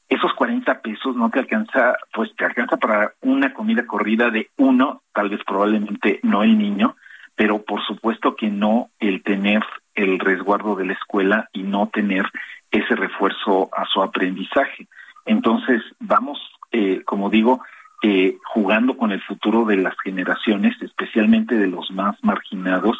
esos 0.07 0.33
40 0.33 0.81
pesos 0.81 1.15
no 1.15 1.29
te 1.29 1.39
alcanza, 1.39 1.95
pues 2.13 2.35
te 2.35 2.45
alcanza 2.45 2.77
para 2.77 3.13
una 3.21 3.53
comida 3.53 3.85
corrida 3.85 4.31
de 4.31 4.49
uno, 4.57 5.03
tal 5.13 5.29
vez 5.29 5.39
probablemente 5.45 6.19
no 6.23 6.43
el 6.43 6.57
niño, 6.57 6.95
pero 7.35 7.63
por 7.63 7.81
supuesto 7.85 8.35
que 8.35 8.49
no 8.49 8.89
el 8.99 9.23
tener 9.23 9.63
el 9.93 10.19
resguardo 10.19 10.75
de 10.75 10.85
la 10.85 10.93
escuela 10.93 11.49
y 11.53 11.63
no 11.63 11.87
tener 11.87 12.25
ese 12.71 12.95
refuerzo 12.95 13.69
a 13.75 13.85
su 13.85 14.01
aprendizaje. 14.01 14.87
Entonces, 15.25 15.81
vamos, 15.99 16.39
eh, 16.71 17.03
como 17.05 17.29
digo, 17.29 17.61
eh, 18.01 18.37
jugando 18.45 18.97
con 18.97 19.11
el 19.11 19.21
futuro 19.21 19.65
de 19.65 19.77
las 19.77 19.93
generaciones, 20.03 20.75
especialmente 20.81 21.55
de 21.55 21.67
los 21.67 21.91
más 21.91 22.15
marginados, 22.23 22.97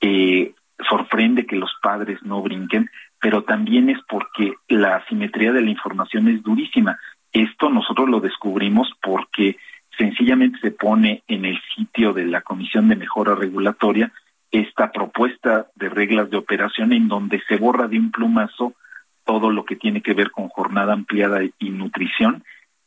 eh, 0.00 0.54
sorprende 0.88 1.46
que 1.46 1.56
los 1.56 1.70
padres 1.82 2.22
no 2.22 2.42
brinquen, 2.42 2.90
pero 3.20 3.42
también 3.42 3.90
es 3.90 3.98
porque 4.08 4.54
la 4.68 4.96
asimetría 4.96 5.52
de 5.52 5.60
la 5.60 5.70
información 5.70 6.28
es 6.28 6.42
durísima. 6.42 6.98
Esto 7.32 7.68
nosotros 7.70 8.08
lo 8.08 8.20
descubrimos 8.20 8.90
porque 9.02 9.56
sencillamente 9.96 10.58
se 10.60 10.70
pone 10.70 11.22
en 11.28 11.44
el 11.44 11.60
sitio 11.76 12.12
de 12.12 12.24
la 12.24 12.40
Comisión 12.40 12.88
de 12.88 12.96
Mejora 12.96 13.34
Regulatoria 13.34 14.10
esta 14.50 14.90
propuesta 14.90 15.68
de 15.76 15.88
reglas 15.88 16.30
de 16.30 16.38
operación 16.38 16.92
en 16.92 17.08
donde 17.08 17.40
se 17.46 17.56
borra 17.56 17.86
de 17.86 17.98
un 17.98 18.10
plumazo 18.10 18.74
todo 19.24 19.50
lo 19.50 19.64
que 19.64 19.76
tiene 19.76 20.00
que 20.02 20.14
ver 20.14 20.30
con 20.30 20.48
jornada 20.48 20.92
ampliada 20.92 21.40
y 21.58 21.70
nutrición 21.70 22.42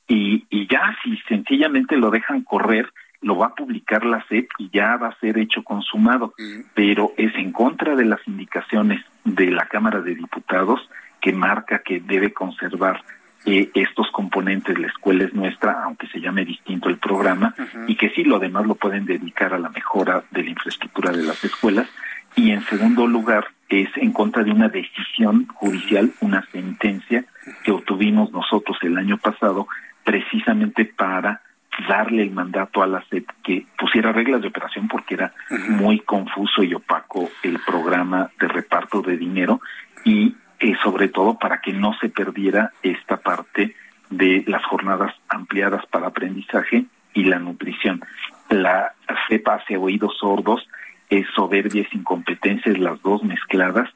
y, 0.07 0.45
y 0.49 0.67
ya 0.67 0.97
si 1.03 1.15
sencillamente 1.27 1.95
lo 1.95 2.09
dejan 2.09 2.43
correr 2.43 2.91
lo 3.23 3.37
va 3.37 3.47
a 3.47 3.55
publicar 3.55 4.05
la 4.05 4.23
SEP 4.27 4.49
y 4.59 4.69
ya 4.71 4.97
va 4.97 5.09
a 5.09 5.19
ser 5.19 5.37
hecho 5.37 5.63
consumado, 5.63 6.33
pero 6.73 7.13
es 7.17 7.33
en 7.35 7.51
contra 7.51 7.95
de 7.95 8.05
las 8.05 8.19
indicaciones 8.27 9.03
de 9.23 9.51
la 9.51 9.65
Cámara 9.65 10.01
de 10.01 10.15
Diputados 10.15 10.87
que 11.21 11.31
marca 11.31 11.79
que 11.79 12.01
debe 12.01 12.33
conservar 12.33 13.01
eh, 13.45 13.69
estos 13.73 14.09
componentes, 14.11 14.77
la 14.79 14.87
escuela 14.87 15.25
es 15.25 15.33
nuestra, 15.33 15.83
aunque 15.83 16.07
se 16.07 16.19
llame 16.19 16.45
distinto 16.45 16.87
el 16.87 16.97
programa, 16.97 17.53
y 17.87 17.95
que 17.95 18.09
sí, 18.11 18.23
lo 18.23 18.39
demás 18.39 18.65
lo 18.65 18.75
pueden 18.75 19.05
dedicar 19.05 19.53
a 19.53 19.59
la 19.59 19.69
mejora 19.69 20.23
de 20.31 20.43
la 20.43 20.49
infraestructura 20.51 21.11
de 21.11 21.23
las 21.23 21.43
escuelas. 21.43 21.87
Y 22.35 22.51
en 22.51 22.61
segundo 22.63 23.05
lugar, 23.05 23.47
es 23.69 23.89
en 23.97 24.11
contra 24.11 24.43
de 24.43 24.51
una 24.51 24.69
decisión 24.69 25.47
judicial, 25.47 26.11
una 26.21 26.45
sentencia 26.51 27.25
que 27.63 27.71
obtuvimos 27.71 28.31
nosotros 28.31 28.77
el 28.81 28.97
año 28.97 29.17
pasado, 29.17 29.67
precisamente 30.03 30.85
para 30.85 31.41
darle 31.87 32.23
el 32.23 32.31
mandato 32.31 32.83
a 32.83 32.87
la 32.87 33.03
SEP 33.09 33.27
que 33.43 33.65
pusiera 33.77 34.11
reglas 34.11 34.41
de 34.41 34.47
operación 34.47 34.87
porque 34.87 35.15
era 35.15 35.33
muy 35.69 35.99
confuso 35.99 36.63
y 36.63 36.73
opaco 36.73 37.29
el 37.41 37.59
programa 37.65 38.29
de 38.39 38.47
reparto 38.47 39.01
de 39.01 39.17
dinero 39.17 39.59
y 40.05 40.35
eh, 40.59 40.75
sobre 40.83 41.09
todo 41.09 41.37
para 41.37 41.59
que 41.61 41.73
no 41.73 41.93
se 41.99 42.09
perdiera 42.09 42.71
esta 42.83 43.17
parte 43.17 43.75
de 44.09 44.43
las 44.47 44.63
jornadas 44.65 45.13
ampliadas 45.27 45.85
para 45.87 46.07
aprendizaje 46.07 46.85
y 47.13 47.23
la 47.25 47.39
nutrición. 47.39 48.01
La 48.49 48.93
SEP 49.27 49.47
hace 49.47 49.77
oídos 49.77 50.17
sordos, 50.19 50.67
es 51.09 51.25
soberbia, 51.35 51.81
es 51.81 51.93
incompetencia, 51.93 52.71
las 52.73 53.01
dos 53.01 53.23
mezcladas, 53.23 53.89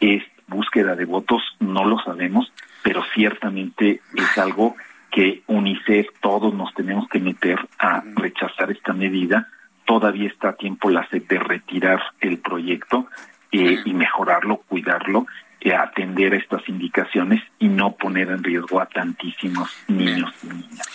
es 0.00 0.22
búsqueda 0.46 0.96
de 0.96 1.04
votos, 1.04 1.42
no 1.60 1.84
lo 1.84 1.98
sabemos, 2.00 2.52
pero 2.82 3.02
ciertamente 3.14 4.00
es 4.14 4.38
algo 4.38 4.76
que 5.10 5.42
UNICEF, 5.46 6.08
todos 6.20 6.54
nos 6.54 6.72
tenemos 6.74 7.08
que 7.08 7.18
meter 7.18 7.58
a 7.78 8.02
rechazar 8.16 8.70
esta 8.70 8.92
medida. 8.92 9.48
Todavía 9.84 10.28
está 10.28 10.50
a 10.50 10.56
tiempo 10.56 10.90
la 10.90 11.06
SED 11.08 11.24
de 11.28 11.38
retirar 11.38 12.00
el 12.20 12.38
proyecto 12.38 13.06
eh, 13.52 13.78
y 13.84 13.92
mejorarlo, 13.92 14.58
cuidarlo 14.68 15.26
atender 15.68 16.32
a 16.32 16.36
estas 16.36 16.66
indicaciones 16.68 17.42
y 17.58 17.68
no 17.68 17.94
poner 17.96 18.30
en 18.30 18.42
riesgo 18.42 18.80
a 18.80 18.86
tantísimos 18.86 19.70
niños 19.88 20.32
y 20.42 20.46
niñas. 20.46 20.88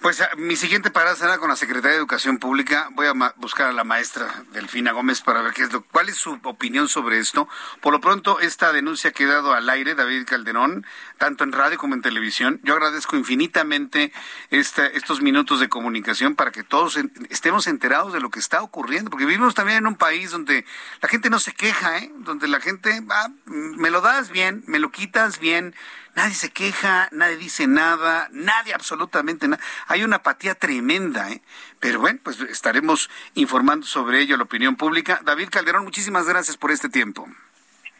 Pues 0.00 0.20
ah, 0.20 0.30
mi 0.36 0.56
siguiente 0.56 0.90
parada 0.90 1.16
será 1.16 1.38
con 1.38 1.48
la 1.48 1.56
Secretaría 1.56 1.92
de 1.92 1.98
Educación 1.98 2.38
Pública. 2.38 2.88
Voy 2.92 3.06
a 3.06 3.12
buscar 3.36 3.68
a 3.68 3.72
la 3.72 3.84
maestra 3.84 4.26
Delfina 4.52 4.92
Gómez 4.92 5.20
para 5.20 5.42
ver 5.42 5.52
qué 5.52 5.62
es 5.62 5.72
lo, 5.72 5.82
cuál 5.82 6.08
es 6.08 6.16
su 6.16 6.38
opinión 6.42 6.88
sobre 6.88 7.18
esto. 7.18 7.48
Por 7.80 7.92
lo 7.92 8.00
pronto, 8.00 8.40
esta 8.40 8.72
denuncia 8.72 9.10
ha 9.10 9.12
quedado 9.12 9.54
al 9.54 9.68
aire, 9.68 9.94
David 9.94 10.24
Calderón, 10.26 10.86
tanto 11.18 11.44
en 11.44 11.52
radio 11.52 11.78
como 11.78 11.94
en 11.94 12.02
televisión. 12.02 12.60
Yo 12.62 12.74
agradezco 12.74 13.16
infinitamente 13.16 14.12
este, 14.50 14.96
estos 14.96 15.22
minutos 15.22 15.60
de 15.60 15.68
comunicación 15.68 16.34
para 16.34 16.50
que 16.50 16.62
todos 16.62 16.98
estemos 17.30 17.66
enterados 17.66 18.12
de 18.12 18.20
lo 18.20 18.30
que 18.30 18.38
está 18.38 18.62
ocurriendo, 18.62 19.10
porque 19.10 19.26
vivimos 19.26 19.54
también 19.54 19.78
en 19.78 19.86
un 19.86 19.96
país 19.96 20.30
donde 20.30 20.64
la 21.00 21.08
gente 21.08 21.30
no 21.30 21.38
se 21.40 21.52
queja, 21.52 21.98
¿eh? 21.98 22.10
donde 22.18 22.48
la 22.48 22.60
gente 22.60 23.00
va, 23.00 23.30
me 23.46 23.90
lo 23.90 24.00
da 24.00 24.11
bien, 24.30 24.62
me 24.66 24.78
lo 24.78 24.90
quitas 24.90 25.38
bien, 25.38 25.74
nadie 26.14 26.34
se 26.34 26.50
queja, 26.50 27.08
nadie 27.12 27.36
dice 27.36 27.66
nada, 27.66 28.28
nadie 28.32 28.74
absolutamente 28.74 29.48
nada. 29.48 29.62
Hay 29.88 30.04
una 30.04 30.16
apatía 30.16 30.54
tremenda, 30.54 31.30
¿eh? 31.30 31.42
Pero 31.80 32.00
bueno, 32.00 32.20
pues 32.22 32.40
estaremos 32.40 33.10
informando 33.34 33.86
sobre 33.86 34.20
ello 34.20 34.34
a 34.34 34.38
la 34.38 34.44
opinión 34.44 34.76
pública. 34.76 35.20
David 35.24 35.48
Calderón, 35.50 35.84
muchísimas 35.84 36.26
gracias 36.26 36.56
por 36.56 36.70
este 36.70 36.88
tiempo. 36.88 37.26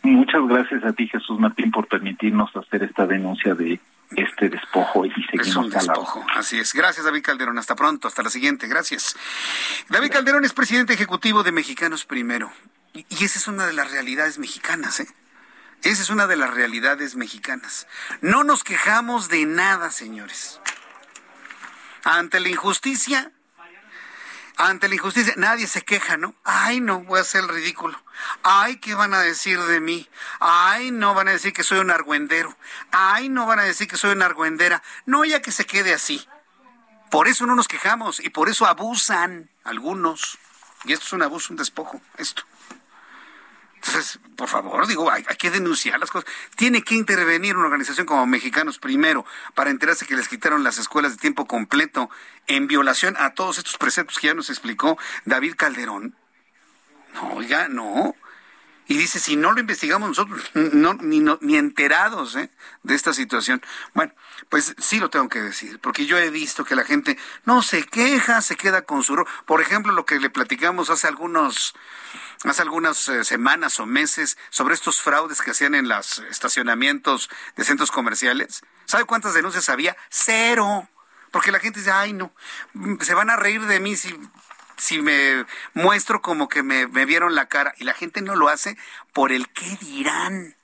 Muchas 0.02 0.42
gracias 0.48 0.84
a 0.84 0.92
ti, 0.92 1.08
Jesús 1.08 1.38
Martín, 1.38 1.70
por 1.70 1.86
permitirnos 1.86 2.54
hacer 2.56 2.82
esta 2.82 3.06
denuncia 3.06 3.54
de 3.54 3.80
este 4.16 4.48
despojo 4.48 5.06
y 5.06 5.10
seguimos 5.10 5.46
es 5.46 5.56
un 5.56 5.70
despojo, 5.70 6.24
así 6.34 6.58
es. 6.58 6.74
Gracias, 6.74 7.04
David 7.04 7.22
Calderón. 7.22 7.58
Hasta 7.58 7.74
pronto, 7.76 8.08
hasta 8.08 8.22
la 8.22 8.30
siguiente. 8.30 8.68
Gracias. 8.68 9.16
David 9.88 10.10
Calderón 10.10 10.44
es 10.44 10.52
presidente 10.52 10.92
ejecutivo 10.92 11.42
de 11.42 11.52
Mexicanos 11.52 12.04
Primero. 12.04 12.52
Y 12.94 13.24
esa 13.24 13.38
es 13.38 13.48
una 13.48 13.66
de 13.66 13.72
las 13.72 13.90
realidades 13.90 14.38
mexicanas, 14.38 15.00
¿eh? 15.00 15.06
Esa 15.82 16.02
es 16.02 16.10
una 16.10 16.28
de 16.28 16.36
las 16.36 16.54
realidades 16.54 17.16
mexicanas. 17.16 17.88
No 18.20 18.44
nos 18.44 18.62
quejamos 18.62 19.28
de 19.28 19.46
nada, 19.46 19.90
señores. 19.90 20.60
Ante 22.04 22.38
la 22.38 22.48
injusticia, 22.48 23.32
ante 24.56 24.88
la 24.88 24.94
injusticia, 24.94 25.34
nadie 25.36 25.66
se 25.66 25.82
queja, 25.82 26.16
¿no? 26.16 26.36
Ay, 26.44 26.80
no, 26.80 27.00
voy 27.00 27.18
a 27.18 27.22
hacer 27.22 27.42
el 27.42 27.48
ridículo. 27.48 28.00
Ay, 28.44 28.76
¿qué 28.76 28.94
van 28.94 29.12
a 29.12 29.20
decir 29.20 29.58
de 29.60 29.80
mí? 29.80 30.08
Ay, 30.38 30.92
no 30.92 31.14
van 31.14 31.26
a 31.26 31.32
decir 31.32 31.52
que 31.52 31.64
soy 31.64 31.80
un 31.80 31.90
argüendero. 31.90 32.56
Ay, 32.92 33.28
no 33.28 33.46
van 33.46 33.58
a 33.58 33.64
decir 33.64 33.88
que 33.88 33.96
soy 33.96 34.12
una 34.12 34.26
argüendera. 34.26 34.84
No, 35.04 35.24
ya 35.24 35.42
que 35.42 35.50
se 35.50 35.66
quede 35.66 35.94
así. 35.94 36.28
Por 37.10 37.26
eso 37.26 37.44
no 37.44 37.56
nos 37.56 37.66
quejamos 37.66 38.20
y 38.20 38.30
por 38.30 38.48
eso 38.48 38.66
abusan 38.66 39.50
algunos. 39.64 40.38
Y 40.84 40.92
esto 40.92 41.06
es 41.06 41.12
un 41.12 41.22
abuso, 41.22 41.52
un 41.52 41.56
despojo, 41.56 42.00
esto. 42.18 42.44
Entonces, 43.84 44.20
por 44.36 44.48
favor, 44.48 44.86
digo, 44.86 45.10
hay, 45.10 45.24
que 45.24 45.50
denunciar 45.50 45.98
las 45.98 46.10
cosas. 46.10 46.30
Tiene 46.56 46.82
que 46.82 46.94
intervenir 46.94 47.56
una 47.56 47.66
organización 47.66 48.06
como 48.06 48.26
Mexicanos 48.26 48.78
Primero 48.78 49.26
para 49.54 49.70
enterarse 49.70 50.06
que 50.06 50.14
les 50.14 50.28
quitaron 50.28 50.62
las 50.62 50.78
escuelas 50.78 51.12
de 51.12 51.18
tiempo 51.18 51.46
completo 51.46 52.08
en 52.46 52.68
violación 52.68 53.16
a 53.18 53.34
todos 53.34 53.58
estos 53.58 53.78
preceptos 53.78 54.20
que 54.20 54.28
ya 54.28 54.34
nos 54.34 54.50
explicó 54.50 54.98
David 55.24 55.54
Calderón. 55.56 56.14
No, 57.14 57.34
oiga, 57.34 57.68
no. 57.68 58.14
Y 58.92 58.98
dice, 58.98 59.20
si 59.20 59.36
no 59.36 59.52
lo 59.52 59.60
investigamos 59.60 60.06
nosotros, 60.10 60.50
no, 60.52 60.92
ni, 60.92 61.24
ni 61.40 61.56
enterados 61.56 62.36
¿eh? 62.36 62.50
de 62.82 62.94
esta 62.94 63.14
situación. 63.14 63.62
Bueno, 63.94 64.12
pues 64.50 64.74
sí 64.76 65.00
lo 65.00 65.08
tengo 65.08 65.30
que 65.30 65.40
decir, 65.40 65.78
porque 65.80 66.04
yo 66.04 66.18
he 66.18 66.28
visto 66.28 66.66
que 66.66 66.76
la 66.76 66.84
gente 66.84 67.16
no 67.46 67.62
se 67.62 67.84
queja, 67.84 68.42
se 68.42 68.54
queda 68.54 68.82
con 68.82 69.02
su... 69.02 69.24
Por 69.46 69.62
ejemplo, 69.62 69.92
lo 69.94 70.04
que 70.04 70.20
le 70.20 70.28
platicamos 70.28 70.90
hace 70.90 71.06
algunos 71.06 71.74
hace 72.44 72.60
algunas 72.60 73.08
eh, 73.08 73.24
semanas 73.24 73.80
o 73.80 73.86
meses 73.86 74.36
sobre 74.50 74.74
estos 74.74 75.00
fraudes 75.00 75.40
que 75.40 75.52
hacían 75.52 75.74
en 75.74 75.88
los 75.88 76.18
estacionamientos 76.30 77.30
de 77.56 77.64
centros 77.64 77.90
comerciales. 77.90 78.60
¿Sabe 78.84 79.06
cuántas 79.06 79.32
denuncias 79.32 79.70
había? 79.70 79.96
Cero. 80.10 80.86
Porque 81.30 81.50
la 81.50 81.60
gente 81.60 81.78
dice, 81.78 81.92
ay, 81.92 82.12
no, 82.12 82.34
se 83.00 83.14
van 83.14 83.30
a 83.30 83.36
reír 83.36 83.62
de 83.62 83.80
mí 83.80 83.96
si, 83.96 84.14
si 84.76 85.00
me 85.00 85.44
muestro 85.74 86.20
como 86.20 86.48
que 86.48 86.62
me, 86.62 86.86
me 86.86 87.04
vieron 87.04 87.34
la 87.34 87.46
cara. 87.46 87.74
Y 87.78 87.84
la 87.84 87.94
gente 87.94 88.22
no 88.22 88.36
lo 88.36 88.48
hace 88.48 88.76
por 89.12 89.32
el 89.32 89.48
qué 89.48 89.76
dirán. 89.80 90.54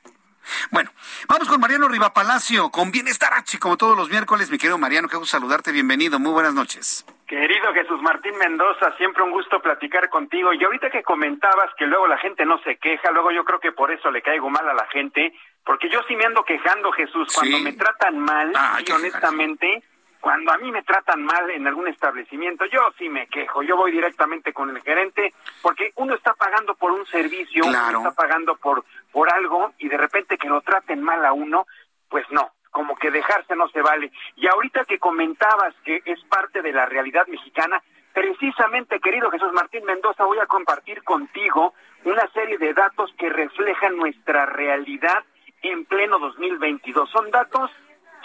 Bueno, 0.71 0.91
vamos 1.29 1.49
con 1.49 1.61
Mariano 1.61 1.89
Rivapalacio, 1.89 2.71
con 2.71 2.91
Bienestar 2.91 3.35
H, 3.35 3.59
como 3.59 3.77
todos 3.77 3.97
los 3.97 4.09
miércoles. 4.11 4.51
Mi 4.51 4.59
querido 4.59 4.79
Mariano, 4.79 5.09
qué 5.09 5.17
gusto 5.17 5.37
saludarte, 5.37 5.73
bienvenido, 5.73 6.19
muy 6.19 6.33
buenas 6.33 6.55
noches. 6.55 7.05
Querido 7.27 7.75
Jesús 7.75 8.01
Martín 8.01 8.37
Mendoza, 8.39 8.97
siempre 8.97 9.23
un 9.23 9.31
gusto 9.31 9.61
platicar 9.61 10.09
contigo. 10.09 10.53
Y 10.55 10.65
ahorita 10.65 10.91
que 10.91 11.03
comentabas 11.03 11.71
que 11.77 11.87
luego 11.87 12.07
la 12.07 12.19
gente 12.19 12.47
no 12.47 12.59
se 12.63 12.77
queja, 12.77 13.11
luego 13.11 13.31
yo 13.31 13.45
creo 13.45 13.61
que 13.61 13.73
por 13.73 13.91
eso 13.91 14.11
le 14.11 14.23
caigo 14.23 14.49
mal 14.49 14.67
a 14.67 14.75
la 14.75 14.87
gente, 14.87 15.35
porque 15.65 15.91
yo 15.91 16.01
sí 16.09 16.17
me 16.17 16.25
ando 16.25 16.45
quejando, 16.45 16.91
Jesús, 16.93 17.29
cuando 17.35 17.59
me 17.59 17.75
tratan 17.75 18.19
mal, 18.19 18.53
ah, 18.55 18.79
y 18.87 18.91
honestamente, 18.91 19.83
cuando 20.21 20.53
a 20.53 20.59
mí 20.59 20.71
me 20.73 20.83
tratan 20.83 21.25
mal 21.25 21.51
en 21.51 21.67
algún 21.67 21.89
establecimiento, 21.89 22.65
yo 22.67 22.81
sí 22.99 23.09
me 23.09 23.27
quejo, 23.29 23.63
yo 23.63 23.77
voy 23.77 23.93
directamente 23.93 24.53
con 24.53 24.71
el 24.71 24.83
gerente, 24.83 25.33
porque 25.63 25.93
uno 25.97 26.15
está 26.15 26.35
pagando 26.35 26.75
por 26.75 26.93
un 26.93 27.07
servicio, 27.07 27.65
uno 27.67 27.99
está 27.99 28.13
pagando 28.13 28.57
por, 28.57 28.85
por 29.13 29.33
algo, 29.33 29.73
y 29.79 29.89
de 29.89 29.97
repente 29.97 30.37
que 30.37 30.49
lo 30.49 30.61
traten 30.61 31.03
mal 31.03 31.25
a 31.25 31.33
uno, 31.33 31.67
pues 32.09 32.27
no, 32.31 32.53
como 32.71 32.97
que 32.97 33.11
dejarse 33.11 33.55
no 33.55 33.69
se 33.69 33.81
vale. 33.81 34.11
Y 34.37 34.47
ahorita 34.47 34.85
que 34.85 34.99
comentabas 34.99 35.75
que 35.85 36.03
es 36.05 36.23
parte 36.25 36.63
de 36.63 36.73
la 36.73 36.87
realidad 36.87 37.27
mexicana, 37.29 37.83
precisamente, 38.13 39.01
querido 39.01 39.31
Jesús 39.31 39.53
Martín 39.53 39.85
Mendoza, 39.85 40.25
voy 40.25 40.39
a 40.39 40.47
compartir 40.47 41.03
contigo 41.05 41.75
una 42.05 42.27
serie 42.33 42.59
de 42.59 42.75
datos 42.75 43.13
que 43.19 43.29
reflejan 43.29 43.97
nuestra 43.97 44.47
realidad 44.47 45.25
en 45.63 45.85
pleno 45.85 46.19
2022. 46.19 47.11
Son 47.11 47.31
datos 47.31 47.71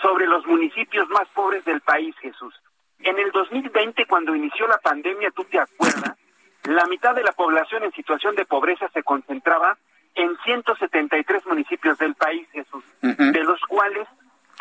sobre 0.03 0.27
los 0.27 0.45
municipios 0.45 1.07
más 1.09 1.27
pobres 1.29 1.63
del 1.65 1.81
país, 1.81 2.13
Jesús. 2.21 2.53
En 2.99 3.17
el 3.17 3.31
2020, 3.31 4.05
cuando 4.05 4.35
inició 4.35 4.67
la 4.67 4.77
pandemia, 4.77 5.31
tú 5.31 5.45
te 5.45 5.59
acuerdas, 5.59 6.17
la 6.65 6.85
mitad 6.85 7.15
de 7.15 7.23
la 7.23 7.31
población 7.31 7.83
en 7.83 7.91
situación 7.93 8.35
de 8.35 8.45
pobreza 8.45 8.89
se 8.93 9.01
concentraba 9.01 9.77
en 10.13 10.37
173 10.43 11.45
municipios 11.47 11.97
del 11.97 12.15
país, 12.15 12.47
Jesús, 12.51 12.83
de 13.01 13.43
los 13.43 13.59
cuales 13.61 14.07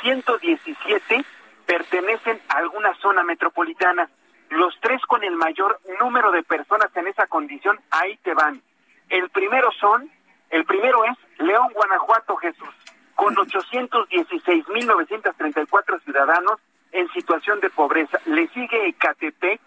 117 0.00 1.24
pertenecen 1.66 2.40
a 2.48 2.58
alguna 2.58 2.94
zona 3.02 3.22
metropolitana. 3.22 4.08
Los 4.48 4.74
tres 4.80 5.00
con 5.02 5.24
el 5.24 5.34
mayor 5.36 5.80
número 6.00 6.30
de 6.30 6.42
personas 6.42 6.88
en 6.96 7.08
esa 7.08 7.26
condición, 7.26 7.80
ahí 7.90 8.16
te 8.18 8.34
van. 8.34 8.62
El 9.08 9.28
primero 9.30 9.70
son, 9.72 10.10
el 10.50 10.64
primero 10.64 11.04
es 11.04 11.16
León, 11.38 11.68
Guanajuato, 11.74 12.36
Jesús 12.36 12.81
con 13.14 13.34
816.934 13.34 16.02
ciudadanos 16.04 16.60
en 16.92 17.10
situación 17.12 17.60
de 17.60 17.68
pobreza. 17.70 18.20
Le 18.26 18.46
sigue 18.48 18.88
Ecatepec 18.88 19.60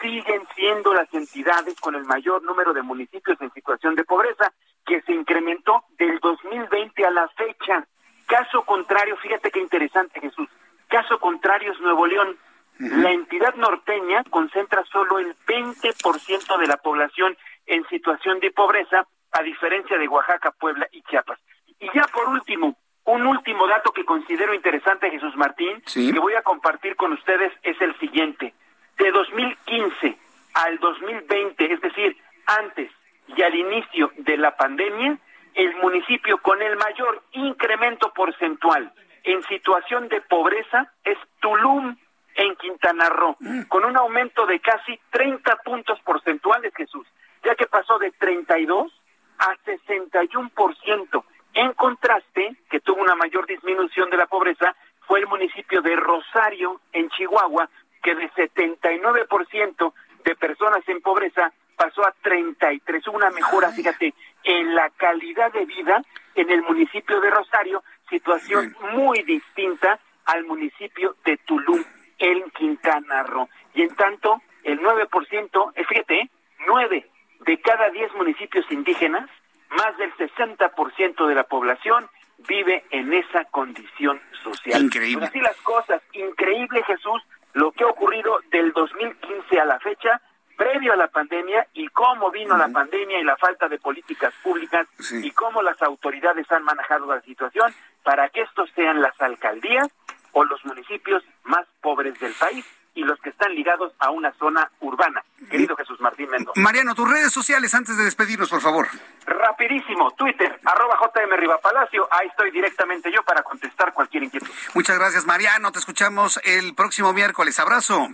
siguen 0.00 0.42
siendo 0.54 0.92
las 0.92 1.12
entidades 1.14 1.78
con 1.80 1.94
el 1.94 2.04
mayor 2.04 2.42
número 2.42 2.72
de 2.72 2.82
municipios 2.82 3.40
en 3.40 3.52
situación 3.52 3.94
de 3.94 4.04
pobreza, 4.04 4.52
que 4.84 5.00
se 5.02 5.12
incrementó 5.12 5.84
del 5.98 6.18
2020 6.20 7.06
a 7.06 7.10
la 7.10 7.28
fecha. 7.28 7.86
Caso 8.26 8.62
contrario, 8.62 9.16
fíjate 9.18 9.50
qué 9.50 9.60
interesante 9.60 10.20
Jesús, 10.20 10.48
caso 10.88 11.18
contrario 11.18 11.72
es 11.72 11.80
Nuevo 11.80 12.06
León. 12.06 12.36
La 12.78 13.12
entidad 13.12 13.54
norteña 13.54 14.24
concentra 14.30 14.84
solo 14.86 15.20
el 15.20 15.36
20% 15.46 16.58
de 16.58 16.66
la 16.66 16.76
población 16.78 17.36
en 17.66 17.86
situación 17.88 18.40
de 18.40 18.50
pobreza, 18.50 19.06
a 19.34 19.42
diferencia 19.42 19.98
de 19.98 20.08
Oaxaca, 20.08 20.52
Puebla 20.52 20.88
y 20.92 21.02
Chiapas. 21.02 21.38
Y 21.80 21.90
ya 21.92 22.06
por 22.12 22.28
último, 22.28 22.76
un 23.04 23.26
último 23.26 23.66
dato 23.66 23.92
que 23.92 24.04
considero 24.04 24.54
interesante, 24.54 25.10
Jesús 25.10 25.36
Martín, 25.36 25.82
que 25.92 26.18
voy 26.18 26.34
a 26.34 26.42
compartir 26.42 26.96
con 26.96 27.12
ustedes 27.12 27.52
es 27.62 27.78
el 27.80 27.98
siguiente. 27.98 28.54
De 28.96 29.10
2015 29.10 30.16
al 30.54 30.78
2020, 30.78 31.72
es 31.72 31.80
decir, 31.80 32.16
antes 32.46 32.90
y 33.36 33.42
al 33.42 33.54
inicio 33.54 34.12
de 34.18 34.36
la 34.36 34.56
pandemia, 34.56 35.18
el 35.54 35.76
municipio 35.76 36.38
con 36.38 36.62
el 36.62 36.76
mayor 36.76 37.22
incremento 37.32 38.12
porcentual 38.12 38.92
en 39.24 39.42
situación 39.44 40.08
de 40.08 40.20
pobreza 40.20 40.92
es 41.02 41.18
Tulum, 41.40 41.96
en 42.36 42.56
Quintana 42.56 43.08
Roo, 43.08 43.36
con 43.68 43.84
un 43.84 43.96
aumento 43.96 44.44
de 44.46 44.58
casi 44.60 44.98
30 45.10 45.56
puntos 45.64 46.00
porcentuales, 46.00 46.72
Jesús, 46.74 47.06
ya 47.44 47.54
que 47.54 47.66
pasó 47.66 47.98
de 47.98 48.10
32 48.12 48.92
a 49.38 49.56
61%. 49.64 51.24
En 51.54 51.72
contraste, 51.74 52.56
que 52.68 52.80
tuvo 52.80 53.00
una 53.00 53.14
mayor 53.14 53.46
disminución 53.46 54.10
de 54.10 54.16
la 54.16 54.26
pobreza, 54.26 54.74
fue 55.06 55.20
el 55.20 55.26
municipio 55.26 55.82
de 55.82 55.96
Rosario, 55.96 56.80
en 56.92 57.08
Chihuahua, 57.10 57.68
que 58.02 58.14
de 58.14 58.30
79% 58.32 59.92
de 60.24 60.34
personas 60.36 60.88
en 60.88 61.00
pobreza 61.00 61.52
pasó 61.76 62.06
a 62.06 62.14
33, 62.22 63.06
una 63.08 63.30
mejora, 63.30 63.70
fíjate, 63.70 64.14
en 64.44 64.74
la 64.74 64.90
calidad 64.90 65.52
de 65.52 65.64
vida 65.64 66.02
en 66.34 66.50
el 66.50 66.62
municipio 66.62 67.20
de 67.20 67.30
Rosario, 67.30 67.82
situación 68.08 68.74
muy 68.92 69.22
distinta 69.22 69.98
al 70.26 70.44
municipio 70.44 71.16
de 71.24 71.36
Tulum, 71.38 71.82
en 72.18 72.50
Quintana 72.50 73.22
Roo. 73.24 73.48
Y 73.74 73.82
en 73.82 73.94
tanto, 73.94 74.40
el 74.62 74.80
9%, 74.80 75.72
eh, 75.74 75.84
fíjate, 75.84 76.30
9 76.66 77.10
de 77.44 77.58
cada 77.60 77.90
10 77.90 78.14
municipios 78.14 78.64
indígenas 78.70 79.28
más 79.70 79.96
del 79.98 80.12
60% 80.14 81.26
de 81.26 81.34
la 81.34 81.44
población 81.44 82.08
vive 82.38 82.84
en 82.90 83.12
esa 83.12 83.44
condición 83.46 84.20
social. 84.42 84.82
Increíble. 84.82 85.26
así 85.26 85.40
las 85.40 85.56
cosas, 85.62 86.02
increíble 86.12 86.82
Jesús, 86.84 87.22
lo 87.54 87.72
que 87.72 87.84
ha 87.84 87.88
ocurrido 87.88 88.40
del 88.50 88.72
2015 88.72 89.60
a 89.60 89.64
la 89.64 89.78
fecha, 89.80 90.20
previo 90.56 90.92
a 90.92 90.96
la 90.96 91.08
pandemia, 91.08 91.66
y 91.74 91.88
cómo 91.88 92.30
vino 92.30 92.56
la 92.56 92.68
pandemia 92.68 93.18
y 93.20 93.24
la 93.24 93.36
falta 93.36 93.68
de 93.68 93.78
políticas 93.78 94.32
públicas, 94.42 94.86
y 95.22 95.30
cómo 95.32 95.62
las 95.62 95.80
autoridades 95.82 96.50
han 96.50 96.64
manejado 96.64 97.06
la 97.06 97.20
situación 97.22 97.74
para 98.02 98.28
que 98.28 98.42
estos 98.42 98.70
sean 98.74 99.00
las 99.00 99.20
alcaldías 99.20 99.88
o 100.32 100.44
los 100.44 100.64
municipios 100.64 101.24
más 101.44 101.66
pobres 101.80 102.18
del 102.20 102.34
país 102.34 102.64
y 102.94 103.02
los 103.02 103.18
que 103.20 103.30
están 103.30 103.54
ligados 103.54 103.92
a 103.98 104.10
una 104.10 104.32
zona 104.34 104.70
urbana. 104.80 105.23
Querido 105.54 105.76
Jesús 105.76 106.00
Martín 106.00 106.28
Mendoza. 106.30 106.60
Mariano, 106.60 106.96
tus 106.96 107.08
redes 107.08 107.32
sociales 107.32 107.72
antes 107.74 107.96
de 107.96 108.02
despedirnos, 108.02 108.50
por 108.50 108.60
favor. 108.60 108.88
Rapidísimo, 109.24 110.10
Twitter, 110.12 110.58
arroba 110.64 110.98
JM 111.00 111.32
Rivapalacio, 111.36 112.08
ahí 112.10 112.26
estoy 112.26 112.50
directamente 112.50 113.12
yo 113.12 113.22
para 113.22 113.44
contestar 113.44 113.92
cualquier 113.92 114.24
inquietud. 114.24 114.50
Muchas 114.74 114.98
gracias, 114.98 115.26
Mariano. 115.26 115.70
Te 115.70 115.78
escuchamos 115.78 116.40
el 116.42 116.74
próximo 116.74 117.12
miércoles. 117.12 117.60
Abrazo. 117.60 118.08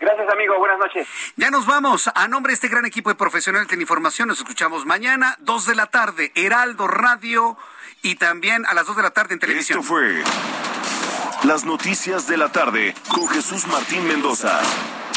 Gracias, 0.00 0.32
amigo. 0.32 0.58
Buenas 0.58 0.78
noches. 0.78 1.06
Ya 1.36 1.50
nos 1.50 1.66
vamos. 1.66 2.10
A 2.14 2.26
nombre 2.26 2.52
de 2.52 2.54
este 2.54 2.68
gran 2.68 2.86
equipo 2.86 3.10
de 3.10 3.16
profesionales 3.16 3.68
de 3.68 3.76
información, 3.76 4.28
nos 4.28 4.38
escuchamos 4.38 4.86
mañana, 4.86 5.36
2 5.40 5.66
de 5.66 5.74
la 5.74 5.86
tarde, 5.86 6.32
Heraldo 6.36 6.86
Radio 6.86 7.58
y 8.00 8.14
también 8.14 8.64
a 8.64 8.72
las 8.72 8.86
2 8.86 8.96
de 8.96 9.02
la 9.02 9.10
tarde 9.10 9.34
en 9.34 9.40
televisión. 9.40 9.80
Esto 9.80 9.88
fue 9.88 10.22
las 11.44 11.64
noticias 11.64 12.26
de 12.26 12.36
la 12.38 12.50
tarde 12.50 12.94
con 13.12 13.28
Jesús 13.28 13.66
Martín 13.66 14.06
Mendoza. 14.08 14.58